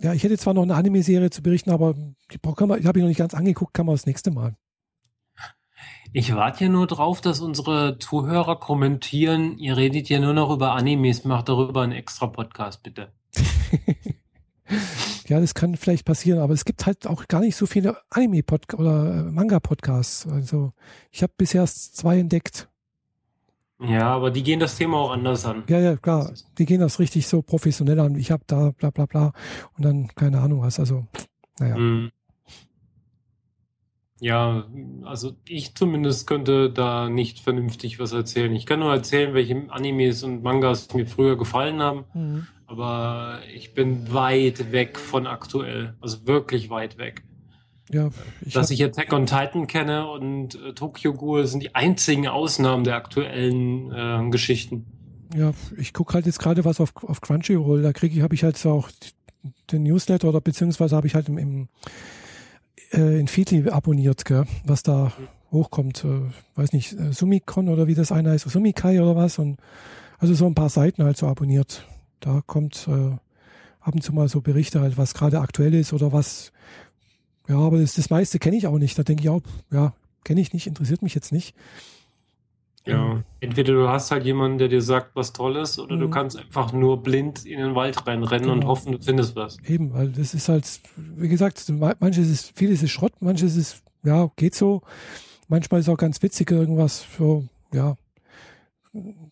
ja, 0.00 0.12
ich 0.12 0.22
hätte 0.22 0.38
zwar 0.38 0.54
noch 0.54 0.62
eine 0.62 0.74
Anime-Serie 0.74 1.30
zu 1.30 1.42
berichten, 1.42 1.70
aber 1.70 1.94
die, 1.94 2.38
die 2.38 2.48
habe 2.48 2.78
ich 2.78 3.02
noch 3.02 3.08
nicht 3.08 3.18
ganz 3.18 3.34
angeguckt, 3.34 3.74
kann 3.74 3.86
man 3.86 3.94
das 3.94 4.06
nächste 4.06 4.30
Mal. 4.30 4.56
Ich 6.12 6.34
warte 6.34 6.64
ja 6.64 6.70
nur 6.70 6.86
drauf, 6.86 7.20
dass 7.20 7.40
unsere 7.40 7.98
Zuhörer 7.98 8.56
kommentieren, 8.56 9.58
ihr 9.58 9.76
redet 9.76 10.08
ja 10.08 10.20
nur 10.20 10.34
noch 10.34 10.50
über 10.50 10.72
Animes, 10.72 11.24
macht 11.24 11.48
darüber 11.48 11.82
einen 11.82 11.92
extra 11.92 12.26
Podcast, 12.26 12.82
bitte. 12.82 13.12
Ja, 15.28 15.40
das 15.40 15.54
kann 15.54 15.76
vielleicht 15.76 16.04
passieren, 16.04 16.38
aber 16.38 16.54
es 16.54 16.64
gibt 16.64 16.86
halt 16.86 17.06
auch 17.06 17.28
gar 17.28 17.40
nicht 17.40 17.56
so 17.56 17.66
viele 17.66 17.96
Anime-Podcasts 18.10 18.80
oder 18.80 19.26
äh, 19.28 19.30
Manga-Podcasts. 19.30 20.26
Also 20.26 20.72
ich 21.10 21.22
habe 21.22 21.32
bisher 21.36 21.62
erst 21.62 21.96
zwei 21.96 22.18
entdeckt. 22.18 22.68
Ja, 23.80 24.14
aber 24.14 24.30
die 24.30 24.42
gehen 24.42 24.60
das 24.60 24.76
Thema 24.76 24.98
auch 24.98 25.10
anders 25.10 25.44
an. 25.44 25.64
Ja, 25.68 25.78
ja, 25.80 25.96
klar. 25.96 26.32
Die 26.58 26.66
gehen 26.66 26.80
das 26.80 26.98
richtig 26.98 27.26
so 27.26 27.42
professionell 27.42 27.98
an. 27.98 28.14
Ich 28.16 28.30
habe 28.30 28.44
da 28.46 28.70
bla 28.70 28.90
bla 28.90 29.06
bla 29.06 29.32
und 29.76 29.84
dann 29.84 30.08
keine 30.14 30.40
Ahnung 30.40 30.62
was. 30.62 30.78
Also, 30.78 31.06
naja. 31.58 31.76
Mhm. 31.76 32.12
Ja, 34.20 34.68
also 35.02 35.32
ich 35.44 35.74
zumindest 35.74 36.28
könnte 36.28 36.70
da 36.70 37.08
nicht 37.08 37.40
vernünftig 37.40 37.98
was 37.98 38.12
erzählen. 38.12 38.54
Ich 38.54 38.66
kann 38.66 38.78
nur 38.78 38.92
erzählen, 38.92 39.34
welche 39.34 39.66
Animes 39.68 40.22
und 40.22 40.44
Mangas 40.44 40.94
mir 40.94 41.08
früher 41.08 41.36
gefallen 41.36 41.80
haben. 41.80 42.04
Mhm. 42.14 42.46
Aber 42.72 43.40
ich 43.54 43.74
bin 43.74 44.14
weit 44.14 44.72
weg 44.72 44.98
von 44.98 45.26
aktuell. 45.26 45.94
Also 46.00 46.26
wirklich 46.26 46.70
weit 46.70 46.96
weg. 46.96 47.22
Ja, 47.90 48.08
ich 48.40 48.54
Dass 48.54 48.70
ich 48.70 48.82
Attack 48.82 49.12
on 49.12 49.26
Titan 49.26 49.66
kenne 49.66 50.08
und 50.08 50.54
äh, 50.54 50.72
Tokyo 50.72 51.12
Ghoul 51.12 51.46
sind 51.46 51.62
die 51.62 51.74
einzigen 51.74 52.28
Ausnahmen 52.28 52.84
der 52.84 52.96
aktuellen 52.96 53.92
äh, 53.92 54.30
Geschichten. 54.30 54.86
Ja, 55.36 55.52
ich 55.76 55.92
gucke 55.92 56.14
halt 56.14 56.24
jetzt 56.24 56.38
gerade 56.38 56.64
was 56.64 56.80
auf, 56.80 56.94
auf 57.02 57.20
Crunchyroll. 57.20 57.82
Da 57.82 57.92
kriege 57.92 58.16
ich, 58.16 58.22
habe 58.22 58.34
ich 58.34 58.42
halt 58.42 58.56
so 58.56 58.70
auch 58.70 58.88
den 59.70 59.82
Newsletter 59.82 60.30
oder 60.30 60.40
beziehungsweise 60.40 60.96
habe 60.96 61.06
ich 61.06 61.14
halt 61.14 61.28
im, 61.28 61.36
im 61.36 61.68
äh, 62.90 63.20
in 63.20 63.28
Feedly 63.28 63.68
abonniert, 63.68 64.24
gell, 64.24 64.46
was 64.64 64.82
da 64.82 65.12
hochkommt. 65.50 66.06
Äh, 66.06 66.30
weiß 66.54 66.72
nicht, 66.72 66.94
äh, 66.94 67.12
Sumikon 67.12 67.68
oder 67.68 67.86
wie 67.86 67.94
das 67.94 68.12
eine 68.12 68.30
heißt, 68.30 68.48
Sumikai 68.48 69.02
oder 69.02 69.14
was. 69.14 69.38
Und 69.38 69.58
also 70.18 70.32
so 70.32 70.46
ein 70.46 70.54
paar 70.54 70.70
Seiten 70.70 71.04
halt 71.04 71.18
so 71.18 71.26
abonniert 71.26 71.86
da 72.22 72.42
kommt 72.46 72.88
äh, 72.88 73.16
ab 73.80 73.94
und 73.94 74.02
zu 74.02 74.12
mal 74.12 74.28
so 74.28 74.40
Berichte 74.40 74.80
halt, 74.80 74.96
was 74.96 75.14
gerade 75.14 75.40
aktuell 75.40 75.74
ist 75.74 75.92
oder 75.92 76.12
was. 76.12 76.52
Ja, 77.48 77.58
aber 77.58 77.78
das, 77.78 77.94
das 77.94 78.10
meiste 78.10 78.38
kenne 78.38 78.56
ich 78.56 78.66
auch 78.66 78.78
nicht. 78.78 78.98
Da 78.98 79.02
denke 79.02 79.22
ich 79.22 79.28
auch, 79.28 79.42
ja, 79.70 79.92
kenne 80.24 80.40
ich 80.40 80.52
nicht, 80.52 80.66
interessiert 80.66 81.02
mich 81.02 81.14
jetzt 81.14 81.32
nicht. 81.32 81.54
Ja, 82.84 83.12
ähm, 83.12 83.24
entweder 83.40 83.74
du 83.74 83.88
hast 83.88 84.10
halt 84.10 84.24
jemanden, 84.24 84.58
der 84.58 84.68
dir 84.68 84.82
sagt, 84.82 85.14
was 85.14 85.32
toll 85.32 85.56
ist, 85.56 85.78
oder 85.78 85.96
du 85.96 86.06
mhm. 86.06 86.10
kannst 86.10 86.38
einfach 86.38 86.72
nur 86.72 87.02
blind 87.02 87.44
in 87.44 87.60
den 87.60 87.74
Wald 87.74 88.06
reinrennen 88.06 88.48
genau. 88.48 88.54
und 88.54 88.66
hoffen, 88.66 88.92
du 88.92 88.98
findest 88.98 89.36
was. 89.36 89.58
Eben, 89.66 89.92
weil 89.92 90.10
das 90.10 90.34
ist 90.34 90.48
halt, 90.48 90.80
wie 90.96 91.28
gesagt, 91.28 91.64
manches 92.00 92.28
ist, 92.28 92.56
vieles 92.56 92.82
ist 92.82 92.90
Schrott, 92.90 93.12
manches 93.20 93.56
ist, 93.56 93.82
ja, 94.02 94.30
geht 94.36 94.54
so. 94.54 94.82
Manchmal 95.48 95.80
ist 95.80 95.88
auch 95.88 95.96
ganz 95.96 96.22
witzig 96.22 96.50
irgendwas 96.50 97.02
für, 97.02 97.44
ja, 97.72 97.96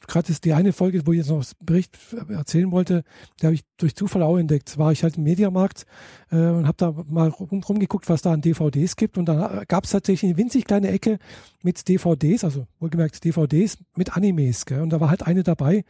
gerade 0.07 0.31
ist 0.31 0.45
die 0.45 0.55
eine 0.55 0.73
Folge, 0.73 1.07
wo 1.07 1.13
ich 1.13 1.19
jetzt 1.19 1.29
noch 1.29 1.39
das 1.39 1.55
Bericht 1.55 1.99
erzählen 2.29 2.71
wollte, 2.71 3.05
die 3.41 3.47
habe 3.47 3.55
ich 3.55 3.63
durch 3.77 3.95
Zufall 3.95 4.23
auch 4.23 4.39
entdeckt. 4.39 4.79
War 4.79 4.93
ich 4.93 5.03
halt 5.03 5.19
im 5.19 5.25
Mediamarkt 5.25 5.87
äh, 6.31 6.37
und 6.37 6.67
habe 6.67 6.77
da 6.79 6.95
mal 7.07 7.29
rum, 7.29 7.63
rumgeguckt, 7.63 8.09
was 8.09 8.23
da 8.23 8.33
an 8.33 8.41
DVDs 8.41 8.97
gibt. 8.97 9.19
Und 9.19 9.27
da 9.27 9.65
gab 9.69 9.85
es 9.85 9.91
tatsächlich 9.91 10.31
eine 10.31 10.39
winzig 10.39 10.65
kleine 10.65 10.89
Ecke 10.89 11.19
mit 11.63 11.89
DVDs, 11.89 12.45
also 12.45 12.67
wohlgemerkt 12.79 13.23
DVDs 13.23 13.79
mit 13.97 14.17
Animes. 14.17 14.65
Gell? 14.65 14.81
Und 14.81 14.91
da 14.91 15.01
war 15.01 15.11
halt 15.11 15.27
eine 15.27 15.43
dabei, 15.43 15.85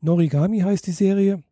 Norigami 0.00 0.60
heißt 0.60 0.86
die 0.86 0.92
Serie. 0.92 1.42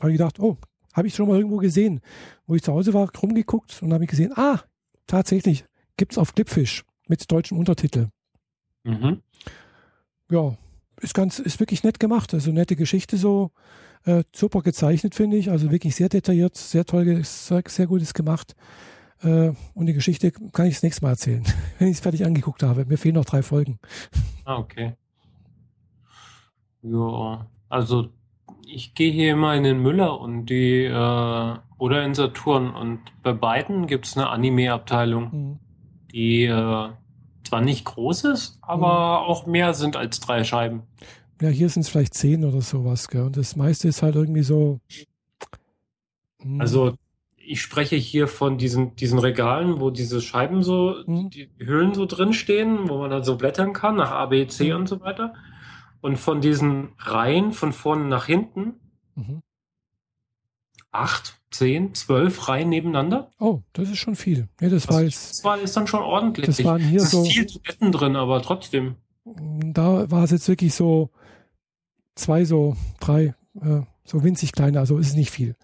Habe 0.00 0.12
ich 0.12 0.18
gedacht, 0.18 0.40
oh, 0.40 0.56
habe 0.94 1.06
ich 1.06 1.14
schon 1.14 1.28
mal 1.28 1.36
irgendwo 1.36 1.58
gesehen. 1.58 2.00
Wo 2.46 2.54
ich 2.54 2.62
zu 2.62 2.72
Hause 2.72 2.94
war, 2.94 3.10
rumgeguckt 3.22 3.82
und 3.82 3.92
habe 3.92 4.04
ich 4.04 4.10
gesehen, 4.10 4.32
ah, 4.36 4.60
tatsächlich, 5.06 5.64
gibt's 5.98 6.16
auf 6.16 6.34
Clipfish 6.34 6.84
mit 7.06 7.30
deutschem 7.30 7.58
Untertitel. 7.58 8.08
Mhm. 8.84 9.20
Ja, 10.30 10.56
ist 11.02 11.14
ganz, 11.14 11.38
ist 11.38 11.60
wirklich 11.60 11.84
nett 11.84 12.00
gemacht. 12.00 12.32
Also 12.34 12.52
nette 12.52 12.76
Geschichte 12.76 13.16
so. 13.16 13.50
Äh, 14.04 14.24
super 14.34 14.62
gezeichnet, 14.62 15.14
finde 15.14 15.36
ich. 15.36 15.50
Also 15.50 15.70
wirklich 15.70 15.94
sehr 15.94 16.08
detailliert, 16.08 16.56
sehr 16.56 16.84
toll, 16.84 17.22
sehr, 17.22 17.62
sehr 17.66 17.86
gutes 17.86 18.14
gemacht. 18.14 18.56
Äh, 19.22 19.52
und 19.74 19.86
die 19.86 19.92
Geschichte 19.92 20.32
kann 20.32 20.66
ich 20.66 20.74
das 20.74 20.82
nächste 20.82 21.04
Mal 21.04 21.10
erzählen, 21.10 21.44
wenn 21.78 21.88
ich 21.88 21.94
es 21.94 22.00
fertig 22.00 22.24
angeguckt 22.24 22.62
habe. 22.62 22.84
Mir 22.84 22.98
fehlen 22.98 23.14
noch 23.14 23.24
drei 23.24 23.42
Folgen. 23.42 23.78
Ah, 24.44 24.58
okay. 24.58 24.94
Ja, 26.82 27.46
also 27.68 28.08
ich 28.66 28.94
gehe 28.94 29.12
hier 29.12 29.32
immer 29.32 29.54
in 29.54 29.62
den 29.62 29.80
Müller 29.80 30.20
und 30.20 30.46
die 30.46 30.84
äh, 30.84 31.56
oder 31.78 32.04
in 32.04 32.14
Saturn 32.14 32.74
und 32.74 33.00
bei 33.22 33.32
beiden 33.32 33.86
gibt 33.86 34.06
es 34.06 34.16
eine 34.16 34.30
Anime-Abteilung, 34.30 35.30
mhm. 35.32 35.58
die 36.12 36.44
äh, 36.46 36.88
zwar 37.52 37.60
nicht 37.60 37.84
groß 37.84 38.24
ist, 38.24 38.58
aber 38.62 39.20
mhm. 39.20 39.26
auch 39.26 39.46
mehr 39.46 39.74
sind 39.74 39.94
als 39.94 40.20
drei 40.20 40.42
Scheiben. 40.42 40.84
Ja, 41.42 41.50
hier 41.50 41.68
sind 41.68 41.82
es 41.82 41.90
vielleicht 41.90 42.14
zehn 42.14 42.46
oder 42.46 42.62
sowas, 42.62 43.08
gell? 43.08 43.24
Und 43.24 43.36
das 43.36 43.56
meiste 43.56 43.88
ist 43.88 44.02
halt 44.02 44.14
irgendwie 44.14 44.42
so. 44.42 44.80
Mh. 46.38 46.44
Hm. 46.44 46.60
Also 46.62 46.94
ich 47.36 47.60
spreche 47.60 47.96
hier 47.96 48.26
von 48.26 48.56
diesen, 48.56 48.96
diesen 48.96 49.18
Regalen, 49.18 49.80
wo 49.80 49.90
diese 49.90 50.22
Scheiben 50.22 50.62
so, 50.62 50.96
mhm. 51.04 51.28
die 51.28 51.50
Hüllen 51.58 51.92
so 51.92 52.06
drinstehen, 52.06 52.88
wo 52.88 52.96
man 52.98 53.10
dann 53.10 53.24
so 53.24 53.36
blättern 53.36 53.74
kann, 53.74 53.96
nach 53.96 54.12
A, 54.12 54.26
B, 54.26 54.46
C 54.46 54.70
mhm. 54.70 54.80
und 54.80 54.88
so 54.88 55.02
weiter. 55.02 55.34
Und 56.00 56.16
von 56.16 56.40
diesen 56.40 56.92
Reihen 56.98 57.52
von 57.52 57.72
vorne 57.74 58.04
nach 58.04 58.24
hinten, 58.24 58.76
mhm. 59.14 59.42
Acht, 60.92 61.40
zehn, 61.50 61.94
zwölf 61.94 62.48
Reihen 62.48 62.68
nebeneinander. 62.68 63.30
Oh, 63.40 63.60
das 63.72 63.90
ist 63.90 63.98
schon 63.98 64.14
viel. 64.14 64.48
Nee, 64.60 64.68
das 64.68 64.88
war 64.88 65.02
jetzt. 65.02 65.30
Das 65.30 65.44
war, 65.44 65.58
ist 65.58 65.76
dann 65.76 65.86
schon 65.86 66.02
ordentlich. 66.02 66.46
Das 66.46 66.64
waren 66.64 66.80
hier 66.80 66.98
es 66.98 67.04
ist 67.04 67.10
so. 67.10 67.24
viel 67.24 67.46
zu 67.46 67.60
Betten 67.60 67.90
drin, 67.90 68.14
aber 68.14 68.42
trotzdem. 68.42 68.96
Da 69.24 70.10
war 70.10 70.24
es 70.24 70.30
jetzt 70.30 70.48
wirklich 70.48 70.74
so 70.74 71.10
zwei, 72.14 72.44
so 72.44 72.76
drei, 73.00 73.34
äh, 73.60 73.82
so 74.04 74.22
winzig 74.22 74.52
kleine, 74.52 74.78
also 74.78 74.98
ist 74.98 75.08
es 75.08 75.14
nicht 75.14 75.30
viel. 75.30 75.56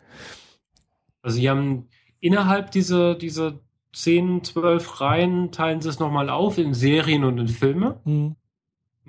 Also 1.23 1.37
sie 1.39 1.51
haben 1.51 1.89
innerhalb 2.21 2.71
dieser, 2.71 3.15
dieser 3.15 3.61
10, 3.93 4.45
12 4.45 5.01
Reihen 5.01 5.53
teilen 5.53 5.81
sie 5.81 5.89
es 5.89 5.99
nochmal 5.99 6.31
auf 6.31 6.59
in 6.59 6.75
Serien 6.75 7.25
und 7.25 7.39
in 7.39 7.49
Filme. 7.49 8.01
Hm. 8.05 8.37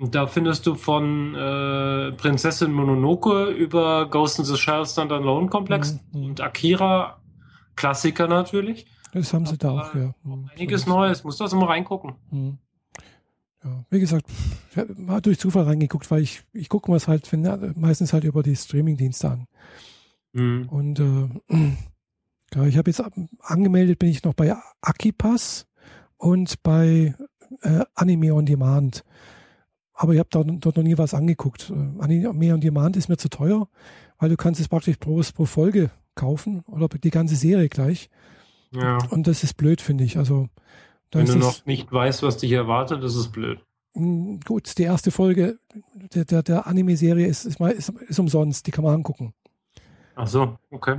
Da 0.08 0.26
findest 0.26 0.66
du 0.66 0.74
von 0.76 1.34
äh, 1.34 2.12
Prinzessin 2.12 2.72
Mononoke 2.72 3.46
über 3.50 4.08
Ghost 4.08 4.38
in 4.38 4.44
the 4.46 4.56
Shell 4.56 4.86
Stand 4.86 5.12
Alone 5.12 5.48
Komplex 5.48 5.98
Mhm, 6.12 6.20
mhm. 6.20 6.26
und 6.26 6.40
Akira, 6.40 7.20
Klassiker 7.76 8.26
natürlich. 8.26 8.86
Das 9.12 9.34
haben 9.34 9.44
sie 9.44 9.58
da 9.58 9.70
auch, 9.72 9.94
ja. 9.94 10.14
Einiges 10.54 10.82
so. 10.82 10.90
Neues, 10.90 11.24
musst 11.24 11.40
du 11.40 11.44
also 11.44 11.56
mal 11.56 11.66
reingucken. 11.66 12.14
Hm. 12.30 12.58
Ja, 13.62 13.84
wie 13.90 14.00
gesagt, 14.00 14.24
ich 14.70 14.78
hab 14.78 14.96
mal 14.98 15.20
durch 15.20 15.38
Zufall 15.38 15.64
reingeguckt, 15.64 16.10
weil 16.10 16.22
ich, 16.22 16.42
ich 16.54 16.68
gucke 16.70 16.90
mir 16.90 16.96
es 16.96 17.08
halt 17.08 17.30
wenn, 17.32 17.44
ja, 17.44 17.58
meistens 17.74 18.12
halt 18.14 18.24
über 18.24 18.42
die 18.42 18.56
Streamingdienste 18.56 19.30
an. 19.30 19.46
Mhm. 20.32 20.68
Und 20.70 21.00
äh, 21.00 21.28
ja, 22.54 22.64
ich 22.64 22.78
habe 22.78 22.88
jetzt 22.88 23.00
ab- 23.02 23.12
angemeldet, 23.42 23.98
bin 23.98 24.08
ich 24.08 24.24
noch 24.24 24.32
bei 24.34 24.56
Akipass 24.80 25.66
und 26.16 26.62
bei 26.62 27.14
äh, 27.62 27.84
Anime 27.94 28.32
on 28.32 28.46
Demand. 28.46 29.04
Aber 30.00 30.14
ich 30.14 30.18
habe 30.18 30.30
dort, 30.30 30.48
dort 30.64 30.78
noch 30.78 30.82
nie 30.82 30.96
was 30.96 31.12
angeguckt. 31.12 31.70
Äh, 31.70 32.02
Anime 32.02 32.54
on 32.54 32.60
Demand 32.62 32.96
ist 32.96 33.10
mir 33.10 33.18
zu 33.18 33.28
teuer, 33.28 33.68
weil 34.18 34.30
du 34.30 34.36
kannst 34.38 34.58
es 34.58 34.66
praktisch 34.66 34.96
pro, 34.96 35.20
pro 35.34 35.44
Folge 35.44 35.90
kaufen 36.14 36.60
oder 36.68 36.88
die 36.88 37.10
ganze 37.10 37.36
Serie 37.36 37.68
gleich. 37.68 38.08
Ja. 38.72 38.96
Und 39.10 39.26
das 39.26 39.44
ist 39.44 39.58
blöd, 39.58 39.82
finde 39.82 40.04
ich. 40.04 40.16
Also 40.16 40.48
Wenn 41.12 41.26
du 41.26 41.36
noch 41.36 41.66
nicht 41.66 41.92
weißt, 41.92 42.22
was 42.22 42.38
dich 42.38 42.52
erwartet, 42.52 43.04
ist 43.04 43.14
es 43.14 43.28
blöd. 43.28 43.60
Mm, 43.92 44.36
Gut, 44.46 44.78
die 44.78 44.84
erste 44.84 45.10
Folge 45.10 45.58
der, 46.14 46.24
der, 46.24 46.44
der 46.44 46.66
Anime-Serie 46.66 47.26
ist, 47.26 47.44
ist, 47.44 47.60
ist, 47.60 47.90
ist 47.90 48.18
umsonst, 48.18 48.66
die 48.66 48.70
kann 48.70 48.84
man 48.84 48.94
angucken. 48.94 49.34
Ach 50.14 50.28
so, 50.28 50.56
okay. 50.70 50.96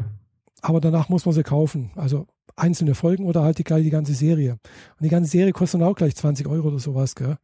Aber 0.62 0.80
danach 0.80 1.10
muss 1.10 1.26
man 1.26 1.34
sie 1.34 1.42
kaufen. 1.42 1.90
Also 1.96 2.28
einzelne 2.56 2.94
Folgen 2.94 3.26
oder 3.26 3.42
halt 3.42 3.58
die, 3.58 3.64
die 3.64 3.90
ganze 3.90 4.14
Serie. 4.14 4.52
Und 4.52 5.04
die 5.04 5.10
ganze 5.10 5.32
Serie 5.32 5.54
kostet 5.54 5.82
dann 5.82 5.88
auch 5.88 5.96
gleich 5.96 6.16
20 6.16 6.46
Euro 6.46 6.68
oder 6.68 6.78
sowas, 6.78 7.16
gell? 7.16 7.40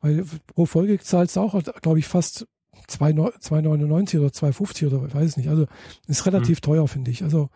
Weil 0.00 0.24
pro 0.46 0.66
Folge 0.66 0.98
zahlst 0.98 1.36
du 1.36 1.40
auch, 1.40 1.62
glaube 1.82 1.98
ich, 1.98 2.06
fast 2.06 2.46
2,9 2.88 3.40
2,99 3.40 4.18
oder 4.18 4.28
2,50 4.28 4.86
oder 4.86 5.06
ich 5.06 5.14
weiß 5.14 5.36
nicht. 5.36 5.48
Also 5.48 5.66
ist 6.06 6.26
relativ 6.26 6.60
teuer, 6.60 6.88
finde 6.88 7.10
ich. 7.10 7.22
Also 7.22 7.50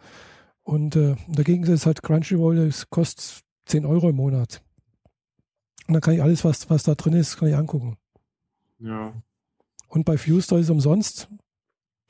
und 0.63 0.97
äh, 0.97 1.17
dagegen 1.29 1.63
ist 1.65 1.87
halt 1.87 2.03
Crunchyroll, 2.03 2.59
es 2.59 2.89
kostet 2.91 3.43
10 3.67 3.85
Euro 3.87 4.09
im 4.09 4.17
Monat. 4.17 4.63
Und 5.87 5.95
dann 5.95 6.01
kann 6.01 6.15
ich 6.15 6.23
alles, 6.23 6.45
was, 6.45 6.71
was 6.71 6.83
da 6.83 6.95
drin 6.95 7.13
ist, 7.13 7.37
kann 7.37 7.49
ich 7.49 7.55
angucken. 7.55 7.99
Ja. 8.79 9.13
Und 9.89 10.05
bei 10.05 10.17
Fused 10.17 10.51
ist 10.53 10.65
es 10.65 10.71
umsonst. 10.71 11.29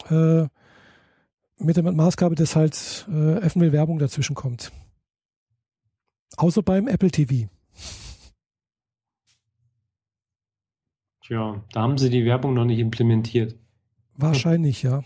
Äh, 0.09 0.47
mit 1.59 1.77
der 1.77 1.91
Maßgabe, 1.93 2.35
dass 2.35 2.57
halt 2.57 3.07
äh, 3.09 3.73
Werbung 3.73 3.99
dazwischen 3.99 4.35
kommt. 4.35 4.73
Außer 6.37 6.63
beim 6.63 6.89
Apple 6.89 7.11
TV. 7.11 7.49
Tja, 11.27 11.63
da 11.73 11.81
haben 11.81 11.97
sie 11.97 12.11
die 12.11 12.27
Werbung 12.27 12.53
noch 12.53 12.67
nicht 12.67 12.79
implementiert. 12.79 13.57
Wahrscheinlich, 14.17 14.83
ja. 14.83 15.03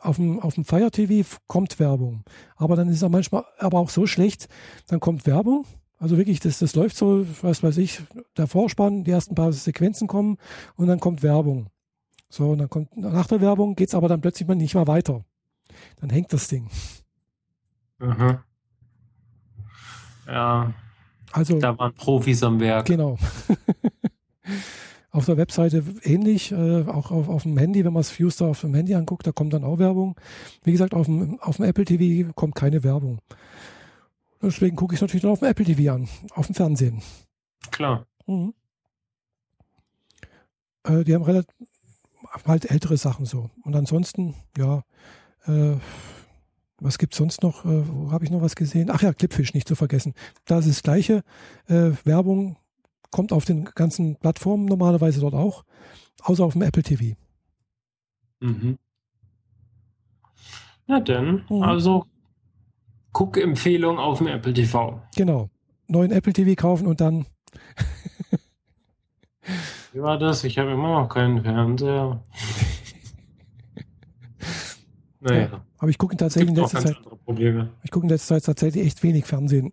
Auf 0.00 0.16
dem, 0.16 0.40
auf 0.40 0.54
dem 0.54 0.64
Fire 0.64 0.90
TV 0.90 1.38
kommt 1.46 1.78
Werbung. 1.78 2.24
Aber 2.56 2.76
dann 2.76 2.88
ist 2.88 2.96
es 2.96 3.02
auch 3.02 3.10
manchmal 3.10 3.44
aber 3.58 3.78
auch 3.78 3.90
so 3.90 4.06
schlecht, 4.06 4.48
dann 4.88 5.00
kommt 5.00 5.26
Werbung. 5.26 5.66
Also 5.98 6.16
wirklich, 6.16 6.40
das, 6.40 6.58
das 6.58 6.74
läuft 6.74 6.96
so, 6.96 7.26
was 7.42 7.62
weiß 7.62 7.76
ich, 7.78 8.00
der 8.36 8.46
Vorspann, 8.46 9.04
die 9.04 9.10
ersten 9.10 9.34
paar 9.34 9.52
Sequenzen 9.52 10.08
kommen 10.08 10.38
und 10.76 10.86
dann 10.86 11.00
kommt 11.00 11.22
Werbung. 11.22 11.68
So, 12.28 12.50
und 12.50 12.58
dann 12.58 12.70
kommt 12.70 12.96
nach 12.96 13.26
der 13.26 13.40
Werbung 13.40 13.76
geht 13.76 13.88
es 13.88 13.94
aber 13.94 14.08
dann 14.08 14.20
plötzlich 14.20 14.48
mal 14.48 14.54
nicht 14.54 14.74
mehr 14.74 14.86
weiter. 14.86 15.24
Dann 16.00 16.10
hängt 16.10 16.32
das 16.32 16.48
Ding. 16.48 16.68
Aha. 17.98 18.44
Ja, 20.26 20.72
Also 21.32 21.58
da 21.58 21.78
waren 21.78 21.94
Profis 21.94 22.42
am 22.42 22.60
Werk. 22.60 22.86
Genau. 22.86 23.18
auf 25.14 25.26
der 25.26 25.36
Webseite 25.36 25.84
ähnlich, 26.02 26.50
äh, 26.50 26.82
auch 26.82 27.12
auf, 27.12 27.28
auf 27.28 27.44
dem 27.44 27.56
Handy, 27.56 27.84
wenn 27.84 27.92
man 27.92 28.00
es 28.00 28.10
Fused 28.10 28.42
auf 28.42 28.62
dem 28.62 28.74
Handy 28.74 28.96
anguckt, 28.96 29.24
da 29.24 29.30
kommt 29.30 29.52
dann 29.52 29.62
auch 29.62 29.78
Werbung. 29.78 30.16
Wie 30.64 30.72
gesagt, 30.72 30.92
auf 30.92 31.06
dem, 31.06 31.38
auf 31.40 31.56
dem 31.56 31.66
Apple 31.66 31.84
TV 31.84 32.32
kommt 32.32 32.56
keine 32.56 32.82
Werbung. 32.82 33.20
Deswegen 34.42 34.74
gucke 34.74 34.96
ich 34.96 35.00
natürlich 35.00 35.22
nur 35.22 35.32
auf 35.32 35.38
dem 35.38 35.48
Apple 35.48 35.64
TV 35.64 35.94
an, 35.94 36.08
auf 36.34 36.46
dem 36.46 36.56
Fernsehen. 36.56 37.00
Klar. 37.70 38.06
Mhm. 38.26 38.54
Äh, 40.82 41.04
die 41.04 41.14
haben 41.14 41.22
relativ 41.22 41.54
halt 42.44 42.68
ältere 42.68 42.96
Sachen 42.96 43.24
so. 43.24 43.50
Und 43.62 43.76
ansonsten, 43.76 44.34
ja, 44.58 44.82
äh, 45.46 45.76
was 46.80 46.98
gibt 46.98 47.14
es 47.14 47.18
sonst 47.18 47.44
noch? 47.44 47.64
Äh, 47.64 47.88
wo 47.88 48.10
habe 48.10 48.24
ich 48.24 48.32
noch 48.32 48.42
was 48.42 48.56
gesehen? 48.56 48.90
Ach 48.90 49.00
ja, 49.00 49.12
Clipfish 49.12 49.54
nicht 49.54 49.68
zu 49.68 49.76
vergessen. 49.76 50.12
Da 50.44 50.58
ist 50.58 50.68
das 50.68 50.82
gleiche. 50.82 51.22
Äh, 51.68 51.92
Werbung 52.02 52.56
kommt 53.14 53.32
auf 53.32 53.44
den 53.44 53.64
ganzen 53.76 54.16
Plattformen 54.16 54.64
normalerweise 54.64 55.20
dort 55.20 55.34
auch, 55.34 55.64
außer 56.22 56.44
auf 56.44 56.54
dem 56.54 56.62
Apple 56.62 56.82
TV. 56.82 57.14
Mhm. 58.40 58.76
Na 60.88 60.98
denn, 60.98 61.44
Mhm. 61.48 61.62
also 61.62 62.06
Guck-Empfehlung 63.12 64.00
auf 64.00 64.18
dem 64.18 64.26
Apple 64.26 64.52
TV. 64.52 65.00
Genau. 65.14 65.48
Neuen 65.86 66.10
Apple 66.10 66.32
TV 66.32 66.60
kaufen 66.60 66.88
und 66.88 67.00
dann, 67.00 67.26
Wie 69.92 70.02
war 70.02 70.18
das? 70.18 70.42
Ich 70.42 70.58
habe 70.58 70.72
immer 70.72 71.00
noch 71.02 71.08
keinen 71.08 71.40
Fernseher. 71.40 72.20
Naja, 75.20 75.64
aber 75.78 75.88
ich 75.88 75.98
gucke 75.98 76.16
tatsächlich 76.16 76.50
in 76.50 76.56
letzter 76.56 76.80
Zeit, 76.80 76.96
ich 77.84 77.90
gucke 77.92 78.06
in 78.06 78.10
letzter 78.10 78.34
Zeit 78.34 78.44
tatsächlich 78.44 78.84
echt 78.84 79.04
wenig 79.04 79.24
Fernsehen. 79.24 79.72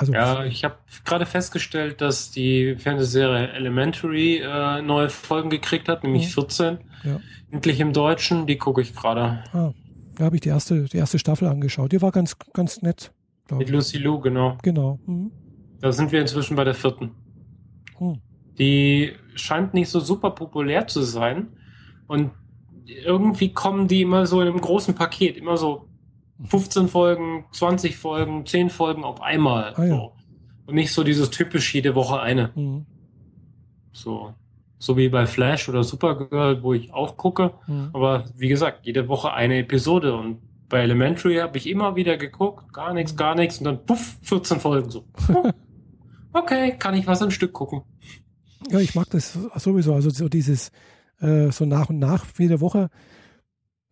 Also, 0.00 0.12
Ja, 0.14 0.44
ich 0.44 0.64
habe 0.64 0.76
gerade 1.04 1.26
festgestellt, 1.26 2.00
dass 2.00 2.30
die 2.30 2.74
Fernsehserie 2.76 3.52
Elementary 3.52 4.38
äh, 4.38 4.80
neue 4.82 5.10
Folgen 5.10 5.50
gekriegt 5.50 5.88
hat, 5.88 6.02
nämlich 6.04 6.26
Mhm. 6.28 6.30
14. 6.30 6.78
Ja. 7.04 7.20
Endlich 7.50 7.80
im 7.80 7.92
Deutschen, 7.92 8.46
die 8.46 8.56
gucke 8.56 8.80
ich 8.80 8.94
gerade. 8.94 9.44
ah, 9.52 9.72
da 10.16 10.24
habe 10.24 10.36
ich 10.36 10.40
die 10.42 10.48
erste, 10.48 10.84
die 10.84 10.96
erste 10.96 11.18
Staffel 11.18 11.48
angeschaut. 11.48 11.92
Die 11.92 12.00
war 12.00 12.12
ganz, 12.12 12.36
ganz 12.54 12.80
nett, 12.82 13.12
Mit. 13.52 13.68
Lucy 13.68 13.98
Lou, 13.98 14.20
genau. 14.20 14.56
Genau. 14.62 14.98
Mhm. 15.06 15.30
Da 15.80 15.92
sind 15.92 16.12
wir 16.12 16.20
inzwischen 16.20 16.56
bei 16.56 16.64
der 16.64 16.74
vierten. 16.74 17.10
Hm. 17.98 18.20
Die 18.58 19.12
scheint 19.34 19.74
nicht 19.74 19.88
so 19.90 20.00
super 20.00 20.30
populär 20.30 20.86
zu 20.86 21.02
sein. 21.02 21.48
Und 22.06 22.30
irgendwie 22.86 23.52
kommen 23.52 23.86
die 23.88 24.02
immer 24.02 24.26
so 24.26 24.40
in 24.40 24.48
einem 24.48 24.60
großen 24.60 24.94
Paket. 24.94 25.36
Immer 25.36 25.56
so 25.56 25.88
15 26.44 26.88
Folgen, 26.88 27.44
20 27.52 27.96
Folgen, 27.96 28.46
10 28.46 28.70
Folgen 28.70 29.04
auf 29.04 29.20
einmal. 29.20 29.74
Ah, 29.76 29.84
ja. 29.84 29.94
so. 29.96 30.12
Und 30.66 30.74
nicht 30.74 30.92
so 30.92 31.04
dieses 31.04 31.30
typisch 31.30 31.74
jede 31.74 31.94
Woche 31.94 32.20
eine. 32.20 32.50
Mhm. 32.54 32.86
So. 33.92 34.34
So 34.78 34.96
wie 34.96 35.08
bei 35.08 35.26
Flash 35.26 35.68
oder 35.68 35.84
Supergirl, 35.84 36.62
wo 36.62 36.72
ich 36.72 36.92
auch 36.94 37.16
gucke. 37.16 37.52
Mhm. 37.66 37.90
Aber 37.92 38.24
wie 38.36 38.48
gesagt, 38.48 38.86
jede 38.86 39.08
Woche 39.08 39.32
eine 39.32 39.58
Episode. 39.58 40.14
Und 40.14 40.38
bei 40.68 40.80
Elementary 40.80 41.36
habe 41.36 41.58
ich 41.58 41.68
immer 41.68 41.96
wieder 41.96 42.16
geguckt. 42.16 42.72
Gar 42.72 42.94
nichts, 42.94 43.16
gar 43.16 43.34
nichts. 43.34 43.58
Und 43.58 43.64
dann 43.64 43.84
puff, 43.84 44.16
14 44.22 44.60
Folgen 44.60 44.90
so. 44.90 45.04
Okay, 46.32 46.76
kann 46.78 46.94
ich 46.94 47.08
was 47.08 47.22
am 47.22 47.30
Stück 47.32 47.52
gucken. 47.52 47.82
Ja, 48.70 48.78
ich 48.78 48.94
mag 48.94 49.10
das 49.10 49.36
sowieso. 49.56 49.94
Also 49.94 50.10
so 50.10 50.28
dieses 50.28 50.70
äh, 51.20 51.50
so 51.50 51.64
nach 51.64 51.88
und 51.88 51.98
nach 51.98 52.24
jede 52.38 52.60
Woche 52.60 52.88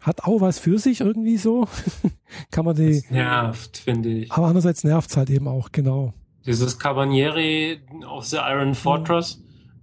hat 0.00 0.24
auch 0.24 0.40
was 0.40 0.58
für 0.58 0.78
sich 0.78 1.00
irgendwie 1.00 1.36
so. 1.36 1.66
Kann 2.50 2.64
man 2.64 2.76
die. 2.76 3.00
Das 3.02 3.10
nervt, 3.10 3.76
finde 3.78 4.08
ich. 4.10 4.32
Aber 4.32 4.46
andererseits 4.46 4.84
nervt 4.84 5.10
es 5.10 5.16
halt 5.16 5.30
eben 5.30 5.48
auch, 5.48 5.72
genau. 5.72 6.14
Dieses 6.46 6.78
Cabanieri 6.78 7.80
auf 8.06 8.24
The 8.26 8.36
Iron 8.38 8.74
Fortress 8.74 9.42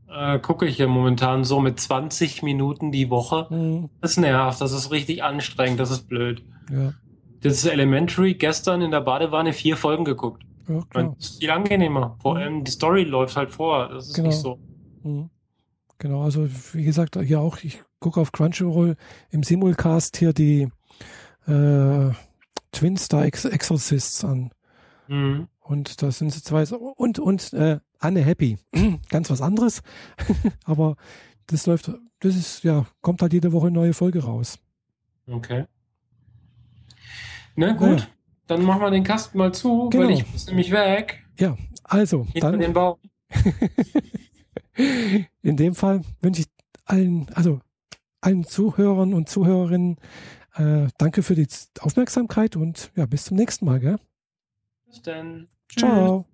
äh, 0.10 0.40
gucke 0.40 0.66
ich 0.66 0.78
ja 0.78 0.88
momentan 0.88 1.44
so 1.44 1.60
mit 1.60 1.80
20 1.80 2.44
Minuten 2.44 2.92
die 2.92 3.10
Woche. 3.10 3.48
Mhm. 3.54 3.90
Das 4.02 4.18
nervt, 4.18 4.62
das 4.62 4.72
ist 4.72 4.90
richtig 4.92 5.24
anstrengend, 5.24 5.80
das 5.80 5.92
ist 5.92 6.08
blöd. 6.08 6.44
Ja, 6.72 6.94
Das 7.42 7.54
ist 7.54 7.66
Elementary 7.66 8.34
gestern 8.36 8.82
in 8.82 8.92
der 8.92 9.02
Badewanne 9.02 9.54
vier 9.54 9.78
Folgen 9.78 10.06
geguckt. 10.06 10.44
ja 10.68 10.82
klar. 10.90 11.14
Das 11.20 11.30
ist 11.32 11.40
viel 11.40 11.52
angenehmer. 11.52 12.18
Vor 12.22 12.36
Mhm. 12.36 12.38
allem 12.42 12.64
die 12.64 12.72
Story 12.72 13.04
läuft 13.04 13.36
halt 13.36 13.52
vor. 13.52 13.90
Das 13.90 14.08
ist 14.08 14.16
Genau. 14.16 14.30
nicht 14.30 14.38
so. 14.40 14.60
Mhm. 15.04 15.30
Genau, 16.00 16.24
also 16.24 16.48
wie 16.74 16.84
gesagt, 16.84 17.18
hier 17.22 17.40
auch, 17.40 17.58
ich 17.64 17.82
gucke 18.06 18.22
auf 18.22 18.32
Crunchyroll 18.32 18.98
im 19.32 19.41
Simulcast 19.41 20.18
hier 20.18 20.32
die 20.32 20.69
äh, 21.48 22.11
Twin 22.72 22.98
Star 22.98 23.26
Ex 23.26 23.45
Exorcists 23.45 24.23
an. 24.23 24.52
Mhm. 25.07 25.48
Und 25.60 26.03
da 26.03 26.11
sind 26.11 26.32
sie 26.32 26.44
zwei 26.44 26.68
und 26.68 27.18
und 27.18 27.52
äh, 27.53 27.80
Anne 27.98 28.22
Happy. 28.22 28.60
Ganz 29.10 29.32
was 29.32 29.41
anderes. 29.41 29.82
Aber 30.65 30.98
das 31.48 31.65
läuft, 31.65 31.91
das 32.19 32.36
ist, 32.36 32.64
ja, 32.64 32.86
kommt 33.02 33.23
halt 33.23 33.34
jede 33.34 33.52
Woche 33.52 33.68
eine 33.68 33.76
neue 33.76 33.94
Folge 33.94 34.23
raus. 34.23 34.60
Okay. 35.26 35.65
Na 37.56 37.73
gut, 37.73 38.02
ja. 38.02 38.07
dann 38.45 38.61
machen 38.61 38.82
wir 38.82 38.91
den 38.91 39.03
Kasten 39.03 39.40
mal 39.40 39.52
zu, 39.52 39.90
genau. 39.90 40.03
weil 40.03 40.11
ich 40.11 40.32
muss 40.32 40.45
nämlich 40.45 40.69
weg. 40.69 41.23
Ja, 41.40 41.57
also 41.84 42.27
Hinter 42.34 42.52
dann. 42.52 42.60
Den 42.60 42.73
Baum. 42.73 42.99
In 45.41 45.57
dem 45.57 45.73
Fall 45.73 46.02
wünsche 46.22 46.41
ich 46.41 46.48
allen, 46.86 47.27
also 47.34 47.61
allen 48.26 48.43
Zuhörern 48.43 49.14
und 49.14 49.30
Zuhörerinnen 49.30 49.97
äh, 50.56 50.88
danke 50.97 51.22
für 51.23 51.35
die 51.35 51.47
Aufmerksamkeit 51.80 52.56
und 52.56 52.91
ja, 52.95 53.06
bis 53.06 53.26
zum 53.26 53.38
nächsten 53.38 53.65
Mal. 53.65 53.80
Gell? 53.80 53.97
Bis 54.85 55.02
dann. 55.02 55.47
Ciao. 55.77 56.26